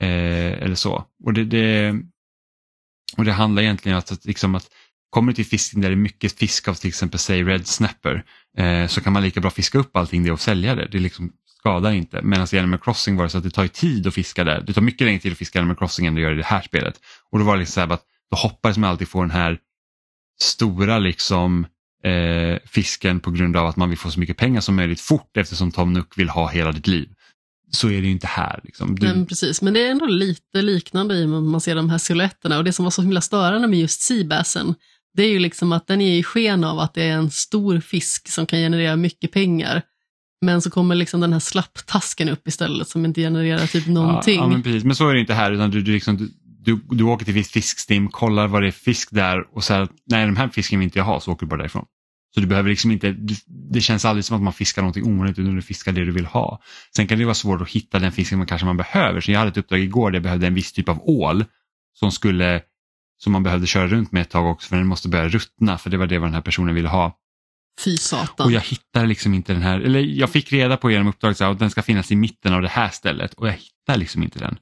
Eh, 0.00 0.62
eller 0.62 0.74
så. 0.74 1.04
Och 1.24 1.32
det, 1.32 1.44
det, 1.44 1.94
och 3.16 3.24
det 3.24 3.32
handlar 3.32 3.62
egentligen 3.62 3.96
om 3.96 3.98
att, 3.98 4.24
liksom 4.24 4.54
att 4.54 4.70
kommer 5.10 5.32
du 5.32 5.36
till 5.36 5.46
fisken 5.46 5.80
där 5.80 5.88
det 5.88 5.94
är 5.94 5.96
mycket 5.96 6.38
fisk 6.38 6.68
av 6.68 6.74
till 6.74 6.88
exempel 6.88 7.20
säg 7.20 7.44
red 7.44 7.66
snapper 7.66 8.24
eh, 8.58 8.86
så 8.86 9.00
kan 9.00 9.12
man 9.12 9.22
lika 9.22 9.40
bra 9.40 9.50
fiska 9.50 9.78
upp 9.78 9.96
allting 9.96 10.24
det 10.24 10.32
och 10.32 10.40
sälja 10.40 10.74
det. 10.74 10.88
Det 10.92 10.98
liksom 10.98 11.32
skadar 11.58 11.92
inte. 11.92 12.22
Medan 12.22 12.46
i 12.52 12.58
Animal 12.58 12.78
Crossing 12.78 13.16
var 13.16 13.24
det 13.24 13.30
så 13.30 13.38
att 13.38 13.44
det 13.44 13.50
tar 13.50 13.66
tid 13.66 14.06
att 14.06 14.14
fiska 14.14 14.44
där. 14.44 14.60
Det 14.66 14.72
tar 14.72 14.82
mycket 14.82 15.04
längre 15.04 15.20
tid 15.20 15.32
att 15.32 15.38
fiska 15.38 15.58
Animal 15.58 15.76
Crossing 15.76 16.06
än 16.06 16.14
det 16.14 16.20
gör 16.20 16.32
i 16.32 16.36
det 16.36 16.44
här 16.44 16.62
spelet. 16.62 17.00
Och 17.30 17.38
då 17.38 17.44
var 17.44 17.54
det 17.54 17.58
liksom 17.58 17.74
så 17.74 17.80
här 17.80 17.94
att 17.94 18.04
då 18.30 18.36
hoppades 18.36 18.78
man 18.78 18.90
alltid 18.90 19.08
få 19.08 19.20
den 19.20 19.30
här 19.30 19.58
stora 20.40 20.98
liksom 20.98 21.66
eh, 22.04 22.58
fisken 22.66 23.20
på 23.20 23.30
grund 23.30 23.56
av 23.56 23.66
att 23.66 23.76
man 23.76 23.88
vill 23.88 23.98
få 23.98 24.10
så 24.10 24.20
mycket 24.20 24.36
pengar 24.36 24.60
som 24.60 24.76
möjligt 24.76 25.00
fort 25.00 25.36
eftersom 25.36 25.72
Tom 25.72 25.92
Nook 25.92 26.18
vill 26.18 26.28
ha 26.28 26.48
hela 26.48 26.72
ditt 26.72 26.86
liv. 26.86 27.08
Så 27.70 27.88
är 27.88 28.00
det 28.00 28.06
ju 28.06 28.12
inte 28.12 28.26
här. 28.26 28.60
Liksom. 28.64 28.94
Du... 28.94 29.06
Men 29.06 29.26
precis, 29.26 29.62
men 29.62 29.74
det 29.74 29.86
är 29.86 29.90
ändå 29.90 30.06
lite 30.06 30.62
liknande 30.62 31.14
i 31.14 31.24
och 31.24 31.28
man 31.28 31.60
ser 31.60 31.74
de 31.74 31.90
här 31.90 31.98
siluetterna 31.98 32.58
och 32.58 32.64
det 32.64 32.72
som 32.72 32.84
var 32.84 32.90
så 32.90 33.02
himla 33.02 33.20
störande 33.20 33.68
med 33.68 33.78
just 33.78 34.00
Seabassen 34.00 34.74
det 35.16 35.22
är 35.22 35.28
ju 35.28 35.38
liksom 35.38 35.72
att 35.72 35.86
den 35.86 36.00
är 36.00 36.18
i 36.18 36.22
sken 36.22 36.64
av 36.64 36.78
att 36.78 36.94
det 36.94 37.02
är 37.02 37.12
en 37.12 37.30
stor 37.30 37.80
fisk 37.80 38.28
som 38.28 38.46
kan 38.46 38.58
generera 38.58 38.96
mycket 38.96 39.32
pengar. 39.32 39.82
Men 40.40 40.62
så 40.62 40.70
kommer 40.70 40.94
liksom 40.94 41.20
den 41.20 41.32
här 41.32 41.40
slapptasken 41.40 42.28
upp 42.28 42.48
istället 42.48 42.88
som 42.88 43.04
inte 43.04 43.20
genererar 43.20 43.66
typ 43.66 43.86
någonting. 43.86 44.36
Ja, 44.36 44.42
ja 44.42 44.48
men 44.48 44.62
precis, 44.62 44.84
men 44.84 44.96
så 44.96 45.08
är 45.08 45.14
det 45.14 45.20
inte 45.20 45.34
här 45.34 45.52
utan 45.52 45.70
du, 45.70 45.82
du, 45.82 45.92
liksom, 45.92 46.16
du, 46.16 46.30
du, 46.64 46.80
du 46.90 47.04
åker 47.04 47.24
till 47.24 47.34
viss 47.34 47.50
fiskstim, 47.50 48.08
kollar 48.08 48.46
vad 48.46 48.62
det 48.62 48.66
är 48.66 48.72
fisk 48.72 49.08
där 49.10 49.56
och 49.56 49.64
säger 49.64 49.88
nej 50.06 50.26
den 50.26 50.36
här 50.36 50.48
fisken 50.48 50.78
vill 50.78 50.86
inte 50.86 50.98
jag 50.98 51.04
ha 51.04 51.20
så 51.20 51.32
åker 51.32 51.46
du 51.46 51.50
bara 51.50 51.60
därifrån. 51.60 51.84
Så 52.34 52.40
du 52.40 52.46
behöver 52.46 52.70
liksom 52.70 52.90
inte, 52.90 53.16
det 53.72 53.80
känns 53.80 54.04
aldrig 54.04 54.24
som 54.24 54.36
att 54.36 54.42
man 54.42 54.52
fiskar 54.52 54.82
någonting 54.82 55.04
onödigt 55.04 55.38
utan 55.38 55.56
du 55.56 55.62
fiskar 55.62 55.92
det 55.92 56.04
du 56.04 56.12
vill 56.12 56.26
ha. 56.26 56.62
Sen 56.96 57.06
kan 57.06 57.18
det 57.18 57.24
vara 57.24 57.34
svårt 57.34 57.60
att 57.60 57.68
hitta 57.68 57.98
den 57.98 58.12
fisken 58.12 58.38
man 58.38 58.46
kanske 58.46 58.66
man 58.66 58.76
behöver. 58.76 59.20
Så 59.20 59.32
jag 59.32 59.38
hade 59.38 59.50
ett 59.50 59.56
uppdrag 59.56 59.80
igår 59.80 60.10
där 60.10 60.16
jag 60.16 60.22
behövde 60.22 60.46
en 60.46 60.54
viss 60.54 60.72
typ 60.72 60.88
av 60.88 61.00
ål 61.02 61.44
som 61.92 62.12
skulle 62.12 62.62
som 63.22 63.32
man 63.32 63.42
behövde 63.42 63.66
köra 63.66 63.86
runt 63.86 64.12
med 64.12 64.22
ett 64.22 64.30
tag 64.30 64.50
också 64.50 64.68
för 64.68 64.76
den 64.76 64.86
måste 64.86 65.08
börja 65.08 65.28
ruttna 65.28 65.78
för 65.78 65.90
det 65.90 65.96
var 65.96 66.06
det 66.06 66.18
vad 66.18 66.28
den 66.28 66.34
här 66.34 66.40
personen 66.40 66.74
ville 66.74 66.88
ha. 66.88 67.16
Fy 67.84 67.96
satan. 67.96 68.46
Och 68.46 68.52
jag 68.52 68.60
hittade 68.60 69.06
liksom 69.06 69.34
inte 69.34 69.52
den 69.52 69.62
här, 69.62 69.80
eller 69.80 70.00
jag 70.00 70.30
fick 70.30 70.52
reda 70.52 70.76
på 70.76 70.90
genom 70.90 71.08
uppdraget 71.08 71.40
att 71.40 71.58
den 71.58 71.70
ska 71.70 71.82
finnas 71.82 72.12
i 72.12 72.16
mitten 72.16 72.54
av 72.54 72.62
det 72.62 72.68
här 72.68 72.88
stället 72.88 73.34
och 73.34 73.48
jag 73.48 73.52
hittade 73.52 73.98
liksom 73.98 74.22
inte 74.22 74.38
den 74.38 74.58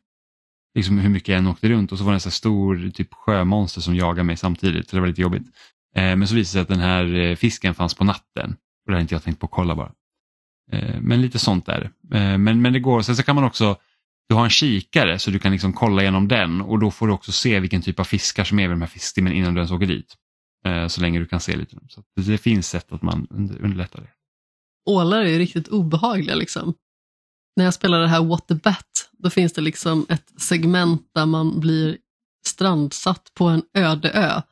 liksom 0.78 0.98
hur 0.98 1.08
mycket 1.08 1.28
jag 1.28 1.38
än 1.38 1.46
åkte 1.46 1.68
runt 1.68 1.92
och 1.92 1.98
så 1.98 2.04
var 2.04 2.12
det 2.12 2.16
en 2.16 2.20
så 2.20 2.30
stor 2.30 2.90
typ 2.90 3.14
sjömonster 3.14 3.80
som 3.80 3.96
jagade 3.96 4.24
mig 4.24 4.36
samtidigt 4.36 4.88
så 4.88 4.96
det 4.96 5.00
var 5.00 5.08
lite 5.08 5.20
jobbigt. 5.20 5.42
Eh, 5.96 6.16
men 6.16 6.28
så 6.28 6.34
visade 6.34 6.40
det 6.40 6.44
sig 6.44 6.60
att 6.60 6.68
den 6.68 6.80
här 6.80 7.14
eh, 7.14 7.36
fisken 7.36 7.74
fanns 7.74 7.94
på 7.94 8.04
natten 8.04 8.50
och 8.86 8.90
det 8.90 8.92
hade 8.92 9.02
inte 9.02 9.14
jag 9.14 9.22
tänkt 9.22 9.40
på 9.40 9.46
att 9.46 9.52
kolla 9.52 9.74
bara. 9.74 9.92
Eh, 10.72 11.00
men 11.00 11.22
lite 11.22 11.38
sånt 11.38 11.68
är 11.68 11.80
det. 11.80 11.90
Men, 12.38 12.62
men 12.62 12.72
det 12.72 12.80
går, 12.80 13.02
sen 13.02 13.16
så 13.16 13.22
kan 13.22 13.34
man 13.34 13.44
också, 13.44 13.76
du 14.28 14.34
har 14.34 14.44
en 14.44 14.50
kikare 14.50 15.18
så 15.18 15.30
du 15.30 15.38
kan 15.38 15.52
liksom 15.52 15.72
kolla 15.72 16.02
igenom 16.02 16.28
den 16.28 16.60
och 16.60 16.78
då 16.78 16.90
får 16.90 17.06
du 17.06 17.12
också 17.12 17.32
se 17.32 17.60
vilken 17.60 17.82
typ 17.82 18.00
av 18.00 18.04
fiskar 18.04 18.44
som 18.44 18.58
är 18.58 18.68
vid 18.68 18.76
de 18.76 18.82
här 18.82 18.88
fiskstimmen 18.88 19.32
innan 19.32 19.54
du 19.54 19.60
ens 19.60 19.70
åker 19.70 19.86
dit. 19.86 20.14
Eh, 20.64 20.86
så 20.86 21.00
länge 21.00 21.18
du 21.18 21.26
kan 21.26 21.40
se 21.40 21.56
lite. 21.56 21.76
Så 21.88 22.02
det 22.14 22.38
finns 22.38 22.68
sätt 22.68 22.92
att 22.92 23.02
man 23.02 23.26
underlättar 23.60 24.00
det. 24.00 24.08
Ålar 24.90 25.20
är 25.20 25.28
ju 25.28 25.38
riktigt 25.38 25.68
obehagliga 25.68 26.34
liksom 26.34 26.74
när 27.58 27.64
jag 27.64 27.74
spelar 27.74 28.00
det 28.00 28.08
här 28.08 28.24
What 28.24 28.48
the 28.48 28.54
Bat, 28.54 29.10
då 29.12 29.30
finns 29.30 29.52
det 29.52 29.60
liksom 29.60 30.06
ett 30.08 30.32
segment 30.40 31.10
där 31.14 31.26
man 31.26 31.60
blir 31.60 31.98
strandsatt 32.46 33.30
på 33.34 33.44
en 33.44 33.62
öde 33.74 34.10
ö. 34.10 34.42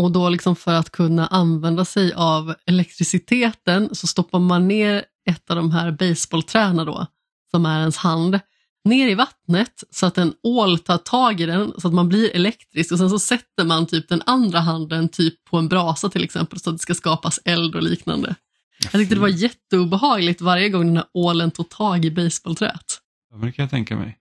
Och 0.00 0.12
då 0.12 0.28
liksom 0.28 0.56
för 0.56 0.74
att 0.74 0.90
kunna 0.90 1.26
använda 1.26 1.84
sig 1.84 2.12
av 2.12 2.54
elektriciteten 2.66 3.94
så 3.94 4.06
stoppar 4.06 4.38
man 4.38 4.68
ner 4.68 5.04
ett 5.30 5.50
av 5.50 5.56
de 5.56 5.70
här 5.70 5.90
baseballträna 5.90 6.84
då, 6.84 7.06
som 7.50 7.66
är 7.66 7.80
ens 7.80 7.96
hand, 7.96 8.40
ner 8.84 9.08
i 9.08 9.14
vattnet 9.14 9.84
så 9.90 10.06
att 10.06 10.18
en 10.18 10.34
ål 10.42 10.78
tar 10.78 10.98
tag 10.98 11.40
i 11.40 11.46
den 11.46 11.72
så 11.78 11.88
att 11.88 11.94
man 11.94 12.08
blir 12.08 12.36
elektrisk 12.36 12.92
och 12.92 12.98
sen 12.98 13.10
så 13.10 13.18
sätter 13.18 13.64
man 13.64 13.86
typ 13.86 14.08
den 14.08 14.22
andra 14.26 14.60
handen 14.60 15.08
typ 15.08 15.44
på 15.44 15.58
en 15.58 15.68
brasa 15.68 16.08
till 16.08 16.24
exempel 16.24 16.60
så 16.60 16.70
att 16.70 16.76
det 16.76 16.82
ska 16.82 16.94
skapas 16.94 17.40
eld 17.44 17.74
och 17.74 17.82
liknande. 17.82 18.34
Jag 18.82 18.92
tyckte 18.92 19.14
det 19.14 19.20
var 19.20 19.28
jätteobehagligt 19.28 20.40
varje 20.40 20.68
gång 20.68 20.86
den 20.86 20.96
här 20.96 21.06
ålen 21.14 21.50
tog 21.50 21.68
tag 21.68 22.04
i 22.04 22.10
basebollträet. 22.10 23.00
Ja, 23.30 23.36
men 23.36 23.46
det 23.46 23.52
kan 23.52 23.62
jag 23.62 23.70
tänka 23.70 23.96
mig. 23.96 24.18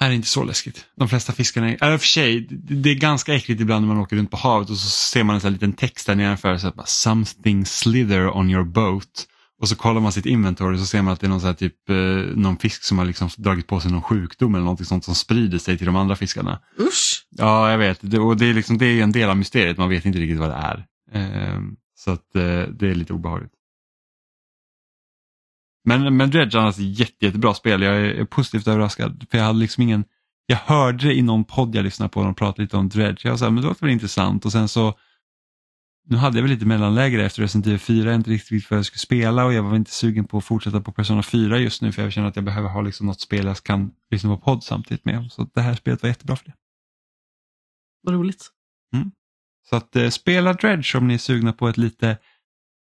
Här 0.00 0.10
är 0.10 0.14
inte 0.14 0.28
så 0.28 0.44
läskigt. 0.44 0.86
De 0.96 1.08
flesta 1.08 1.32
fiskarna 1.32 1.68
är, 1.68 1.92
äh, 1.92 1.98
för 1.98 2.06
sig, 2.06 2.40
det 2.50 2.90
är 2.90 2.94
ganska 2.94 3.34
äckligt 3.34 3.60
ibland 3.60 3.86
när 3.86 3.94
man 3.94 4.02
åker 4.02 4.16
runt 4.16 4.30
på 4.30 4.36
havet 4.36 4.70
och 4.70 4.76
så 4.76 4.88
ser 4.88 5.24
man 5.24 5.34
en 5.34 5.40
sån 5.40 5.48
här 5.48 5.52
liten 5.52 5.72
text 5.72 6.06
där 6.06 6.14
nedanför, 6.14 6.58
så 6.58 6.66
här, 6.66 6.74
something 6.86 7.66
slither 7.66 8.36
on 8.36 8.50
your 8.50 8.64
boat. 8.64 9.26
Och 9.60 9.68
så 9.68 9.76
kollar 9.76 10.00
man 10.00 10.12
sitt 10.12 10.26
inventory 10.26 10.76
och 10.76 10.80
så 10.80 10.86
ser 10.86 11.02
man 11.02 11.12
att 11.12 11.20
det 11.20 11.26
är 11.26 11.28
någon, 11.28 11.40
så 11.40 11.46
här, 11.46 11.54
typ, 11.54 11.90
eh, 11.90 11.96
någon 12.36 12.56
fisk 12.56 12.82
som 12.82 12.98
har 12.98 13.04
liksom 13.04 13.28
dragit 13.36 13.66
på 13.66 13.80
sig 13.80 13.92
någon 13.92 14.02
sjukdom 14.02 14.54
eller 14.54 14.64
något 14.64 14.86
sånt 14.86 15.04
som 15.04 15.14
sprider 15.14 15.58
sig 15.58 15.78
till 15.78 15.86
de 15.86 15.96
andra 15.96 16.16
fiskarna. 16.16 16.60
Usch! 16.78 17.26
Ja, 17.30 17.70
jag 17.70 17.78
vet. 17.78 17.98
Det, 18.00 18.18
och 18.18 18.36
det 18.36 18.46
är, 18.46 18.54
liksom, 18.54 18.78
det 18.78 18.86
är 18.86 19.02
en 19.02 19.12
del 19.12 19.30
av 19.30 19.36
mysteriet, 19.36 19.78
man 19.78 19.88
vet 19.88 20.04
inte 20.04 20.18
riktigt 20.18 20.38
vad 20.38 20.50
det 20.50 20.54
är. 20.54 20.86
Eh, 21.12 21.60
så 21.96 22.10
att 22.10 22.36
eh, 22.36 22.62
det 22.62 22.90
är 22.90 22.94
lite 22.94 23.12
obehagligt. 23.12 23.52
Men, 25.84 26.16
men 26.16 26.30
Dredge 26.30 26.58
är 26.58 26.62
alltså 26.62 26.82
jätte, 26.82 27.26
jättebra 27.26 27.54
spel. 27.54 27.82
Jag 27.82 27.96
är, 27.96 28.24
positivt 28.24 28.68
överraskad. 28.68 29.26
För 29.30 29.38
jag 29.38 29.44
hade 29.44 29.58
liksom 29.58 29.82
ingen, 29.82 30.04
jag 30.46 30.56
hörde 30.56 31.06
det 31.06 31.14
i 31.14 31.22
någon 31.22 31.44
podd 31.44 31.74
jag 31.74 31.84
lyssnade 31.84 32.08
på, 32.08 32.24
de 32.24 32.34
pratade 32.34 32.62
lite 32.62 32.76
om 32.76 32.88
Dredge. 32.88 33.28
Jag 33.28 33.38
sa, 33.38 33.50
men 33.50 33.62
det 33.62 33.68
låter 33.68 33.80
väl 33.80 33.92
intressant 33.92 34.44
och 34.44 34.52
sen 34.52 34.68
så 34.68 34.94
nu 36.10 36.16
hade 36.16 36.38
jag 36.38 36.42
väl 36.42 36.52
lite 36.52 36.66
mellanläge 36.66 37.24
efter 37.24 37.42
Resident 37.42 37.66
Evil 37.66 37.78
4, 37.78 38.10
jag 38.10 38.14
inte 38.14 38.30
riktigt 38.30 38.70
vad 38.70 38.78
jag 38.78 38.86
skulle 38.86 38.98
spela 38.98 39.44
och 39.44 39.52
jag 39.52 39.62
var 39.62 39.76
inte 39.76 39.90
sugen 39.90 40.24
på 40.24 40.38
att 40.38 40.44
fortsätta 40.44 40.80
på 40.80 40.92
Persona 40.92 41.22
4 41.22 41.58
just 41.58 41.82
nu 41.82 41.92
för 41.92 42.02
jag 42.02 42.12
känner 42.12 42.28
att 42.28 42.36
jag 42.36 42.44
behöver 42.44 42.68
ha 42.68 42.80
liksom 42.80 43.06
något 43.06 43.20
spel 43.20 43.46
jag 43.46 43.56
kan 43.56 43.90
lyssna 44.10 44.36
på 44.36 44.42
podd 44.42 44.64
samtidigt 44.64 45.04
med. 45.04 45.32
Så 45.32 45.50
det 45.54 45.60
här 45.60 45.74
spelet 45.74 46.02
var 46.02 46.08
jättebra 46.08 46.36
för 46.36 46.44
det. 46.44 46.54
Vad 48.02 48.14
roligt. 48.14 48.50
Mm. 48.94 49.10
Så 49.70 49.76
att 49.76 49.96
eh, 49.96 50.08
spela 50.08 50.52
Dredge 50.52 50.98
om 50.98 51.08
ni 51.08 51.14
är 51.14 51.18
sugna 51.18 51.52
på 51.52 51.68
ett 51.68 51.76
lite 51.76 52.18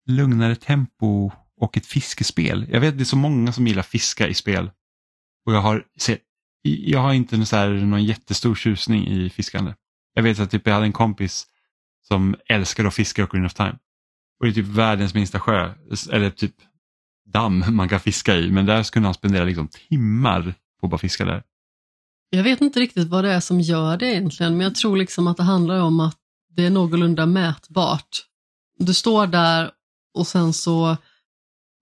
lugnare 0.07 0.57
tempo 0.57 1.31
och 1.57 1.77
ett 1.77 1.87
fiskespel. 1.87 2.67
Jag 2.71 2.81
vet 2.81 2.99
det 2.99 3.03
är 3.03 3.05
så 3.05 3.17
många 3.17 3.53
som 3.53 3.67
gillar 3.67 3.83
fiska 3.83 4.29
i 4.29 4.35
spel. 4.35 4.71
Och 5.47 5.55
jag 5.55 5.61
har, 5.61 5.85
jag 6.63 7.01
har 7.01 7.13
inte 7.13 7.47
så 7.47 7.57
här, 7.57 7.69
någon 7.69 8.05
jättestor 8.05 8.55
tjusning 8.55 9.09
i 9.09 9.31
fiskande. 9.31 9.75
Jag 10.15 10.23
vet 10.23 10.41
att 10.41 10.51
typ, 10.51 10.67
jag 10.67 10.75
hade 10.75 10.87
en 10.87 10.93
kompis 10.93 11.47
som 12.03 12.37
älskar 12.47 12.85
att 12.85 12.95
fiska 12.95 13.23
i 13.23 13.25
Ocarina 13.25 13.47
of 13.47 13.55
Time. 13.55 13.79
Och 14.41 14.47
det 14.47 14.49
är 14.49 14.55
typ 14.55 14.67
världens 14.67 15.15
minsta 15.15 15.41
sjö, 15.41 15.73
eller 16.11 16.31
typ 16.31 16.55
damm 17.33 17.65
man 17.69 17.89
kan 17.89 18.01
fiska 18.01 18.37
i. 18.37 18.51
Men 18.51 18.67
där 18.67 18.83
skulle 18.83 19.07
han 19.07 19.15
spendera 19.15 19.45
liksom 19.45 19.69
timmar 19.69 20.55
på 20.81 20.87
att 20.87 20.91
bara 20.91 20.99
fiska 20.99 21.25
där. 21.25 21.43
Jag 22.31 22.43
vet 22.43 22.61
inte 22.61 22.81
riktigt 22.81 23.09
vad 23.09 23.25
det 23.25 23.33
är 23.33 23.41
som 23.41 23.61
gör 23.61 23.97
det 23.97 24.07
egentligen, 24.07 24.57
men 24.57 24.61
jag 24.65 24.75
tror 24.75 24.97
liksom 24.97 25.27
att 25.27 25.37
det 25.37 25.43
handlar 25.43 25.81
om 25.81 26.01
att 26.01 26.19
det 26.57 26.67
är 26.67 26.71
någorlunda 26.71 27.27
mätbart. 27.27 28.27
Du 28.79 28.95
står 28.95 29.27
där 29.27 29.71
och 30.15 30.27
sen 30.27 30.53
så 30.53 30.97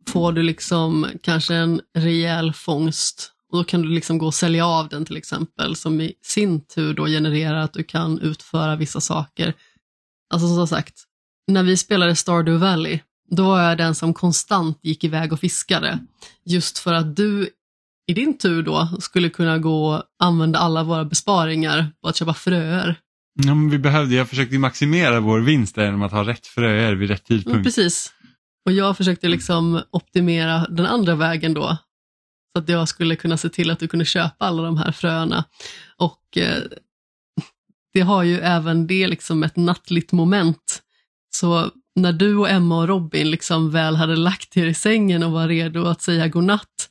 får 0.09 0.33
du 0.33 0.43
liksom 0.43 1.07
kanske 1.23 1.55
en 1.55 1.81
rejäl 1.95 2.53
fångst 2.53 3.33
och 3.53 3.59
då 3.59 3.65
kan 3.65 3.83
du 3.83 3.89
liksom 3.89 4.19
gå 4.19 4.27
och 4.27 4.35
sälja 4.35 4.67
av 4.67 4.89
den 4.89 5.05
till 5.05 5.17
exempel 5.17 5.77
som 5.77 6.01
i 6.01 6.15
sin 6.23 6.61
tur 6.61 6.95
då 6.95 7.07
genererar 7.07 7.57
att 7.57 7.73
du 7.73 7.85
kan 7.85 8.19
utföra 8.19 8.77
vissa 8.77 9.01
saker. 9.01 9.55
Alltså 10.31 10.55
som 10.55 10.67
sagt, 10.67 11.05
när 11.47 11.63
vi 11.63 11.77
spelade 11.77 12.17
Stardew 12.17 12.67
Valley, 12.67 13.01
då 13.31 13.45
var 13.45 13.63
jag 13.63 13.79
den 13.79 13.95
som 13.95 14.15
konstant 14.15 14.79
gick 14.83 15.05
iväg 15.05 15.33
och 15.33 15.41
fiskade. 15.41 15.99
Just 16.45 16.79
för 16.79 16.93
att 16.93 17.17
du 17.17 17.51
i 18.07 18.15
din 18.15 18.39
tur 18.39 18.63
då 18.63 18.89
skulle 19.01 19.31
kunna 19.31 19.59
gå 19.59 19.95
och 19.95 20.03
använda 20.19 20.59
alla 20.59 20.83
våra 20.83 21.05
besparingar 21.05 21.93
på 22.03 22.09
att 22.09 22.17
köpa 22.17 22.35
fröer. 22.35 22.99
Ja, 23.35 23.55
men 23.55 23.71
vi 23.71 23.79
behövde, 23.79 24.15
jag 24.15 24.29
försökte 24.29 24.59
maximera 24.59 25.21
vår 25.21 25.41
vinst 25.41 25.77
genom 25.77 26.03
att 26.03 26.13
ha 26.13 26.27
rätt 26.27 26.47
fröer 26.47 26.95
vid 26.95 27.11
rätt 27.11 27.25
tidpunkt. 27.25 27.59
Ja, 27.59 27.63
precis. 27.65 28.13
Och 28.67 28.73
jag 28.73 28.97
försökte 28.97 29.29
liksom 29.29 29.83
optimera 29.91 30.67
den 30.71 30.87
andra 30.87 31.15
vägen 31.15 31.55
då. 31.55 31.77
Så 32.53 32.63
att 32.63 32.69
jag 32.69 32.89
skulle 32.89 33.17
kunna 33.17 33.37
se 33.37 33.49
till 33.49 33.71
att 33.71 33.79
du 33.79 33.89
kunde 33.89 34.05
köpa 34.05 34.45
alla 34.45 34.63
de 34.63 34.77
här 34.77 34.93
fröna. 34.93 35.45
Och 35.97 36.39
eh, 36.39 36.63
det 37.93 38.01
har 38.01 38.23
ju 38.23 38.39
även 38.39 38.87
det 38.87 39.07
liksom 39.07 39.43
ett 39.43 39.57
nattligt 39.57 40.13
moment. 40.13 40.83
Så 41.31 41.71
när 41.97 42.13
du 42.13 42.37
och 42.37 42.51
Emma 42.51 42.79
och 42.79 42.89
Robin 42.89 43.31
liksom 43.31 43.71
väl 43.71 43.97
hade 43.97 44.17
lagt 44.17 44.57
er 44.57 44.67
i 44.67 44.75
sängen 44.75 45.23
och 45.23 45.33
var 45.33 45.49
redo 45.49 45.85
att 45.85 46.03
säga 46.03 46.29
godnatt, 46.29 46.91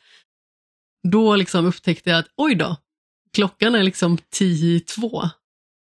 då 1.11 1.35
liksom 1.35 1.65
upptäckte 1.65 2.09
jag 2.09 2.19
att 2.19 2.29
oj 2.37 2.55
då, 2.55 2.77
klockan 3.33 3.75
är 3.75 3.83
liksom 3.83 4.17
tio 4.31 4.75
i 4.75 4.79
två. 4.79 5.23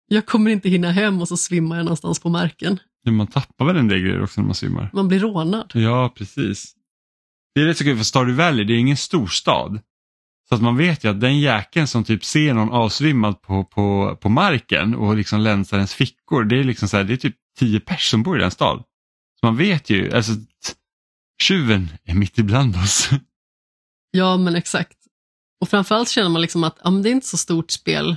Jag 0.09 0.27
kommer 0.27 0.51
inte 0.51 0.69
hinna 0.69 0.91
hem 0.91 1.21
och 1.21 1.29
så 1.29 1.37
svimmar 1.37 1.77
jag 1.77 1.85
någonstans 1.85 2.21
på 2.21 2.29
marken. 2.29 2.81
Man 3.07 3.27
tappar 3.27 3.65
väl 3.65 3.77
en 3.77 3.89
del 3.89 4.01
grejer 4.01 4.23
också 4.23 4.41
när 4.41 4.47
man 4.47 4.55
svimmar? 4.55 4.91
Man 4.93 5.09
blir 5.09 5.21
rånad. 5.21 5.73
Ja, 5.75 6.13
precis. 6.17 6.75
Det 7.55 7.61
är 7.61 7.65
rätt 7.67 7.79
så 7.79 7.85
kul 7.85 7.97
för 7.97 8.05
Stardew 8.05 8.45
Valley, 8.45 8.65
det 8.65 8.73
är 8.73 8.79
ingen 8.79 8.97
storstad. 8.97 9.81
Så 10.49 10.55
att 10.55 10.63
man 10.63 10.77
vet 10.77 11.05
ju 11.05 11.11
att 11.11 11.21
den 11.21 11.39
jäkeln 11.39 11.87
som 11.87 12.05
typ 12.05 12.25
ser 12.25 12.55
någon 12.55 12.71
avsvimmad 12.71 13.43
på, 13.43 13.65
på, 13.65 14.17
på 14.21 14.29
marken 14.29 14.95
och 14.95 15.17
liksom 15.17 15.41
länsar 15.41 15.77
ens 15.77 15.95
fickor, 15.95 16.45
det 16.45 16.61
är 16.61 16.65
liksom 16.65 16.89
så 16.89 16.97
här, 16.97 17.05
det 17.05 17.13
är 17.13 17.17
typ 17.17 17.37
tio 17.59 17.81
personer 17.81 17.99
som 17.99 18.23
bor 18.23 18.39
i 18.39 18.41
den 18.41 18.51
stad. 18.51 18.85
Så 19.41 19.47
man 19.47 19.57
vet 19.57 19.91
ju, 19.91 20.13
alltså 20.13 20.33
tjuven 21.43 21.89
är 22.05 22.15
mitt 22.15 22.39
ibland 22.39 22.77
oss. 22.77 23.11
Ja, 24.11 24.37
men 24.37 24.57
exakt. 24.57 24.99
Och 25.61 25.69
framförallt 25.69 26.09
känner 26.09 26.29
man 26.29 26.43
liksom 26.43 26.65
att 26.65 26.79
ja, 26.85 26.91
men 26.91 27.03
det 27.03 27.09
är 27.09 27.13
inte 27.13 27.27
så 27.27 27.37
stort 27.37 27.71
spel. 27.71 28.17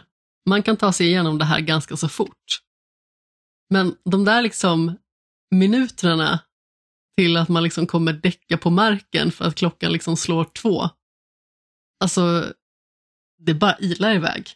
Man 0.49 0.63
kan 0.63 0.77
ta 0.77 0.93
sig 0.93 1.07
igenom 1.07 1.37
det 1.37 1.45
här 1.45 1.59
ganska 1.59 1.97
så 1.97 2.09
fort. 2.09 2.61
Men 3.69 3.95
de 4.11 4.25
där 4.25 4.41
liksom 4.41 4.97
minuterna 5.55 6.39
till 7.17 7.37
att 7.37 7.49
man 7.49 7.63
liksom 7.63 7.87
kommer 7.87 8.13
däcka 8.13 8.57
på 8.57 8.69
marken 8.69 9.31
för 9.31 9.45
att 9.45 9.55
klockan 9.55 9.91
liksom 9.91 10.17
slår 10.17 10.43
två. 10.43 10.89
Alltså, 12.01 12.53
det 13.37 13.53
bara 13.53 13.77
ilar 13.79 14.15
iväg. 14.15 14.49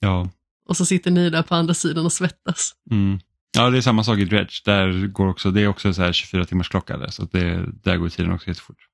Ja. 0.00 0.30
Och 0.68 0.76
så 0.76 0.86
sitter 0.86 1.10
ni 1.10 1.30
där 1.30 1.42
på 1.42 1.54
andra 1.54 1.74
sidan 1.74 2.04
och 2.04 2.12
svettas. 2.12 2.74
Mm. 2.90 3.18
Ja, 3.52 3.70
det 3.70 3.76
är 3.76 3.82
samma 3.82 4.04
sak 4.04 4.18
i 4.18 4.24
Dredge. 4.24 4.62
Där 4.64 5.06
går 5.06 5.26
också, 5.28 5.50
det 5.50 5.60
är 5.60 5.68
också 5.68 5.94
så 5.94 6.02
här 6.02 6.12
24 6.12 6.44
timmars 6.44 6.68
klocka 6.68 6.96
där, 6.96 7.08
så 7.08 7.24
det, 7.24 7.66
där 7.82 7.96
går 7.96 8.08
tiden 8.08 8.32
också 8.32 8.48
jättefort. 8.48 8.88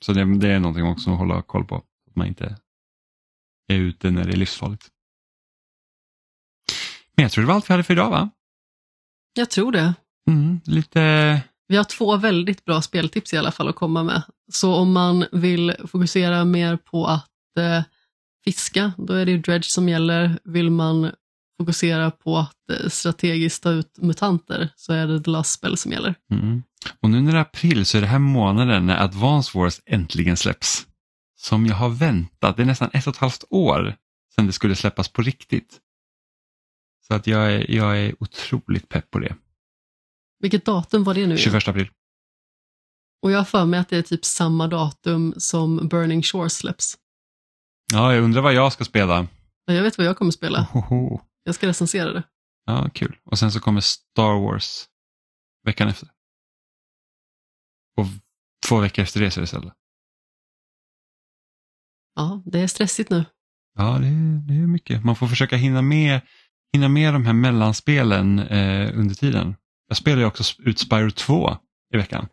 Så 0.00 0.12
det, 0.12 0.38
det 0.38 0.48
är 0.48 0.60
någonting 0.60 0.84
också 0.84 1.10
att 1.10 1.18
hålla 1.18 1.42
koll 1.42 1.64
på. 1.64 1.76
Att 1.76 2.16
man 2.16 2.26
inte 2.26 2.56
är 3.68 3.76
ute 3.76 4.10
när 4.10 4.24
det 4.24 4.32
är 4.32 4.36
livsfarligt. 4.36 4.88
Men 7.14 7.22
jag 7.22 7.32
tror 7.32 7.42
det 7.42 7.48
var 7.48 7.54
allt 7.54 7.70
vi 7.70 7.72
hade 7.72 7.84
för 7.84 7.94
idag 7.94 8.10
va? 8.10 8.30
Jag 9.34 9.50
tror 9.50 9.72
det. 9.72 9.94
Mm, 10.28 10.60
lite... 10.64 11.42
Vi 11.68 11.76
har 11.76 11.84
två 11.84 12.16
väldigt 12.16 12.64
bra 12.64 12.82
speltips 12.82 13.34
i 13.34 13.36
alla 13.36 13.52
fall 13.52 13.68
att 13.68 13.76
komma 13.76 14.02
med. 14.02 14.22
Så 14.52 14.74
om 14.74 14.92
man 14.92 15.26
vill 15.32 15.74
fokusera 15.86 16.44
mer 16.44 16.76
på 16.76 17.06
att 17.06 17.30
eh, 17.58 17.82
fiska, 18.44 18.92
då 18.98 19.12
är 19.12 19.26
det 19.26 19.32
ju 19.32 19.38
dredge 19.38 19.70
som 19.70 19.88
gäller. 19.88 20.38
Vill 20.44 20.70
man 20.70 21.10
fokusera 21.60 22.10
på 22.10 22.38
att 22.38 22.70
eh, 22.70 22.88
strategiskt 22.88 23.62
ta 23.62 23.70
ut 23.70 23.98
mutanter 23.98 24.68
så 24.76 24.92
är 24.92 25.06
det 25.06 25.22
The 25.22 25.30
Last 25.30 25.52
Spell 25.52 25.76
som 25.76 25.92
gäller. 25.92 26.14
Mm. 26.30 26.62
Och 27.00 27.10
nu 27.10 27.20
när 27.20 27.32
det 27.32 27.38
är 27.38 27.42
april 27.42 27.86
så 27.86 27.96
är 27.96 28.00
det 28.00 28.06
här 28.06 28.18
månaden 28.18 28.86
när 28.86 29.02
Advance 29.02 29.58
Wars 29.58 29.80
äntligen 29.86 30.36
släpps. 30.36 30.86
Som 31.38 31.66
jag 31.66 31.74
har 31.74 31.88
väntat, 31.88 32.56
det 32.56 32.62
är 32.62 32.66
nästan 32.66 32.90
ett 32.92 33.06
och 33.06 33.14
ett 33.14 33.20
halvt 33.20 33.44
år 33.50 33.96
sedan 34.34 34.46
det 34.46 34.52
skulle 34.52 34.74
släppas 34.76 35.08
på 35.08 35.22
riktigt. 35.22 35.80
Så 37.06 37.14
att 37.14 37.26
jag 37.26 37.52
är, 37.52 37.70
jag 37.70 37.98
är 37.98 38.14
otroligt 38.22 38.88
pepp 38.88 39.10
på 39.10 39.18
det. 39.18 39.34
Vilket 40.38 40.64
datum 40.64 41.04
var 41.04 41.14
det 41.14 41.20
nu? 41.20 41.34
igen? 41.34 41.38
21 41.38 41.68
april. 41.68 41.90
Och 43.22 43.30
jag 43.30 43.38
har 43.38 43.44
för 43.44 43.64
mig 43.64 43.80
att 43.80 43.88
det 43.88 43.96
är 43.96 44.02
typ 44.02 44.24
samma 44.24 44.68
datum 44.68 45.34
som 45.36 45.88
Burning 45.88 46.22
Shore 46.22 46.50
släpps. 46.50 46.98
Ja, 47.92 48.14
jag 48.14 48.24
undrar 48.24 48.42
vad 48.42 48.54
jag 48.54 48.72
ska 48.72 48.84
spela. 48.84 49.26
Ja, 49.64 49.74
Jag 49.74 49.82
vet 49.82 49.98
vad 49.98 50.06
jag 50.06 50.16
kommer 50.18 50.30
spela. 50.30 50.66
Ohoho. 50.74 51.20
Jag 51.42 51.54
ska 51.54 51.66
recensera 51.66 52.12
det. 52.12 52.22
Ja, 52.64 52.90
kul. 52.94 53.16
Och 53.24 53.38
sen 53.38 53.52
så 53.52 53.60
kommer 53.60 53.80
Star 53.80 54.40
Wars 54.40 54.84
veckan 55.64 55.88
efter. 55.88 56.08
Och 57.96 58.06
två 58.68 58.80
veckor 58.80 59.02
efter 59.02 59.20
det 59.20 59.30
så 59.30 59.40
är 59.40 59.42
det 59.42 59.46
Zelda. 59.46 59.74
Ja, 62.14 62.42
det 62.46 62.60
är 62.60 62.66
stressigt 62.66 63.10
nu. 63.10 63.24
Ja, 63.78 63.98
det 63.98 64.06
är, 64.06 64.46
det 64.48 64.54
är 64.54 64.66
mycket. 64.66 65.04
Man 65.04 65.16
får 65.16 65.26
försöka 65.26 65.56
hinna 65.56 65.82
med, 65.82 66.20
hinna 66.72 66.88
med 66.88 67.12
de 67.14 67.26
här 67.26 67.32
mellanspelen 67.32 68.38
eh, 68.38 68.98
under 68.98 69.14
tiden. 69.14 69.56
Jag 69.88 69.96
spelar 69.96 70.18
ju 70.18 70.24
också 70.24 70.62
ut 70.62 70.78
Spyro 70.78 71.10
2 71.10 71.56
i 71.94 71.96
veckan. 71.96 72.28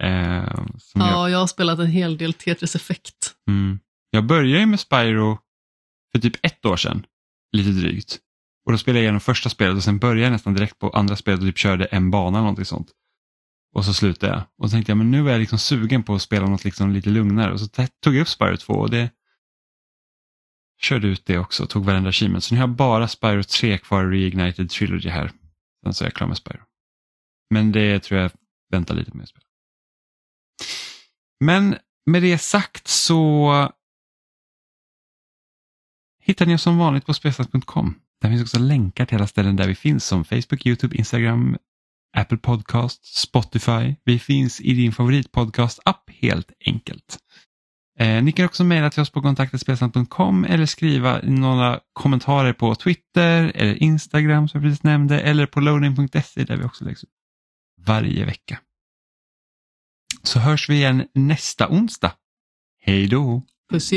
Eh, 0.00 0.54
som 0.78 1.00
jag, 1.00 1.10
Ja, 1.10 1.30
jag 1.30 1.38
har 1.38 1.46
spelat 1.46 1.78
en 1.78 1.86
hel 1.86 2.16
del 2.16 2.32
Tetris 2.32 2.76
Effect. 2.76 3.34
mm, 3.48 3.78
jag 4.10 4.26
började 4.26 4.60
ju 4.60 4.66
med 4.66 4.80
Spyro 4.80 5.38
för 6.12 6.18
typ 6.18 6.46
ett 6.46 6.64
år 6.66 6.76
sedan, 6.76 7.06
lite 7.52 7.70
drygt. 7.70 8.18
Och 8.66 8.72
då 8.72 8.78
spelade 8.78 8.98
jag 8.98 9.04
igenom 9.04 9.20
första 9.20 9.48
spelet 9.48 9.76
och 9.76 9.84
sen 9.84 9.98
började 9.98 10.20
jag 10.20 10.32
nästan 10.32 10.54
direkt 10.54 10.78
på 10.78 10.90
andra 10.90 11.16
spelet 11.16 11.40
och 11.40 11.46
typ 11.46 11.58
körde 11.58 11.84
en 11.84 12.10
bana 12.10 12.28
eller 12.38 12.40
någonting 12.40 12.64
sånt. 12.64 12.88
Och 13.74 13.84
så 13.84 13.94
slutade 13.94 14.32
jag. 14.32 14.42
Och 14.58 14.70
så 14.70 14.74
tänkte 14.74 14.90
jag, 14.90 14.96
men 14.96 15.10
nu 15.10 15.28
är 15.28 15.32
jag 15.32 15.40
liksom 15.40 15.58
sugen 15.58 16.02
på 16.02 16.14
att 16.14 16.22
spela 16.22 16.46
något 16.46 16.64
liksom 16.64 16.92
lite 16.92 17.10
lugnare. 17.10 17.52
Och 17.52 17.60
så 17.60 17.68
tog 18.02 18.14
jag 18.14 18.20
upp 18.20 18.28
Spyro 18.28 18.56
2 18.56 18.72
och 18.72 18.90
det 18.90 19.10
körde 20.80 21.06
ut 21.08 21.26
det 21.26 21.38
också, 21.38 21.66
tog 21.66 21.84
varenda 21.84 22.08
achievement. 22.08 22.44
Så 22.44 22.54
nu 22.54 22.60
har 22.60 22.68
jag 22.68 22.76
bara 22.76 23.08
Spyro 23.08 23.42
3 23.42 23.78
kvar 23.78 24.04
i 24.04 24.20
Reignited 24.20 24.70
Trilogy 24.70 25.08
här. 25.08 25.30
Sen 25.84 25.94
så 25.94 26.04
är 26.04 26.06
jag 26.06 26.14
klar 26.14 26.28
med 26.28 26.36
Spyro. 26.36 26.60
Men 27.50 27.72
det 27.72 28.02
tror 28.02 28.20
jag 28.20 28.30
väntar 28.70 28.94
lite 28.94 29.16
med 29.16 29.22
att 29.22 29.28
spela. 29.28 29.44
Men 31.44 31.76
med 32.06 32.22
det 32.22 32.38
sagt 32.38 32.88
så 32.88 33.72
hittar 36.22 36.46
ni 36.46 36.54
oss 36.54 36.62
som 36.62 36.78
vanligt 36.78 37.06
på 37.06 37.14
spelsnack.com. 37.14 38.00
Där 38.20 38.28
finns 38.28 38.42
också 38.42 38.58
länkar 38.58 39.06
till 39.06 39.16
alla 39.16 39.26
ställen 39.26 39.56
där 39.56 39.68
vi 39.68 39.74
finns 39.74 40.04
som 40.04 40.24
Facebook, 40.24 40.66
YouTube, 40.66 40.96
Instagram, 40.96 41.56
Apple 42.16 42.38
Podcast, 42.38 43.04
Spotify. 43.04 43.94
Vi 44.04 44.18
finns 44.18 44.60
i 44.60 44.72
din 44.72 44.92
favoritpodcast-app 44.92 46.10
helt 46.10 46.52
enkelt. 46.66 47.18
Eh, 48.00 48.22
ni 48.22 48.32
kan 48.32 48.46
också 48.46 48.64
mejla 48.64 48.90
till 48.90 49.02
oss 49.02 49.10
på 49.10 49.22
kontaktetspelsnack.com 49.22 50.44
eller 50.44 50.66
skriva 50.66 51.20
några 51.22 51.80
kommentarer 51.92 52.52
på 52.52 52.74
Twitter 52.74 53.52
eller 53.54 53.82
Instagram 53.82 54.48
som 54.48 54.60
jag 54.60 54.70
precis 54.70 54.82
nämnde 54.82 55.20
eller 55.20 55.46
på 55.46 55.60
loading.se 55.60 56.44
där 56.44 56.56
vi 56.56 56.64
också 56.64 56.84
läggs 56.84 57.02
upp 57.02 57.10
varje 57.86 58.24
vecka. 58.24 58.58
Så 60.22 60.38
hörs 60.38 60.68
vi 60.68 60.74
igen 60.74 61.06
nästa 61.14 61.68
onsdag. 61.68 62.12
Hej 62.82 63.06
då! 63.06 63.42
Puss 63.70 63.92
i 63.92 63.96